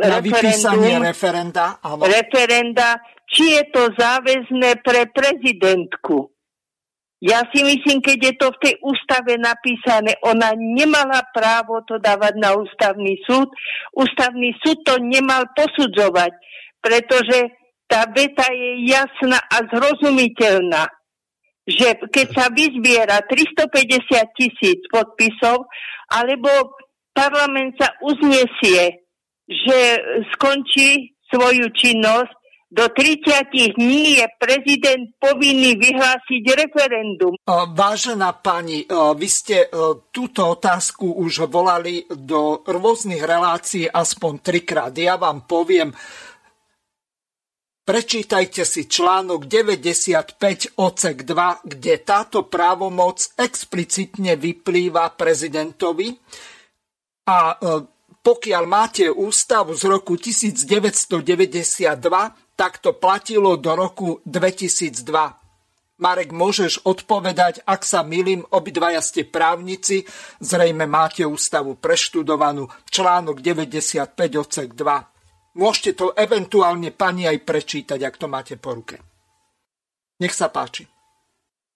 na 0.00 0.20
vypísanie 0.20 1.00
referenda, 1.00 1.80
áno. 1.80 2.04
referenda, 2.04 3.00
či 3.28 3.56
je 3.60 3.64
to 3.72 3.82
záväzné 3.96 4.84
pre 4.84 5.08
prezidentku. 5.08 6.33
Ja 7.22 7.46
si 7.54 7.62
myslím, 7.62 8.02
keď 8.02 8.18
je 8.20 8.34
to 8.36 8.48
v 8.52 8.60
tej 8.62 8.74
ústave 8.84 9.38
napísané, 9.38 10.18
ona 10.26 10.52
nemala 10.56 11.24
právo 11.30 11.80
to 11.86 11.96
dávať 12.02 12.36
na 12.36 12.52
ústavný 12.58 13.16
súd. 13.24 13.48
Ústavný 13.94 14.52
súd 14.60 14.82
to 14.84 14.98
nemal 15.00 15.46
posudzovať, 15.56 16.32
pretože 16.82 17.54
tá 17.86 18.04
veta 18.10 18.50
je 18.50 18.90
jasná 18.90 19.40
a 19.40 19.62
zrozumiteľná 19.70 20.90
že 21.64 21.96
keď 22.12 22.26
sa 22.36 22.46
vyzbiera 22.52 23.24
350 23.24 24.36
tisíc 24.36 24.80
podpisov, 24.92 25.64
alebo 26.12 26.48
parlament 27.16 27.72
sa 27.80 27.88
uznesie, 28.04 29.08
že 29.48 29.78
skončí 30.36 31.16
svoju 31.32 31.72
činnosť, 31.72 32.32
do 32.74 32.90
30 32.90 33.78
dní 33.78 34.18
je 34.18 34.26
prezident 34.34 35.06
povinný 35.22 35.78
vyhlásiť 35.78 36.42
referendum. 36.58 37.38
Vážená 37.70 38.34
pani, 38.42 38.82
vy 38.90 39.28
ste 39.30 39.70
túto 40.10 40.58
otázku 40.58 41.14
už 41.22 41.46
volali 41.46 42.02
do 42.10 42.66
rôznych 42.66 43.22
relácií 43.22 43.86
aspoň 43.86 44.32
trikrát. 44.42 44.90
Ja 44.98 45.14
vám 45.14 45.46
poviem, 45.46 45.94
Prečítajte 47.84 48.64
si 48.64 48.88
článok 48.88 49.44
95 49.44 50.40
odsek 50.80 51.28
2, 51.28 51.68
kde 51.68 52.00
táto 52.00 52.48
právomoc 52.48 53.36
explicitne 53.36 54.40
vyplýva 54.40 55.12
prezidentovi 55.12 56.16
a 57.28 57.52
pokiaľ 58.24 58.64
máte 58.64 59.12
ústavu 59.12 59.76
z 59.76 59.84
roku 59.84 60.16
1992, 60.16 61.12
tak 62.54 62.78
to 62.78 62.94
platilo 62.94 63.58
do 63.58 63.74
roku 63.74 64.22
2002. 64.26 65.44
Marek, 65.94 66.34
môžeš 66.34 66.82
odpovedať, 66.82 67.62
ak 67.62 67.86
sa 67.86 68.02
milím, 68.02 68.42
obidvaja 68.50 68.98
ste 68.98 69.22
právnici, 69.22 70.02
zrejme 70.42 70.90
máte 70.90 71.22
ústavu 71.22 71.78
preštudovanú, 71.78 72.66
článok 72.90 73.38
95 73.38 74.18
odsek 74.34 74.74
2. 74.74 75.54
Môžete 75.54 75.90
to 75.94 76.06
eventuálne 76.18 76.90
pani 76.90 77.30
aj 77.30 77.46
prečítať, 77.46 78.02
ak 78.02 78.14
to 78.18 78.26
máte 78.26 78.58
po 78.58 78.74
ruke. 78.74 78.98
Nech 80.18 80.34
sa 80.34 80.50
páči. 80.50 80.90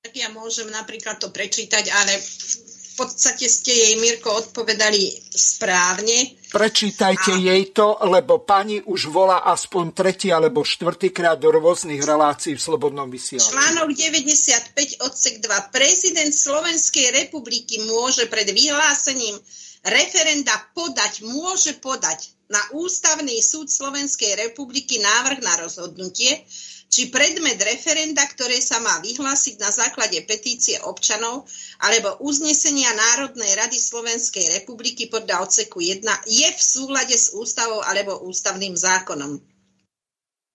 Tak 0.03 0.15
ja 0.15 0.31
môžem 0.35 0.67
napríklad 0.71 1.23
to 1.23 1.31
prečítať, 1.31 1.87
ale 1.91 2.19
v 2.19 2.93
podstate 2.99 3.47
ste 3.47 3.71
jej, 3.71 3.95
Mirko, 4.03 4.35
odpovedali 4.35 5.31
správne. 5.31 6.38
Prečítajte 6.49 7.37
jej 7.37 7.77
to, 7.77 8.01
lebo 8.09 8.41
pani 8.41 8.81
už 8.81 9.13
volá 9.13 9.45
aspoň 9.53 9.93
tretí 9.93 10.33
alebo 10.33 10.65
štvrtýkrát 10.65 11.37
do 11.37 11.53
rôznych 11.53 12.01
relácií 12.01 12.57
v 12.57 12.65
Slobodnom 12.65 13.13
vysielaní. 13.13 13.53
Článok 13.53 13.89
95 13.93 15.05
odsek 15.05 15.45
2. 15.45 15.69
Prezident 15.69 16.33
Slovenskej 16.33 17.13
republiky 17.13 17.85
môže 17.85 18.25
pred 18.33 18.49
vyhlásením 18.49 19.37
referenda 19.85 20.57
podať, 20.73 21.21
môže 21.29 21.77
podať 21.77 22.33
na 22.49 22.61
Ústavný 22.73 23.45
súd 23.45 23.69
Slovenskej 23.69 24.49
republiky 24.49 24.97
návrh 25.05 25.45
na 25.45 25.55
rozhodnutie, 25.69 26.49
či 26.89 27.13
predmet 27.13 27.61
referenda, 27.61 28.25
ktoré 28.25 28.59
sa 28.65 28.81
má 28.81 28.97
vyhlásiť 29.05 29.61
na 29.61 29.69
základe 29.69 30.25
petície 30.25 30.81
občanov 30.81 31.45
alebo 31.85 32.17
uznesenia 32.25 32.91
Národnej 32.97 33.53
rady 33.61 33.77
Slovenskej 33.77 34.49
republiky 34.57 35.13
podľa 35.13 35.45
odseku 35.45 35.85
1 35.85 36.03
je 36.25 36.49
v 36.49 36.61
súlade 36.61 37.13
s 37.13 37.37
ústavou 37.37 37.85
alebo 37.85 38.25
ústavným 38.25 38.73
zákonom. 38.73 39.37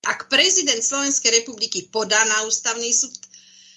Ak 0.04 0.28
prezident 0.28 0.84
Slovenskej 0.84 1.46
republiky 1.46 1.88
podá 1.88 2.20
na 2.28 2.44
ústavný 2.44 2.92
súd 2.92 3.14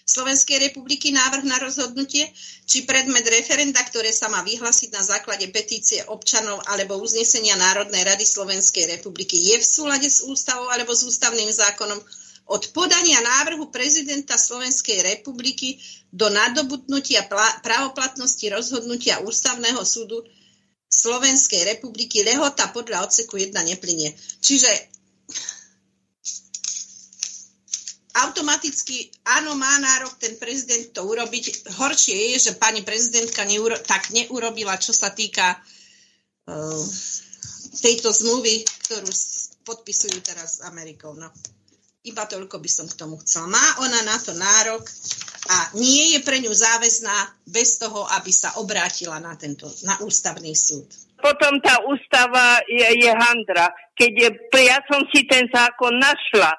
Slovenskej 0.06 0.70
republiky 0.70 1.10
návrh 1.10 1.42
na 1.42 1.58
rozhodnutie, 1.58 2.30
či 2.62 2.86
predmet 2.86 3.26
referenda, 3.26 3.82
ktoré 3.82 4.14
sa 4.14 4.30
má 4.30 4.38
vyhlasiť 4.46 4.94
na 4.94 5.02
základe 5.02 5.50
petície 5.50 5.98
občanov 6.06 6.62
alebo 6.70 6.94
uznesenia 7.02 7.58
Národnej 7.58 8.06
rady 8.06 8.22
Slovenskej 8.22 8.86
republiky, 8.86 9.34
je 9.34 9.58
v 9.58 9.66
súlade 9.66 10.06
s 10.06 10.22
ústavou 10.22 10.70
alebo 10.70 10.94
s 10.94 11.02
ústavným 11.02 11.50
zákonom 11.50 11.98
od 12.47 12.62
podania 12.70 13.18
návrhu 13.18 13.74
prezidenta 13.74 14.39
Slovenskej 14.39 15.02
republiky 15.02 15.82
do 16.14 16.31
nadobudnutia 16.31 17.27
právoplatnosti 17.62 18.47
rozhodnutia 18.47 19.18
Ústavného 19.23 19.82
súdu 19.82 20.23
Slovenskej 20.86 21.66
republiky 21.66 22.23
lehota 22.23 22.70
podľa 22.70 23.10
odseku 23.10 23.35
1 23.35 23.51
neplynie. 23.51 24.14
Čiže 24.39 24.70
automaticky 28.16 29.10
áno, 29.27 29.59
má 29.59 29.77
nárok 29.82 30.14
ten 30.16 30.39
prezident 30.39 30.94
to 30.94 31.05
urobiť. 31.05 31.74
Horšie 31.77 32.32
je, 32.32 32.48
že 32.48 32.52
pani 32.56 32.81
prezidentka 32.86 33.44
neuro, 33.44 33.77
tak 33.82 34.14
neurobila, 34.14 34.78
čo 34.81 34.94
sa 34.94 35.10
týka 35.12 35.59
uh, 36.48 36.85
tejto 37.82 38.09
zmluvy, 38.14 38.64
ktorú 38.89 39.10
podpisujú 39.68 40.23
teraz 40.24 40.62
s 40.62 40.64
Amerikou. 40.64 41.12
No. 41.12 41.28
Iba 42.06 42.22
toľko 42.30 42.62
by 42.62 42.70
som 42.70 42.86
k 42.86 42.94
tomu 42.94 43.18
chcela. 43.18 43.50
Má 43.50 43.66
ona 43.82 44.00
na 44.06 44.16
to 44.22 44.30
nárok 44.30 44.86
a 45.50 45.74
nie 45.74 46.14
je 46.14 46.20
pre 46.22 46.38
ňu 46.38 46.54
záväzná 46.54 47.34
bez 47.50 47.82
toho, 47.82 48.06
aby 48.14 48.30
sa 48.30 48.54
obrátila 48.62 49.18
na, 49.18 49.34
tento, 49.34 49.66
na 49.82 49.98
ústavný 50.02 50.54
súd. 50.54 50.86
Potom 51.18 51.58
tá 51.58 51.82
ústava 51.86 52.62
je, 52.70 52.86
je 53.02 53.10
handra. 53.10 53.66
Keď 53.98 54.12
je, 54.14 54.28
ja 54.62 54.78
som 54.86 55.02
si 55.10 55.26
ten 55.26 55.50
zákon 55.50 55.98
našla 55.98 56.54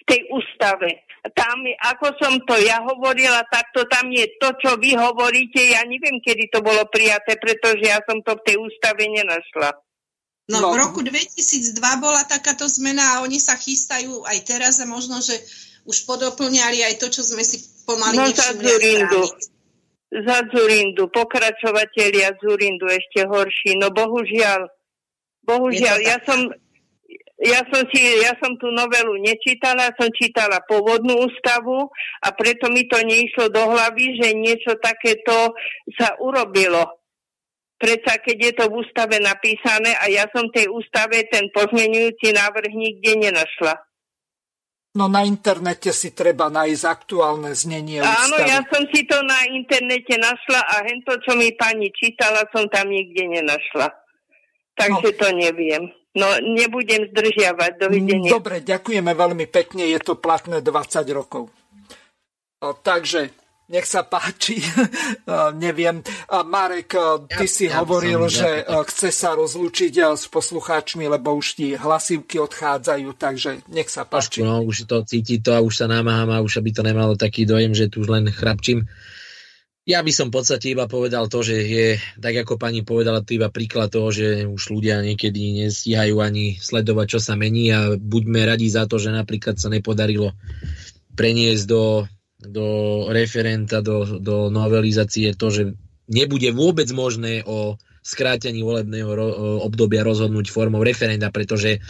v 0.00 0.02
tej 0.08 0.20
ústave. 0.32 1.04
Tam, 1.34 1.58
ako 1.92 2.06
som 2.22 2.32
to 2.46 2.54
ja 2.62 2.78
hovorila, 2.86 3.42
takto 3.50 3.82
tam 3.90 4.08
je 4.14 4.24
to, 4.38 4.54
čo 4.62 4.78
vy 4.78 4.94
hovoríte. 4.94 5.58
Ja 5.58 5.82
neviem, 5.82 6.22
kedy 6.22 6.54
to 6.54 6.62
bolo 6.62 6.86
prijaté, 6.86 7.34
pretože 7.36 7.82
ja 7.82 7.98
som 8.06 8.22
to 8.22 8.38
v 8.38 8.44
tej 8.46 8.56
ústave 8.62 9.10
nenašla. 9.10 9.74
No, 10.46 10.62
no 10.62 10.68
v 10.72 10.76
roku 10.78 11.00
2002 11.02 11.74
bola 11.98 12.22
takáto 12.22 12.70
zmena 12.70 13.18
a 13.18 13.22
oni 13.26 13.42
sa 13.42 13.58
chystajú 13.58 14.22
aj 14.22 14.38
teraz 14.46 14.78
a 14.78 14.86
možno, 14.86 15.18
že 15.18 15.34
už 15.86 16.06
podoplňali 16.06 16.86
aj 16.86 16.94
to, 17.02 17.10
čo 17.10 17.26
sme 17.26 17.42
si 17.42 17.62
pomaly 17.82 18.14
no, 18.14 18.30
za 18.30 18.54
Zurindu. 18.54 19.22
Za 20.06 20.38
Zurindu, 20.46 21.10
pokračovatelia 21.10 22.38
Zurindu 22.38 22.86
ešte 22.86 23.26
horší. 23.26 23.74
No 23.74 23.90
bohužiaľ, 23.90 24.70
bohužiaľ, 25.42 25.98
ja 25.98 26.18
som, 26.22 26.46
ja 27.42 27.66
som, 27.66 27.82
si, 27.90 28.00
ja 28.22 28.38
som 28.38 28.54
tú 28.54 28.70
novelu 28.70 29.18
nečítala, 29.18 29.90
som 29.98 30.06
čítala 30.14 30.62
pôvodnú 30.62 31.26
ústavu 31.26 31.90
a 32.22 32.28
preto 32.30 32.70
mi 32.70 32.86
to 32.86 33.02
neišlo 33.02 33.50
do 33.50 33.66
hlavy, 33.66 34.14
že 34.22 34.30
niečo 34.30 34.78
takéto 34.78 35.58
sa 35.98 36.14
urobilo. 36.22 37.02
Predsa 37.76 38.16
keď 38.24 38.36
je 38.40 38.52
to 38.56 38.64
v 38.72 38.80
ústave 38.80 39.20
napísané 39.20 39.92
a 40.00 40.08
ja 40.08 40.24
som 40.32 40.48
tej 40.48 40.72
ústave 40.72 41.28
ten 41.28 41.52
pozmenujúci 41.52 42.32
návrh 42.32 42.72
nikde 42.72 43.12
nenašla. 43.20 43.76
No 44.96 45.12
na 45.12 45.28
internete 45.28 45.92
si 45.92 46.16
treba 46.16 46.48
nájsť 46.48 46.84
aktuálne 46.88 47.52
znenie 47.52 48.00
Áno, 48.00 48.40
ústavy. 48.40 48.48
ja 48.48 48.64
som 48.72 48.82
si 48.88 49.04
to 49.04 49.20
na 49.28 49.44
internete 49.52 50.16
našla 50.16 50.64
a 50.64 50.74
hento, 50.88 51.20
čo 51.20 51.36
mi 51.36 51.52
pani 51.52 51.92
čítala, 51.92 52.48
som 52.48 52.64
tam 52.72 52.88
nikde 52.88 53.28
nenašla. 53.28 53.92
Takže 54.72 55.08
no. 55.12 55.18
to 55.20 55.28
neviem. 55.36 55.84
No, 56.16 56.32
nebudem 56.40 57.12
zdržiavať. 57.12 57.76
Dovidenia. 57.76 58.32
Dobre, 58.32 58.64
ďakujeme 58.64 59.12
veľmi 59.12 59.44
pekne. 59.52 59.84
Je 59.84 60.00
to 60.00 60.16
platné 60.16 60.64
20 60.64 61.04
rokov. 61.12 61.52
O, 62.64 62.72
takže 62.72 63.36
nech 63.66 63.86
sa 63.86 64.06
páči, 64.06 64.62
neviem. 65.64 66.02
Marek, 66.46 66.94
ty 67.26 67.46
ja, 67.46 67.50
si 67.50 67.64
ja 67.66 67.82
hovoril, 67.82 68.30
že 68.30 68.62
ja, 68.62 68.82
chce 68.86 69.10
sa 69.10 69.34
rozlúčiť 69.34 70.14
s 70.14 70.30
poslucháčmi, 70.30 71.10
lebo 71.10 71.34
už 71.34 71.46
ti 71.58 71.66
hlasivky 71.74 72.38
odchádzajú, 72.38 73.08
takže 73.18 73.66
nech 73.70 73.90
sa 73.90 74.06
páči. 74.06 74.46
No, 74.46 74.62
už 74.62 74.86
to 74.86 75.02
cíti 75.02 75.42
to 75.42 75.54
a 75.54 75.64
už 75.64 75.82
sa 75.82 75.86
namáham 75.90 76.30
a 76.30 76.42
už 76.42 76.62
aby 76.62 76.70
to 76.70 76.82
nemalo 76.86 77.18
taký 77.18 77.42
dojem, 77.42 77.74
že 77.74 77.90
tu 77.90 78.06
už 78.06 78.08
len 78.10 78.30
chrapčím. 78.30 78.86
Ja 79.86 80.02
by 80.02 80.10
som 80.10 80.34
v 80.34 80.42
podstate 80.42 80.74
iba 80.74 80.90
povedal 80.90 81.30
to, 81.30 81.46
že 81.46 81.62
je, 81.62 81.88
tak 82.18 82.34
ako 82.42 82.58
pani 82.58 82.82
povedala, 82.82 83.22
to 83.22 83.38
iba 83.38 83.54
príklad 83.54 83.86
toho, 83.86 84.10
že 84.10 84.42
už 84.42 84.74
ľudia 84.74 84.98
niekedy 84.98 85.62
nestíhajú 85.62 86.18
ani 86.18 86.58
sledovať, 86.58 87.06
čo 87.06 87.20
sa 87.22 87.38
mení 87.38 87.70
a 87.70 87.94
buďme 87.94 88.42
radi 88.50 88.66
za 88.66 88.90
to, 88.90 88.98
že 88.98 89.14
napríklad 89.14 89.54
sa 89.62 89.70
nepodarilo 89.70 90.34
preniesť 91.14 91.64
do 91.70 92.02
do 92.40 93.08
referenta, 93.08 93.80
do, 93.80 94.20
do 94.20 94.52
novelizácie 94.52 95.32
to, 95.34 95.48
že 95.48 95.62
nebude 96.06 96.52
vôbec 96.52 96.86
možné 96.92 97.42
o 97.48 97.80
skrátení 98.06 98.62
volebného 98.62 99.10
obdobia 99.66 100.06
rozhodnúť 100.06 100.52
formou 100.52 100.84
referenda, 100.86 101.34
pretože 101.34 101.82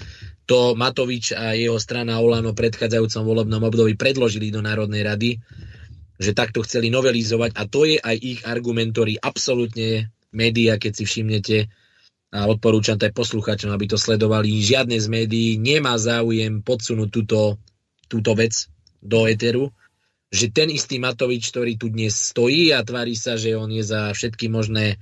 to 0.48 0.73
Matovič 0.78 1.35
a 1.36 1.52
jeho 1.52 1.77
strana 1.77 2.23
Olano 2.23 2.55
v 2.55 2.60
predchádzajúcom 2.64 3.23
volebnom 3.27 3.60
období 3.66 3.98
predložili 3.98 4.48
do 4.48 4.64
Národnej 4.64 5.02
rady, 5.05 5.31
že 6.16 6.32
takto 6.32 6.64
chceli 6.64 6.89
novelizovať 6.89 7.52
a 7.59 7.62
to 7.68 7.85
je 7.85 8.01
aj 8.01 8.16
ich 8.16 8.40
argument, 8.48 8.94
ktorý 8.94 9.20
absolútne 9.20 10.09
média, 10.32 10.81
keď 10.81 10.93
si 10.97 11.05
všimnete, 11.05 11.59
a 12.32 12.48
odporúčam 12.48 12.97
to 12.97 13.06
aj 13.06 13.14
poslucháčom, 13.14 13.70
aby 13.70 13.86
to 13.86 14.01
sledovali, 14.01 14.51
žiadne 14.60 14.97
z 14.97 15.06
médií 15.09 15.51
nemá 15.60 15.94
záujem 16.01 16.64
podsunúť 16.64 17.09
túto, 17.12 17.60
túto 18.09 18.32
vec 18.35 18.66
do 19.05 19.28
Eteru, 19.28 19.70
že 20.36 20.52
ten 20.52 20.68
istý 20.68 21.00
Matovič, 21.00 21.48
ktorý 21.48 21.80
tu 21.80 21.88
dnes 21.88 22.12
stojí 22.12 22.68
a 22.76 22.84
tvári 22.84 23.16
sa, 23.16 23.40
že 23.40 23.56
on 23.56 23.72
je 23.72 23.80
za 23.80 24.12
všetky 24.12 24.52
možné 24.52 25.00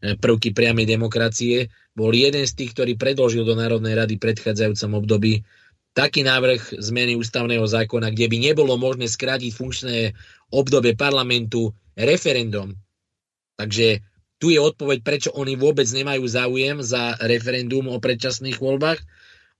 e, 0.00 0.16
prvky 0.16 0.56
priamej 0.56 0.88
demokracie, 0.88 1.68
bol 1.92 2.08
jeden 2.16 2.48
z 2.48 2.56
tých, 2.56 2.72
ktorý 2.72 2.96
predložil 2.96 3.44
do 3.44 3.52
Národnej 3.52 3.92
rady 3.92 4.16
v 4.16 4.24
predchádzajúcom 4.24 4.90
období 4.96 5.44
taký 5.92 6.24
návrh 6.24 6.80
zmeny 6.80 7.18
ústavného 7.18 7.66
zákona, 7.66 8.14
kde 8.14 8.26
by 8.30 8.36
nebolo 8.40 8.80
možné 8.80 9.10
skrátiť 9.10 9.52
funkčné 9.52 9.96
obdobie 10.48 10.96
parlamentu 10.96 11.76
referendum. 11.98 12.72
Takže 13.60 14.00
tu 14.40 14.48
je 14.48 14.56
odpoveď, 14.56 15.04
prečo 15.04 15.30
oni 15.36 15.60
vôbec 15.60 15.84
nemajú 15.84 16.24
záujem 16.24 16.80
za 16.80 17.20
referendum 17.20 17.92
o 17.92 18.00
predčasných 18.00 18.56
voľbách 18.56 19.04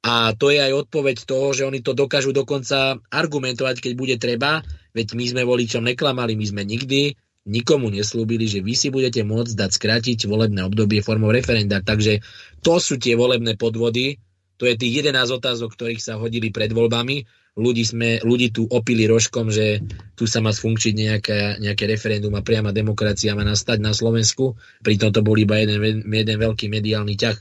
a 0.01 0.33
to 0.33 0.49
je 0.49 0.65
aj 0.65 0.89
odpoveď 0.89 1.29
toho, 1.29 1.53
že 1.53 1.69
oni 1.69 1.85
to 1.85 1.93
dokážu 1.93 2.33
dokonca 2.33 2.97
argumentovať, 3.13 3.85
keď 3.85 3.93
bude 3.93 4.17
treba, 4.17 4.65
veď 4.97 5.13
my 5.13 5.25
sme 5.29 5.43
voličom 5.45 5.85
neklamali, 5.85 6.41
my 6.41 6.47
sme 6.49 6.63
nikdy 6.65 7.13
nikomu 7.45 7.93
neslúbili, 7.93 8.49
že 8.49 8.65
vy 8.65 8.73
si 8.77 8.89
budete 8.89 9.25
môcť 9.25 9.53
dať 9.57 9.71
skrátiť 9.77 10.19
volebné 10.25 10.65
obdobie 10.65 11.05
formou 11.05 11.33
referenda. 11.33 11.85
Takže 11.85 12.21
to 12.65 12.81
sú 12.81 12.97
tie 12.97 13.17
volebné 13.17 13.61
podvody, 13.61 14.17
to 14.61 14.69
je 14.69 14.77
tých 14.77 15.09
11 15.09 15.41
otázok, 15.41 15.73
ktorých 15.73 16.05
sa 16.05 16.21
hodili 16.21 16.53
pred 16.53 16.69
voľbami. 16.73 17.25
Ľudí, 17.57 17.85
sme, 17.85 18.21
ľudí 18.21 18.53
tu 18.53 18.69
opili 18.69 19.09
rožkom, 19.09 19.49
že 19.49 19.81
tu 20.17 20.29
sa 20.29 20.45
má 20.45 20.53
sfunkčiť 20.53 20.95
nejaká, 20.97 21.41
nejaké 21.61 21.89
referendum 21.89 22.33
a 22.37 22.45
priama 22.45 22.73
demokracia 22.73 23.33
má 23.33 23.41
nastať 23.41 23.81
na 23.81 23.97
Slovensku. 23.97 24.57
Pritom 24.85 25.13
to 25.13 25.25
bol 25.25 25.37
iba 25.37 25.61
jeden, 25.61 26.05
jeden 26.05 26.37
veľký 26.41 26.69
mediálny 26.69 27.17
ťah. 27.17 27.37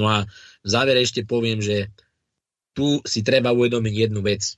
No 0.00 0.08
a 0.08 0.24
v 0.60 0.68
závere 0.68 1.00
ešte 1.00 1.24
poviem, 1.24 1.60
že 1.60 1.88
tu 2.76 3.00
si 3.02 3.20
treba 3.20 3.50
uvedomiť 3.50 3.94
jednu 4.08 4.20
vec. 4.22 4.56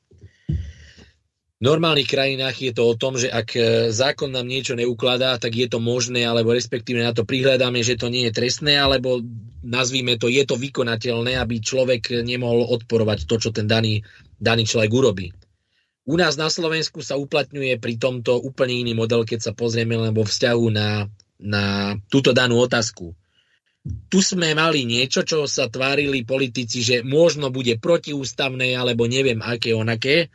V 1.63 1.71
normálnych 1.71 2.11
krajinách 2.11 2.59
je 2.59 2.73
to 2.75 2.83
o 2.91 2.99
tom, 2.99 3.15
že 3.15 3.31
ak 3.31 3.55
e, 3.55 3.61
zákon 3.95 4.35
nám 4.35 4.51
niečo 4.51 4.75
neukladá, 4.75 5.39
tak 5.39 5.55
je 5.55 5.71
to 5.71 5.79
možné, 5.79 6.27
alebo 6.27 6.51
respektíve 6.51 6.99
na 6.99 7.15
to 7.15 7.23
prihľadáme, 7.23 7.79
že 7.87 7.95
to 7.95 8.11
nie 8.11 8.27
je 8.27 8.35
trestné, 8.35 8.75
alebo 8.75 9.23
nazvíme 9.63 10.19
to, 10.19 10.27
je 10.27 10.43
to 10.43 10.59
vykonateľné, 10.59 11.39
aby 11.39 11.63
človek 11.63 12.27
nemohol 12.27 12.67
odporovať 12.67 13.31
to, 13.31 13.39
čo 13.39 13.55
ten 13.55 13.71
daný, 13.71 14.03
daný 14.43 14.67
človek 14.67 14.91
urobí. 14.91 15.31
U 16.03 16.19
nás 16.19 16.35
na 16.35 16.51
Slovensku 16.51 16.99
sa 16.99 17.15
uplatňuje 17.15 17.79
pri 17.79 17.95
tomto 17.95 18.43
úplne 18.43 18.83
iný 18.83 18.99
model, 18.99 19.23
keď 19.23 19.39
sa 19.39 19.53
pozrieme 19.55 19.95
len 19.95 20.11
vo 20.11 20.27
vzťahu 20.27 20.67
na, 20.67 21.07
na 21.39 21.95
túto 22.11 22.35
danú 22.35 22.59
otázku 22.59 23.15
tu 23.83 24.23
sme 24.23 24.55
mali 24.55 24.87
niečo, 24.87 25.27
čo 25.27 25.51
sa 25.51 25.67
tvárili 25.67 26.23
politici, 26.23 26.87
že 26.87 27.03
možno 27.03 27.51
bude 27.51 27.83
protiústavné, 27.83 28.79
alebo 28.79 29.11
neviem 29.11 29.43
aké 29.43 29.75
onaké, 29.75 30.31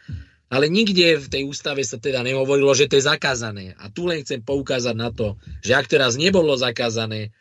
ale 0.47 0.71
nikde 0.71 1.19
v 1.19 1.27
tej 1.27 1.43
ústave 1.47 1.83
sa 1.83 1.99
teda 1.99 2.23
nehovorilo, 2.23 2.71
že 2.75 2.87
to 2.87 2.99
je 2.99 3.07
zakázané. 3.07 3.75
A 3.79 3.91
tu 3.91 4.07
len 4.07 4.23
chcem 4.23 4.39
poukázať 4.43 4.95
na 4.95 5.11
to, 5.11 5.35
že 5.63 5.75
ak 5.75 5.87
teraz 5.87 6.15
nebolo 6.15 6.55
zakázané, 6.55 7.35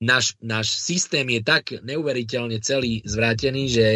náš, 0.00 0.36
náš 0.40 0.76
systém 0.76 1.24
je 1.28 1.40
tak 1.44 1.72
neuveriteľne 1.84 2.58
celý 2.64 3.04
zvrátený, 3.04 3.62
že 3.68 3.86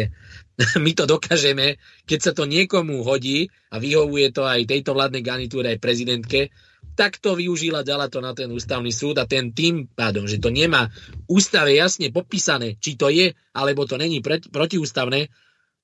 my 0.83 0.91
to 0.93 1.09
dokážeme, 1.09 1.77
keď 2.05 2.19
sa 2.21 2.31
to 2.33 2.49
niekomu 2.49 3.05
hodí 3.05 3.49
a 3.69 3.77
vyhovuje 3.77 4.33
to 4.33 4.45
aj 4.45 4.65
tejto 4.65 4.93
vládnej 4.97 5.21
garnitúre, 5.21 5.77
aj 5.77 5.83
prezidentke, 5.83 6.49
tak 6.97 7.21
to 7.21 7.37
využila, 7.37 7.85
dala 7.85 8.09
to 8.09 8.17
na 8.25 8.33
ten 8.33 8.49
ústavný 8.49 8.89
súd 8.89 9.21
a 9.21 9.29
ten 9.29 9.53
tým 9.53 9.85
pádom, 9.85 10.25
že 10.25 10.41
to 10.41 10.49
nemá 10.49 10.89
ústave 11.29 11.77
jasne 11.77 12.09
popísané, 12.09 12.81
či 12.81 12.97
to 12.97 13.13
je, 13.13 13.37
alebo 13.53 13.85
to 13.85 14.01
není 14.01 14.17
pre, 14.25 14.41
protiústavné, 14.41 15.29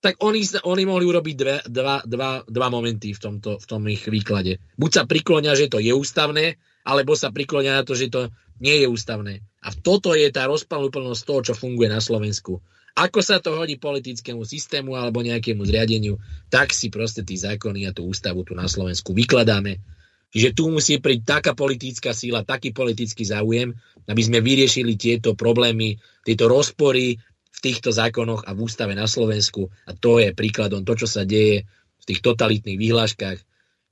tak 0.02 0.19
oni, 0.19 0.41
oni 0.65 0.84
mohli 0.84 1.06
urobiť 1.06 1.35
dve, 1.38 1.56
dva, 1.69 2.02
dva, 2.03 2.41
dva 2.44 2.68
momenty 2.68 3.14
v, 3.14 3.19
tomto, 3.22 3.61
v 3.61 3.65
tom 3.69 3.85
ich 3.88 4.03
výklade. 4.10 4.60
Buď 4.76 4.91
sa 4.91 5.03
priklonia, 5.07 5.53
že 5.56 5.69
to 5.69 5.80
je 5.80 5.94
ústavné, 5.94 6.60
alebo 6.84 7.15
sa 7.15 7.31
priklonia 7.31 7.80
na 7.80 7.88
to, 7.88 7.95
že 7.95 8.11
to 8.11 8.27
nie 8.60 8.84
je 8.84 8.90
ústavné. 8.90 9.45
A 9.64 9.72
toto 9.72 10.11
je 10.18 10.27
tá 10.34 10.49
rozpalúplnosť 10.49 11.22
toho, 11.23 11.40
čo 11.45 11.53
funguje 11.56 11.88
na 11.88 12.03
Slovensku. 12.03 12.60
Ako 12.99 13.23
sa 13.23 13.40
to 13.40 13.56
hodí 13.56 13.80
politickému 13.80 14.44
systému 14.44 14.99
alebo 14.99 15.23
nejakému 15.23 15.64
zriadeniu, 15.64 16.19
tak 16.52 16.76
si 16.76 16.91
proste 16.91 17.23
tí 17.23 17.40
zákony 17.40 17.88
a 17.88 17.95
tú 17.95 18.06
ústavu 18.06 18.44
tu 18.44 18.53
na 18.53 18.68
Slovensku 18.68 19.15
vykladáme 19.15 19.80
Čiže 20.34 20.57
tu 20.57 20.73
musí 20.73 20.97
príť 20.97 21.38
taká 21.38 21.53
politická 21.53 22.10
síla, 22.10 22.41
taký 22.41 22.73
politický 22.73 23.22
záujem, 23.22 23.77
aby 24.10 24.22
sme 24.26 24.41
vyriešili 24.41 24.97
tieto 24.97 25.38
problémy, 25.38 26.01
tieto 26.26 26.49
rozpory 26.49 27.22
v 27.53 27.60
týchto 27.61 27.93
zákonoch 27.93 28.49
a 28.49 28.57
v 28.57 28.65
ústave 28.65 28.97
na 28.97 29.05
Slovensku. 29.05 29.69
A 29.85 29.93
to 29.93 30.18
je 30.18 30.34
príkladom 30.34 30.81
to, 30.81 30.97
čo 30.97 31.05
sa 31.05 31.22
deje 31.22 31.69
v 32.01 32.03
tých 32.10 32.26
totalitných 32.26 32.81
výhľaškách, 32.81 33.39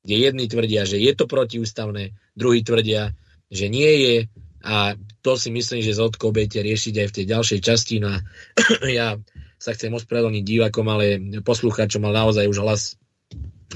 kde 0.01 0.15
jedni 0.17 0.49
tvrdia, 0.49 0.81
že 0.89 0.97
je 0.97 1.13
to 1.13 1.29
protiústavné, 1.29 2.17
druhí 2.33 2.65
tvrdia, 2.65 3.13
že 3.53 3.69
nie 3.69 3.91
je. 4.01 4.17
A 4.65 4.97
to 5.21 5.37
si 5.37 5.53
myslím, 5.53 5.85
že 5.85 5.93
Zodko 5.93 6.33
budete 6.33 6.65
riešiť 6.65 7.05
aj 7.05 7.07
v 7.07 7.15
tej 7.21 7.25
ďalšej 7.29 7.59
časti. 7.61 7.95
No 8.01 8.17
a 8.17 8.25
ja 8.89 9.13
sa 9.61 9.77
chcem 9.77 9.93
ospravedlniť 9.93 10.41
divákom, 10.41 10.89
ale 10.89 11.21
poslucháčom 11.45 12.01
mal 12.01 12.17
naozaj 12.17 12.49
už 12.49 12.57
hlas 12.65 12.97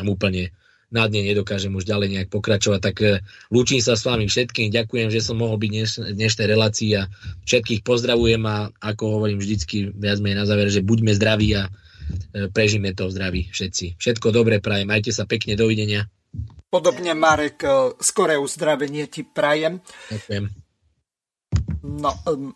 úplne 0.02 0.50
na 0.96 1.12
dne 1.12 1.28
nedokážem 1.28 1.76
už 1.76 1.84
ďalej 1.84 2.08
nejak 2.16 2.30
pokračovať, 2.32 2.80
tak 2.80 2.96
e, 3.04 3.20
lúčim 3.52 3.84
sa 3.84 4.00
s 4.00 4.08
vami 4.08 4.32
všetkým, 4.32 4.72
ďakujem, 4.72 5.12
že 5.12 5.20
som 5.20 5.36
mohol 5.36 5.60
byť 5.60 5.70
dneš, 5.76 5.92
dnešnej 6.16 6.48
relácii 6.48 6.92
a 6.96 7.12
všetkých 7.44 7.84
pozdravujem 7.84 8.40
a 8.48 8.72
ako 8.80 9.20
hovorím 9.20 9.44
vždycky 9.44 9.92
viac 9.92 10.24
menej 10.24 10.40
na 10.40 10.46
záver, 10.48 10.72
že 10.72 10.80
buďme 10.80 11.12
zdraví 11.12 11.52
a 11.60 11.68
e, 11.68 12.48
prežíme 12.48 12.96
to 12.96 13.12
v 13.12 13.14
zdraví 13.20 13.42
všetci. 13.52 14.00
Všetko 14.00 14.32
dobré 14.32 14.64
prajem, 14.64 14.88
majte 14.88 15.12
sa 15.12 15.28
pekne, 15.28 15.60
dovidenia. 15.60 16.08
Podobne 16.72 17.12
Marek, 17.12 17.60
e, 17.68 18.00
skoré 18.00 18.40
uzdravenie 18.40 19.12
ti 19.12 19.28
prajem. 19.28 19.84
Ďakujem. 20.16 20.66
No, 21.86 22.10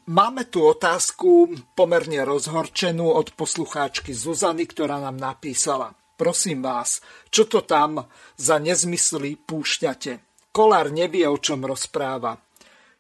máme 0.09 0.49
tu 0.49 0.65
otázku 0.65 1.53
pomerne 1.77 2.25
rozhorčenú 2.25 3.13
od 3.13 3.37
poslucháčky 3.37 4.09
Zuzany, 4.09 4.65
ktorá 4.65 4.97
nám 4.97 5.21
napísala. 5.21 5.98
Prosím 6.19 6.67
vás, 6.67 6.99
čo 7.31 7.47
to 7.47 7.63
tam 7.63 8.03
za 8.35 8.59
nezmysly 8.59 9.39
púšťate? 9.39 10.19
Kolár 10.51 10.91
nevie, 10.91 11.23
o 11.23 11.39
čom 11.39 11.63
rozpráva. 11.63 12.35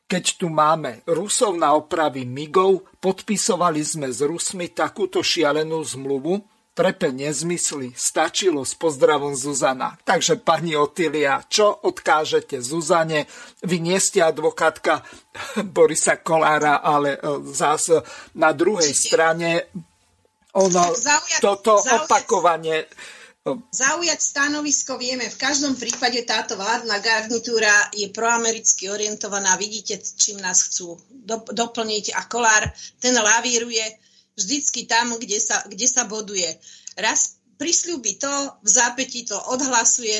Keď 0.07 0.39
tu 0.39 0.47
máme 0.47 1.03
Rusov 1.03 1.59
na 1.59 1.75
opravy 1.75 2.23
migov, 2.23 2.87
podpisovali 3.03 3.83
sme 3.83 4.07
s 4.07 4.23
Rusmi 4.23 4.71
takúto 4.71 5.19
šialenú 5.19 5.83
zmluvu, 5.83 6.39
trepe 6.71 7.11
nezmysly, 7.11 7.91
stačilo 7.91 8.63
s 8.63 8.79
pozdravom 8.79 9.35
Zuzana. 9.35 9.99
Takže 10.07 10.39
pani 10.39 10.79
Otilia, 10.79 11.43
čo 11.51 11.75
odkážete 11.75 12.63
Zuzane? 12.63 13.27
Vy 13.67 13.83
nie 13.83 13.99
ste 13.99 14.23
advokátka 14.23 15.03
Borisa 15.75 16.23
Kolára, 16.23 16.79
ale 16.79 17.19
e, 17.19 17.51
zás 17.51 17.91
na 18.31 18.55
druhej 18.55 18.95
strane 18.95 19.67
ono, 20.59 20.83
zaujať, 20.93 21.39
toto 21.39 21.79
zaujať, 21.79 22.05
opakovanie... 22.05 22.77
Zaujať 23.71 24.19
stanovisko 24.19 24.99
vieme. 24.99 25.25
V 25.25 25.39
každom 25.39 25.73
prípade 25.73 26.21
táto 26.27 26.59
vládna 26.59 26.99
garnitúra 27.01 27.89
je 27.95 28.11
proamericky 28.11 28.91
orientovaná. 28.91 29.55
Vidíte, 29.55 29.97
čím 29.97 30.37
nás 30.43 30.69
chcú 30.69 30.99
do, 31.09 31.41
doplniť. 31.47 32.13
A 32.19 32.29
Kolár, 32.29 32.67
ten 32.99 33.15
lavíruje 33.15 33.81
vždycky 34.37 34.85
tam, 34.85 35.17
kde 35.17 35.39
sa, 35.41 35.65
kde 35.65 35.87
sa 35.87 36.05
boduje. 36.05 36.45
Raz 36.99 37.39
prisľúbi 37.59 38.15
to, 38.15 38.31
v 38.63 38.69
zápäti 38.69 39.27
to 39.27 39.35
odhlasuje, 39.35 40.15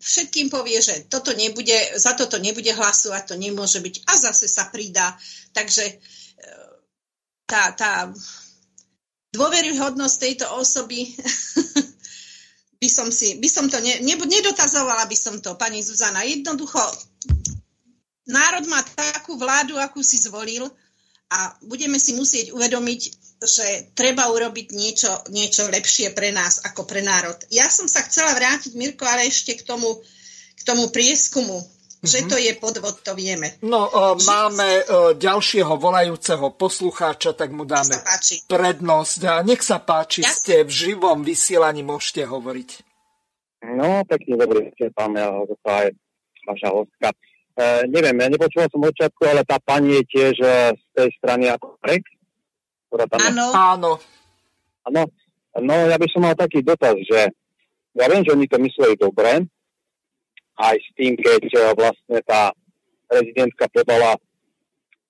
všetkým 0.00 0.50
povie, 0.50 0.82
že 0.82 1.06
toto 1.06 1.30
nebude, 1.36 1.76
za 1.94 2.18
toto 2.18 2.40
nebude 2.40 2.72
hlasovať, 2.74 3.22
to 3.30 3.36
nemôže 3.36 3.78
byť 3.78 3.94
a 4.08 4.12
zase 4.16 4.48
sa 4.48 4.66
pridá. 4.72 5.14
Takže 5.54 5.84
e, 5.86 5.94
tá, 7.46 7.70
tá 7.76 8.08
dôveryhodnosť 9.30 10.16
tejto 10.18 10.46
osoby 10.58 11.14
by 12.82 12.88
som 12.88 13.12
si, 13.12 13.38
by 13.38 13.48
som 13.48 13.68
to 13.70 13.78
ne, 13.78 14.00
ne, 14.02 14.14
nedotazovala 14.16 15.06
by 15.06 15.16
som 15.16 15.38
to, 15.38 15.54
pani 15.54 15.84
Zuzana. 15.84 16.26
Jednoducho, 16.26 16.80
národ 18.26 18.64
má 18.66 18.82
takú 18.82 19.36
vládu, 19.36 19.76
akú 19.78 20.00
si 20.02 20.18
zvolil 20.18 20.66
a 21.30 21.54
budeme 21.62 22.00
si 22.02 22.16
musieť 22.16 22.50
uvedomiť, 22.50 23.00
že 23.40 23.66
treba 23.94 24.28
urobiť 24.32 24.74
niečo, 24.74 25.12
niečo 25.30 25.70
lepšie 25.70 26.10
pre 26.12 26.34
nás 26.34 26.64
ako 26.66 26.84
pre 26.84 27.00
národ. 27.00 27.36
Ja 27.54 27.70
som 27.70 27.86
sa 27.86 28.02
chcela 28.02 28.34
vrátiť, 28.34 28.74
Mirko, 28.74 29.06
ale 29.06 29.30
ešte 29.30 29.54
k 29.54 29.62
tomu, 29.62 30.00
k 30.58 30.62
tomu 30.66 30.90
prieskumu 30.90 31.60
že 32.00 32.24
to 32.24 32.40
je 32.40 32.56
podvod, 32.56 32.96
to 33.04 33.12
vieme. 33.12 33.60
No, 33.60 33.84
uh, 33.84 34.16
máme 34.16 34.68
uh, 34.80 35.12
ďalšieho 35.12 35.76
volajúceho 35.76 36.56
poslucháča, 36.56 37.36
tak 37.36 37.52
mu 37.52 37.68
dáme 37.68 38.00
prednosť. 38.48 39.20
A 39.28 39.44
nech 39.44 39.60
sa 39.60 39.78
páči, 39.84 40.24
ja? 40.24 40.32
ste 40.32 40.54
v 40.64 40.72
živom 40.72 41.20
vysielaní, 41.20 41.84
môžete 41.84 42.24
hovoriť. 42.24 42.70
No, 43.76 44.00
pekne 44.08 44.40
dobrý 44.40 44.72
ste, 44.72 44.88
pán 44.96 45.12
aj 45.12 45.92
vaša 46.48 46.68
hostka. 46.72 47.12
E, 47.52 47.84
neviem, 47.92 48.16
ja 48.16 48.32
nepočúval 48.32 48.72
som 48.72 48.80
očiatku, 48.80 49.20
ale 49.28 49.44
tá 49.44 49.60
pani 49.60 50.00
je 50.00 50.02
tiež 50.08 50.34
z 50.80 50.84
tej 50.96 51.08
strany 51.20 51.52
ako 51.52 51.76
Rek? 51.84 52.00
Áno. 53.20 53.46
Áno. 53.52 53.92
Áno. 54.88 55.02
No, 55.60 55.74
ja 55.86 56.00
by 56.00 56.06
som 56.08 56.24
mal 56.24 56.34
taký 56.34 56.64
dotaz, 56.64 56.96
že 57.04 57.28
ja 57.94 58.06
viem, 58.06 58.22
že 58.22 58.32
oni 58.32 58.46
to 58.46 58.58
mysleli 58.62 58.94
dobre, 58.96 59.44
aj 60.60 60.76
s 60.76 60.88
tým, 60.94 61.16
keď 61.16 61.42
eh, 61.48 61.60
vlastne 61.72 62.18
tá 62.28 62.52
prezidentka 63.08 63.66
podala 63.72 64.14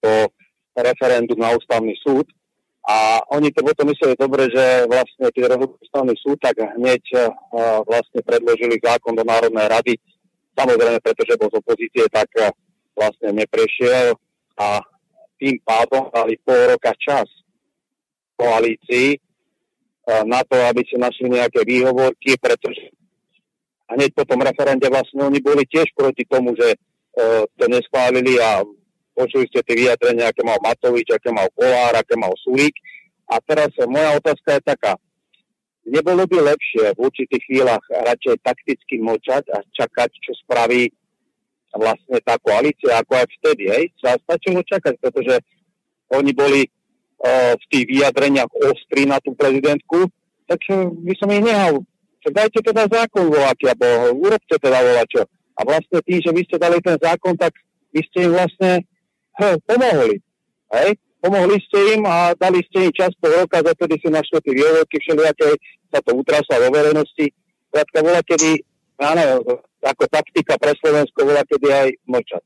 to 0.01 0.31
referendum 0.73 1.37
na 1.37 1.53
ústavný 1.53 1.93
súd. 2.01 2.25
A 2.81 3.21
oni 3.37 3.53
to 3.53 3.61
potom 3.61 3.93
mysleli 3.93 4.17
dobre, 4.17 4.49
že 4.49 4.89
vlastne 4.89 5.29
keď 5.29 5.61
ústavný 5.61 6.17
súd, 6.17 6.41
tak 6.41 6.57
hneď 6.57 7.05
uh, 7.13 7.85
vlastne 7.85 8.25
predložili 8.25 8.81
zákon 8.81 9.13
do 9.13 9.21
Národnej 9.21 9.69
rady. 9.69 9.95
Samozrejme, 10.57 10.97
pretože 11.05 11.37
bol 11.37 11.53
z 11.53 11.61
opozície, 11.61 12.09
tak 12.09 12.33
uh, 12.41 12.49
vlastne 12.97 13.37
neprešiel 13.37 14.17
a 14.57 14.81
tým 15.37 15.61
pádom 15.61 16.09
dali 16.09 16.41
pol 16.41 16.73
roka 16.73 16.97
čas 16.97 17.29
koalícii 18.41 19.21
na 20.25 20.41
to, 20.45 20.57
aby 20.57 20.85
si 20.85 20.97
našli 20.97 21.33
nejaké 21.33 21.65
výhovorky, 21.65 22.37
pretože 22.41 22.93
hneď 23.95 24.11
po 24.15 24.25
tom 24.27 24.41
referende 24.43 24.87
vlastne 24.87 25.27
oni 25.27 25.43
boli 25.43 25.67
tiež 25.67 25.91
proti 25.95 26.23
tomu, 26.27 26.55
že 26.55 26.75
uh, 26.75 27.43
to 27.59 27.65
neschválili 27.67 28.39
a 28.39 28.63
počuli 29.15 29.45
ste 29.51 29.61
tie 29.67 29.77
vyjadrenia, 29.77 30.31
aké 30.31 30.43
mal 30.47 30.59
Matovič, 30.63 31.11
aké 31.13 31.29
mal 31.35 31.51
Kolár, 31.53 31.99
aké 31.99 32.15
mal 32.15 32.33
Sulík. 32.41 32.75
A 33.31 33.39
teraz 33.43 33.71
moja 33.87 34.17
otázka 34.19 34.59
je 34.59 34.63
taká. 34.67 34.95
Nebolo 35.87 36.27
by 36.27 36.55
lepšie 36.55 36.95
v 36.95 37.03
určitých 37.03 37.43
chvíľach 37.47 37.83
radšej 37.89 38.43
takticky 38.43 38.99
močať 39.03 39.47
a 39.55 39.63
čakať, 39.75 40.11
čo 40.19 40.33
spraví 40.45 40.91
vlastne 41.71 42.19
tá 42.27 42.35
koalícia, 42.43 42.99
ako 42.99 43.13
aj 43.15 43.27
vtedy, 43.39 43.71
hej? 43.71 43.85
Stačilo 44.03 44.67
čakať, 44.67 44.99
pretože 44.99 45.39
oni 46.11 46.35
boli 46.35 46.67
uh, 46.67 47.55
v 47.55 47.65
tých 47.71 47.87
vyjadreniach 47.87 48.51
ostri 48.67 49.07
na 49.07 49.23
tú 49.23 49.35
prezidentku, 49.39 50.11
tak 50.51 50.59
by 51.07 51.15
som 51.15 51.31
ich 51.31 51.47
nehal 51.47 51.87
tak 52.21 52.33
dajte 52.37 52.59
teda 52.61 52.85
zákon 52.89 53.33
voľaký, 53.33 53.65
alebo 53.73 53.87
urobte 54.21 54.57
teda 54.61 54.79
voľačo. 54.81 55.23
A 55.57 55.61
vlastne 55.65 55.99
tým, 56.05 56.21
že 56.21 56.31
vy 56.33 56.43
ste 56.45 56.57
dali 56.57 56.79
ten 56.81 56.97
zákon, 56.97 57.37
tak 57.37 57.53
vy 57.93 58.01
ste 58.07 58.29
im 58.29 58.33
vlastne 58.33 58.85
he, 59.41 59.49
pomohli. 59.65 60.17
Hej? 60.73 60.97
Pomohli 61.21 61.57
ste 61.69 62.01
im 62.01 62.03
a 62.09 62.33
dali 62.33 62.65
ste 62.65 62.89
im 62.89 62.93
čas 62.97 63.13
po 63.21 63.29
roka, 63.29 63.61
za 63.61 63.73
si 63.77 64.09
našli 64.09 64.41
tie 64.41 64.53
výroky 64.57 64.97
všelijaké, 65.05 65.49
sa 65.93 66.01
to 66.01 66.17
utrasla 66.17 66.65
vo 66.65 66.69
verejnosti. 66.73 67.27
Krátka 67.69 67.99
bola, 68.01 68.21
kedy, 68.25 68.65
áno, 69.05 69.45
ako 69.85 70.05
taktika 70.09 70.57
pre 70.57 70.73
Slovensko 70.81 71.29
bola, 71.29 71.45
kedy 71.45 71.67
aj 71.69 71.89
mlčať. 72.09 72.45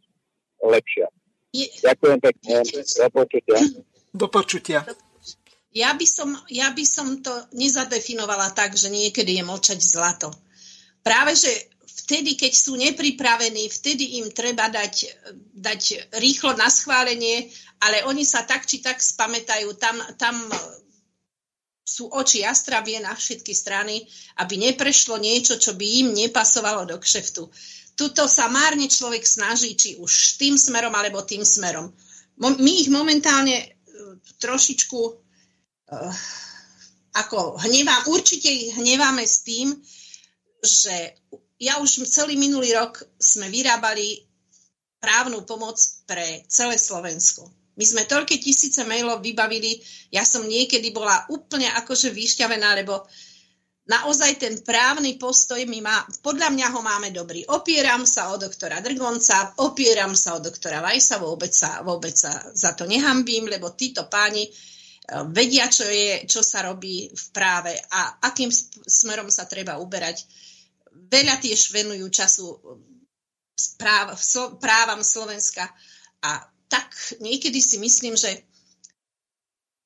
Lepšia. 0.65 1.07
Je... 1.55 1.67
Ďakujem 1.87 2.19
pekne. 2.19 2.55
Do 2.67 3.09
počutia. 3.15 3.59
Do 4.11 4.27
počutia. 4.27 4.81
Ja 5.75 5.91
by, 5.99 6.07
som, 6.07 6.39
ja 6.47 6.71
by 6.71 6.85
som 6.87 7.19
to 7.19 7.35
nezadefinovala 7.51 8.55
tak, 8.55 8.79
že 8.79 8.95
niekedy 8.95 9.43
je 9.43 9.43
mlčať 9.43 9.83
zlato. 9.83 10.31
Práve, 11.03 11.35
že 11.35 11.51
vtedy, 12.07 12.39
keď 12.39 12.53
sú 12.55 12.79
nepripravení, 12.79 13.67
vtedy 13.67 14.23
im 14.23 14.31
treba 14.31 14.71
dať, 14.71 14.95
dať 15.51 16.15
rýchlo 16.23 16.55
na 16.55 16.71
schválenie, 16.71 17.51
ale 17.83 18.07
oni 18.07 18.23
sa 18.23 18.47
tak 18.47 18.71
či 18.71 18.79
tak 18.79 19.03
spamätajú, 19.03 19.75
tam, 19.75 19.99
tam 20.15 20.47
sú 21.85 22.07
oči 22.07 22.47
jastravie 22.47 23.03
na 23.03 23.13
všetky 23.13 23.51
strany, 23.51 24.07
aby 24.41 24.55
neprešlo 24.57 25.21
niečo, 25.21 25.61
čo 25.61 25.75
by 25.75 25.87
im 26.01 26.09
nepasovalo 26.15 26.87
do 26.87 26.97
kšeftu. 27.03 27.51
Tuto 27.95 28.27
sa 28.27 28.51
márne 28.51 28.91
človek 28.91 29.23
snaží, 29.23 29.75
či 29.79 29.99
už 29.99 30.39
tým 30.39 30.59
smerom, 30.59 30.91
alebo 30.95 31.23
tým 31.23 31.47
smerom. 31.47 31.95
My 32.39 32.73
ich 32.75 32.91
momentálne 32.91 33.55
e, 33.55 33.67
trošičku 34.43 35.24
ako 37.15 37.59
hnevám, 37.63 38.11
určite 38.11 38.51
ich 38.51 38.75
hneváme 38.75 39.23
s 39.23 39.47
tým, 39.47 39.75
že 40.65 41.15
ja 41.63 41.79
už 41.79 42.11
celý 42.11 42.35
minulý 42.35 42.75
rok 42.75 43.05
sme 43.21 43.47
vyrábali 43.47 44.27
právnu 44.99 45.45
pomoc 45.47 45.79
pre 46.09 46.43
celé 46.51 46.81
Slovensko. 46.81 47.47
My 47.75 47.85
sme 47.85 48.07
toľké 48.07 48.39
tisíce 48.39 48.83
mailov 48.87 49.21
vybavili, 49.21 49.83
ja 50.15 50.23
som 50.23 50.47
niekedy 50.47 50.95
bola 50.95 51.27
úplne 51.31 51.67
akože 51.75 52.15
vyšťavená, 52.15 52.71
lebo 52.79 53.03
naozaj 53.85 54.41
ten 54.41 54.55
právny 54.63 55.19
postoj 55.19 55.59
my 55.67 55.79
má, 55.83 56.07
podľa 56.23 56.55
mňa 56.55 56.67
ho 56.71 56.81
máme 56.81 57.11
dobrý. 57.11 57.45
Opieram 57.51 58.07
sa 58.07 58.31
o 58.33 58.39
doktora 58.39 58.79
Drgonca, 58.81 59.59
opieram 59.61 60.15
sa 60.15 60.39
o 60.39 60.43
doktora 60.43 60.81
Vajsa, 60.81 61.19
vôbec 61.19 61.53
sa, 61.53 61.83
vôbec 61.83 62.15
sa 62.15 62.33
za 62.55 62.73
to 62.73 62.87
nehambím, 62.87 63.51
lebo 63.51 63.75
títo 63.75 64.07
páni 64.07 64.47
vedia, 65.29 65.69
čo, 65.69 65.85
je, 65.85 66.25
čo 66.25 66.41
sa 66.41 66.65
robí 66.65 67.13
v 67.13 67.25
práve 67.31 67.77
a 67.77 68.25
akým 68.25 68.49
smerom 68.89 69.29
sa 69.29 69.45
treba 69.45 69.77
uberať. 69.77 70.25
Veľa 71.13 71.37
tiež 71.45 71.77
venujú 71.77 72.09
času 72.09 72.47
práv, 73.77 74.17
právam 74.57 75.05
Slovenska 75.05 75.69
a 76.25 76.41
tak 76.73 76.89
niekedy 77.21 77.61
si 77.61 77.77
myslím, 77.77 78.17
že 78.17 78.33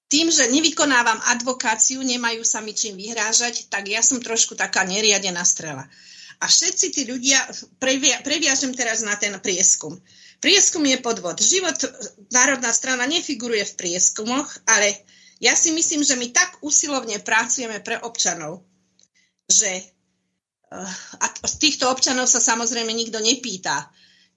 tým, 0.09 0.33
že 0.33 0.49
nevykonávam 0.49 1.21
advokáciu, 1.37 2.01
nemajú 2.01 2.41
sa 2.41 2.65
mi 2.65 2.73
čím 2.73 2.97
vyhrážať, 2.97 3.69
tak 3.69 3.93
ja 3.93 4.01
som 4.01 4.25
trošku 4.25 4.57
taká 4.57 4.87
neriadená 4.89 5.45
strela. 5.45 5.85
A 6.39 6.47
všetci 6.49 6.87
tí 6.95 7.03
ľudia, 7.05 7.37
previa, 7.77 8.23
previažem 8.25 8.73
teraz 8.73 9.05
na 9.05 9.19
ten 9.21 9.37
prieskum. 9.43 10.01
Prieskum 10.39 10.87
je 10.87 10.97
podvod. 11.03 11.43
Život, 11.43 11.77
Národná 12.31 12.71
strana 12.71 13.05
nefiguruje 13.11 13.67
v 13.69 13.77
prieskumoch, 13.77 14.47
ale 14.65 15.03
ja 15.39 15.55
si 15.55 15.71
myslím, 15.71 16.03
že 16.03 16.19
my 16.19 16.35
tak 16.35 16.59
usilovne 16.67 17.23
pracujeme 17.23 17.79
pre 17.79 18.03
občanov, 18.03 18.67
že 19.47 19.71
eh, 19.71 20.93
a 21.23 21.27
z 21.47 21.55
týchto 21.63 21.87
občanov 21.87 22.27
sa 22.27 22.43
samozrejme 22.43 22.91
nikto 22.91 23.23
nepýta, 23.23 23.87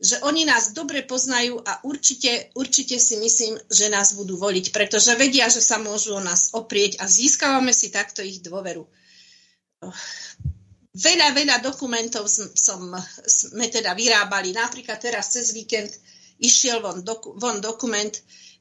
že 0.02 0.18
oni 0.26 0.50
nás 0.50 0.74
dobre 0.74 1.06
poznajú 1.06 1.62
a 1.62 1.86
určite, 1.86 2.50
určite 2.58 2.98
si 2.98 3.22
myslím, 3.22 3.54
že 3.70 3.86
nás 3.94 4.18
budú 4.18 4.34
voliť, 4.34 4.74
pretože 4.74 5.14
vedia, 5.14 5.46
že 5.46 5.62
sa 5.62 5.78
môžu 5.78 6.18
o 6.18 6.22
nás 6.22 6.50
oprieť 6.58 6.98
a 6.98 7.06
získavame 7.06 7.70
si 7.70 7.94
takto 7.94 8.26
ich 8.26 8.42
dôveru. 8.42 8.82
Veľa, 10.92 11.38
veľa 11.38 11.58
dokumentov 11.62 12.26
som, 12.30 12.82
sme 13.30 13.66
teda 13.70 13.94
vyrábali. 13.94 14.58
Napríklad 14.58 14.98
teraz 14.98 15.38
cez 15.38 15.54
víkend 15.54 15.94
išiel 16.42 16.82
von, 16.82 17.06
doku, 17.06 17.38
von 17.38 17.62
dokument 17.62 18.12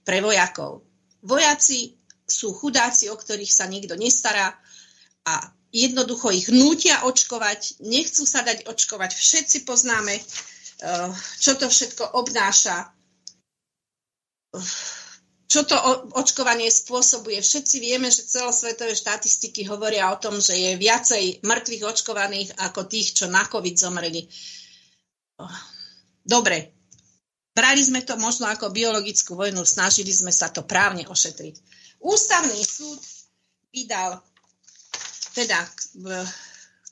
pre 0.05 0.21
vojakov. 0.21 0.85
Vojaci 1.25 2.00
sú 2.31 2.55
chudáci, 2.55 3.11
o 3.11 3.17
ktorých 3.19 3.51
sa 3.51 3.67
nikto 3.67 3.99
nestará 3.99 4.55
a 5.27 5.51
jednoducho 5.75 6.31
ich 6.31 6.49
nútia 6.51 7.03
očkovať, 7.05 7.83
nechcú 7.83 8.23
sa 8.23 8.47
dať 8.47 8.67
očkovať. 8.71 9.15
Všetci 9.15 9.67
poznáme 9.67 10.19
Eh, 10.81 11.13
čo 11.37 11.61
to 11.61 11.69
všetko 11.69 12.17
obnáša, 12.17 12.89
čo 15.45 15.61
to 15.69 15.77
očkovanie 16.17 16.73
spôsobuje. 16.73 17.37
Všetci 17.45 17.77
vieme, 17.85 18.09
že 18.09 18.25
celosvetové 18.25 18.97
štatistiky 18.97 19.69
hovoria 19.69 20.09
o 20.09 20.17
tom, 20.17 20.41
že 20.41 20.57
je 20.57 20.81
viacej 20.81 21.45
mŕtvych 21.45 21.85
očkovaných 21.85 22.49
ako 22.65 22.89
tých, 22.89 23.13
čo 23.13 23.29
na 23.29 23.45
COVID 23.45 23.77
zomreli. 23.77 24.25
Dobre, 26.25 26.73
brali 27.53 27.83
sme 27.85 28.01
to 28.01 28.17
možno 28.17 28.49
ako 28.49 28.73
biologickú 28.73 29.37
vojnu, 29.37 29.61
snažili 29.69 30.17
sme 30.17 30.33
sa 30.33 30.49
to 30.49 30.65
právne 30.65 31.05
ošetriť. 31.05 31.55
Ústavný 32.01 32.65
súd 32.65 33.01
vydal 33.71 34.19
teda 35.37 35.69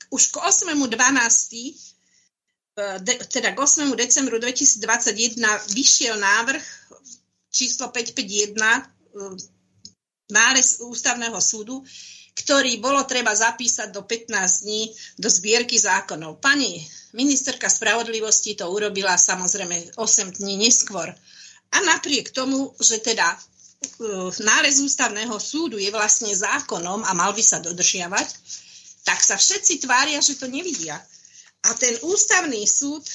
už 0.09 0.23
k 0.31 0.35
8.12 0.37 1.89
teda 3.27 3.51
k 3.51 3.57
8. 3.59 3.91
decembru 3.95 4.39
2021 4.39 5.35
vyšiel 5.75 6.15
návrh 6.15 6.63
číslo 7.51 7.89
551 7.91 8.55
e, 8.55 8.81
nález 10.31 10.79
ústavného 10.79 11.35
súdu, 11.41 11.81
ktorý 12.37 12.77
bolo 12.79 13.03
treba 13.03 13.35
zapísať 13.35 13.91
do 13.91 14.05
15 14.05 14.63
dní 14.63 14.81
do 15.19 15.27
zbierky 15.27 15.75
zákonov. 15.75 16.39
Pani 16.39 16.79
ministerka 17.17 17.67
spravodlivosti 17.67 18.55
to 18.55 18.69
urobila 18.69 19.17
samozrejme 19.17 19.97
8 19.97 20.39
dní 20.39 20.55
neskôr. 20.61 21.09
A 21.69 21.77
napriek 21.83 22.31
tomu, 22.31 22.71
že 22.79 23.01
teda 23.03 23.35
nález 24.43 24.79
ústavného 24.83 25.35
súdu 25.39 25.79
je 25.79 25.91
vlastne 25.91 26.31
zákonom 26.31 27.03
a 27.03 27.11
mal 27.15 27.31
by 27.31 27.43
sa 27.43 27.63
dodržiavať, 27.63 28.27
tak 29.07 29.19
sa 29.23 29.39
všetci 29.39 29.83
tvária, 29.83 30.19
že 30.19 30.35
to 30.35 30.51
nevidia. 30.51 30.99
A 31.63 31.69
ten 31.75 31.95
ústavný 32.03 32.63
súd 32.63 33.03
e, 33.03 33.13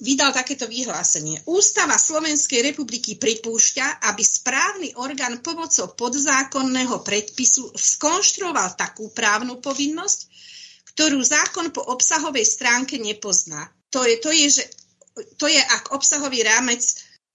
vydal 0.00 0.32
takéto 0.32 0.64
vyhlásenie. 0.68 1.44
Ústava 1.44 2.00
Slovenskej 2.00 2.72
republiky 2.72 3.20
pripúšťa, 3.20 4.08
aby 4.08 4.22
správny 4.24 4.88
orgán 4.96 5.44
pomocou 5.44 5.92
podzákonného 5.92 7.00
predpisu 7.04 7.72
skonštruoval 7.76 8.76
takú 8.76 9.12
právnu 9.12 9.60
povinnosť, 9.60 10.20
ktorú 10.96 11.20
zákon 11.20 11.76
po 11.76 11.84
obsahovej 11.84 12.44
stránke 12.48 12.96
nepozná. 12.96 13.68
To 13.92 14.00
je, 14.04 14.16
to 14.16 14.32
je, 14.32 14.48
že, 14.48 14.64
to 15.36 15.44
je 15.48 15.60
ak 15.60 15.92
obsahový 15.92 16.40
rámec 16.40 16.80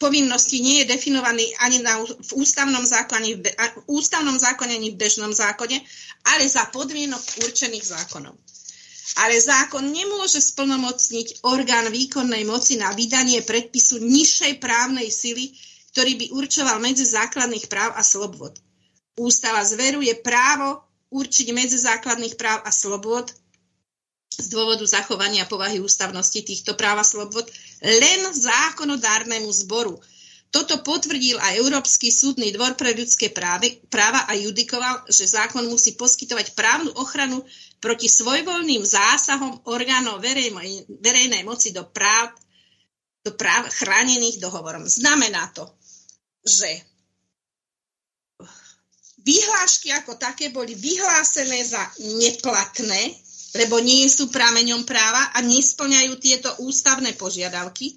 povinnosti 0.02 0.58
nie 0.66 0.82
je 0.82 0.90
definovaný 0.90 1.46
ani 1.62 1.86
na, 1.86 2.02
v 2.02 2.32
ústavnom 2.34 2.82
zákone, 2.82 3.38
v, 3.38 3.46
v 3.54 3.86
ústavnom 3.86 4.34
zákone, 4.34 4.74
ani 4.74 4.90
v 4.90 4.98
bežnom 4.98 5.30
zákone, 5.30 5.78
ale 6.34 6.44
za 6.50 6.66
podmienok 6.74 7.22
určených 7.46 7.86
zákonom 7.86 8.34
ale 9.20 9.36
zákon 9.36 9.84
nemôže 9.92 10.40
splnomocniť 10.40 11.44
orgán 11.44 11.92
výkonnej 11.92 12.48
moci 12.48 12.80
na 12.80 12.96
vydanie 12.96 13.44
predpisu 13.44 14.00
nižšej 14.00 14.64
právnej 14.64 15.12
sily, 15.12 15.52
ktorý 15.92 16.16
by 16.16 16.26
určoval 16.32 16.80
medzi 16.80 17.04
základných 17.04 17.68
práv 17.68 17.92
a 18.00 18.04
slobod. 18.06 18.56
Ústava 19.20 19.60
zveruje 19.68 20.16
právo 20.24 20.80
určiť 21.12 21.52
medzi 21.52 21.76
základných 21.76 22.40
práv 22.40 22.64
a 22.64 22.72
slobod 22.72 23.36
z 24.32 24.48
dôvodu 24.48 24.88
zachovania 24.88 25.44
povahy 25.44 25.84
ústavnosti 25.84 26.40
týchto 26.48 26.80
práv 26.80 27.04
a 27.04 27.06
slobod 27.06 27.44
len 27.82 28.20
zákonodárnemu 28.30 29.50
zboru. 29.66 29.98
Toto 30.52 30.84
potvrdil 30.84 31.40
aj 31.40 31.64
Európsky 31.64 32.12
súdny 32.12 32.52
dvor 32.52 32.76
pre 32.76 32.92
ľudské 32.92 33.32
práve, 33.32 33.80
práva 33.88 34.28
a 34.28 34.36
judikoval, 34.36 35.08
že 35.08 35.32
zákon 35.32 35.64
musí 35.72 35.96
poskytovať 35.96 36.52
právnu 36.52 36.92
ochranu 37.00 37.40
proti 37.80 38.12
svojvoľným 38.12 38.84
zásahom 38.84 39.64
orgánov 39.64 40.20
verejnej, 40.20 40.92
verejnej 41.00 41.48
moci 41.48 41.72
do 41.72 41.88
práv, 41.88 42.36
do 43.24 43.32
práv 43.32 43.72
chránených 43.72 44.44
dohovorom. 44.44 44.84
Znamená 44.92 45.56
to, 45.56 45.72
že 46.44 46.84
vyhlášky 49.24 49.96
ako 50.04 50.20
také 50.20 50.52
boli 50.52 50.76
vyhlásené 50.76 51.64
za 51.64 51.82
neplatné, 52.02 53.16
lebo 53.56 53.80
nie 53.84 54.08
sú 54.08 54.32
prameňom 54.32 54.88
práva 54.88 55.36
a 55.36 55.44
nesplňajú 55.44 56.14
tieto 56.20 56.50
ústavné 56.64 57.14
požiadavky. 57.20 57.96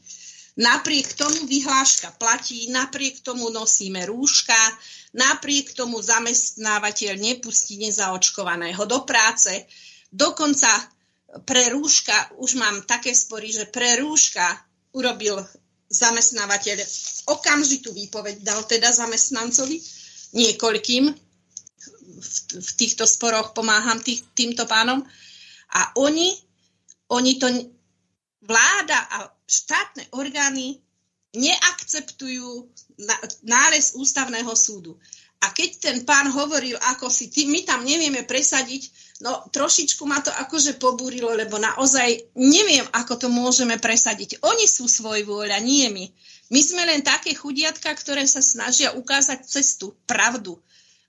Napriek 0.55 1.19
tomu 1.19 1.47
vyhláška 1.51 2.15
platí, 2.15 2.71
napriek 2.71 3.23
tomu 3.23 3.51
nosíme 3.51 4.07
rúška, 4.07 4.55
Napriek 5.15 5.79
tomu 5.79 6.03
zamestnávateľ 6.03 7.15
nepustí 7.23 7.79
nezaočkovaného 7.79 8.83
do 8.83 9.07
práce. 9.07 9.63
Dokonca 10.11 10.91
pre 11.47 11.71
rúška, 11.71 12.35
už 12.43 12.59
mám 12.59 12.83
také 12.83 13.15
spory, 13.15 13.55
že 13.55 13.71
pre 13.71 14.03
rúška 14.03 14.43
urobil 14.91 15.39
zamestnávateľ 15.87 16.83
okamžitú 17.31 17.95
výpoveď, 17.95 18.43
dal 18.43 18.67
teda 18.67 18.91
zamestnancovi 18.91 19.79
niekoľkým. 20.35 21.05
V, 22.15 22.29
v 22.59 22.71
týchto 22.75 23.07
sporoch 23.07 23.55
pomáham 23.55 24.03
tých, 24.03 24.27
týmto 24.35 24.67
pánom. 24.67 25.07
A 25.75 25.91
oni, 25.99 26.31
oni 27.11 27.33
to, 27.37 27.51
vláda 28.45 28.99
a 29.11 29.17
štátne 29.49 30.09
orgány 30.15 30.79
neakceptujú 31.35 32.71
nález 33.43 33.99
ústavného 33.99 34.55
súdu. 34.55 34.95
A 35.45 35.53
keď 35.53 35.71
ten 35.77 35.97
pán 36.09 36.33
hovoril, 36.33 36.79
ako 36.97 37.13
si 37.13 37.29
ty, 37.29 37.45
my 37.45 37.69
tam 37.69 37.85
nevieme 37.85 38.25
presadiť, 38.25 38.89
no 39.21 39.45
trošičku 39.53 40.01
ma 40.09 40.25
to 40.25 40.33
akože 40.33 40.81
pobúrilo, 40.81 41.37
lebo 41.37 41.61
naozaj 41.61 42.33
neviem, 42.39 42.87
ako 42.97 43.21
to 43.21 43.29
môžeme 43.29 43.77
presadiť. 43.77 44.41
Oni 44.41 44.65
sú 44.65 44.89
svoj 44.89 45.29
vôľa, 45.29 45.61
nie 45.61 45.85
my. 45.93 46.05
My 46.49 46.61
sme 46.65 46.89
len 46.89 47.05
také 47.05 47.37
chudiatka, 47.37 47.93
ktoré 47.93 48.25
sa 48.25 48.41
snažia 48.41 48.97
ukázať 48.97 49.45
cestu, 49.45 49.93
pravdu, 50.09 50.57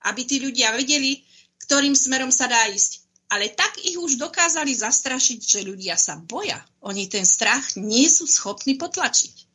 aby 0.04 0.28
tí 0.28 0.44
ľudia 0.44 0.76
vedeli, 0.76 1.24
ktorým 1.64 1.96
smerom 1.96 2.34
sa 2.34 2.52
dá 2.52 2.68
ísť. 2.68 3.05
Ale 3.30 3.50
tak 3.54 3.82
ich 3.82 3.98
už 3.98 4.22
dokázali 4.22 4.76
zastrašiť, 4.76 5.40
že 5.42 5.66
ľudia 5.66 5.98
sa 5.98 6.16
boja. 6.22 6.62
Oni 6.86 7.10
ten 7.10 7.26
strach 7.26 7.74
nie 7.74 8.06
sú 8.06 8.30
schopní 8.30 8.78
potlačiť 8.78 9.46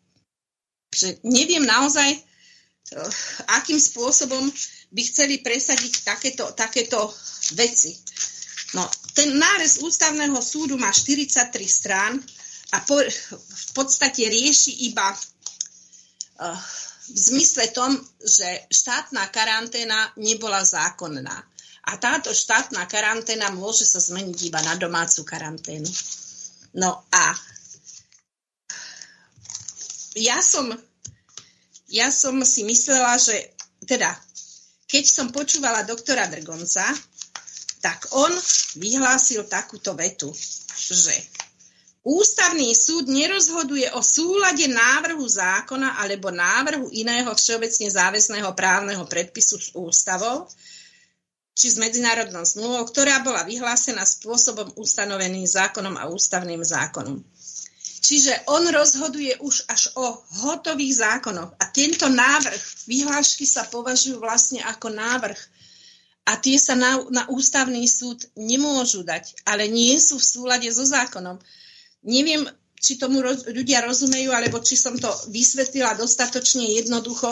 že 0.90 1.22
neviem 1.22 1.62
naozaj, 1.62 2.10
eh, 2.10 3.10
akým 3.54 3.78
spôsobom 3.78 4.50
by 4.90 5.02
chceli 5.06 5.38
presadiť 5.38 6.02
takéto, 6.02 6.50
takéto 6.52 7.14
veci. 7.54 7.94
No, 8.74 8.86
ten 9.14 9.38
nárez 9.38 9.78
ústavného 9.82 10.38
súdu 10.42 10.78
má 10.78 10.90
43 10.90 11.66
strán 11.66 12.18
a 12.74 12.82
po, 12.86 13.02
v 13.02 13.70
podstate 13.74 14.30
rieši 14.30 14.86
iba 14.86 15.10
uh, 15.10 16.54
v 17.10 17.18
zmysle 17.18 17.74
tom, 17.74 17.98
že 18.22 18.70
štátna 18.70 19.26
karanténa 19.34 20.14
nebola 20.22 20.62
zákonná. 20.62 21.49
A 21.90 21.98
táto 21.98 22.30
štátna 22.30 22.86
karanténa 22.86 23.50
môže 23.50 23.82
sa 23.82 23.98
zmeniť 23.98 24.38
iba 24.46 24.62
na 24.62 24.78
domácu 24.78 25.26
karanténu. 25.26 25.90
No 26.78 27.02
a 27.10 27.34
ja 30.14 30.38
som, 30.38 30.70
ja 31.90 32.14
som 32.14 32.38
si 32.46 32.62
myslela, 32.62 33.18
že 33.18 33.58
teda, 33.82 34.14
keď 34.86 35.04
som 35.06 35.34
počúvala 35.34 35.82
doktora 35.82 36.30
Drgonca, 36.30 36.86
tak 37.82 38.06
on 38.14 38.30
vyhlásil 38.78 39.50
takúto 39.50 39.98
vetu, 39.98 40.30
že 40.78 41.14
Ústavný 42.00 42.72
súd 42.72 43.12
nerozhoduje 43.12 43.92
o 43.92 44.00
súlade 44.00 44.64
návrhu 44.64 45.20
zákona 45.20 46.00
alebo 46.00 46.32
návrhu 46.32 46.88
iného 46.96 47.28
všeobecne 47.36 47.92
záväzného 47.92 48.56
právneho 48.56 49.04
predpisu 49.04 49.60
s 49.60 49.68
ústavou 49.76 50.48
či 51.60 51.68
s 51.68 51.76
medzinárodnou 51.76 52.40
zmluvou, 52.40 52.88
ktorá 52.88 53.20
bola 53.20 53.44
vyhlásená 53.44 54.00
spôsobom 54.08 54.72
ustanoveným 54.80 55.44
zákonom 55.44 55.92
a 56.00 56.08
ústavným 56.08 56.64
zákonom. 56.64 57.20
Čiže 58.00 58.48
on 58.48 58.64
rozhoduje 58.64 59.36
už 59.44 59.68
až 59.68 59.92
o 60.00 60.24
hotových 60.40 61.04
zákonoch. 61.04 61.52
A 61.60 61.68
tento 61.68 62.08
návrh 62.08 62.88
vyhlášky 62.88 63.44
sa 63.44 63.68
považujú 63.68 64.16
vlastne 64.24 64.64
ako 64.64 64.88
návrh. 64.88 65.36
A 66.24 66.40
tie 66.40 66.56
sa 66.56 66.72
na, 66.72 66.96
na 67.12 67.28
ústavný 67.28 67.84
súd 67.84 68.24
nemôžu 68.40 69.04
dať, 69.04 69.44
ale 69.44 69.68
nie 69.68 70.00
sú 70.00 70.16
v 70.16 70.30
súlade 70.32 70.68
so 70.72 70.88
zákonom. 70.88 71.36
Neviem, 72.00 72.48
či 72.80 72.96
tomu 72.96 73.20
roz, 73.20 73.44
ľudia 73.44 73.84
rozumejú, 73.84 74.32
alebo 74.32 74.64
či 74.64 74.74
som 74.74 74.96
to 74.96 75.12
vysvetlila 75.28 76.00
dostatočne 76.00 76.64
jednoducho, 76.80 77.28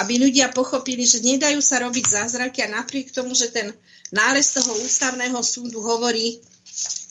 aby 0.00 0.16
ľudia 0.16 0.48
pochopili, 0.56 1.04
že 1.04 1.20
nedajú 1.20 1.60
sa 1.60 1.84
robiť 1.84 2.04
zázraky 2.04 2.64
a 2.64 2.72
napriek 2.72 3.12
tomu, 3.12 3.36
že 3.36 3.52
ten 3.52 3.76
nález 4.10 4.48
toho 4.56 4.72
ústavného 4.80 5.36
súdu 5.44 5.84
hovorí, 5.84 6.40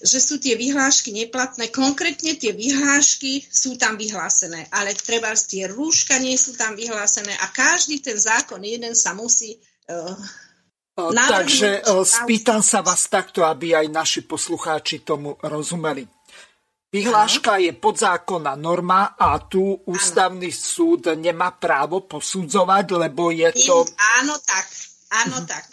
že 0.01 0.19
sú 0.21 0.37
tie 0.37 0.57
vyhlášky 0.57 1.13
neplatné. 1.13 1.69
Konkrétne 1.69 2.37
tie 2.37 2.53
vyhlášky 2.53 3.45
sú 3.49 3.77
tam 3.77 3.97
vyhlásené, 3.97 4.69
ale 4.73 4.97
treba 4.97 5.33
tie 5.37 5.69
rúška 5.69 6.17
nie 6.21 6.37
sú 6.37 6.57
tam 6.57 6.73
vyhlásené 6.73 7.33
a 7.37 7.49
každý 7.53 8.01
ten 8.01 8.17
zákon 8.17 8.61
jeden 8.61 8.93
sa 8.97 9.13
musí 9.17 9.57
uh, 9.89 10.17
Takže 10.95 11.83
spýtam 12.07 12.63
sa 12.63 12.79
vás 12.79 13.11
takto, 13.11 13.43
aby 13.43 13.75
aj 13.75 13.91
naši 13.91 14.21
poslucháči 14.23 15.03
tomu 15.03 15.35
rozumeli. 15.43 16.07
Vyhláška 16.95 17.59
je 17.59 17.75
podzákonná 17.75 18.55
norma 18.55 19.19
a 19.19 19.35
tu 19.43 19.83
ústavný 19.83 20.47
ano. 20.47 20.55
súd 20.55 21.11
nemá 21.19 21.51
právo 21.51 22.07
posudzovať, 22.07 22.85
lebo 22.95 23.35
je 23.35 23.51
to... 23.67 23.83
Áno, 24.23 24.39
tak. 24.39 24.65
Áno, 25.11 25.43
uh-huh. 25.43 25.51
tak. 25.51 25.63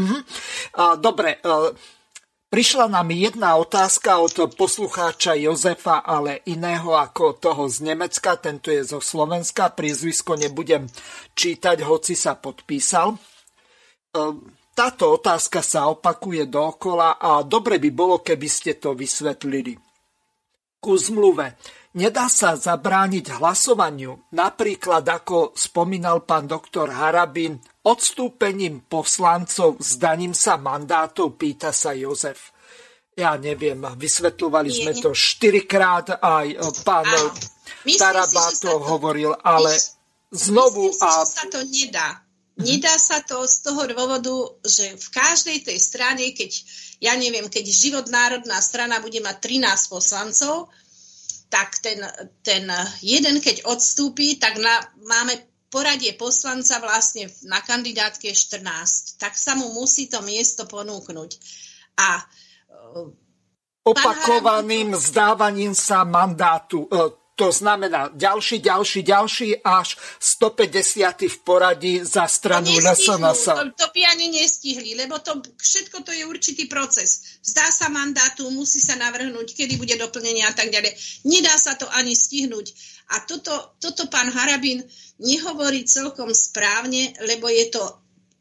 Uh-huh. 0.00 0.20
Dobre, 0.96 1.44
e, 1.44 1.76
prišla 2.48 2.88
nám 2.88 3.12
jedna 3.12 3.60
otázka 3.60 4.16
od 4.16 4.56
poslucháča 4.56 5.36
Jozefa, 5.36 6.00
ale 6.00 6.40
iného 6.48 6.96
ako 6.96 7.36
toho 7.36 7.68
z 7.68 7.92
Nemecka, 7.92 8.40
tento 8.40 8.72
je 8.72 8.80
zo 8.80 9.04
Slovenska, 9.04 9.76
priezvisko 9.76 10.40
nebudem 10.40 10.88
čítať, 11.36 11.84
hoci 11.84 12.16
sa 12.16 12.32
podpísal. 12.32 13.12
E, 13.12 13.16
táto 14.72 15.20
otázka 15.20 15.60
sa 15.60 15.92
opakuje 15.92 16.48
dookola 16.48 17.20
a 17.20 17.44
dobre 17.44 17.76
by 17.76 17.92
bolo, 17.92 18.24
keby 18.24 18.48
ste 18.48 18.80
to 18.80 18.96
vysvetlili 18.96 19.85
ku 20.86 20.94
zmluve. 20.94 21.58
Nedá 21.98 22.30
sa 22.30 22.54
zabrániť 22.54 23.42
hlasovaniu, 23.42 24.30
napríklad 24.30 25.02
ako 25.02 25.56
spomínal 25.58 26.22
pán 26.22 26.46
doktor 26.46 26.94
Harabin, 26.94 27.58
odstúpením 27.82 28.86
poslancov 28.86 29.82
zdaním 29.82 30.30
sa 30.30 30.54
mandátov, 30.60 31.34
pýta 31.34 31.74
sa 31.74 31.90
Jozef. 31.90 32.54
Ja 33.16 33.34
neviem, 33.40 33.80
vysvetľovali 33.80 34.70
sme 34.70 34.92
to 35.00 35.10
štyrikrát, 35.16 36.20
aj 36.20 36.46
pán 36.84 37.08
Taraba 37.96 38.46
to 38.60 38.76
hovoril, 38.76 39.32
ale 39.40 39.74
znovu... 40.30 40.92
Myslím 40.92 41.10
a... 41.10 41.24
sa 41.24 41.44
to 41.48 41.64
nedá. 41.64 42.08
Nedá 42.56 42.94
sa 43.00 43.24
to 43.24 43.44
z 43.48 43.56
toho 43.64 43.88
dôvodu, 43.88 44.36
že 44.64 44.96
v 44.96 45.08
každej 45.12 45.58
tej 45.64 45.78
strane, 45.80 46.32
keď 46.36 46.60
ja 47.00 47.12
neviem, 47.16 47.48
keď 47.52 47.64
život 47.66 48.06
národná 48.08 48.60
strana 48.60 49.00
bude 49.04 49.20
mať 49.20 49.36
13 49.40 49.92
poslancov, 49.92 50.72
tak 51.46 51.78
ten, 51.78 52.02
ten 52.42 52.66
jeden, 53.04 53.38
keď 53.38 53.68
odstúpi, 53.70 54.40
tak 54.40 54.58
na, 54.58 54.82
máme 55.06 55.38
poradie 55.70 56.16
poslanca 56.16 56.80
vlastne 56.82 57.30
na 57.46 57.62
kandidátke 57.62 58.32
14. 58.32 59.20
Tak 59.20 59.36
sa 59.36 59.54
mu 59.54 59.70
musí 59.76 60.08
to 60.08 60.24
miesto 60.24 60.64
ponúknuť. 60.66 61.30
A 62.00 62.24
opakovaným 63.86 64.96
zdávaním 64.98 65.76
sa 65.76 66.02
mandátu. 66.02 66.90
To 67.36 67.52
znamená 67.52 68.16
ďalší, 68.16 68.64
ďalší, 68.64 69.00
ďalší 69.04 69.48
až 69.60 70.00
150 70.16 71.28
v 71.28 71.36
poradí 71.44 72.00
za 72.00 72.24
stranu 72.24 72.72
LSNS. 72.72 73.44
To, 73.44 73.76
to 73.76 73.86
by 73.92 74.00
ani 74.08 74.40
nestihli, 74.40 74.96
lebo 74.96 75.20
to, 75.20 75.44
všetko 75.60 76.00
to 76.00 76.16
je 76.16 76.24
určitý 76.24 76.64
proces. 76.64 77.36
Zdá 77.44 77.68
sa 77.68 77.92
mandátu, 77.92 78.48
musí 78.48 78.80
sa 78.80 78.96
navrhnúť, 78.96 79.52
kedy 79.52 79.76
bude 79.76 80.00
doplnenie 80.00 80.48
a 80.48 80.56
tak 80.56 80.72
ďalej. 80.72 80.96
Nedá 81.28 81.52
sa 81.60 81.76
to 81.76 81.84
ani 81.92 82.16
stihnúť. 82.16 82.72
A 83.12 83.20
toto, 83.28 83.76
toto 83.84 84.08
pán 84.08 84.32
Harabin 84.32 84.80
nehovorí 85.20 85.84
celkom 85.84 86.32
správne, 86.32 87.12
lebo 87.20 87.52
je 87.52 87.68
to 87.68 87.84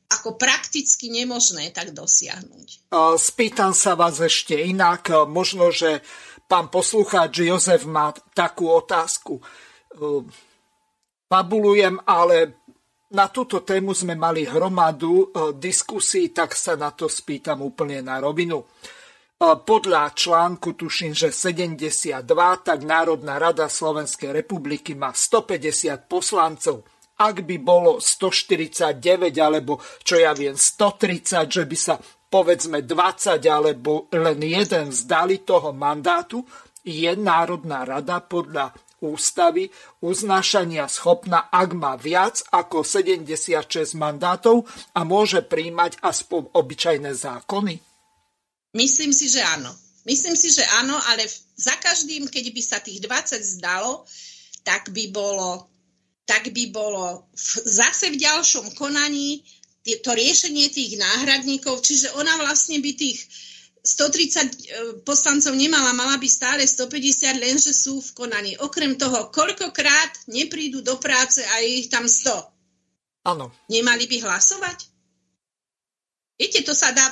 ako 0.08 0.40
prakticky 0.40 1.12
nemožné 1.12 1.76
tak 1.76 1.92
dosiahnuť. 1.92 2.88
Spýtam 3.20 3.76
sa 3.76 4.00
vás 4.00 4.24
ešte 4.24 4.56
inak. 4.56 5.12
Možno, 5.28 5.74
že 5.76 6.00
pán 6.46 6.70
poslucháč 6.70 7.46
Jozef 7.46 7.86
má 7.86 8.14
takú 8.34 8.70
otázku. 8.70 9.42
Fabulujem, 11.26 11.98
ale 12.06 12.66
na 13.16 13.30
túto 13.30 13.62
tému 13.62 13.94
sme 13.94 14.14
mali 14.18 14.44
hromadu 14.46 15.30
e, 15.30 15.56
diskusí, 15.56 16.34
tak 16.36 16.58
sa 16.58 16.76
na 16.76 16.92
to 16.92 17.08
spýtam 17.08 17.64
úplne 17.64 18.04
na 18.04 18.20
rovinu. 18.20 18.62
E, 18.62 18.66
podľa 19.56 20.12
článku, 20.12 20.76
tuším, 20.76 21.16
že 21.16 21.32
72, 21.32 22.26
tak 22.62 22.80
Národná 22.84 23.40
rada 23.40 23.72
Slovenskej 23.72 24.36
republiky 24.36 24.98
má 24.98 25.16
150 25.16 26.10
poslancov. 26.10 26.84
Ak 27.16 27.48
by 27.48 27.56
bolo 27.64 28.04
149 28.04 29.00
alebo 29.40 29.80
čo 30.04 30.20
ja 30.20 30.36
viem 30.36 30.60
130, 30.60 31.48
že 31.48 31.64
by 31.64 31.78
sa 31.80 31.96
povedzme 32.36 32.84
20 32.84 33.40
alebo 33.48 34.12
len 34.12 34.44
jeden 34.44 34.92
vzdali 34.92 35.48
toho 35.48 35.72
mandátu, 35.72 36.44
je 36.84 37.08
Národná 37.16 37.88
rada 37.88 38.20
podľa 38.20 38.76
ústavy 39.00 39.72
uznášania 40.04 40.92
schopná, 40.92 41.48
ak 41.48 41.70
má 41.72 41.96
viac 41.96 42.44
ako 42.52 42.84
76 42.84 43.96
mandátov 43.96 44.68
a 44.92 45.08
môže 45.08 45.48
príjmať 45.48 46.04
aspoň 46.04 46.52
obyčajné 46.52 47.16
zákony? 47.16 47.80
Myslím 48.76 49.16
si, 49.16 49.32
že 49.32 49.40
áno. 49.40 49.72
Myslím 50.04 50.36
si, 50.36 50.52
že 50.52 50.62
áno, 50.84 51.00
ale 51.16 51.24
za 51.56 51.74
každým, 51.80 52.28
keď 52.28 52.46
by 52.52 52.62
sa 52.62 52.78
tých 52.84 53.00
20 53.00 53.40
zdalo, 53.58 54.04
tak 54.62 54.92
by 54.92 55.08
bolo, 55.10 55.72
tak 56.28 56.52
by 56.52 56.68
bolo 56.68 57.32
v, 57.32 57.52
zase 57.64 58.12
v 58.12 58.20
ďalšom 58.20 58.76
konaní 58.76 59.42
to 59.86 60.12
riešenie 60.18 60.74
tých 60.74 60.98
náhradníkov, 60.98 61.86
čiže 61.86 62.18
ona 62.18 62.42
vlastne 62.42 62.82
by 62.82 62.92
tých 62.98 63.22
130 63.86 63.86
e, 63.86 64.50
poslancov 65.06 65.54
nemala, 65.54 65.94
mala 65.94 66.18
by 66.18 66.26
stále 66.26 66.66
150, 66.66 67.38
lenže 67.38 67.70
sú 67.70 68.02
v 68.02 68.26
konaní. 68.26 68.58
Okrem 68.58 68.98
toho, 68.98 69.30
koľkokrát 69.30 70.26
neprídu 70.34 70.82
do 70.82 70.98
práce 70.98 71.46
a 71.46 71.62
je 71.62 71.86
ich 71.86 71.90
tam 71.94 72.10
100. 72.10 73.30
Áno. 73.30 73.54
Nemali 73.70 74.10
by 74.10 74.26
hlasovať? 74.26 74.90
Viete, 76.36 76.68
to 76.68 76.76
sa 76.76 76.92
dá, 76.92 77.06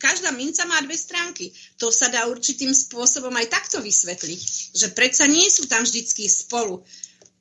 každá 0.00 0.32
minca 0.32 0.64
má 0.64 0.80
dve 0.80 0.96
stránky. 0.96 1.52
To 1.76 1.92
sa 1.92 2.08
dá 2.08 2.24
určitým 2.24 2.72
spôsobom 2.72 3.34
aj 3.36 3.52
takto 3.52 3.84
vysvetliť. 3.84 4.72
Že 4.78 4.86
predsa 4.96 5.28
nie 5.28 5.44
sú 5.52 5.68
tam 5.68 5.84
vždycky 5.84 6.24
spolu. 6.24 6.80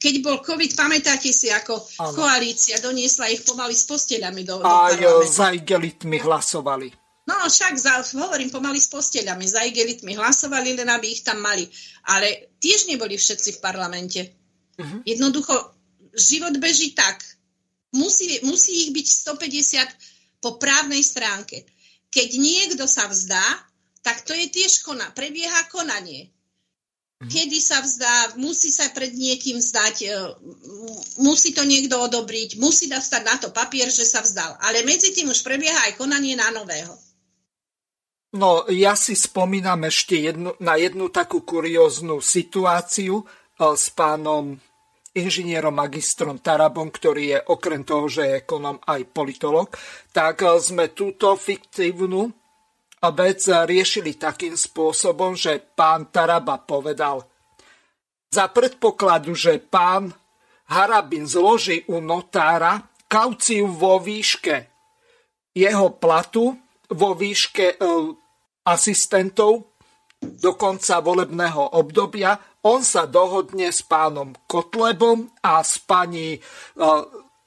Keď 0.01 0.13
bol 0.25 0.41
COVID, 0.41 0.73
pamätáte 0.73 1.29
si, 1.29 1.53
ako 1.53 1.77
ano. 2.01 2.17
koalícia 2.17 2.81
doniesla 2.81 3.29
ich 3.29 3.45
pomaly 3.45 3.77
s 3.77 3.85
posteľami 3.85 4.41
do, 4.41 4.65
Aj 4.65 4.97
do 4.97 5.21
za 5.29 5.53
igelitmi 5.53 6.17
hlasovali. 6.17 6.89
No 7.29 7.37
však, 7.45 7.73
za, 7.77 8.01
hovorím, 8.17 8.49
pomaly 8.49 8.81
s 8.81 8.89
posteľami. 8.89 9.45
Za 9.45 9.61
igelitmi 9.61 10.17
hlasovali, 10.17 10.73
len 10.73 10.89
aby 10.89 11.13
ich 11.13 11.21
tam 11.21 11.37
mali. 11.37 11.69
Ale 12.09 12.49
tiež 12.57 12.89
neboli 12.89 13.13
všetci 13.13 13.61
v 13.61 13.63
parlamente. 13.63 14.21
Uh-huh. 14.81 15.05
Jednoducho, 15.05 15.53
život 16.17 16.57
beží 16.57 16.97
tak. 16.97 17.21
Musí, 17.93 18.41
musí 18.41 18.89
ich 18.89 18.91
byť 18.97 19.07
150 19.37 20.41
po 20.41 20.57
právnej 20.57 21.05
stránke. 21.05 21.69
Keď 22.09 22.29
niekto 22.41 22.89
sa 22.89 23.05
vzdá, 23.05 23.45
tak 24.01 24.25
to 24.25 24.33
je 24.33 24.49
tiež 24.49 24.81
kona, 24.81 25.13
prebieha 25.13 25.69
konanie. 25.69 26.33
Mhm. 27.21 27.29
kedy 27.29 27.59
sa 27.61 27.77
vzdá, 27.85 28.33
musí 28.41 28.73
sa 28.73 28.89
pred 28.89 29.13
niekým 29.13 29.61
vzdať, 29.61 29.95
e, 30.01 30.09
musí 31.21 31.53
to 31.53 31.61
niekto 31.61 31.93
odobriť, 32.01 32.57
musí 32.57 32.89
dostať 32.89 33.21
na 33.21 33.37
to 33.37 33.53
papier, 33.53 33.93
že 33.93 34.01
sa 34.01 34.25
vzdal. 34.25 34.57
Ale 34.57 34.81
medzi 34.81 35.13
tým 35.13 35.29
už 35.29 35.45
prebieha 35.45 35.85
aj 35.85 36.01
konanie 36.01 36.33
na 36.33 36.49
nového. 36.49 36.97
No, 38.33 38.65
ja 38.73 38.97
si 38.97 39.13
spomínam 39.13 39.85
ešte 39.85 40.17
jednu, 40.17 40.57
na 40.57 40.81
jednu 40.81 41.13
takú 41.13 41.45
kurióznu 41.45 42.25
situáciu 42.25 43.21
e, 43.21 43.25
s 43.77 43.93
pánom 43.93 44.57
inžinierom 45.13 45.77
magistrom 45.77 46.41
Tarabom, 46.41 46.89
ktorý 46.89 47.37
je 47.37 47.39
okrem 47.53 47.85
toho, 47.85 48.09
že 48.09 48.21
je 48.25 48.39
ekonom 48.41 48.81
aj 48.81 49.13
politolog, 49.13 49.69
tak 50.09 50.41
e, 50.41 50.57
sme 50.57 50.89
túto 50.89 51.37
fiktívnu 51.37 52.40
vec 53.09 53.41
riešili 53.49 54.13
takým 54.21 54.53
spôsobom, 54.53 55.33
že 55.33 55.57
pán 55.73 56.13
Taraba 56.13 56.61
povedal, 56.61 57.25
za 58.31 58.47
predpokladu, 58.47 59.35
že 59.35 59.59
pán 59.59 60.13
Harabin 60.71 61.27
zloží 61.27 61.83
u 61.91 61.99
notára 61.99 62.79
kauciu 63.11 63.67
vo 63.67 63.99
výške 63.99 64.71
jeho 65.51 65.99
platu, 65.99 66.55
vo 66.95 67.11
výške 67.11 67.75
e, 67.75 67.77
asistentov 68.63 69.75
do 70.21 70.55
konca 70.55 71.03
volebného 71.03 71.75
obdobia. 71.75 72.39
On 72.63 72.79
sa 72.79 73.03
dohodne 73.03 73.67
s 73.67 73.83
pánom 73.83 74.31
Kotlebom 74.47 75.27
a 75.43 75.59
s 75.59 75.75
pani 75.83 76.37
e, 76.37 76.39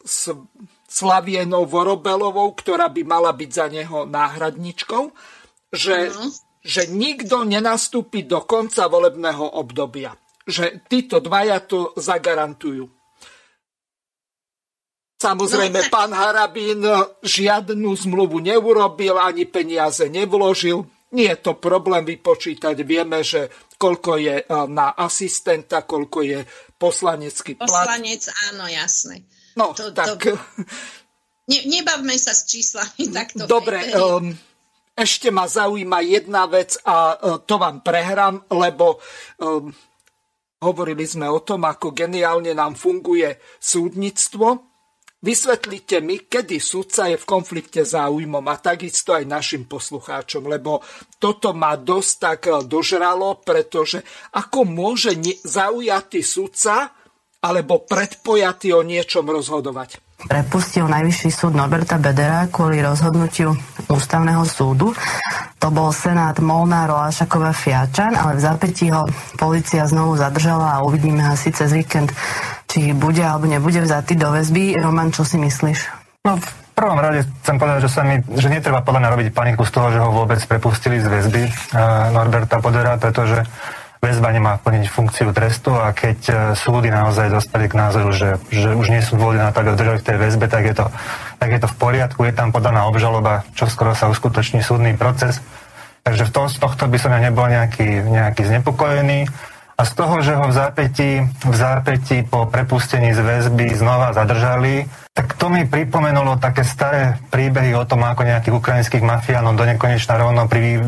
s 0.05 0.29
Slavienou 0.85 1.65
Vorobelovou, 1.67 2.55
ktorá 2.55 2.93
by 2.93 3.03
mala 3.09 3.33
byť 3.33 3.51
za 3.51 3.67
neho 3.67 4.05
náhradničkou, 4.07 5.11
že, 5.75 6.09
uh-huh. 6.09 6.31
že 6.63 6.87
nikto 6.89 7.43
nenastúpi 7.43 8.23
do 8.25 8.47
konca 8.47 8.87
volebného 8.87 9.59
obdobia. 9.59 10.15
Že 10.47 10.87
títo 10.87 11.19
dvaja 11.19 11.61
to 11.67 11.93
zagarantujú. 11.99 12.87
Samozrejme, 15.19 15.81
no, 15.81 15.89
pán 15.89 16.13
Harabín 16.13 16.85
žiadnu 17.25 17.97
zmluvu 17.97 18.45
neurobil, 18.45 19.17
ani 19.17 19.49
peniaze 19.49 20.05
nevložil. 20.13 20.85
Nie 21.17 21.39
je 21.39 21.49
to 21.49 21.53
problém 21.57 22.05
vypočítať. 22.05 22.77
Vieme, 22.85 23.25
že 23.25 23.49
koľko 23.81 24.19
je 24.21 24.37
e, 24.43 24.45
na 24.69 24.93
asistenta, 24.93 25.87
koľko 25.87 26.19
je 26.27 26.45
poslanecký 26.77 27.57
plat. 27.57 27.71
Poslanec, 27.71 28.29
áno, 28.53 28.67
jasné. 28.69 29.25
No, 29.57 29.73
to, 29.73 29.95
tak... 29.95 30.19
To... 30.19 30.37
Ne, 31.49 31.61
nebavme 31.71 32.17
sa 32.19 32.35
s 32.35 32.45
číslami 32.51 33.15
takto. 33.15 33.47
Dobre, 33.47 33.95
um, 33.97 34.33
ešte 34.95 35.35
ma 35.35 35.51
zaujíma 35.51 36.01
jedna 36.07 36.47
vec 36.47 36.79
a 36.87 37.19
uh, 37.19 37.43
to 37.43 37.59
vám 37.59 37.83
prehrám, 37.83 38.47
lebo 38.55 39.03
um, 39.43 39.75
hovorili 40.63 41.03
sme 41.03 41.27
o 41.27 41.43
tom, 41.43 41.67
ako 41.67 41.91
geniálne 41.91 42.55
nám 42.55 42.79
funguje 42.79 43.43
súdnictvo. 43.59 44.71
Vysvetlite 45.25 45.99
mi, 46.05 46.29
kedy 46.29 46.61
sudca 46.61 47.09
je 47.11 47.17
v 47.19 47.27
konflikte 47.27 47.83
záujmom 47.83 48.45
a 48.45 48.61
takisto 48.61 49.17
aj 49.17 49.25
našim 49.25 49.65
poslucháčom, 49.67 50.47
lebo 50.47 50.85
toto 51.19 51.51
ma 51.57 51.75
dosť 51.75 52.13
tak 52.23 52.41
uh, 52.47 52.63
dožralo, 52.63 53.43
pretože 53.43 53.99
ako 54.39 54.63
môže 54.63 55.11
zaujatý 55.43 56.23
sudca 56.23 56.95
alebo 57.45 57.85
predpojatý 57.85 58.73
o 58.73 58.81
niečom 58.81 59.29
rozhodovať. 59.29 60.01
Prepustil 60.25 60.89
najvyšší 60.89 61.29
súd 61.29 61.53
Norberta 61.53 62.01
Bedera 62.01 62.49
kvôli 62.49 62.81
rozhodnutiu 62.81 63.53
ústavného 63.93 64.41
súdu. 64.49 64.97
To 65.61 65.69
bol 65.69 65.93
senát 65.93 66.41
Molnár, 66.41 66.89
Lášaková, 66.89 67.53
Fiačan, 67.53 68.17
ale 68.17 68.41
v 68.41 68.45
zapätí 68.49 68.89
ho 68.89 69.05
policia 69.37 69.85
znovu 69.85 70.17
zadržala 70.17 70.81
a 70.81 70.85
uvidíme 70.89 71.21
asi 71.21 71.53
cez 71.53 71.77
víkend, 71.77 72.09
či 72.65 72.97
bude 72.97 73.21
alebo 73.21 73.45
nebude 73.45 73.85
vzatý 73.85 74.17
do 74.17 74.33
väzby. 74.33 74.81
Roman, 74.81 75.13
čo 75.13 75.29
si 75.29 75.37
myslíš? 75.37 75.79
No, 76.25 76.41
v 76.41 76.49
prvom 76.73 76.97
rade 76.97 77.29
chcem 77.45 77.61
povedať, 77.61 77.85
že, 77.85 77.91
sa 77.93 78.01
mi, 78.01 78.17
že 78.25 78.49
netreba 78.49 78.81
podľa 78.81 79.05
mňa 79.05 79.13
robiť 79.13 79.29
paniku 79.37 79.63
z 79.69 79.73
toho, 79.77 79.93
že 79.93 80.01
ho 80.01 80.09
vôbec 80.09 80.41
prepustili 80.49 81.05
z 81.05 81.07
väzby 81.13 81.43
uh, 81.45 82.09
Norberta 82.17 82.65
Bodera, 82.65 82.97
pretože 82.97 83.45
väzba 84.05 84.29
nemá 84.29 84.61
plniť 84.61 84.85
funkciu 84.93 85.33
trestu 85.33 85.73
a 85.73 85.97
keď 85.97 86.19
e, 86.29 86.35
súdy 86.53 86.93
naozaj 86.93 87.33
dostali 87.33 87.73
k 87.73 87.79
názoru, 87.81 88.13
že, 88.13 88.37
že 88.53 88.77
už 88.77 88.93
nie 88.93 89.01
sú 89.01 89.17
dôvody 89.17 89.41
na 89.41 89.49
to, 89.49 89.65
aby 89.65 89.73
držali 89.73 89.99
v 90.05 90.09
tej 90.13 90.17
väzbe, 90.21 90.47
tak 90.53 90.69
je, 90.69 90.75
to, 90.77 90.87
tak 91.41 91.49
je 91.49 91.61
to 91.65 91.69
v 91.73 91.77
poriadku, 91.81 92.21
je 92.29 92.37
tam 92.37 92.53
podaná 92.53 92.85
obžaloba, 92.85 93.49
čo 93.57 93.65
skoro 93.65 93.97
sa 93.97 94.13
uskutoční 94.13 94.61
súdny 94.61 94.93
proces. 94.93 95.41
Takže 96.05 96.29
v 96.29 96.33
tom, 96.37 96.45
z 96.53 96.61
tohto 96.61 96.85
by 96.85 97.01
som 97.01 97.17
ja 97.17 97.21
nebol 97.25 97.49
nejaký, 97.49 98.05
nejaký 98.05 98.45
znepokojený. 98.45 99.25
A 99.75 99.83
z 99.83 99.93
toho, 99.99 100.23
že 100.23 100.39
ho 100.39 100.47
v 100.47 100.55
zápäti, 100.55 101.11
v 101.27 101.57
zápäti 101.57 102.23
po 102.23 102.47
prepustení 102.47 103.11
z 103.11 103.19
väzby 103.19 103.75
znova 103.75 104.15
zadržali, 104.15 104.87
tak 105.11 105.35
to 105.35 105.51
mi 105.51 105.67
pripomenulo 105.67 106.39
také 106.39 106.63
staré 106.63 107.19
príbehy 107.35 107.75
o 107.75 107.83
tom, 107.83 108.07
ako 108.07 108.23
nejakých 108.23 108.55
ukrajinských 108.55 109.03
mafiánov 109.03 109.59
do 109.59 109.67
nekonečna 109.67 110.15
rovno 110.15 110.47
pri 110.47 110.79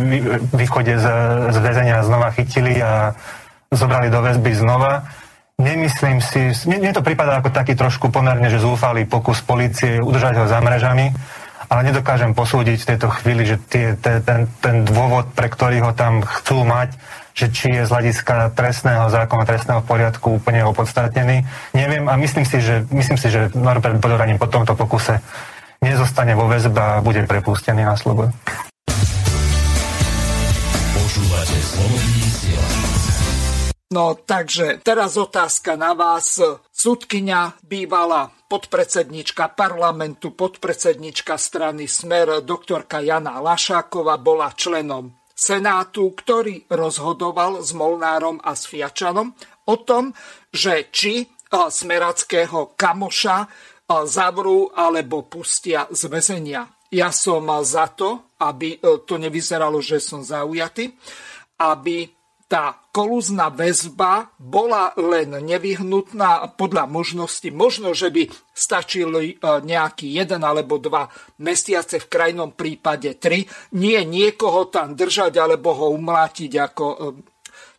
východe 0.54 1.02
z, 1.02 1.06
z 1.50 1.58
väzenia 1.58 2.06
znova 2.06 2.30
chytili 2.30 2.78
a 2.78 3.10
zobrali 3.74 4.06
do 4.06 4.22
väzby 4.22 4.54
znova. 4.54 5.02
Nemyslím 5.58 6.22
si, 6.22 6.54
mne, 6.70 6.86
mne 6.86 6.92
to 6.94 7.02
prípada 7.02 7.42
ako 7.42 7.50
taký 7.50 7.74
trošku 7.74 8.14
pomerne, 8.14 8.46
že 8.46 8.62
zúfalý 8.62 9.02
pokus 9.02 9.42
policie 9.42 9.98
udržať 9.98 10.38
ho 10.38 10.46
za 10.46 10.62
mrežami, 10.62 11.10
ale 11.66 11.80
nedokážem 11.90 12.38
posúdiť 12.38 12.78
v 12.78 12.88
tejto 12.94 13.08
chvíli, 13.18 13.42
že 13.50 13.56
tie, 13.66 13.98
ten, 13.98 14.46
ten 14.62 14.86
dôvod, 14.86 15.34
pre 15.34 15.50
ktorý 15.50 15.82
ho 15.82 15.92
tam 15.96 16.22
chcú 16.22 16.62
mať, 16.62 16.94
že 17.36 17.52
či 17.52 17.68
je 17.68 17.84
z 17.84 17.92
hľadiska 17.92 18.56
trestného 18.56 19.12
zákona, 19.12 19.44
trestného 19.44 19.84
poriadku 19.84 20.40
úplne 20.40 20.64
opodstatnený. 20.64 21.44
Neviem 21.76 22.08
a 22.08 22.16
myslím 22.16 22.48
si, 22.48 22.64
že, 22.64 22.88
myslím 22.88 23.20
si, 23.20 23.28
že 23.28 23.52
Norbert 23.52 24.00
Bodoraním 24.00 24.40
po 24.40 24.48
tomto 24.48 24.72
pokuse 24.72 25.20
nezostane 25.84 26.32
vo 26.32 26.48
väzbe 26.48 26.80
a 26.80 27.04
bude 27.04 27.28
prepustený 27.28 27.84
na 27.84 27.92
slobodu. 27.92 28.32
No 33.92 34.16
takže 34.18 34.80
teraz 34.82 35.14
otázka 35.20 35.76
na 35.76 35.92
vás. 35.92 36.40
Sudkynia 36.72 37.52
bývala 37.62 38.32
podpredsednička 38.48 39.52
parlamentu, 39.52 40.32
podpredsednička 40.32 41.36
strany 41.36 41.84
Smer, 41.84 42.40
doktorka 42.40 43.04
Jana 43.04 43.38
Lašáková 43.44 44.16
bola 44.18 44.50
členom 44.56 45.25
Senátu, 45.36 46.16
ktorý 46.16 46.64
rozhodoval 46.72 47.60
s 47.60 47.76
Molnárom 47.76 48.40
a 48.40 48.56
s 48.56 48.64
Fiačanom 48.72 49.36
o 49.68 49.76
tom, 49.84 50.16
že 50.48 50.88
či 50.88 51.28
smerackého 51.52 52.72
kamoša 52.72 53.46
zavrú 54.08 54.72
alebo 54.72 55.28
pustia 55.28 55.84
z 55.92 56.08
väzenia. 56.08 56.64
Ja 56.90 57.12
som 57.12 57.46
za 57.62 57.92
to, 57.92 58.34
aby 58.40 58.78
e, 58.78 59.02
to 59.04 59.18
nevyzeralo, 59.18 59.78
že 59.82 59.98
som 59.98 60.22
zaujatý, 60.22 60.90
aby 61.58 62.15
tá 62.46 62.78
kolúzna 62.94 63.50
väzba 63.50 64.30
bola 64.38 64.94
len 64.94 65.34
nevyhnutná 65.34 66.54
podľa 66.54 66.86
možnosti. 66.86 67.50
Možno, 67.50 67.90
že 67.90 68.14
by 68.14 68.30
stačili 68.54 69.34
e, 69.34 69.36
nejaký 69.42 70.14
jeden 70.14 70.46
alebo 70.46 70.78
dva 70.78 71.10
mesiace, 71.42 71.98
v 71.98 72.06
krajnom 72.06 72.54
prípade 72.54 73.18
tri. 73.18 73.50
Nie 73.74 74.06
niekoho 74.06 74.70
tam 74.70 74.94
držať 74.94 75.34
alebo 75.42 75.74
ho 75.74 75.86
umlátiť 75.90 76.52
ako 76.54 76.84
e, 76.86 76.96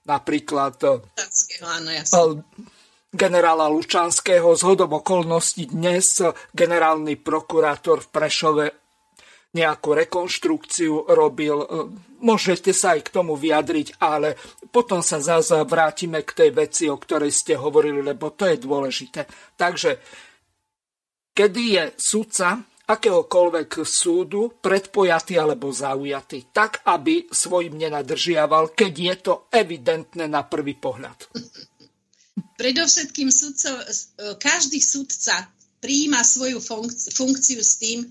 napríklad 0.03 0.75
e, 0.83 0.91
generála 3.07 3.71
Lučanského. 3.71 4.51
Z 4.51 4.61
hodom 4.67 4.99
okolností 4.99 5.71
dnes 5.71 6.19
generálny 6.51 7.15
prokurátor 7.15 8.03
v 8.03 8.07
Prešove 8.11 8.65
nejakú 9.55 9.95
rekonštrukciu 9.95 11.07
robil. 11.13 11.55
Môžete 12.19 12.73
sa 12.73 12.97
aj 12.97 13.07
k 13.07 13.13
tomu 13.13 13.37
vyjadriť, 13.37 14.01
ale 14.01 14.35
potom 14.73 14.99
sa 15.05 15.21
zase 15.21 15.61
vrátime 15.63 16.25
k 16.25 16.31
tej 16.33 16.49
veci, 16.51 16.83
o 16.89 16.97
ktorej 16.99 17.31
ste 17.31 17.55
hovorili, 17.55 18.03
lebo 18.03 18.33
to 18.33 18.49
je 18.49 18.57
dôležité. 18.59 19.25
Takže, 19.55 20.01
kedy 21.31 21.63
je 21.77 21.83
sudca 21.95 22.59
akéhokoľvek 22.87 23.83
súdu 23.83 24.63
predpojatý 24.63 25.35
alebo 25.35 25.75
zaujatý, 25.75 26.55
tak, 26.55 26.87
aby 26.87 27.27
svojim 27.27 27.75
nenadržiaval, 27.75 28.71
keď 28.71 28.93
je 28.95 29.15
to 29.19 29.33
evidentné 29.51 30.23
na 30.31 30.47
prvý 30.47 30.79
pohľad. 30.79 31.27
Predovšetkým 32.57 33.29
sudco, 33.29 33.69
každý 34.39 34.79
sudca 34.79 35.51
prijíma 35.83 36.23
svoju 36.23 36.63
funkciu 37.11 37.59
s 37.61 37.75
tým, 37.77 38.07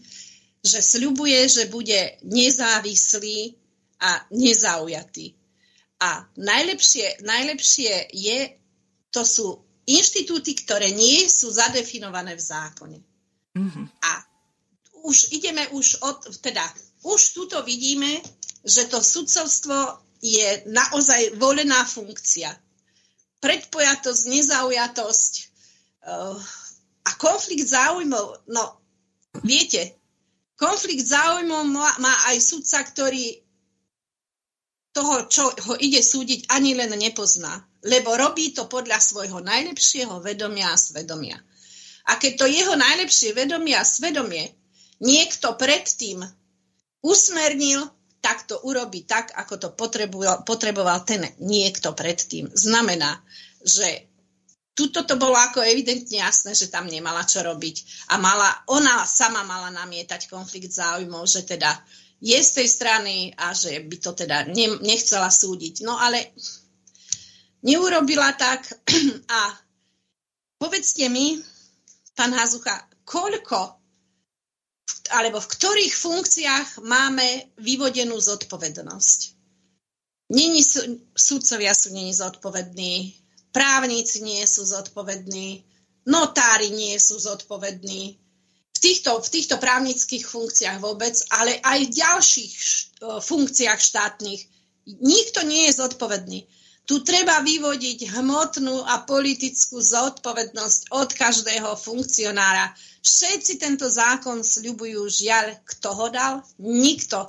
že 0.66 0.82
sľubuje, 0.82 1.46
že 1.46 1.70
bude 1.70 2.18
nezávislý 2.26 3.54
a 4.02 4.26
nezaujatý. 4.34 5.32
A 6.02 6.28
najlepšie, 6.36 7.24
najlepšie 7.24 8.12
je, 8.12 8.38
to 9.08 9.24
sú 9.24 9.46
inštitúty, 9.88 10.52
ktoré 10.52 10.92
nie 10.92 11.24
sú 11.30 11.48
zadefinované 11.48 12.36
v 12.36 12.42
zákone. 12.42 12.98
Mm-hmm. 13.56 13.86
A 14.04 14.12
už 15.06 15.32
ideme 15.32 15.64
už 15.72 16.02
od, 16.02 16.18
teda, 16.42 16.66
už 17.06 17.32
tuto 17.32 17.62
vidíme, 17.62 18.20
že 18.66 18.90
to 18.90 18.98
sudcovstvo 19.00 20.02
je 20.20 20.66
naozaj 20.66 21.38
volená 21.38 21.86
funkcia. 21.86 22.50
Predpojatosť, 23.38 24.22
nezaujatosť 24.26 25.32
uh, 26.02 26.36
a 27.06 27.10
konflikt 27.16 27.70
záujmov. 27.70 28.50
No, 28.50 28.64
viete, 29.46 29.94
Konflikt 30.56 31.04
záujmov 31.04 31.68
má 32.00 32.14
aj 32.32 32.36
sudca, 32.40 32.80
ktorý 32.80 33.44
toho, 34.96 35.28
čo 35.28 35.52
ho 35.52 35.74
ide 35.76 36.00
súdiť, 36.00 36.48
ani 36.48 36.72
len 36.72 36.96
nepozná. 36.96 37.60
Lebo 37.84 38.16
robí 38.16 38.56
to 38.56 38.64
podľa 38.64 38.96
svojho 38.96 39.44
najlepšieho 39.44 40.16
vedomia 40.24 40.72
a 40.72 40.80
svedomia. 40.80 41.36
A 42.08 42.16
keď 42.16 42.32
to 42.40 42.46
jeho 42.48 42.72
najlepšie 42.72 43.36
vedomie 43.36 43.76
a 43.76 43.84
svedomie 43.84 44.48
niekto 45.04 45.52
predtým 45.60 46.24
usmernil, 47.04 47.84
tak 48.24 48.48
to 48.48 48.56
urobí 48.64 49.04
tak, 49.04 49.36
ako 49.36 49.54
to 49.60 49.68
potreboval, 49.76 50.42
potreboval 50.42 51.04
ten 51.04 51.28
niekto 51.38 51.92
predtým. 51.92 52.48
Znamená, 52.56 53.20
že 53.60 54.08
tuto 54.76 55.08
to 55.08 55.16
bolo 55.16 55.34
ako 55.40 55.64
evidentne 55.64 56.20
jasné, 56.20 56.52
že 56.52 56.68
tam 56.68 56.84
nemala 56.84 57.24
čo 57.24 57.40
robiť. 57.40 58.06
A 58.12 58.20
mala, 58.20 58.52
ona 58.68 59.08
sama 59.08 59.40
mala 59.48 59.72
namietať 59.72 60.28
konflikt 60.28 60.68
záujmov, 60.68 61.24
že 61.24 61.48
teda 61.48 61.72
je 62.20 62.36
z 62.36 62.50
tej 62.60 62.68
strany 62.68 63.32
a 63.32 63.56
že 63.56 63.80
by 63.80 63.96
to 63.96 64.12
teda 64.12 64.44
ne, 64.52 64.76
nechcela 64.84 65.32
súdiť. 65.32 65.80
No 65.80 65.96
ale 65.96 66.36
neurobila 67.64 68.36
tak 68.36 68.68
a 69.40 69.40
povedzte 70.60 71.08
mi, 71.08 71.40
pán 72.12 72.36
Hazucha, 72.36 72.84
koľko 73.08 73.80
alebo 75.06 75.38
v 75.38 75.50
ktorých 75.50 75.94
funkciách 75.94 76.68
máme 76.82 77.54
vyvodenú 77.62 78.18
zodpovednosť. 78.18 79.18
Není 80.34 80.62
sú, 80.66 80.82
súdcovia 81.14 81.70
sú 81.70 81.94
není 81.94 82.10
zodpovední, 82.10 83.14
právnici 83.56 84.20
nie 84.20 84.44
sú 84.44 84.68
zodpovední, 84.68 85.64
notári 86.04 86.68
nie 86.68 87.00
sú 87.00 87.16
zodpovední, 87.16 88.20
v 88.76 88.78
týchto, 88.78 89.16
v 89.24 89.28
týchto 89.32 89.56
právnických 89.56 90.28
funkciách 90.28 90.84
vôbec, 90.84 91.16
ale 91.32 91.56
aj 91.64 91.78
v 91.88 91.96
ďalších 91.96 92.52
funkciách 93.00 93.80
štátnych. 93.80 94.40
Nikto 95.00 95.48
nie 95.48 95.72
je 95.72 95.80
zodpovedný. 95.80 96.44
Tu 96.86 97.02
treba 97.02 97.40
vyvodiť 97.40 98.14
hmotnú 98.14 98.84
a 98.84 99.02
politickú 99.02 99.80
zodpovednosť 99.80 100.92
od 100.92 101.08
každého 101.08 101.72
funkcionára. 101.74 102.70
Všetci 103.02 103.58
tento 103.58 103.88
zákon 103.88 104.44
sľubujú 104.44 105.08
žiaľ. 105.08 105.56
Kto 105.66 105.88
ho 105.96 106.06
dal? 106.12 106.44
Nikto. 106.60 107.26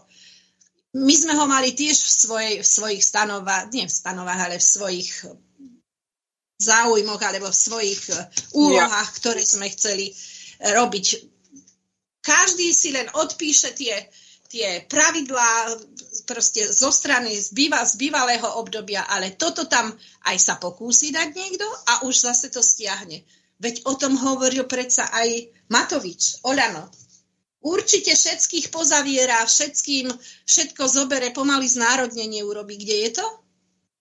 My 0.93 1.15
sme 1.15 1.33
ho 1.33 1.47
mali 1.47 1.73
tiež 1.73 1.95
v, 1.95 2.11
svojej, 2.11 2.55
v 2.61 2.67
svojich 2.67 3.01
stanovách, 3.01 3.71
nie 3.71 3.87
v 3.87 3.97
stanovách, 3.97 4.41
ale 4.51 4.55
v 4.59 4.67
svojich 4.67 5.09
záujmoch 6.57 7.21
alebo 7.21 7.49
v 7.53 7.61
svojich 7.69 8.01
eh, 8.11 8.17
úlohách, 8.57 9.09
ktoré 9.21 9.41
sme 9.45 9.69
chceli 9.71 10.09
eh, 10.09 10.73
robiť. 10.73 11.05
Každý 12.21 12.67
si 12.75 12.91
len 12.91 13.07
odpíše 13.13 13.71
tie 13.77 13.95
tie 14.47 14.87
pravidlá 14.87 15.75
proste 16.23 16.63
zo 16.71 16.87
strany 16.87 17.35
z, 17.35 17.51
býva, 17.51 17.83
z 17.83 17.99
bývalého 17.99 18.47
obdobia, 18.59 19.03
ale 19.03 19.35
toto 19.35 19.67
tam 19.67 19.91
aj 20.23 20.37
sa 20.39 20.55
pokúsi 20.55 21.11
dať 21.11 21.35
niekto 21.35 21.67
a 21.67 22.07
už 22.07 22.31
zase 22.31 22.47
to 22.47 22.63
stiahne. 22.63 23.27
Veď 23.59 23.83
o 23.89 23.93
tom 23.99 24.15
hovoril 24.15 24.63
predsa 24.63 25.11
aj 25.11 25.51
Matovič, 25.67 26.47
Olano. 26.47 26.87
Určite 27.59 28.15
všetkých 28.15 28.71
pozaviera, 28.71 29.43
všetkým, 29.43 30.07
všetko 30.47 30.83
zobere, 30.87 31.35
pomaly 31.35 31.67
znárodnenie 31.67 32.45
urobí. 32.45 32.79
Kde 32.79 32.95
je 33.03 33.11
to? 33.19 33.27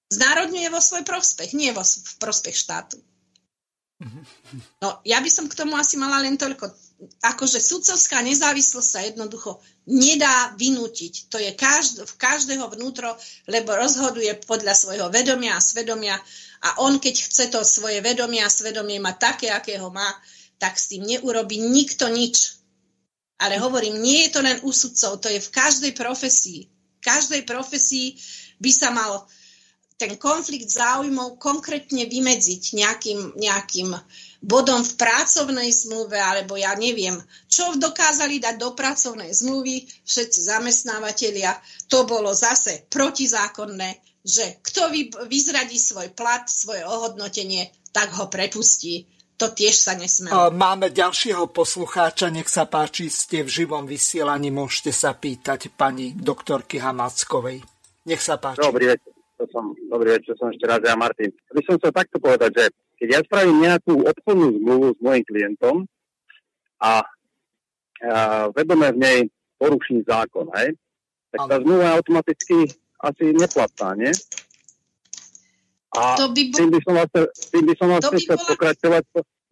Znárodňuje 0.06 0.68
vo 0.70 0.78
svoj 0.78 1.02
prospech, 1.02 1.54
nie 1.58 1.74
vo, 1.74 1.82
v 1.82 2.14
prospech 2.22 2.54
štátu. 2.54 3.02
No, 4.84 5.00
ja 5.08 5.24
by 5.24 5.30
som 5.32 5.48
k 5.48 5.56
tomu 5.56 5.72
asi 5.72 5.96
mala 5.96 6.20
len 6.20 6.36
toľko 6.36 6.68
akože 7.20 7.60
sudcovská 7.60 8.24
nezávislosť 8.24 8.88
sa 8.88 9.00
jednoducho 9.04 9.60
nedá 9.88 10.52
vynútiť. 10.56 11.28
To 11.28 11.36
je 11.40 11.52
každ- 11.52 12.04
v 12.04 12.14
každého 12.16 12.68
vnútro, 12.72 13.12
lebo 13.48 13.76
rozhoduje 13.76 14.32
podľa 14.44 14.72
svojho 14.72 15.08
vedomia 15.12 15.56
a 15.56 15.64
svedomia 15.64 16.16
a 16.64 16.80
on, 16.80 16.96
keď 17.00 17.14
chce 17.28 17.44
to 17.52 17.60
svoje 17.64 18.00
vedomie 18.00 18.40
a 18.40 18.52
svedomie 18.52 19.00
mať 19.00 19.16
také, 19.16 19.48
akého 19.52 19.92
má, 19.92 20.08
tak 20.56 20.80
s 20.80 20.88
tým 20.88 21.04
neurobi 21.04 21.60
nikto 21.60 22.08
nič. 22.08 22.56
Ale 23.36 23.60
hovorím, 23.60 24.00
nie 24.00 24.28
je 24.28 24.32
to 24.32 24.40
len 24.40 24.60
u 24.64 24.72
sudcov, 24.72 25.20
to 25.20 25.28
je 25.28 25.40
v 25.40 25.52
každej 25.52 25.92
profesii. 25.92 26.64
V 26.68 27.00
každej 27.04 27.44
profesii 27.44 28.16
by 28.56 28.70
sa 28.72 28.88
mal 28.88 29.28
ten 29.96 30.20
konflikt 30.20 30.68
záujmov 30.68 31.40
konkrétne 31.40 32.04
vymedziť 32.04 32.62
nejakým, 32.76 33.20
nejakým 33.40 33.96
bodom 34.44 34.84
v 34.84 34.92
pracovnej 35.00 35.72
zmluve, 35.72 36.20
alebo 36.20 36.60
ja 36.60 36.76
neviem, 36.76 37.16
čo 37.48 37.72
dokázali 37.80 38.36
dať 38.36 38.60
do 38.60 38.76
pracovnej 38.76 39.32
zmluvy 39.32 39.88
všetci 40.04 40.40
zamestnávateľia, 40.52 41.56
to 41.88 42.04
bolo 42.04 42.36
zase 42.36 42.84
protizákonné, 42.92 44.20
že 44.20 44.60
kto 44.60 44.92
vy, 44.92 45.08
vyzradí 45.32 45.80
svoj 45.80 46.12
plat, 46.12 46.44
svoje 46.44 46.84
ohodnotenie, 46.84 47.72
tak 47.90 48.12
ho 48.20 48.28
prepustí. 48.28 49.08
To 49.36 49.52
tiež 49.52 49.76
sa 49.76 49.92
nesmie. 49.92 50.32
Máme 50.32 50.88
ďalšieho 50.88 51.52
poslucháča, 51.52 52.32
nech 52.32 52.48
sa 52.48 52.64
páči, 52.64 53.12
ste 53.12 53.44
v 53.44 53.52
živom 53.52 53.84
vysielaní, 53.84 54.48
môžete 54.48 54.96
sa 54.96 55.12
pýtať 55.12 55.72
pani 55.76 56.16
doktorky 56.16 56.80
Hamackovej. 56.80 57.60
Nech 58.08 58.22
sa 58.24 58.40
páči. 58.40 58.64
Dobrý 58.64 58.96
večer, 58.96 59.15
to 59.36 59.44
som, 59.52 59.76
dobrý 59.92 60.16
večer, 60.16 60.32
som 60.40 60.48
ešte 60.48 60.64
raz 60.64 60.80
ja 60.80 60.96
Martin. 60.96 61.30
By 61.52 61.62
som 61.68 61.76
sa 61.76 61.92
takto 61.92 62.16
povedať, 62.16 62.50
že 62.56 62.64
keď 62.96 63.08
ja 63.12 63.20
spravím 63.22 63.60
nejakú 63.60 63.94
obchodnú 64.08 64.56
zmluvu 64.60 64.86
s 64.96 64.98
mojim 65.04 65.24
klientom 65.28 65.84
a, 66.80 67.04
a 68.00 68.18
vedome 68.56 68.88
v 68.96 68.98
nej 68.98 69.18
poruším 69.60 70.04
zákon, 70.08 70.48
hej, 70.56 70.72
tak 71.32 71.40
tá 71.48 71.56
zmluva 71.60 71.84
je 71.84 71.96
automaticky 72.00 72.56
asi 73.04 73.24
neplatná, 73.36 73.92
nie? 73.96 74.12
A 75.96 76.16
to 76.16 76.32
by 76.32 76.42
bo... 76.48 76.54
tým 76.56 76.70
by 76.72 76.80
som 76.84 76.94
vás, 76.96 77.10
tým 77.52 77.64
by 77.64 77.74
som 77.76 77.88
vás 77.92 78.04
chcel 78.04 78.36
bola... 78.36 78.48
pokračovať. 78.52 79.04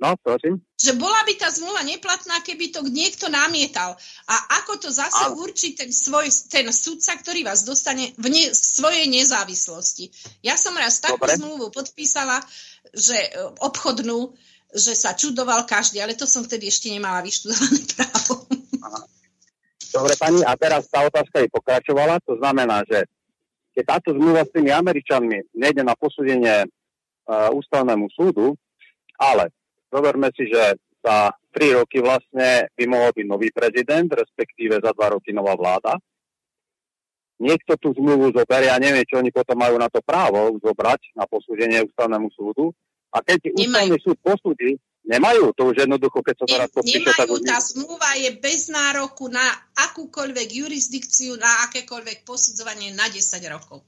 No, 0.05 0.21
prosím. 0.21 0.61
Že 0.77 1.01
bola 1.01 1.17
by 1.25 1.33
tá 1.41 1.49
zmluva 1.49 1.81
neplatná, 1.81 2.45
keby 2.45 2.77
to 2.77 2.85
niekto 2.85 3.33
namietal. 3.33 3.97
A 4.29 4.61
ako 4.61 4.77
to 4.77 4.89
zase 4.93 5.25
a... 5.25 5.33
určí 5.33 5.73
ten, 5.73 5.89
svoj, 5.89 6.29
ten 6.53 6.69
sudca, 6.69 7.17
ktorý 7.17 7.41
vás 7.41 7.65
dostane 7.65 8.13
v 8.21 8.29
ne, 8.29 8.45
svojej 8.53 9.09
nezávislosti. 9.09 10.13
Ja 10.45 10.61
som 10.61 10.77
raz 10.77 11.01
takú 11.01 11.25
Dobre. 11.25 11.41
zmluvu 11.41 11.73
podpísala, 11.73 12.45
že 12.93 13.17
e, 13.17 13.29
obchodnú, 13.65 14.37
že 14.77 14.93
sa 14.93 15.17
čudoval 15.17 15.65
každý, 15.65 16.05
ale 16.05 16.13
to 16.13 16.29
som 16.29 16.45
vtedy 16.45 16.69
ešte 16.69 16.93
nemala 16.93 17.25
vyštudované 17.25 17.81
právo. 17.97 18.45
Aha. 18.85 19.01
Dobre, 19.89 20.13
pani, 20.21 20.45
a 20.45 20.53
teraz 20.61 20.85
tá 20.93 21.01
otázka 21.01 21.41
je 21.41 21.49
pokračovala, 21.49 22.21
to 22.29 22.37
znamená, 22.37 22.85
že 22.85 23.09
keď 23.73 23.85
táto 23.89 24.13
zmluva 24.13 24.45
s 24.45 24.53
tými 24.53 24.69
Američanmi 24.69 25.57
nejde 25.57 25.81
na 25.81 25.97
posúdenie 25.97 26.69
uh, 26.69 27.49
ústavnému 27.57 28.11
súdu, 28.13 28.53
ale 29.17 29.49
zoberme 29.95 30.35
si, 30.35 30.51
že 30.51 30.75
za 30.99 31.31
tri 31.55 31.71
roky 31.71 32.03
vlastne 32.03 32.66
by 32.75 32.85
mohol 32.91 33.15
byť 33.15 33.27
nový 33.31 33.55
prezident, 33.55 34.11
respektíve 34.11 34.83
za 34.83 34.91
dva 34.91 35.15
roky 35.15 35.31
nová 35.31 35.55
vláda. 35.55 35.95
Niekto 37.39 37.79
tú 37.79 37.95
zmluvu 37.95 38.35
zoberie 38.35 38.73
a 38.73 38.81
nevie, 38.83 39.07
čo 39.07 39.21
oni 39.23 39.31
potom 39.31 39.59
majú 39.59 39.79
na 39.79 39.87
to 39.87 40.03
právo 40.03 40.57
zobrať 40.59 41.15
na 41.15 41.29
posúdenie 41.29 41.85
ústavnému 41.87 42.33
súdu. 42.35 42.75
A 43.15 43.23
keď 43.23 43.55
ústavný 43.55 43.99
súd 44.03 44.19
posúdi, 44.19 44.75
nemajú 45.07 45.55
to 45.55 45.71
už 45.71 45.87
jednoducho, 45.87 46.19
keď 46.25 46.35
sa 46.43 46.47
teraz 46.51 46.69
podpíše. 46.75 47.05
Nemajú, 47.05 47.15
tak 47.21 47.29
už... 47.31 47.41
tá 47.47 47.59
zmluva 47.62 48.11
je 48.19 48.31
bez 48.41 48.73
nároku 48.73 49.31
na 49.31 49.45
akúkoľvek 49.77 50.49
jurisdikciu, 50.51 51.39
na 51.39 51.69
akékoľvek 51.71 52.27
posudzovanie 52.27 52.91
na 52.97 53.07
10 53.07 53.23
rokov. 53.53 53.87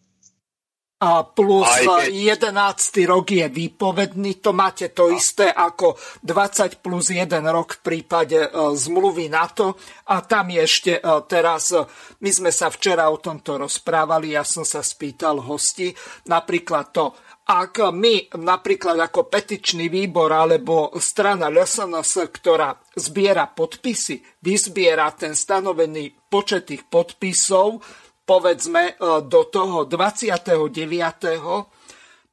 A 0.96 1.28
plus 1.28 1.68
keď... 1.84 2.08
11. 2.56 3.04
rok 3.04 3.28
je 3.28 3.44
výpovedný, 3.52 4.40
to 4.40 4.56
máte 4.56 4.96
to 4.96 5.12
isté 5.12 5.52
ako 5.52 5.92
20 6.24 6.80
plus 6.80 7.12
1 7.12 7.28
rok 7.52 7.76
v 7.76 7.80
prípade 7.84 8.40
uh, 8.40 8.72
zmluvy 8.72 9.28
NATO. 9.28 9.76
A 10.08 10.24
tam 10.24 10.48
je 10.48 10.60
ešte 10.64 10.92
uh, 10.96 11.20
teraz, 11.28 11.76
my 12.24 12.30
sme 12.32 12.48
sa 12.48 12.72
včera 12.72 13.12
o 13.12 13.20
tomto 13.20 13.60
rozprávali, 13.60 14.40
ja 14.40 14.44
som 14.48 14.64
sa 14.64 14.80
spýtal 14.80 15.36
hosti, 15.44 15.92
napríklad 16.32 16.86
to, 16.96 17.12
ak 17.46 17.92
my 17.94 18.32
napríklad 18.42 18.98
ako 18.98 19.30
petičný 19.30 19.86
výbor 19.86 20.34
alebo 20.34 20.90
strana 20.98 21.46
LSNS, 21.46 22.26
ktorá 22.34 22.74
zbiera 22.98 23.46
podpisy, 23.46 24.18
vyzbiera 24.42 25.12
ten 25.14 25.36
stanovený 25.36 26.26
počet 26.26 26.72
tých 26.72 26.90
podpisov, 26.90 27.78
povedzme 28.26 28.98
e, 28.98 29.22
do 29.22 29.46
toho 29.46 29.86
29. 29.86 30.66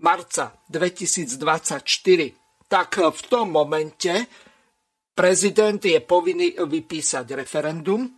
marca 0.01 0.57
2024, 0.67 2.67
tak 2.67 2.97
v 2.97 3.21
tom 3.29 3.53
momente 3.53 4.25
prezident 5.13 5.77
je 5.77 6.01
povinný 6.01 6.57
vypísať 6.57 7.37
referendum, 7.37 8.09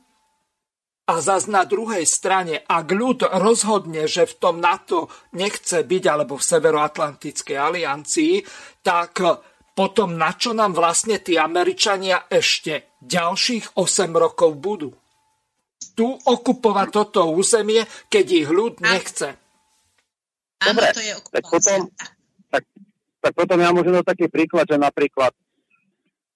a 1.05 1.21
zas 1.21 1.45
na 1.45 1.69
druhej 1.69 2.01
strane, 2.01 2.65
ak 2.65 2.89
ľud 2.89 3.29
rozhodne, 3.37 4.09
že 4.09 4.25
v 4.25 4.41
tom 4.41 4.57
NATO 4.57 5.05
nechce 5.37 5.85
byť, 5.85 6.03
alebo 6.09 6.41
v 6.41 6.47
Severoatlantickej 6.49 7.53
aliancii, 7.53 8.41
tak 8.81 9.21
potom 9.77 10.17
na 10.17 10.33
čo 10.33 10.57
nám 10.57 10.73
vlastne 10.73 11.21
tí 11.21 11.37
Američania 11.37 12.25
ešte 12.25 12.97
ďalších 13.05 13.77
8 13.77 14.09
rokov 14.17 14.57
budú? 14.57 14.89
Tu 15.95 16.03
okupovať 16.05 16.87
toto 16.91 17.31
územie, 17.31 17.87
keď 18.11 18.25
ich 18.45 18.49
ľud 18.51 18.83
nechce. 18.83 19.39
Dobre, 20.59 20.85
to 20.91 21.01
je 21.03 21.13
tak 21.31 21.43
potom, 21.47 21.79
tak, 22.51 22.63
tak 23.23 23.31
potom 23.35 23.57
ja 23.59 23.71
môžem 23.71 23.95
dať 23.95 24.05
taký 24.07 24.27
príklad, 24.27 24.67
že 24.67 24.75
napríklad, 24.75 25.31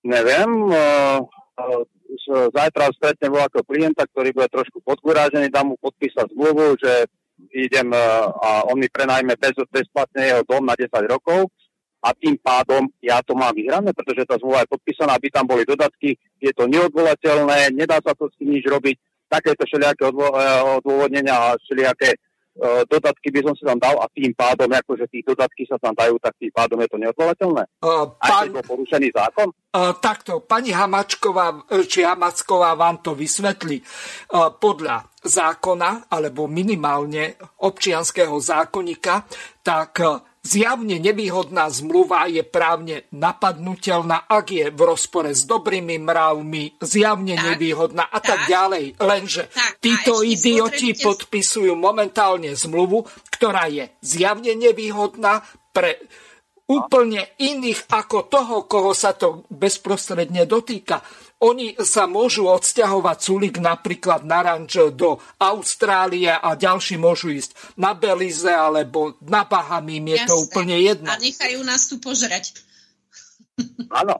neviem, 0.04 0.50
uh, 0.72 1.20
uh, 1.24 1.84
zajtra 2.28 2.90
stretnem 2.96 3.32
voľakého 3.34 3.66
klienta, 3.66 4.04
ktorý 4.10 4.34
bude 4.34 4.50
trošku 4.50 4.82
podgurážený, 4.82 5.50
dám 5.50 5.74
mu 5.74 5.76
podpísať 5.78 6.34
zmluvu, 6.34 6.78
že 6.82 7.06
idem 7.54 7.90
e, 7.94 8.00
a 8.44 8.68
on 8.68 8.78
mi 8.80 8.90
prenajme 8.92 9.34
bez, 9.40 9.56
bezplatne 9.70 10.24
jeho 10.28 10.44
dom 10.44 10.66
na 10.66 10.76
10 10.76 10.92
rokov 11.08 11.48
a 12.00 12.16
tým 12.16 12.40
pádom 12.40 12.88
ja 13.04 13.20
to 13.24 13.36
mám 13.36 13.56
vyhrané, 13.56 13.92
pretože 13.92 14.28
tá 14.28 14.36
zmluva 14.40 14.64
je 14.64 14.74
podpísaná, 14.74 15.16
aby 15.16 15.28
tam 15.32 15.46
boli 15.48 15.64
dodatky, 15.68 16.16
je 16.40 16.52
to 16.56 16.68
neodvolateľné, 16.68 17.76
nedá 17.76 18.00
sa 18.00 18.16
to 18.16 18.28
s 18.32 18.36
tým 18.40 18.56
nič 18.56 18.66
robiť, 18.68 18.96
takéto 19.30 19.64
všelijaké 19.64 20.10
odvo- 20.10 20.34
e, 20.34 20.44
odôvodnenia 20.82 21.32
a 21.38 21.48
všelijaké 21.62 22.18
uh, 22.60 22.84
dodatky 22.90 23.32
by 23.32 23.40
som 23.46 23.54
si 23.56 23.64
tam 23.64 23.80
dal 23.80 23.96
a 24.02 24.06
tým 24.12 24.36
pádom, 24.36 24.68
akože 24.68 25.08
tí 25.08 25.24
dodatky 25.24 25.64
sa 25.70 25.80
tam 25.80 25.96
dajú, 25.96 26.20
tak 26.20 26.36
tým 26.42 26.52
pádom 26.52 26.82
je 26.84 26.90
to 26.92 26.98
neodvolateľné. 27.00 27.64
Uh, 27.80 28.12
pán... 28.20 28.50
Aj 28.50 28.52
to 28.52 28.62
porušený 28.68 29.10
zákon? 29.16 29.48
Uh, 29.70 29.94
takto, 30.02 30.44
pani 30.44 30.74
Hamačková, 30.76 31.70
či 31.86 32.04
Hamacková 32.04 32.76
vám 32.76 33.00
to 33.06 33.16
vysvetlí. 33.16 33.78
Uh, 33.80 34.52
podľa 34.58 35.08
zákona, 35.24 36.12
alebo 36.12 36.50
minimálne 36.50 37.38
občianského 37.64 38.36
zákonníka, 38.42 39.30
tak 39.64 39.92
uh, 40.04 40.29
Zjavne 40.40 41.04
nevýhodná 41.04 41.68
zmluva 41.68 42.24
je 42.32 42.48
právne 42.48 43.04
napadnutelná, 43.12 44.24
ak 44.24 44.48
je 44.56 44.66
v 44.72 44.82
rozpore 44.88 45.36
s 45.36 45.44
dobrými 45.44 46.00
mravmi, 46.00 46.80
zjavne 46.80 47.36
tak, 47.36 47.44
nevýhodná 47.44 48.08
a 48.08 48.20
tak, 48.24 48.24
tak 48.24 48.40
ďalej. 48.48 48.86
Lenže 49.04 49.52
tak, 49.52 49.84
títo 49.84 50.24
idioti 50.24 50.96
spotrebite... 50.96 51.04
podpisujú 51.04 51.74
momentálne 51.76 52.56
zmluvu, 52.56 53.04
ktorá 53.36 53.68
je 53.68 53.92
zjavne 54.00 54.56
nevýhodná 54.56 55.44
pre 55.76 56.00
úplne 56.70 57.26
iných 57.42 57.90
ako 57.90 58.30
toho, 58.30 58.56
koho 58.70 58.94
sa 58.94 59.18
to 59.18 59.44
bezprostredne 59.52 60.46
dotýka. 60.46 61.02
Oni 61.40 61.72
sa 61.80 62.04
môžu 62.04 62.52
odsťahovať 62.52 63.18
Sulik 63.24 63.64
napríklad 63.64 64.28
na 64.28 64.44
ranč 64.44 64.76
do 64.92 65.24
Austrálie 65.40 66.28
a 66.28 66.52
ďalší 66.60 67.00
môžu 67.00 67.32
ísť 67.32 67.56
na 67.80 67.96
Belize 67.96 68.52
alebo 68.52 69.16
na 69.24 69.48
Bahamy, 69.48 70.04
je 70.04 70.20
to 70.28 70.36
úplne 70.36 70.76
jedno. 70.84 71.08
A 71.08 71.16
nechajú 71.16 71.64
nás 71.64 71.88
tu 71.88 71.96
požrať. 72.04 72.60
Áno, 74.04 74.20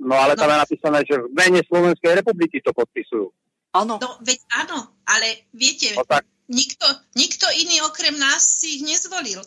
no 0.00 0.14
ale 0.16 0.40
tam 0.40 0.48
no. 0.48 0.56
je 0.56 0.62
napísané, 0.64 0.98
že 1.04 1.20
v 1.20 1.32
mene 1.36 1.60
Slovenskej 1.68 2.16
republiky 2.16 2.64
to 2.64 2.72
podpisujú. 2.72 3.28
Áno. 3.76 4.00
No, 4.00 4.16
veď 4.24 4.40
áno, 4.64 4.96
ale 5.04 5.44
viete, 5.52 5.92
no, 5.92 6.00
tak. 6.08 6.24
nikto, 6.48 6.88
nikto 7.12 7.44
iný 7.52 7.84
okrem 7.84 8.16
nás 8.16 8.40
si 8.40 8.80
ich 8.80 8.82
nezvolil. 8.82 9.44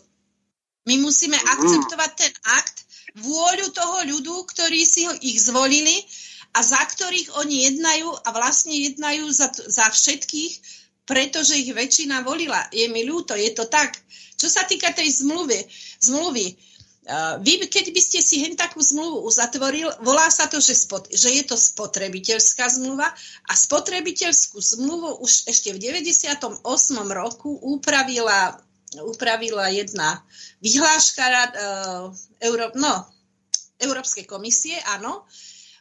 My 0.86 0.94
musíme 1.02 1.34
mm. 1.34 1.46
akceptovať 1.58 2.10
ten 2.14 2.32
akt, 2.54 2.86
vôľu 3.18 3.74
toho 3.74 3.98
ľudu, 4.06 4.34
ktorí 4.46 4.86
si 4.86 5.10
ho 5.10 5.14
ich 5.18 5.42
zvolili 5.42 6.06
a 6.52 6.60
za 6.60 6.80
ktorých 6.84 7.32
oni 7.40 7.56
jednajú 7.72 8.12
a 8.12 8.28
vlastne 8.36 8.76
jednajú 8.76 9.24
za, 9.32 9.48
za 9.52 9.88
všetkých, 9.88 10.52
pretože 11.08 11.58
ich 11.58 11.72
väčšina 11.72 12.22
volila. 12.22 12.60
Je 12.70 12.86
mi 12.92 13.02
ľúto, 13.08 13.34
je 13.34 13.50
to 13.56 13.66
tak. 13.66 13.96
Čo 14.36 14.52
sa 14.52 14.68
týka 14.68 14.92
tej 14.92 15.22
zmluvy, 15.22 15.64
zmluvy 16.02 16.46
uh, 17.08 17.38
vy, 17.40 17.66
keď 17.66 17.94
by 17.94 18.00
ste 18.02 18.18
si 18.20 18.42
hen 18.42 18.54
takú 18.58 18.82
zmluvu 18.84 19.24
uzatvoril, 19.26 19.88
volá 20.04 20.28
sa 20.28 20.46
to, 20.46 20.60
že, 20.60 20.76
spot, 20.76 21.08
že 21.08 21.30
je 21.30 21.42
to 21.46 21.56
spotrebiteľská 21.56 22.68
zmluva 22.68 23.08
a 23.48 23.52
spotrebiteľskú 23.54 24.58
zmluvu 24.58 25.22
už 25.24 25.46
ešte 25.48 25.72
v 25.72 25.78
98. 25.78 26.62
roku 27.10 27.50
upravila, 27.64 28.60
upravila 29.00 29.72
jedna 29.72 30.20
vyhláška 30.60 31.24
uh, 31.24 31.44
Euró- 32.44 32.74
no, 32.76 33.08
Európskej 33.82 34.26
komisie, 34.26 34.78
áno, 34.94 35.26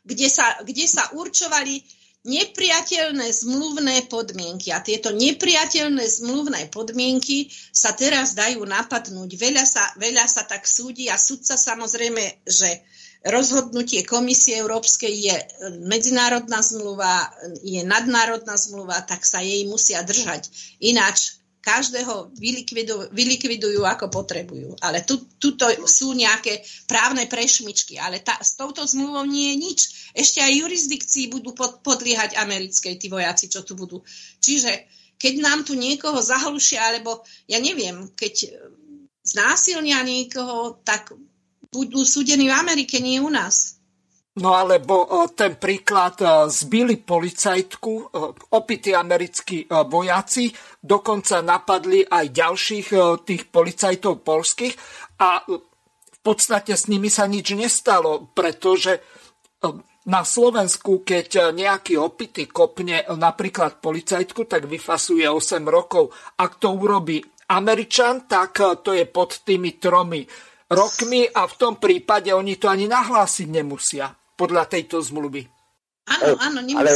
kde 0.06 0.28
sa, 0.30 0.57
kde 0.65 0.86
sa 0.90 1.10
určovali 1.14 1.82
nepriateľné 2.22 3.34
zmluvné 3.34 4.06
podmienky. 4.06 4.69
A 4.69 4.86
tieto 4.86 5.10
nepriateľné 5.10 6.06
zmluvné 6.06 6.69
podmienky 6.69 7.49
sa 7.73 7.98
teraz 7.98 8.38
dajú 8.38 8.61
napadnúť. 8.61 9.30
Veľa 9.41 9.65
sa, 9.65 9.90
veľa 9.98 10.30
sa 10.30 10.45
tak 10.45 10.69
súdi 10.69 11.10
a 11.10 11.18
sudca 11.18 11.57
samozrejme, 11.57 12.45
že 12.45 12.86
rozhodnutie 13.26 14.06
Komisie 14.06 14.61
Európskej 14.61 15.14
je 15.14 15.38
medzinárodná 15.86 16.61
zmluva, 16.61 17.30
je 17.61 17.82
nadnárodná 17.86 18.57
zmluva, 18.57 19.02
tak 19.06 19.26
sa 19.26 19.41
jej 19.41 19.65
musia 19.65 20.02
držať. 20.06 20.49
Ináč 20.82 21.40
každého 21.62 22.34
vylikvidujú, 23.14 23.86
ako 23.86 24.10
potrebujú. 24.10 24.74
Ale 24.82 25.06
tu, 25.06 25.30
tuto 25.38 25.70
sú 25.86 26.18
nejaké 26.18 26.66
právne 26.90 27.30
prešmičky, 27.30 28.02
ale 28.02 28.26
tá, 28.26 28.42
s 28.42 28.58
touto 28.58 28.82
zmluvou 28.82 29.24
nie 29.30 29.54
je 29.54 29.58
nič. 29.62 29.80
Ešte 30.18 30.42
aj 30.42 30.58
jurisdikcii 30.58 31.26
budú 31.30 31.54
pod, 31.54 31.86
podliehať 31.86 32.36
americkej 32.42 32.98
tí 32.98 33.08
vojaci, 33.14 33.46
čo 33.46 33.62
tu 33.62 33.78
budú. 33.78 34.02
Čiže 34.42 34.90
keď 35.22 35.34
nám 35.38 35.62
tu 35.62 35.78
niekoho 35.78 36.18
zahlušia, 36.18 36.82
alebo 36.82 37.22
ja 37.46 37.62
neviem, 37.62 38.10
keď 38.18 38.58
znásilnia 39.22 40.02
niekoho, 40.02 40.82
tak 40.82 41.14
budú 41.70 42.02
súdení 42.02 42.50
v 42.50 42.58
Amerike, 42.58 42.98
nie 42.98 43.22
u 43.22 43.30
nás. 43.30 43.81
No 44.32 44.56
alebo 44.56 45.12
ten 45.36 45.60
príklad, 45.60 46.48
zbili 46.48 47.03
policajtku, 47.03 48.16
opití 48.56 48.95
americkí 48.95 49.68
vojaci, 49.68 50.48
dokonca 50.80 51.44
napadli 51.44 52.08
aj 52.08 52.32
ďalších 52.32 52.88
tých 53.28 53.52
policajtov 53.52 54.24
polských 54.24 54.72
a 55.20 55.44
v 55.44 56.20
podstate 56.24 56.80
s 56.80 56.88
nimi 56.88 57.12
sa 57.12 57.28
nič 57.28 57.52
nestalo, 57.60 58.32
pretože 58.32 59.03
na 60.08 60.24
Slovensku, 60.24 61.03
keď 61.03 61.52
nejaký 61.52 61.99
opitý 61.99 62.48
kopne 62.48 63.03
napríklad 63.12 63.84
policajtku, 63.84 64.48
tak 64.48 64.64
vyfasuje 64.64 65.28
8 65.28 65.60
rokov. 65.68 66.08
Ak 66.40 66.56
to 66.56 66.72
urobí 66.72 67.20
Američan, 67.52 68.32
tak 68.32 68.64
to 68.80 68.95
je 68.95 69.03
pod 69.12 69.44
tými 69.44 69.76
tromi 69.76 70.24
rokmi 70.72 71.28
a 71.28 71.44
v 71.52 71.53
tom 71.60 71.76
prípade 71.76 72.32
oni 72.32 72.56
to 72.56 72.72
ani 72.72 72.88
nahlásiť 72.88 73.48
nemusia 73.52 74.08
podľa 74.41 74.65
tejto 74.65 74.97
zmluvy. 75.05 75.45
Áno, 76.09 76.34
áno, 76.41 76.59
nemusia. 76.65 76.81
Ale 76.81 76.91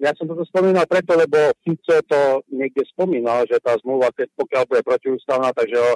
ja 0.00 0.12
som 0.16 0.24
toto 0.24 0.44
spomínal 0.48 0.88
preto, 0.88 1.12
lebo 1.12 1.52
Fico 1.60 2.00
to 2.08 2.40
niekde 2.48 2.80
spomínal, 2.88 3.44
že 3.44 3.60
tá 3.60 3.76
zmluva, 3.84 4.08
keď 4.16 4.32
pokiaľ 4.32 4.62
bude 4.64 4.80
protiústavná, 4.80 5.52
takže 5.52 5.76
ho, 5.76 5.92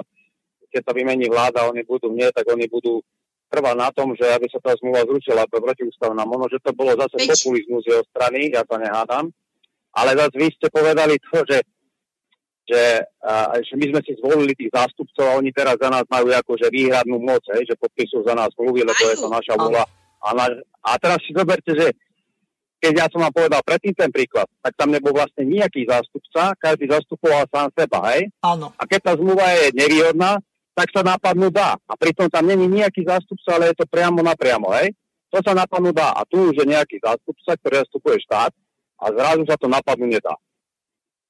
keď 0.69 0.81
sa 0.85 0.93
vymení 0.93 1.25
vláda, 1.25 1.65
oni 1.65 1.81
budú 1.81 2.13
nie, 2.13 2.29
tak 2.29 2.45
oni 2.45 2.69
budú 2.69 3.01
trvať 3.51 3.75
na 3.75 3.89
tom, 3.91 4.13
že 4.13 4.29
aby 4.31 4.47
sa 4.47 4.61
tá 4.63 4.77
zmluva 4.77 5.03
zrušila, 5.03 5.49
to 5.49 5.59
protiústavná. 5.59 6.23
Možno, 6.23 6.47
že 6.53 6.61
to 6.61 6.71
bolo 6.77 6.93
zase 6.95 7.17
Veď... 7.19 7.29
populizmus 7.35 7.81
z 7.83 7.89
jeho 7.97 8.03
strany, 8.13 8.53
ja 8.53 8.63
to 8.63 8.75
nehádam. 8.77 9.25
Ale 9.91 10.15
zase 10.15 10.35
vy 10.39 10.47
ste 10.55 10.67
povedali 10.71 11.19
to, 11.19 11.43
že, 11.43 11.59
že, 12.63 12.83
a, 13.27 13.59
že 13.59 13.75
my 13.75 13.85
sme 13.91 14.01
si 14.07 14.15
zvolili 14.23 14.55
tých 14.55 14.71
zástupcov 14.71 15.25
a 15.27 15.37
oni 15.41 15.51
teraz 15.51 15.75
za 15.75 15.91
nás 15.91 16.07
majú 16.07 16.31
akože 16.31 16.71
výhradnú 16.71 17.19
moc, 17.19 17.43
hej, 17.51 17.67
že 17.67 17.75
podpisujú 17.75 18.23
za 18.23 18.37
nás 18.37 18.55
zmluvy, 18.55 18.87
lebo 18.87 19.03
je 19.03 19.17
to 19.19 19.27
naša 19.27 19.53
vôľa. 19.59 19.83
A, 19.83 20.00
na, 20.37 20.45
a 20.85 20.89
teraz 21.01 21.17
si 21.25 21.33
zoberte, 21.33 21.73
že 21.73 21.97
keď 22.81 22.93
ja 22.97 23.05
som 23.13 23.21
vám 23.21 23.33
povedal 23.33 23.61
predtým 23.61 23.93
ten 23.93 24.09
príklad, 24.09 24.49
tak 24.61 24.73
tam 24.73 24.89
nebol 24.89 25.13
vlastne 25.13 25.45
nejaký 25.45 25.85
zástupca, 25.85 26.57
každý 26.57 26.89
zastupoval 26.89 27.45
sám 27.49 27.69
seba, 27.77 27.99
hej? 28.13 28.33
Áno. 28.41 28.73
A 28.73 28.83
keď 28.89 28.99
tá 29.05 29.13
zmluva 29.13 29.45
je 29.53 29.77
nevýhodná, 29.77 30.41
tak 30.73 30.89
sa 30.89 31.05
napadnú 31.05 31.53
dá. 31.53 31.77
A 31.85 31.93
pritom 31.93 32.25
tam 32.25 32.49
není 32.49 32.65
nejaký 32.65 33.05
zástupca, 33.05 33.53
ale 33.53 33.69
je 33.69 33.81
to 33.81 33.85
priamo 33.85 34.25
napriamo, 34.25 34.73
hej? 34.81 34.97
To 35.29 35.39
sa 35.45 35.53
napadnú 35.53 35.93
dá. 35.93 36.09
A 36.17 36.25
tu 36.25 36.49
už 36.49 36.57
je 36.57 36.65
nejaký 36.65 36.97
zástupca, 36.97 37.53
ktorý 37.61 37.85
zastupuje 37.85 38.17
štát 38.25 38.51
a 38.97 39.05
zrazu 39.13 39.45
sa 39.45 39.55
to 39.61 39.69
napadnú 39.69 40.09
nedá. 40.09 40.33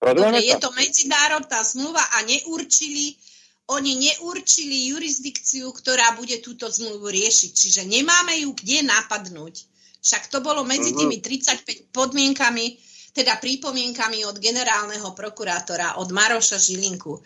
Dobre, 0.01 0.41
je 0.41 0.57
to 0.57 0.73
medzinárodná 0.73 1.61
zmluva 1.61 2.01
a 2.01 2.25
neurčili 2.25 3.13
oni 3.71 3.91
neurčili 3.95 4.91
jurisdikciu, 4.91 5.71
ktorá 5.71 6.19
bude 6.19 6.43
túto 6.43 6.67
zmluvu 6.67 7.07
riešiť. 7.07 7.51
Čiže 7.55 7.81
nemáme 7.87 8.43
ju 8.43 8.51
kde 8.51 8.83
napadnúť. 8.83 9.55
Však 10.01 10.33
to 10.33 10.43
bolo 10.43 10.65
medzi 10.67 10.91
mhm. 10.91 10.97
tými 10.97 11.17
35 11.23 11.95
podmienkami, 11.95 12.65
teda 13.11 13.37
prípomienkami 13.39 14.23
od 14.27 14.39
generálneho 14.39 15.11
prokurátora, 15.15 15.99
od 15.99 16.09
Maroša 16.11 16.57
Žilinku. 16.59 17.19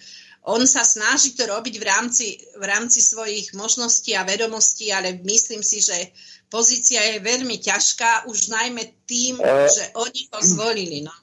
On 0.45 0.61
sa 0.69 0.85
snaží 0.85 1.33
to 1.33 1.49
robiť 1.49 1.75
v 1.81 1.85
rámci, 1.85 2.37
v 2.53 2.63
rámci 2.69 3.01
svojich 3.01 3.57
možností 3.57 4.13
a 4.13 4.21
vedomostí, 4.21 4.93
ale 4.93 5.17
myslím 5.25 5.65
si, 5.65 5.81
že 5.81 6.13
pozícia 6.53 7.01
je 7.01 7.17
veľmi 7.17 7.57
ťažká, 7.57 8.29
už 8.29 8.53
najmä 8.53 9.09
tým, 9.09 9.41
uh, 9.41 9.65
že 9.65 9.89
oni 9.97 10.21
ho 10.29 10.39
zvolili. 10.45 11.01
No. 11.01 11.13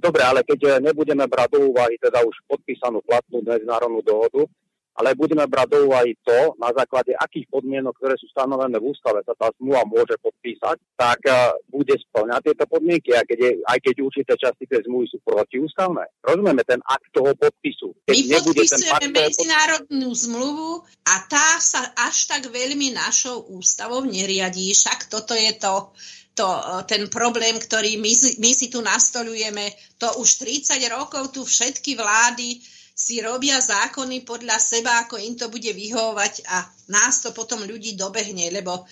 Dobre, 0.00 0.24
ale 0.24 0.40
keď 0.40 0.60
eh, 0.64 0.72
nebudeme 0.80 1.28
brať 1.28 1.58
do 1.58 1.68
úvahy 1.68 2.00
teda 2.00 2.24
už 2.24 2.36
podpísanú 2.48 3.04
platnú 3.04 3.44
medzinárodnú 3.44 4.00
dohodu, 4.00 4.48
ale 4.92 5.16
budeme 5.16 5.48
brať 5.48 5.68
do 5.72 5.78
úvahy 5.88 6.12
to, 6.20 6.52
na 6.60 6.68
základe 6.68 7.16
akých 7.16 7.48
podmienok, 7.48 7.96
ktoré 7.96 8.14
sú 8.20 8.28
stanovené 8.28 8.76
v 8.76 8.92
ústave, 8.92 9.24
sa 9.24 9.32
tá 9.32 9.48
zmluva 9.56 9.88
môže 9.88 10.20
podpísať, 10.20 10.76
tak 11.00 11.20
uh, 11.32 11.56
bude 11.72 11.96
splňať 11.96 12.52
tieto 12.52 12.64
podmienky, 12.68 13.16
aj 13.16 13.24
keď, 13.24 13.38
je, 13.40 13.50
aj 13.64 13.78
keď 13.80 13.94
určité 14.04 14.32
časti 14.36 14.64
tej 14.68 14.84
zmluvy 14.84 15.06
sú 15.08 15.18
protiústavné. 15.24 16.04
Rozumieme 16.20 16.62
ten 16.68 16.80
akt 16.84 17.08
toho 17.08 17.32
podpisu. 17.32 17.96
Keď 18.04 18.16
My 18.20 18.36
podpisujeme 18.44 19.00
ten 19.00 19.12
medzinárodnú 19.16 20.10
zmluvu 20.12 20.84
a 21.08 21.14
tá 21.24 21.56
sa 21.56 21.88
až 21.96 22.28
tak 22.28 22.52
veľmi 22.52 22.92
našou 22.92 23.48
ústavou 23.48 24.04
neriadí. 24.04 24.76
Však 24.76 25.08
toto 25.08 25.32
je 25.32 25.56
to 25.56 25.96
to, 26.32 26.48
ten 26.88 27.12
problém, 27.12 27.60
ktorý 27.60 28.00
my, 28.00 28.12
my 28.40 28.50
si 28.56 28.72
tu 28.72 28.80
nastolujeme, 28.80 29.68
to 30.00 30.08
už 30.16 30.40
30 30.40 30.80
rokov 30.88 31.28
tu 31.28 31.44
všetky 31.44 31.96
vlády 31.96 32.56
si 32.92 33.20
robia 33.20 33.60
zákony 33.60 34.24
podľa 34.24 34.56
seba, 34.60 35.04
ako 35.04 35.20
im 35.20 35.34
to 35.36 35.48
bude 35.48 35.68
vyhovovať 35.68 36.44
a 36.48 36.64
nás 36.92 37.24
to 37.24 37.32
potom 37.32 37.64
ľudí 37.64 37.96
dobehne, 37.96 38.52
lebo 38.52 38.84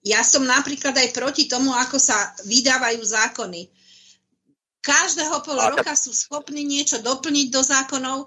ja 0.00 0.24
som 0.24 0.46
napríklad 0.46 0.96
aj 0.96 1.12
proti 1.12 1.44
tomu, 1.44 1.70
ako 1.76 2.00
sa 2.00 2.32
vydávajú 2.48 3.00
zákony. 3.04 3.68
Každého 4.80 5.44
pol 5.44 5.60
roka 5.60 5.92
sú 5.92 6.16
schopní 6.16 6.64
niečo 6.64 7.04
doplniť 7.04 7.46
do 7.52 7.60
zákonov 7.60 8.18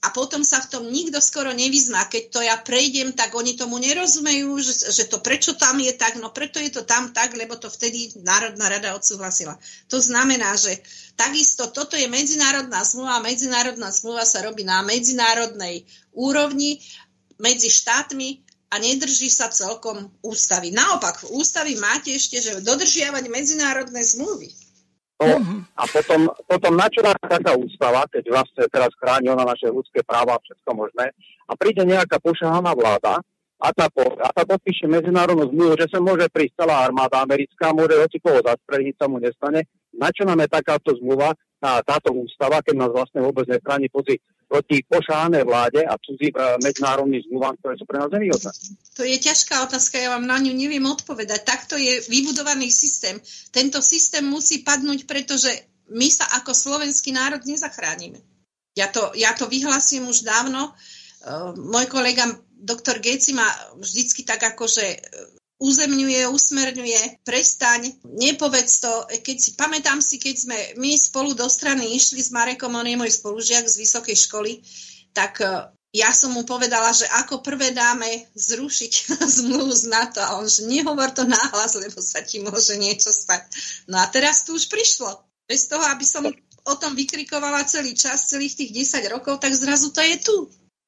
a 0.00 0.08
potom 0.16 0.40
sa 0.40 0.64
v 0.64 0.70
tom 0.72 0.84
nikto 0.88 1.20
skoro 1.20 1.52
nevyzná. 1.52 2.08
Keď 2.08 2.22
to 2.32 2.40
ja 2.40 2.56
prejdem, 2.56 3.12
tak 3.12 3.36
oni 3.36 3.52
tomu 3.52 3.76
nerozumejú, 3.76 4.56
že, 4.64 4.88
že 4.88 5.04
to 5.04 5.20
prečo 5.20 5.52
tam 5.60 5.76
je 5.76 5.92
tak, 5.92 6.16
no 6.16 6.32
preto 6.32 6.56
je 6.56 6.72
to 6.72 6.88
tam 6.88 7.12
tak, 7.12 7.36
lebo 7.36 7.60
to 7.60 7.68
vtedy 7.68 8.08
Národná 8.24 8.72
rada 8.72 8.96
odsúhlasila. 8.96 9.60
To 9.92 10.00
znamená, 10.00 10.56
že 10.56 10.80
takisto 11.20 11.68
toto 11.68 12.00
je 12.00 12.08
medzinárodná 12.08 12.80
zmluva 12.80 13.20
a 13.20 13.24
medzinárodná 13.24 13.92
zmluva 13.92 14.24
sa 14.24 14.40
robí 14.40 14.64
na 14.64 14.80
medzinárodnej 14.80 15.84
úrovni 16.16 16.80
medzi 17.36 17.68
štátmi 17.68 18.40
a 18.72 18.80
nedrží 18.80 19.28
sa 19.28 19.52
celkom 19.52 20.08
ústavy. 20.24 20.72
Naopak, 20.72 21.28
v 21.28 21.36
ústavy 21.36 21.76
máte 21.76 22.16
ešte, 22.16 22.40
že 22.40 22.64
dodržiavať 22.64 23.28
medzinárodné 23.28 24.00
zmluvy. 24.00 24.48
No, 25.20 25.36
a 25.76 25.84
potom, 25.84 26.32
potom 26.48 26.72
na 26.80 26.88
čo 26.88 27.04
nám 27.04 27.12
taká 27.20 27.52
ústava, 27.52 28.08
keď 28.08 28.24
vlastne 28.32 28.64
teraz 28.72 28.88
chráni 28.96 29.28
ona 29.28 29.44
naše 29.44 29.68
ľudské 29.68 30.00
práva 30.00 30.40
a 30.40 30.42
všetko 30.42 30.70
možné, 30.72 31.12
a 31.44 31.52
príde 31.60 31.84
nejaká 31.84 32.16
pošahaná 32.24 32.72
vláda 32.72 33.20
a 33.60 33.68
tá, 33.76 33.92
po, 33.92 34.16
a 34.16 34.32
tá 34.32 34.48
podpíše 34.48 34.88
medzinárodnú 34.88 35.52
zmluvu, 35.52 35.76
že 35.76 35.92
sa 35.92 36.00
môže 36.00 36.24
prísť 36.32 36.64
celá 36.64 36.88
armáda 36.88 37.20
americká, 37.20 37.76
môže 37.76 37.92
hoci 38.00 38.16
koho 38.16 38.40
zastreliť, 38.40 38.96
sa 38.96 39.06
mu 39.12 39.20
nestane. 39.20 39.68
Na 39.92 40.08
čo 40.08 40.24
nám 40.24 40.40
je 40.40 40.48
takáto 40.48 40.96
zmluva, 40.96 41.36
tá, 41.60 41.84
táto 41.84 42.16
ústava, 42.16 42.64
keď 42.64 42.88
nás 42.88 42.90
vlastne 42.90 43.20
vôbec 43.20 43.44
nechráni 43.44 43.92
proti, 43.92 44.16
proti 44.50 44.82
pošahanej 44.82 45.46
vláde 45.46 45.86
a 45.86 45.94
cudzí 45.94 46.34
e, 46.34 46.58
medzinárodným 46.58 47.22
zmluvám, 47.30 47.54
ktoré 47.62 47.78
sú 47.78 47.86
pre 47.86 48.02
nás 48.02 48.10
nevýhodné? 48.10 48.50
To 48.98 49.02
je 49.06 49.16
ťažká 49.22 49.62
otázka, 49.70 50.02
ja 50.02 50.10
vám 50.10 50.26
na 50.26 50.42
ňu 50.42 50.50
neviem 50.50 50.82
odpovedať. 50.82 51.46
Takto 51.46 51.78
je 51.78 52.02
vybudovaný 52.10 52.66
systém. 52.74 53.22
Tento 53.54 53.78
systém 53.78 54.26
musí 54.26 54.66
padnúť, 54.66 55.06
pretože 55.06 55.54
my 55.94 56.10
sa 56.10 56.26
ako 56.42 56.50
slovenský 56.50 57.14
národ 57.14 57.46
nezachránime. 57.46 58.18
Ja 58.74 58.90
to, 58.90 59.14
ja 59.14 59.30
to 59.38 59.46
vyhlasím 59.46 60.10
už 60.10 60.26
dávno. 60.26 60.74
Uh, 61.20 61.52
môj 61.58 61.90
kolega 61.90 62.26
doktor 62.54 63.02
Geci 63.02 63.34
ma 63.34 63.46
vždycky 63.76 64.22
tak 64.22 64.40
akože 64.54 64.86
uzemňuje, 65.60 66.24
usmerňuje, 66.32 67.20
prestaň, 67.20 67.92
nepovedz 68.08 68.80
to. 68.80 68.92
Keď 69.20 69.60
pamätám 69.60 70.00
si, 70.00 70.16
keď 70.16 70.34
sme 70.48 70.58
my 70.80 70.96
spolu 70.96 71.36
do 71.36 71.44
strany 71.52 71.92
išli 71.92 72.24
s 72.24 72.32
Marekom, 72.32 72.72
on 72.72 72.88
je 72.88 72.96
môj 72.96 73.12
spolužiak 73.20 73.68
z 73.68 73.76
vysokej 73.84 74.16
školy, 74.16 74.52
tak 75.12 75.44
e, 75.44 75.68
ja 75.92 76.10
som 76.16 76.32
mu 76.32 76.48
povedala, 76.48 76.96
že 76.96 77.04
ako 77.12 77.44
prvé 77.44 77.76
dáme 77.76 78.08
zrušiť 78.32 78.92
zmluvu 79.44 79.72
z 79.76 79.84
NATO 79.92 80.24
a 80.24 80.40
on, 80.40 80.48
že 80.48 80.64
nehovor 80.64 81.12
to 81.12 81.28
náhlas, 81.28 81.76
lebo 81.76 82.00
sa 82.00 82.24
ti 82.24 82.40
môže 82.40 82.80
niečo 82.80 83.12
stať. 83.12 83.44
No 83.84 84.00
a 84.00 84.08
teraz 84.08 84.48
tu 84.48 84.56
už 84.56 84.72
prišlo. 84.72 85.12
Bez 85.44 85.68
toho, 85.68 85.84
aby 85.92 86.06
som 86.08 86.24
o 86.64 86.74
tom 86.80 86.96
vykrikovala 86.96 87.68
celý 87.68 87.92
čas, 87.92 88.32
celých 88.32 88.56
tých 88.56 88.96
10 88.96 89.12
rokov, 89.12 89.44
tak 89.44 89.52
zrazu 89.52 89.92
to 89.92 90.00
je 90.00 90.16
tu. 90.24 90.36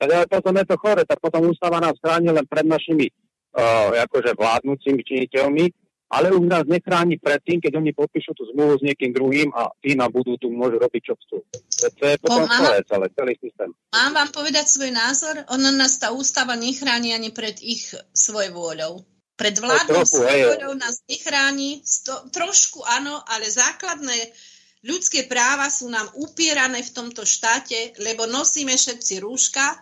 Tak 0.01 0.32
potom 0.32 0.55
je 0.59 0.66
to 0.66 0.77
chore, 0.81 1.03
tak 1.07 1.19
potom 1.23 1.47
ústava 1.47 1.78
nás 1.78 1.94
chráni 2.01 2.35
len 2.35 2.47
pred 2.47 2.66
našimi 2.66 3.11
uh, 3.57 3.95
akože 4.09 4.37
vládnúcimi 4.37 5.01
činiteľmi, 5.05 5.65
ale 6.12 6.29
už 6.29 6.45
nás 6.45 6.69
nechráni 6.69 7.16
pred 7.16 7.41
tým, 7.41 7.57
keď 7.57 7.81
oni 7.81 7.97
podpíšu 7.97 8.37
tú 8.37 8.45
zmluvu 8.53 8.77
s 8.77 8.83
niekým 8.85 9.16
druhým 9.16 9.49
a 9.57 9.73
tí 9.81 9.97
na 9.97 10.12
budú 10.12 10.37
tu 10.37 10.53
môžu 10.53 10.77
robiť, 10.77 11.03
čo 11.09 11.15
chcú. 11.16 11.41
To 11.89 12.05
je 12.05 12.16
potom 12.20 12.45
celé, 12.45 12.85
celé, 12.85 13.07
celý 13.16 13.35
systém. 13.41 13.73
Mám 13.97 14.12
vám 14.12 14.29
povedať 14.29 14.69
svoj 14.69 14.93
názor? 14.93 15.41
Ona 15.49 15.73
nás 15.73 15.97
tá 15.97 16.12
ústava 16.12 16.53
nechráni 16.53 17.16
ani 17.16 17.33
pred 17.33 17.57
ich 17.65 17.97
svoj 18.12 18.53
vôľou. 18.53 19.01
Pred 19.41 19.57
vládnou 19.57 20.05
svojou 20.05 20.77
nás 20.77 21.01
nechráni, 21.09 21.81
sto, 21.81 22.29
trošku 22.29 22.85
áno, 22.85 23.24
ale 23.24 23.49
základné 23.49 24.37
ľudské 24.85 25.24
práva 25.24 25.73
sú 25.73 25.89
nám 25.89 26.12
upierané 26.20 26.85
v 26.85 26.93
tomto 26.93 27.24
štáte, 27.24 27.97
lebo 28.05 28.29
nosíme 28.29 28.77
všetci 28.77 29.24
rúška, 29.24 29.81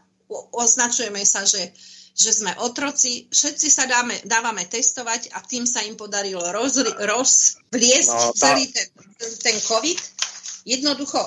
označujeme 0.55 1.27
sa, 1.27 1.43
že 1.43 1.75
že 2.15 2.31
sme 2.37 2.53
otroci, 2.61 3.31
všetci 3.31 3.69
sa 3.71 3.87
dáme, 3.87 4.13
dávame 4.27 4.67
testovať 4.67 5.33
a 5.33 5.41
tým 5.47 5.65
sa 5.65 5.81
im 5.87 5.97
podarilo 5.97 6.43
roz, 6.53 6.83
rozvliesť 6.83 8.13
no, 8.13 8.33
celý 8.37 8.69
ten, 8.69 8.89
ten 9.41 9.57
COVID. 9.65 9.99
Jednoducho, 10.69 11.23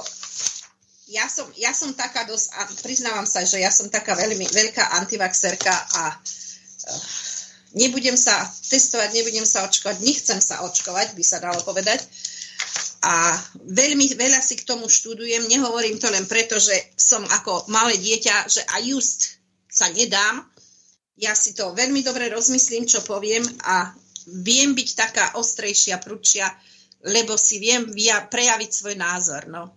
ja 1.10 1.26
som, 1.26 1.49
ja 1.57 1.73
som 1.73 1.93
taká 1.97 2.23
dosť, 2.30 2.47
a 2.53 2.61
priznávam 2.85 3.26
sa, 3.26 3.41
že 3.43 3.61
ja 3.61 3.73
som 3.73 3.89
taká 3.89 4.14
veľmi 4.14 4.45
veľká 4.49 4.93
antivaxerka 5.01 5.73
a 5.73 6.03
uh, 6.14 7.23
nebudem 7.73 8.18
sa 8.18 8.45
testovať, 8.69 9.10
nebudem 9.14 9.45
sa 9.45 9.65
očkovať, 9.65 9.97
nechcem 10.01 10.39
sa 10.39 10.61
očkovať, 10.65 11.18
by 11.18 11.23
sa 11.26 11.41
dalo 11.41 11.60
povedať. 11.65 12.05
A 13.03 13.35
veľmi 13.60 14.15
veľa 14.15 14.39
si 14.39 14.55
k 14.55 14.64
tomu 14.64 14.88
študujem, 14.88 15.51
nehovorím 15.51 15.99
to 15.99 16.07
len 16.07 16.23
preto, 16.23 16.55
že 16.55 16.95
som 16.95 17.19
ako 17.19 17.68
malé 17.68 17.99
dieťa, 17.99 18.35
že 18.47 18.61
a 18.64 18.80
just 18.80 19.43
sa 19.68 19.91
nedám, 19.91 20.45
ja 21.18 21.34
si 21.38 21.53
to 21.53 21.77
veľmi 21.77 22.02
dobre 22.02 22.30
rozmyslím, 22.30 22.90
čo 22.90 23.06
poviem 23.06 23.45
a 23.65 23.94
viem 24.41 24.73
byť 24.73 24.90
taká 24.95 25.26
ostrejšia, 25.38 26.02
prúčia, 26.02 26.49
lebo 27.03 27.35
si 27.35 27.60
viem 27.60 27.91
via, 27.91 28.23
prejaviť 28.23 28.69
svoj 28.72 28.95
názor. 28.95 29.45
No. 29.52 29.76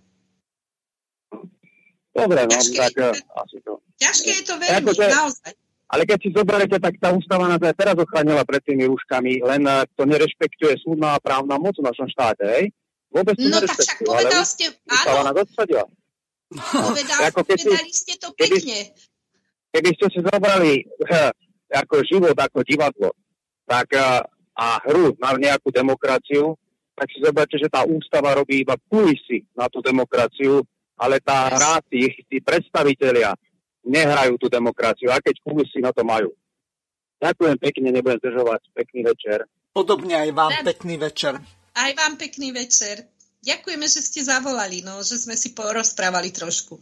Dobre, 2.17 2.49
no, 2.49 2.53
ťažké 2.55 2.79
tak 2.81 2.93
je, 2.97 3.09
asi 3.21 3.57
to. 3.61 3.73
Ťažké 4.01 4.31
je 4.33 4.45
to 4.47 4.55
veľmi, 4.57 4.93
že, 4.95 5.07
naozaj. 5.13 5.53
Ale 5.87 6.03
keď 6.03 6.19
si 6.19 6.29
zoberiete, 6.33 6.77
tak 6.81 6.95
tá 6.99 7.13
ústava 7.13 7.47
nás 7.47 7.61
aj 7.61 7.77
teraz 7.77 7.97
ochránila 8.01 8.43
pred 8.43 8.63
tými 8.65 8.89
rúškami, 8.89 9.45
len 9.45 9.63
eh, 9.69 9.85
to 9.95 10.03
nerešpektuje 10.09 10.81
súdna 10.81 11.21
a 11.21 11.23
právna 11.23 11.61
moc 11.61 11.77
v 11.77 11.87
našom 11.87 12.09
štáte, 12.09 12.43
hej? 12.43 12.65
Vôbec 13.13 13.37
to 13.39 13.47
no 13.47 13.59
tak 13.63 13.77
však 13.77 13.99
povedal 14.03 14.45
ste, 14.45 14.65
áno. 14.89 15.31
Nás 15.31 15.37
odsadila. 15.37 15.85
No, 16.47 16.63
povedal, 16.95 17.19
ako 17.27 17.41
povedali 17.43 17.91
ste 17.91 18.15
to 18.23 18.29
pekne. 18.35 18.79
Keby, 18.87 19.16
keby 19.77 19.93
ste 19.93 20.07
si 20.09 20.21
zobrali 20.25 20.89
ako 21.69 22.01
život, 22.09 22.33
ako 22.33 22.65
divadlo, 22.65 23.13
tak 23.69 23.93
uh, 23.93 24.25
a 24.57 24.81
hru 24.89 25.13
na 25.21 25.37
nejakú 25.37 25.69
demokraciu, 25.69 26.57
tak 26.97 27.13
si 27.13 27.21
zoberte, 27.21 27.61
že 27.61 27.69
tá 27.69 27.85
ústava 27.85 28.33
robí 28.33 28.65
iba 28.65 28.73
kulisy 28.89 29.45
na 29.53 29.69
tú 29.69 29.85
demokraciu, 29.85 30.65
ale 30.97 31.21
tá 31.21 31.53
hra, 31.53 31.85
tí, 31.93 32.09
tí 32.25 32.41
predstavitelia 32.41 33.37
nehrajú 33.85 34.41
tú 34.41 34.49
demokraciu, 34.49 35.13
a 35.13 35.21
keď 35.21 35.45
kulisy 35.45 35.85
na 35.85 35.93
to 35.93 36.01
majú. 36.09 36.33
Ďakujem 37.21 37.57
pekne, 37.61 37.89
nebudem 37.93 38.17
zdržovať. 38.25 38.61
Pekný 38.73 39.01
večer. 39.05 39.45
Podobne 39.77 40.17
aj 40.25 40.31
vám 40.33 40.53
pekný 40.65 40.97
večer. 40.97 41.37
Aj 41.77 41.91
vám 41.93 42.17
pekný 42.17 42.49
večer. 42.57 43.13
Ďakujeme, 43.45 43.87
že 43.87 44.01
ste 44.01 44.25
zavolali, 44.25 44.81
no, 44.81 45.05
že 45.05 45.21
sme 45.21 45.37
si 45.37 45.53
porozprávali 45.53 46.33
trošku. 46.33 46.81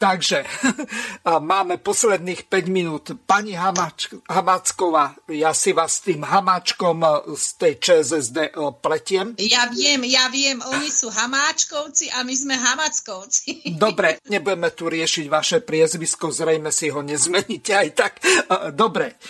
Takže 0.00 0.48
máme 1.52 1.76
posledných 1.76 2.48
5 2.48 2.72
minút. 2.72 3.04
Pani 3.28 3.52
Hamač, 3.52 4.08
Hamacková, 4.32 5.12
ja 5.28 5.52
si 5.52 5.76
vás 5.76 6.00
tým 6.00 6.24
Hamáčkom 6.24 7.04
z 7.36 7.46
tej 7.60 7.72
ČSSD 7.76 8.38
e, 8.48 8.52
pletiem. 8.80 9.36
Ja 9.36 9.68
viem, 9.68 10.00
ja 10.08 10.32
viem, 10.32 10.56
oni 10.64 10.88
sú 10.88 11.12
Hamáčkovci 11.12 12.16
a 12.16 12.24
my 12.24 12.32
sme 12.32 12.56
Hamackovci. 12.56 13.68
Dobre, 13.76 14.24
nebudeme 14.32 14.72
tu 14.72 14.88
riešiť 14.88 15.28
vaše 15.28 15.60
priezvisko, 15.60 16.32
zrejme 16.32 16.72
si 16.72 16.88
ho 16.88 17.04
nezmeníte 17.04 17.76
aj 17.76 17.88
tak. 17.92 18.12
E, 18.24 18.72
dobre, 18.72 19.20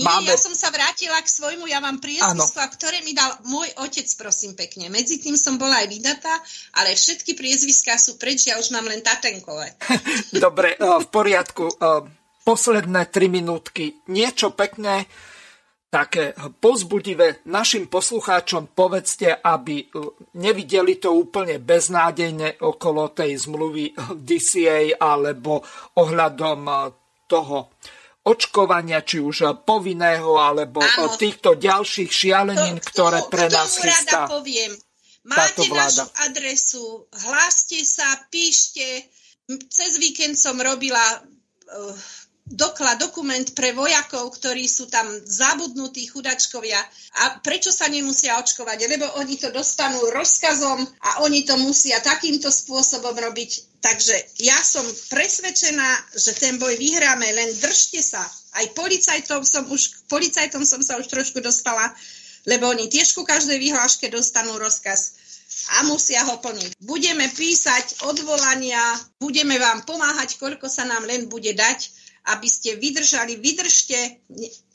nie, 0.00 0.08
Máme... 0.08 0.32
ja 0.32 0.40
som 0.40 0.56
sa 0.56 0.72
vrátila 0.72 1.20
k 1.20 1.28
svojmu, 1.28 1.68
ja 1.68 1.76
vám 1.84 2.00
priezvisko, 2.00 2.56
ktoré 2.72 3.04
mi 3.04 3.12
dal 3.12 3.36
môj 3.44 3.68
otec, 3.84 4.08
prosím 4.16 4.56
pekne. 4.56 4.88
Medzi 4.88 5.20
tým 5.20 5.36
som 5.36 5.60
bola 5.60 5.84
aj 5.84 5.92
vydatá, 5.92 6.32
ale 6.80 6.96
všetky 6.96 7.36
priezviská 7.36 8.00
sú 8.00 8.16
preč, 8.16 8.48
ja 8.48 8.56
už 8.56 8.72
mám 8.72 8.88
len 8.88 9.04
tatenkové. 9.04 9.76
Dobre, 10.32 10.72
e, 10.72 10.80
v 10.80 11.06
poriadku. 11.12 11.68
E, 11.68 11.74
posledné 12.40 13.12
tri 13.12 13.28
minútky. 13.28 14.00
Niečo 14.08 14.56
pekné, 14.56 15.04
také 15.92 16.32
pozbudivé 16.64 17.44
našim 17.44 17.84
poslucháčom 17.92 18.72
povedzte, 18.72 19.36
aby 19.36 19.84
e, 19.84 19.86
nevideli 20.40 20.96
to 20.96 21.12
úplne 21.12 21.60
beznádejne 21.60 22.56
okolo 22.64 23.12
tej 23.12 23.36
zmluvy 23.36 23.92
DCA 24.16 24.96
alebo 24.96 25.60
ohľadom 26.00 26.88
toho 27.28 27.76
očkovania, 28.24 29.00
či 29.00 29.20
už 29.20 29.64
povinného, 29.64 30.36
alebo 30.36 30.84
Áno. 30.84 31.16
týchto 31.16 31.56
ďalších 31.56 32.10
šialenín, 32.10 32.76
to, 32.80 32.86
ktoré 32.92 33.18
pre 33.32 33.46
nás 33.48 33.80
chystá. 33.80 34.28
Rada 34.28 34.34
poviem. 34.36 34.72
Máte 35.20 35.68
našu 35.68 36.08
adresu, 36.24 37.04
hláste 37.28 37.84
sa, 37.84 38.08
píšte. 38.32 39.04
Cez 39.68 40.00
víkend 40.00 40.40
som 40.40 40.56
robila 40.56 41.02
uh, 41.20 41.92
doklad, 42.50 42.98
dokument 42.98 43.46
pre 43.54 43.70
vojakov, 43.70 44.34
ktorí 44.34 44.66
sú 44.66 44.90
tam 44.90 45.06
zabudnutí 45.22 46.10
chudačkovia. 46.10 46.82
A 47.22 47.38
prečo 47.38 47.70
sa 47.70 47.86
nemusia 47.86 48.34
očkovať? 48.42 48.90
Lebo 48.90 49.06
oni 49.22 49.38
to 49.38 49.54
dostanú 49.54 50.02
rozkazom 50.10 50.82
a 50.82 51.10
oni 51.22 51.46
to 51.46 51.54
musia 51.62 52.02
takýmto 52.02 52.50
spôsobom 52.50 53.14
robiť. 53.14 53.80
Takže 53.80 54.42
ja 54.42 54.58
som 54.60 54.84
presvedčená, 55.08 56.18
že 56.18 56.36
ten 56.36 56.58
boj 56.58 56.74
vyhráme, 56.74 57.24
len 57.30 57.54
držte 57.62 58.02
sa. 58.02 58.20
Aj 58.58 58.66
policajtom 58.74 59.46
som 59.46 59.64
už, 59.70 60.10
policajtom 60.10 60.66
som 60.66 60.82
sa 60.82 60.98
už 60.98 61.06
trošku 61.06 61.38
dostala, 61.38 61.94
lebo 62.50 62.66
oni 62.66 62.90
tiež 62.90 63.14
ku 63.14 63.22
každej 63.22 63.56
vyhláške 63.62 64.10
dostanú 64.10 64.58
rozkaz 64.58 65.16
a 65.78 65.86
musia 65.86 66.26
ho 66.26 66.42
plniť. 66.42 66.82
Budeme 66.82 67.30
písať 67.30 68.06
odvolania, 68.10 68.80
budeme 69.22 69.54
vám 69.58 69.86
pomáhať, 69.86 70.38
koľko 70.38 70.66
sa 70.66 70.82
nám 70.82 71.06
len 71.06 71.30
bude 71.30 71.54
dať 71.54 71.99
aby 72.28 72.48
ste 72.48 72.76
vydržali, 72.76 73.40
vydržte, 73.40 74.20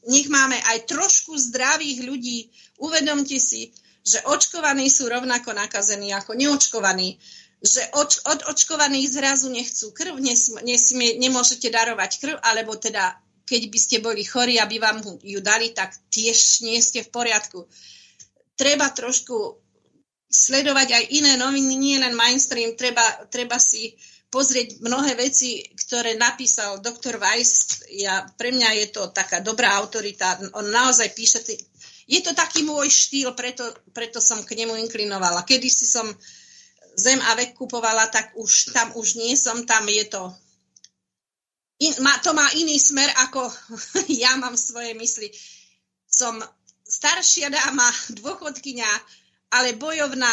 nech 0.09 0.27
máme 0.29 0.57
aj 0.73 0.89
trošku 0.89 1.37
zdravých 1.37 2.05
ľudí. 2.05 2.49
Uvedomte 2.81 3.37
si, 3.37 3.69
že 4.05 4.21
očkovaní 4.25 4.89
sú 4.89 5.09
rovnako 5.09 5.53
nakazení 5.53 6.13
ako 6.13 6.37
neočkovaní, 6.37 7.17
že 7.65 7.81
od, 7.97 8.11
od 8.29 8.39
očkovaných 8.53 9.07
zrazu 9.09 9.49
nechcú 9.49 9.89
krv, 9.89 10.21
nes, 10.21 10.53
nesmie, 10.61 11.17
nemôžete 11.17 11.73
darovať 11.73 12.11
krv, 12.21 12.35
alebo 12.41 12.77
teda 12.77 13.17
keď 13.45 13.61
by 13.69 13.79
ste 13.79 13.97
boli 14.01 14.25
chorí, 14.25 14.57
aby 14.57 14.81
vám 14.81 15.01
ju 15.21 15.39
dali, 15.41 15.69
tak 15.73 15.93
tiež 16.09 16.65
nie 16.65 16.81
ste 16.81 17.05
v 17.05 17.13
poriadku. 17.13 17.69
Treba 18.57 18.89
trošku 18.89 19.61
sledovať 20.25 20.87
aj 20.91 21.03
iné 21.13 21.33
noviny, 21.37 21.73
nie 21.77 21.97
len 22.01 22.17
mainstream, 22.17 22.73
treba, 22.73 23.05
treba 23.29 23.61
si 23.61 23.93
pozrieť 24.35 24.83
mnohé 24.83 25.15
veci, 25.15 25.63
ktoré 25.63 26.19
napísal 26.19 26.83
doktor 26.83 27.15
Weiss. 27.15 27.87
Ja, 27.95 28.27
pre 28.35 28.51
mňa 28.51 28.69
je 28.83 28.87
to 28.91 29.15
taká 29.15 29.39
dobrá 29.39 29.79
autorita. 29.79 30.35
On 30.59 30.67
naozaj 30.67 31.15
píše, 31.15 31.39
je 32.03 32.19
to 32.19 32.35
taký 32.35 32.67
môj 32.67 32.91
štýl, 32.91 33.31
preto, 33.31 33.63
preto 33.95 34.19
som 34.19 34.43
k 34.43 34.59
nemu 34.59 34.75
inklinovala. 34.75 35.47
Kedy 35.47 35.71
si 35.71 35.87
som 35.87 36.03
zem 36.99 37.23
a 37.23 37.39
vek 37.39 37.55
kupovala, 37.55 38.11
tak 38.11 38.35
už 38.35 38.75
tam 38.75 38.91
už 38.99 39.15
nie 39.15 39.39
som, 39.39 39.63
tam 39.63 39.87
je 39.87 40.03
to 40.11 40.23
in, 41.79 41.93
má, 41.99 42.17
to 42.23 42.31
má 42.31 42.47
iný 42.55 42.79
smer, 42.79 43.11
ako 43.27 43.51
ja 44.23 44.35
mám 44.39 44.55
svoje 44.55 44.95
mysli. 44.95 45.31
Som 46.07 46.39
staršia 46.85 47.51
dáma, 47.51 47.87
dôchodkynia, 48.21 48.87
ale 49.51 49.75
bojovná, 49.75 50.31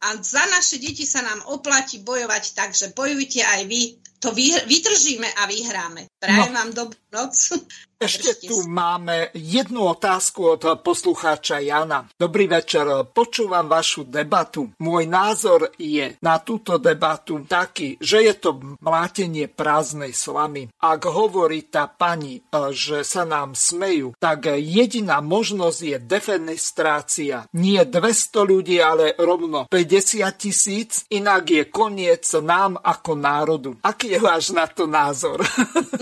a 0.00 0.16
za 0.16 0.44
naše 0.48 0.80
deti 0.80 1.04
sa 1.04 1.20
nám 1.20 1.44
oplatí 1.52 2.00
bojovať, 2.00 2.56
takže 2.56 2.96
bojujte 2.96 3.44
aj 3.44 3.60
vy. 3.68 3.82
To 4.20 4.36
vydržíme 4.36 5.32
a 5.32 5.48
vyhráme. 5.48 6.04
Prajem 6.20 6.52
no. 6.52 6.56
vám 6.56 6.70
dobrú 6.76 7.09
noc. 7.12 7.34
Ešte 8.00 8.48
tu 8.48 8.64
máme 8.64 9.28
jednu 9.36 9.92
otázku 9.92 10.56
od 10.56 10.80
poslucháča 10.80 11.60
Jana. 11.60 12.08
Dobrý 12.16 12.48
večer, 12.48 12.88
počúvam 13.12 13.68
vašu 13.68 14.08
debatu. 14.08 14.72
Môj 14.80 15.04
názor 15.04 15.68
je 15.76 16.16
na 16.24 16.40
túto 16.40 16.80
debatu 16.80 17.44
taký, 17.44 18.00
že 18.00 18.24
je 18.24 18.34
to 18.40 18.56
mlátenie 18.80 19.52
prázdnej 19.52 20.16
slamy. 20.16 20.72
Ak 20.80 21.12
hovorí 21.12 21.68
tá 21.68 21.92
pani, 21.92 22.40
že 22.72 23.04
sa 23.04 23.28
nám 23.28 23.52
smejú, 23.52 24.16
tak 24.16 24.48
jediná 24.48 25.20
možnosť 25.20 25.80
je 25.84 25.96
defenestrácia. 26.00 27.44
Nie 27.52 27.84
200 27.84 28.48
ľudí, 28.48 28.80
ale 28.80 29.12
rovno 29.20 29.68
50 29.68 30.24
tisíc, 30.40 31.04
inak 31.12 31.52
je 31.52 31.68
koniec 31.68 32.24
nám 32.40 32.80
ako 32.80 33.12
národu. 33.12 33.70
Aký 33.84 34.16
je 34.16 34.24
váš 34.24 34.56
na 34.56 34.64
to 34.64 34.88
názor? 34.88 35.44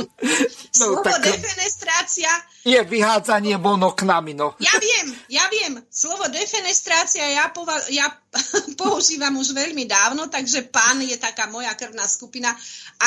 no, 0.79 0.98
tak... 1.03 1.25
defenestrácia... 1.25 2.31
Je 2.69 2.77
vyhádzanie 2.85 3.57
von 3.57 3.81
oknami, 3.81 4.37
no. 4.37 4.53
Ja 4.61 4.77
viem, 4.77 5.17
ja 5.33 5.45
viem. 5.49 5.81
Slovo 5.89 6.29
defenestrácia 6.29 7.25
ja, 7.33 7.49
poval, 7.49 7.81
ja 7.89 8.11
používam 8.83 9.37
už 9.41 9.57
veľmi 9.57 9.89
dávno, 9.89 10.29
takže 10.29 10.69
pán 10.69 11.01
je 11.01 11.17
taká 11.17 11.49
moja 11.49 11.73
krvná 11.79 12.05
skupina. 12.05 12.53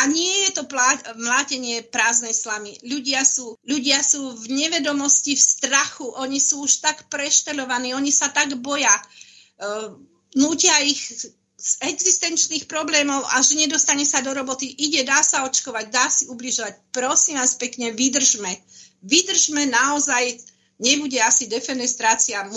A 0.01 0.09
nie 0.09 0.49
je 0.49 0.61
to 0.61 0.63
plá, 0.65 0.97
mlátenie 1.17 1.85
prázdnej 1.87 2.33
slamy. 2.33 2.77
Ľudia 2.81 3.21
sú, 3.21 3.59
ľudia 3.65 4.01
sú 4.01 4.33
v 4.39 4.45
nevedomosti, 4.49 5.37
v 5.37 5.43
strachu. 5.43 6.07
Oni 6.17 6.39
sú 6.41 6.65
už 6.65 6.81
tak 6.81 7.09
preštelovaní, 7.11 7.93
oni 7.93 8.09
sa 8.09 8.29
tak 8.33 8.55
boja. 8.57 8.93
Uh, 9.61 9.93
nútia 10.35 10.73
ich 10.81 11.01
z 11.61 11.77
existenčných 11.85 12.65
problémov 12.65 13.21
a 13.29 13.45
že 13.45 13.53
nedostane 13.53 14.01
sa 14.01 14.25
do 14.25 14.33
roboty, 14.33 14.65
ide, 14.65 15.05
dá 15.05 15.21
sa 15.21 15.45
očkovať, 15.45 15.85
dá 15.93 16.09
si 16.09 16.25
ubližovať. 16.25 16.89
Prosím 16.89 17.37
vás 17.37 17.53
pekne, 17.53 17.93
vydržme. 17.93 18.49
Vydržme 19.05 19.69
naozaj, 19.69 20.41
nebude 20.81 21.21
asi 21.21 21.45
defenestrácia 21.45 22.49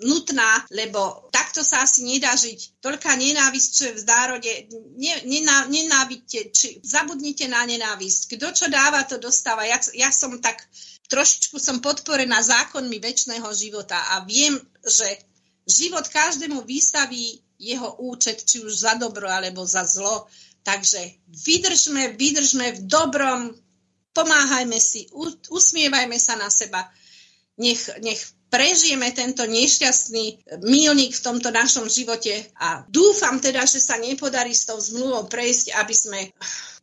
nutná, 0.00 0.64
lebo 0.72 1.28
takto 1.32 1.64
sa 1.64 1.84
asi 1.84 2.04
nedá 2.04 2.36
žiť. 2.36 2.80
Toľká 2.84 3.16
nenávisť, 3.16 3.68
čo 3.72 3.82
je 3.88 3.98
v 4.00 4.04
národe, 4.04 4.52
ne, 4.96 5.14
nená, 5.24 6.08
či 6.28 6.80
zabudnite 6.84 7.48
na 7.48 7.64
nenávisť. 7.64 8.36
Kto 8.36 8.46
čo 8.52 8.66
dáva, 8.68 9.08
to 9.08 9.16
dostáva. 9.16 9.64
Ja, 9.64 9.80
ja 9.96 10.12
som 10.12 10.36
tak, 10.40 10.60
trošičku 11.08 11.56
som 11.56 11.84
podporená 11.84 12.40
zákonmi 12.40 12.96
väčšného 13.00 13.48
života 13.56 13.96
a 14.16 14.24
viem, 14.24 14.56
že 14.84 15.08
život 15.68 16.08
každému 16.08 16.64
vystaví 16.64 17.40
jeho 17.60 18.00
účet, 18.00 18.40
či 18.40 18.64
už 18.64 18.72
za 18.72 18.96
dobro 18.96 19.28
alebo 19.28 19.68
za 19.68 19.84
zlo. 19.84 20.26
Takže 20.64 21.00
vydržme, 21.28 22.16
vydržme 22.16 22.72
v 22.72 22.80
dobrom, 22.88 23.52
pomáhajme 24.16 24.80
si, 24.80 25.08
usmievajme 25.52 26.16
sa 26.16 26.36
na 26.40 26.48
seba. 26.48 26.88
Nech, 27.60 27.84
nech 28.00 28.20
prežijeme 28.50 29.14
tento 29.14 29.46
nešťastný 29.46 30.58
milník 30.66 31.14
v 31.14 31.24
tomto 31.24 31.54
našom 31.54 31.86
živote 31.86 32.50
a 32.58 32.82
dúfam 32.90 33.38
teda, 33.38 33.64
že 33.64 33.78
sa 33.78 33.96
nepodarí 33.96 34.52
s 34.52 34.66
tou 34.66 34.76
zmluvou 34.76 35.30
prejsť, 35.30 35.78
aby 35.78 35.94
sme 35.94 36.20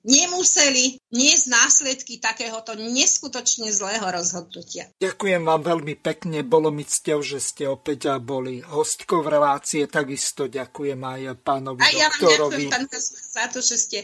nemuseli 0.08 1.04
niesť 1.12 1.46
následky 1.52 2.24
takéhoto 2.24 2.80
neskutočne 2.80 3.68
zlého 3.76 4.08
rozhodnutia. 4.08 4.88
Ďakujem 5.04 5.44
vám 5.44 5.62
veľmi 5.68 6.00
pekne, 6.00 6.48
bolo 6.48 6.72
mi 6.72 6.88
cťou, 6.88 7.20
že 7.20 7.44
ste 7.44 7.68
opäť 7.68 8.16
boli 8.24 8.64
hostkou 8.64 9.20
v 9.20 9.36
relácie, 9.36 9.84
takisto 9.92 10.48
ďakujem 10.48 10.98
aj 11.04 11.22
pánovi 11.44 11.84
a 11.84 11.92
ja 11.92 12.08
doktorovi. 12.08 12.72
Ja 12.72 12.80
vám 12.80 12.88
ďakujem 12.88 13.04
za 13.12 13.46
to, 13.52 13.60
že 13.60 13.76
ste 13.76 14.00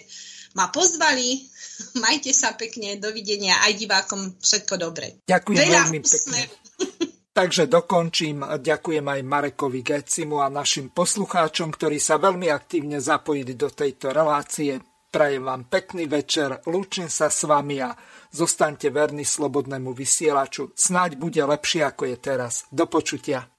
ma 0.59 0.67
pozvali. 0.67 1.47
Majte 2.03 2.35
sa 2.35 2.53
pekne, 2.53 2.99
dovidenia 2.99 3.63
aj 3.63 3.73
divákom 3.79 4.21
všetko 4.43 4.73
dobre. 4.75 5.23
Ďakujem 5.23 5.57
Veľa 5.57 5.79
veľmi 5.87 5.99
pekne. 6.03 6.41
Takže 7.33 7.65
dokončím. 7.65 8.45
Ďakujem 8.45 9.01
aj 9.09 9.21
Marekovi 9.25 9.81
Gecimu 9.81 10.45
a 10.45 10.53
našim 10.53 10.93
poslucháčom, 10.93 11.73
ktorí 11.73 11.97
sa 11.97 12.21
veľmi 12.21 12.45
aktívne 12.53 13.01
zapojili 13.01 13.57
do 13.57 13.73
tejto 13.73 14.13
relácie. 14.13 14.77
Prajem 15.09 15.45
vám 15.45 15.65
pekný 15.65 16.05
večer, 16.09 16.61
lúčim 16.69 17.09
sa 17.09 17.33
s 17.33 17.45
vami 17.45 17.81
a 17.81 17.93
zostaňte 18.33 18.89
verní 18.93 19.25
slobodnému 19.25 19.93
vysielaču. 19.93 20.73
Snáď 20.77 21.17
bude 21.17 21.41
lepšie 21.41 21.85
ako 21.85 22.09
je 22.13 22.17
teraz. 22.21 22.65
Do 22.69 22.85
počutia. 22.85 23.52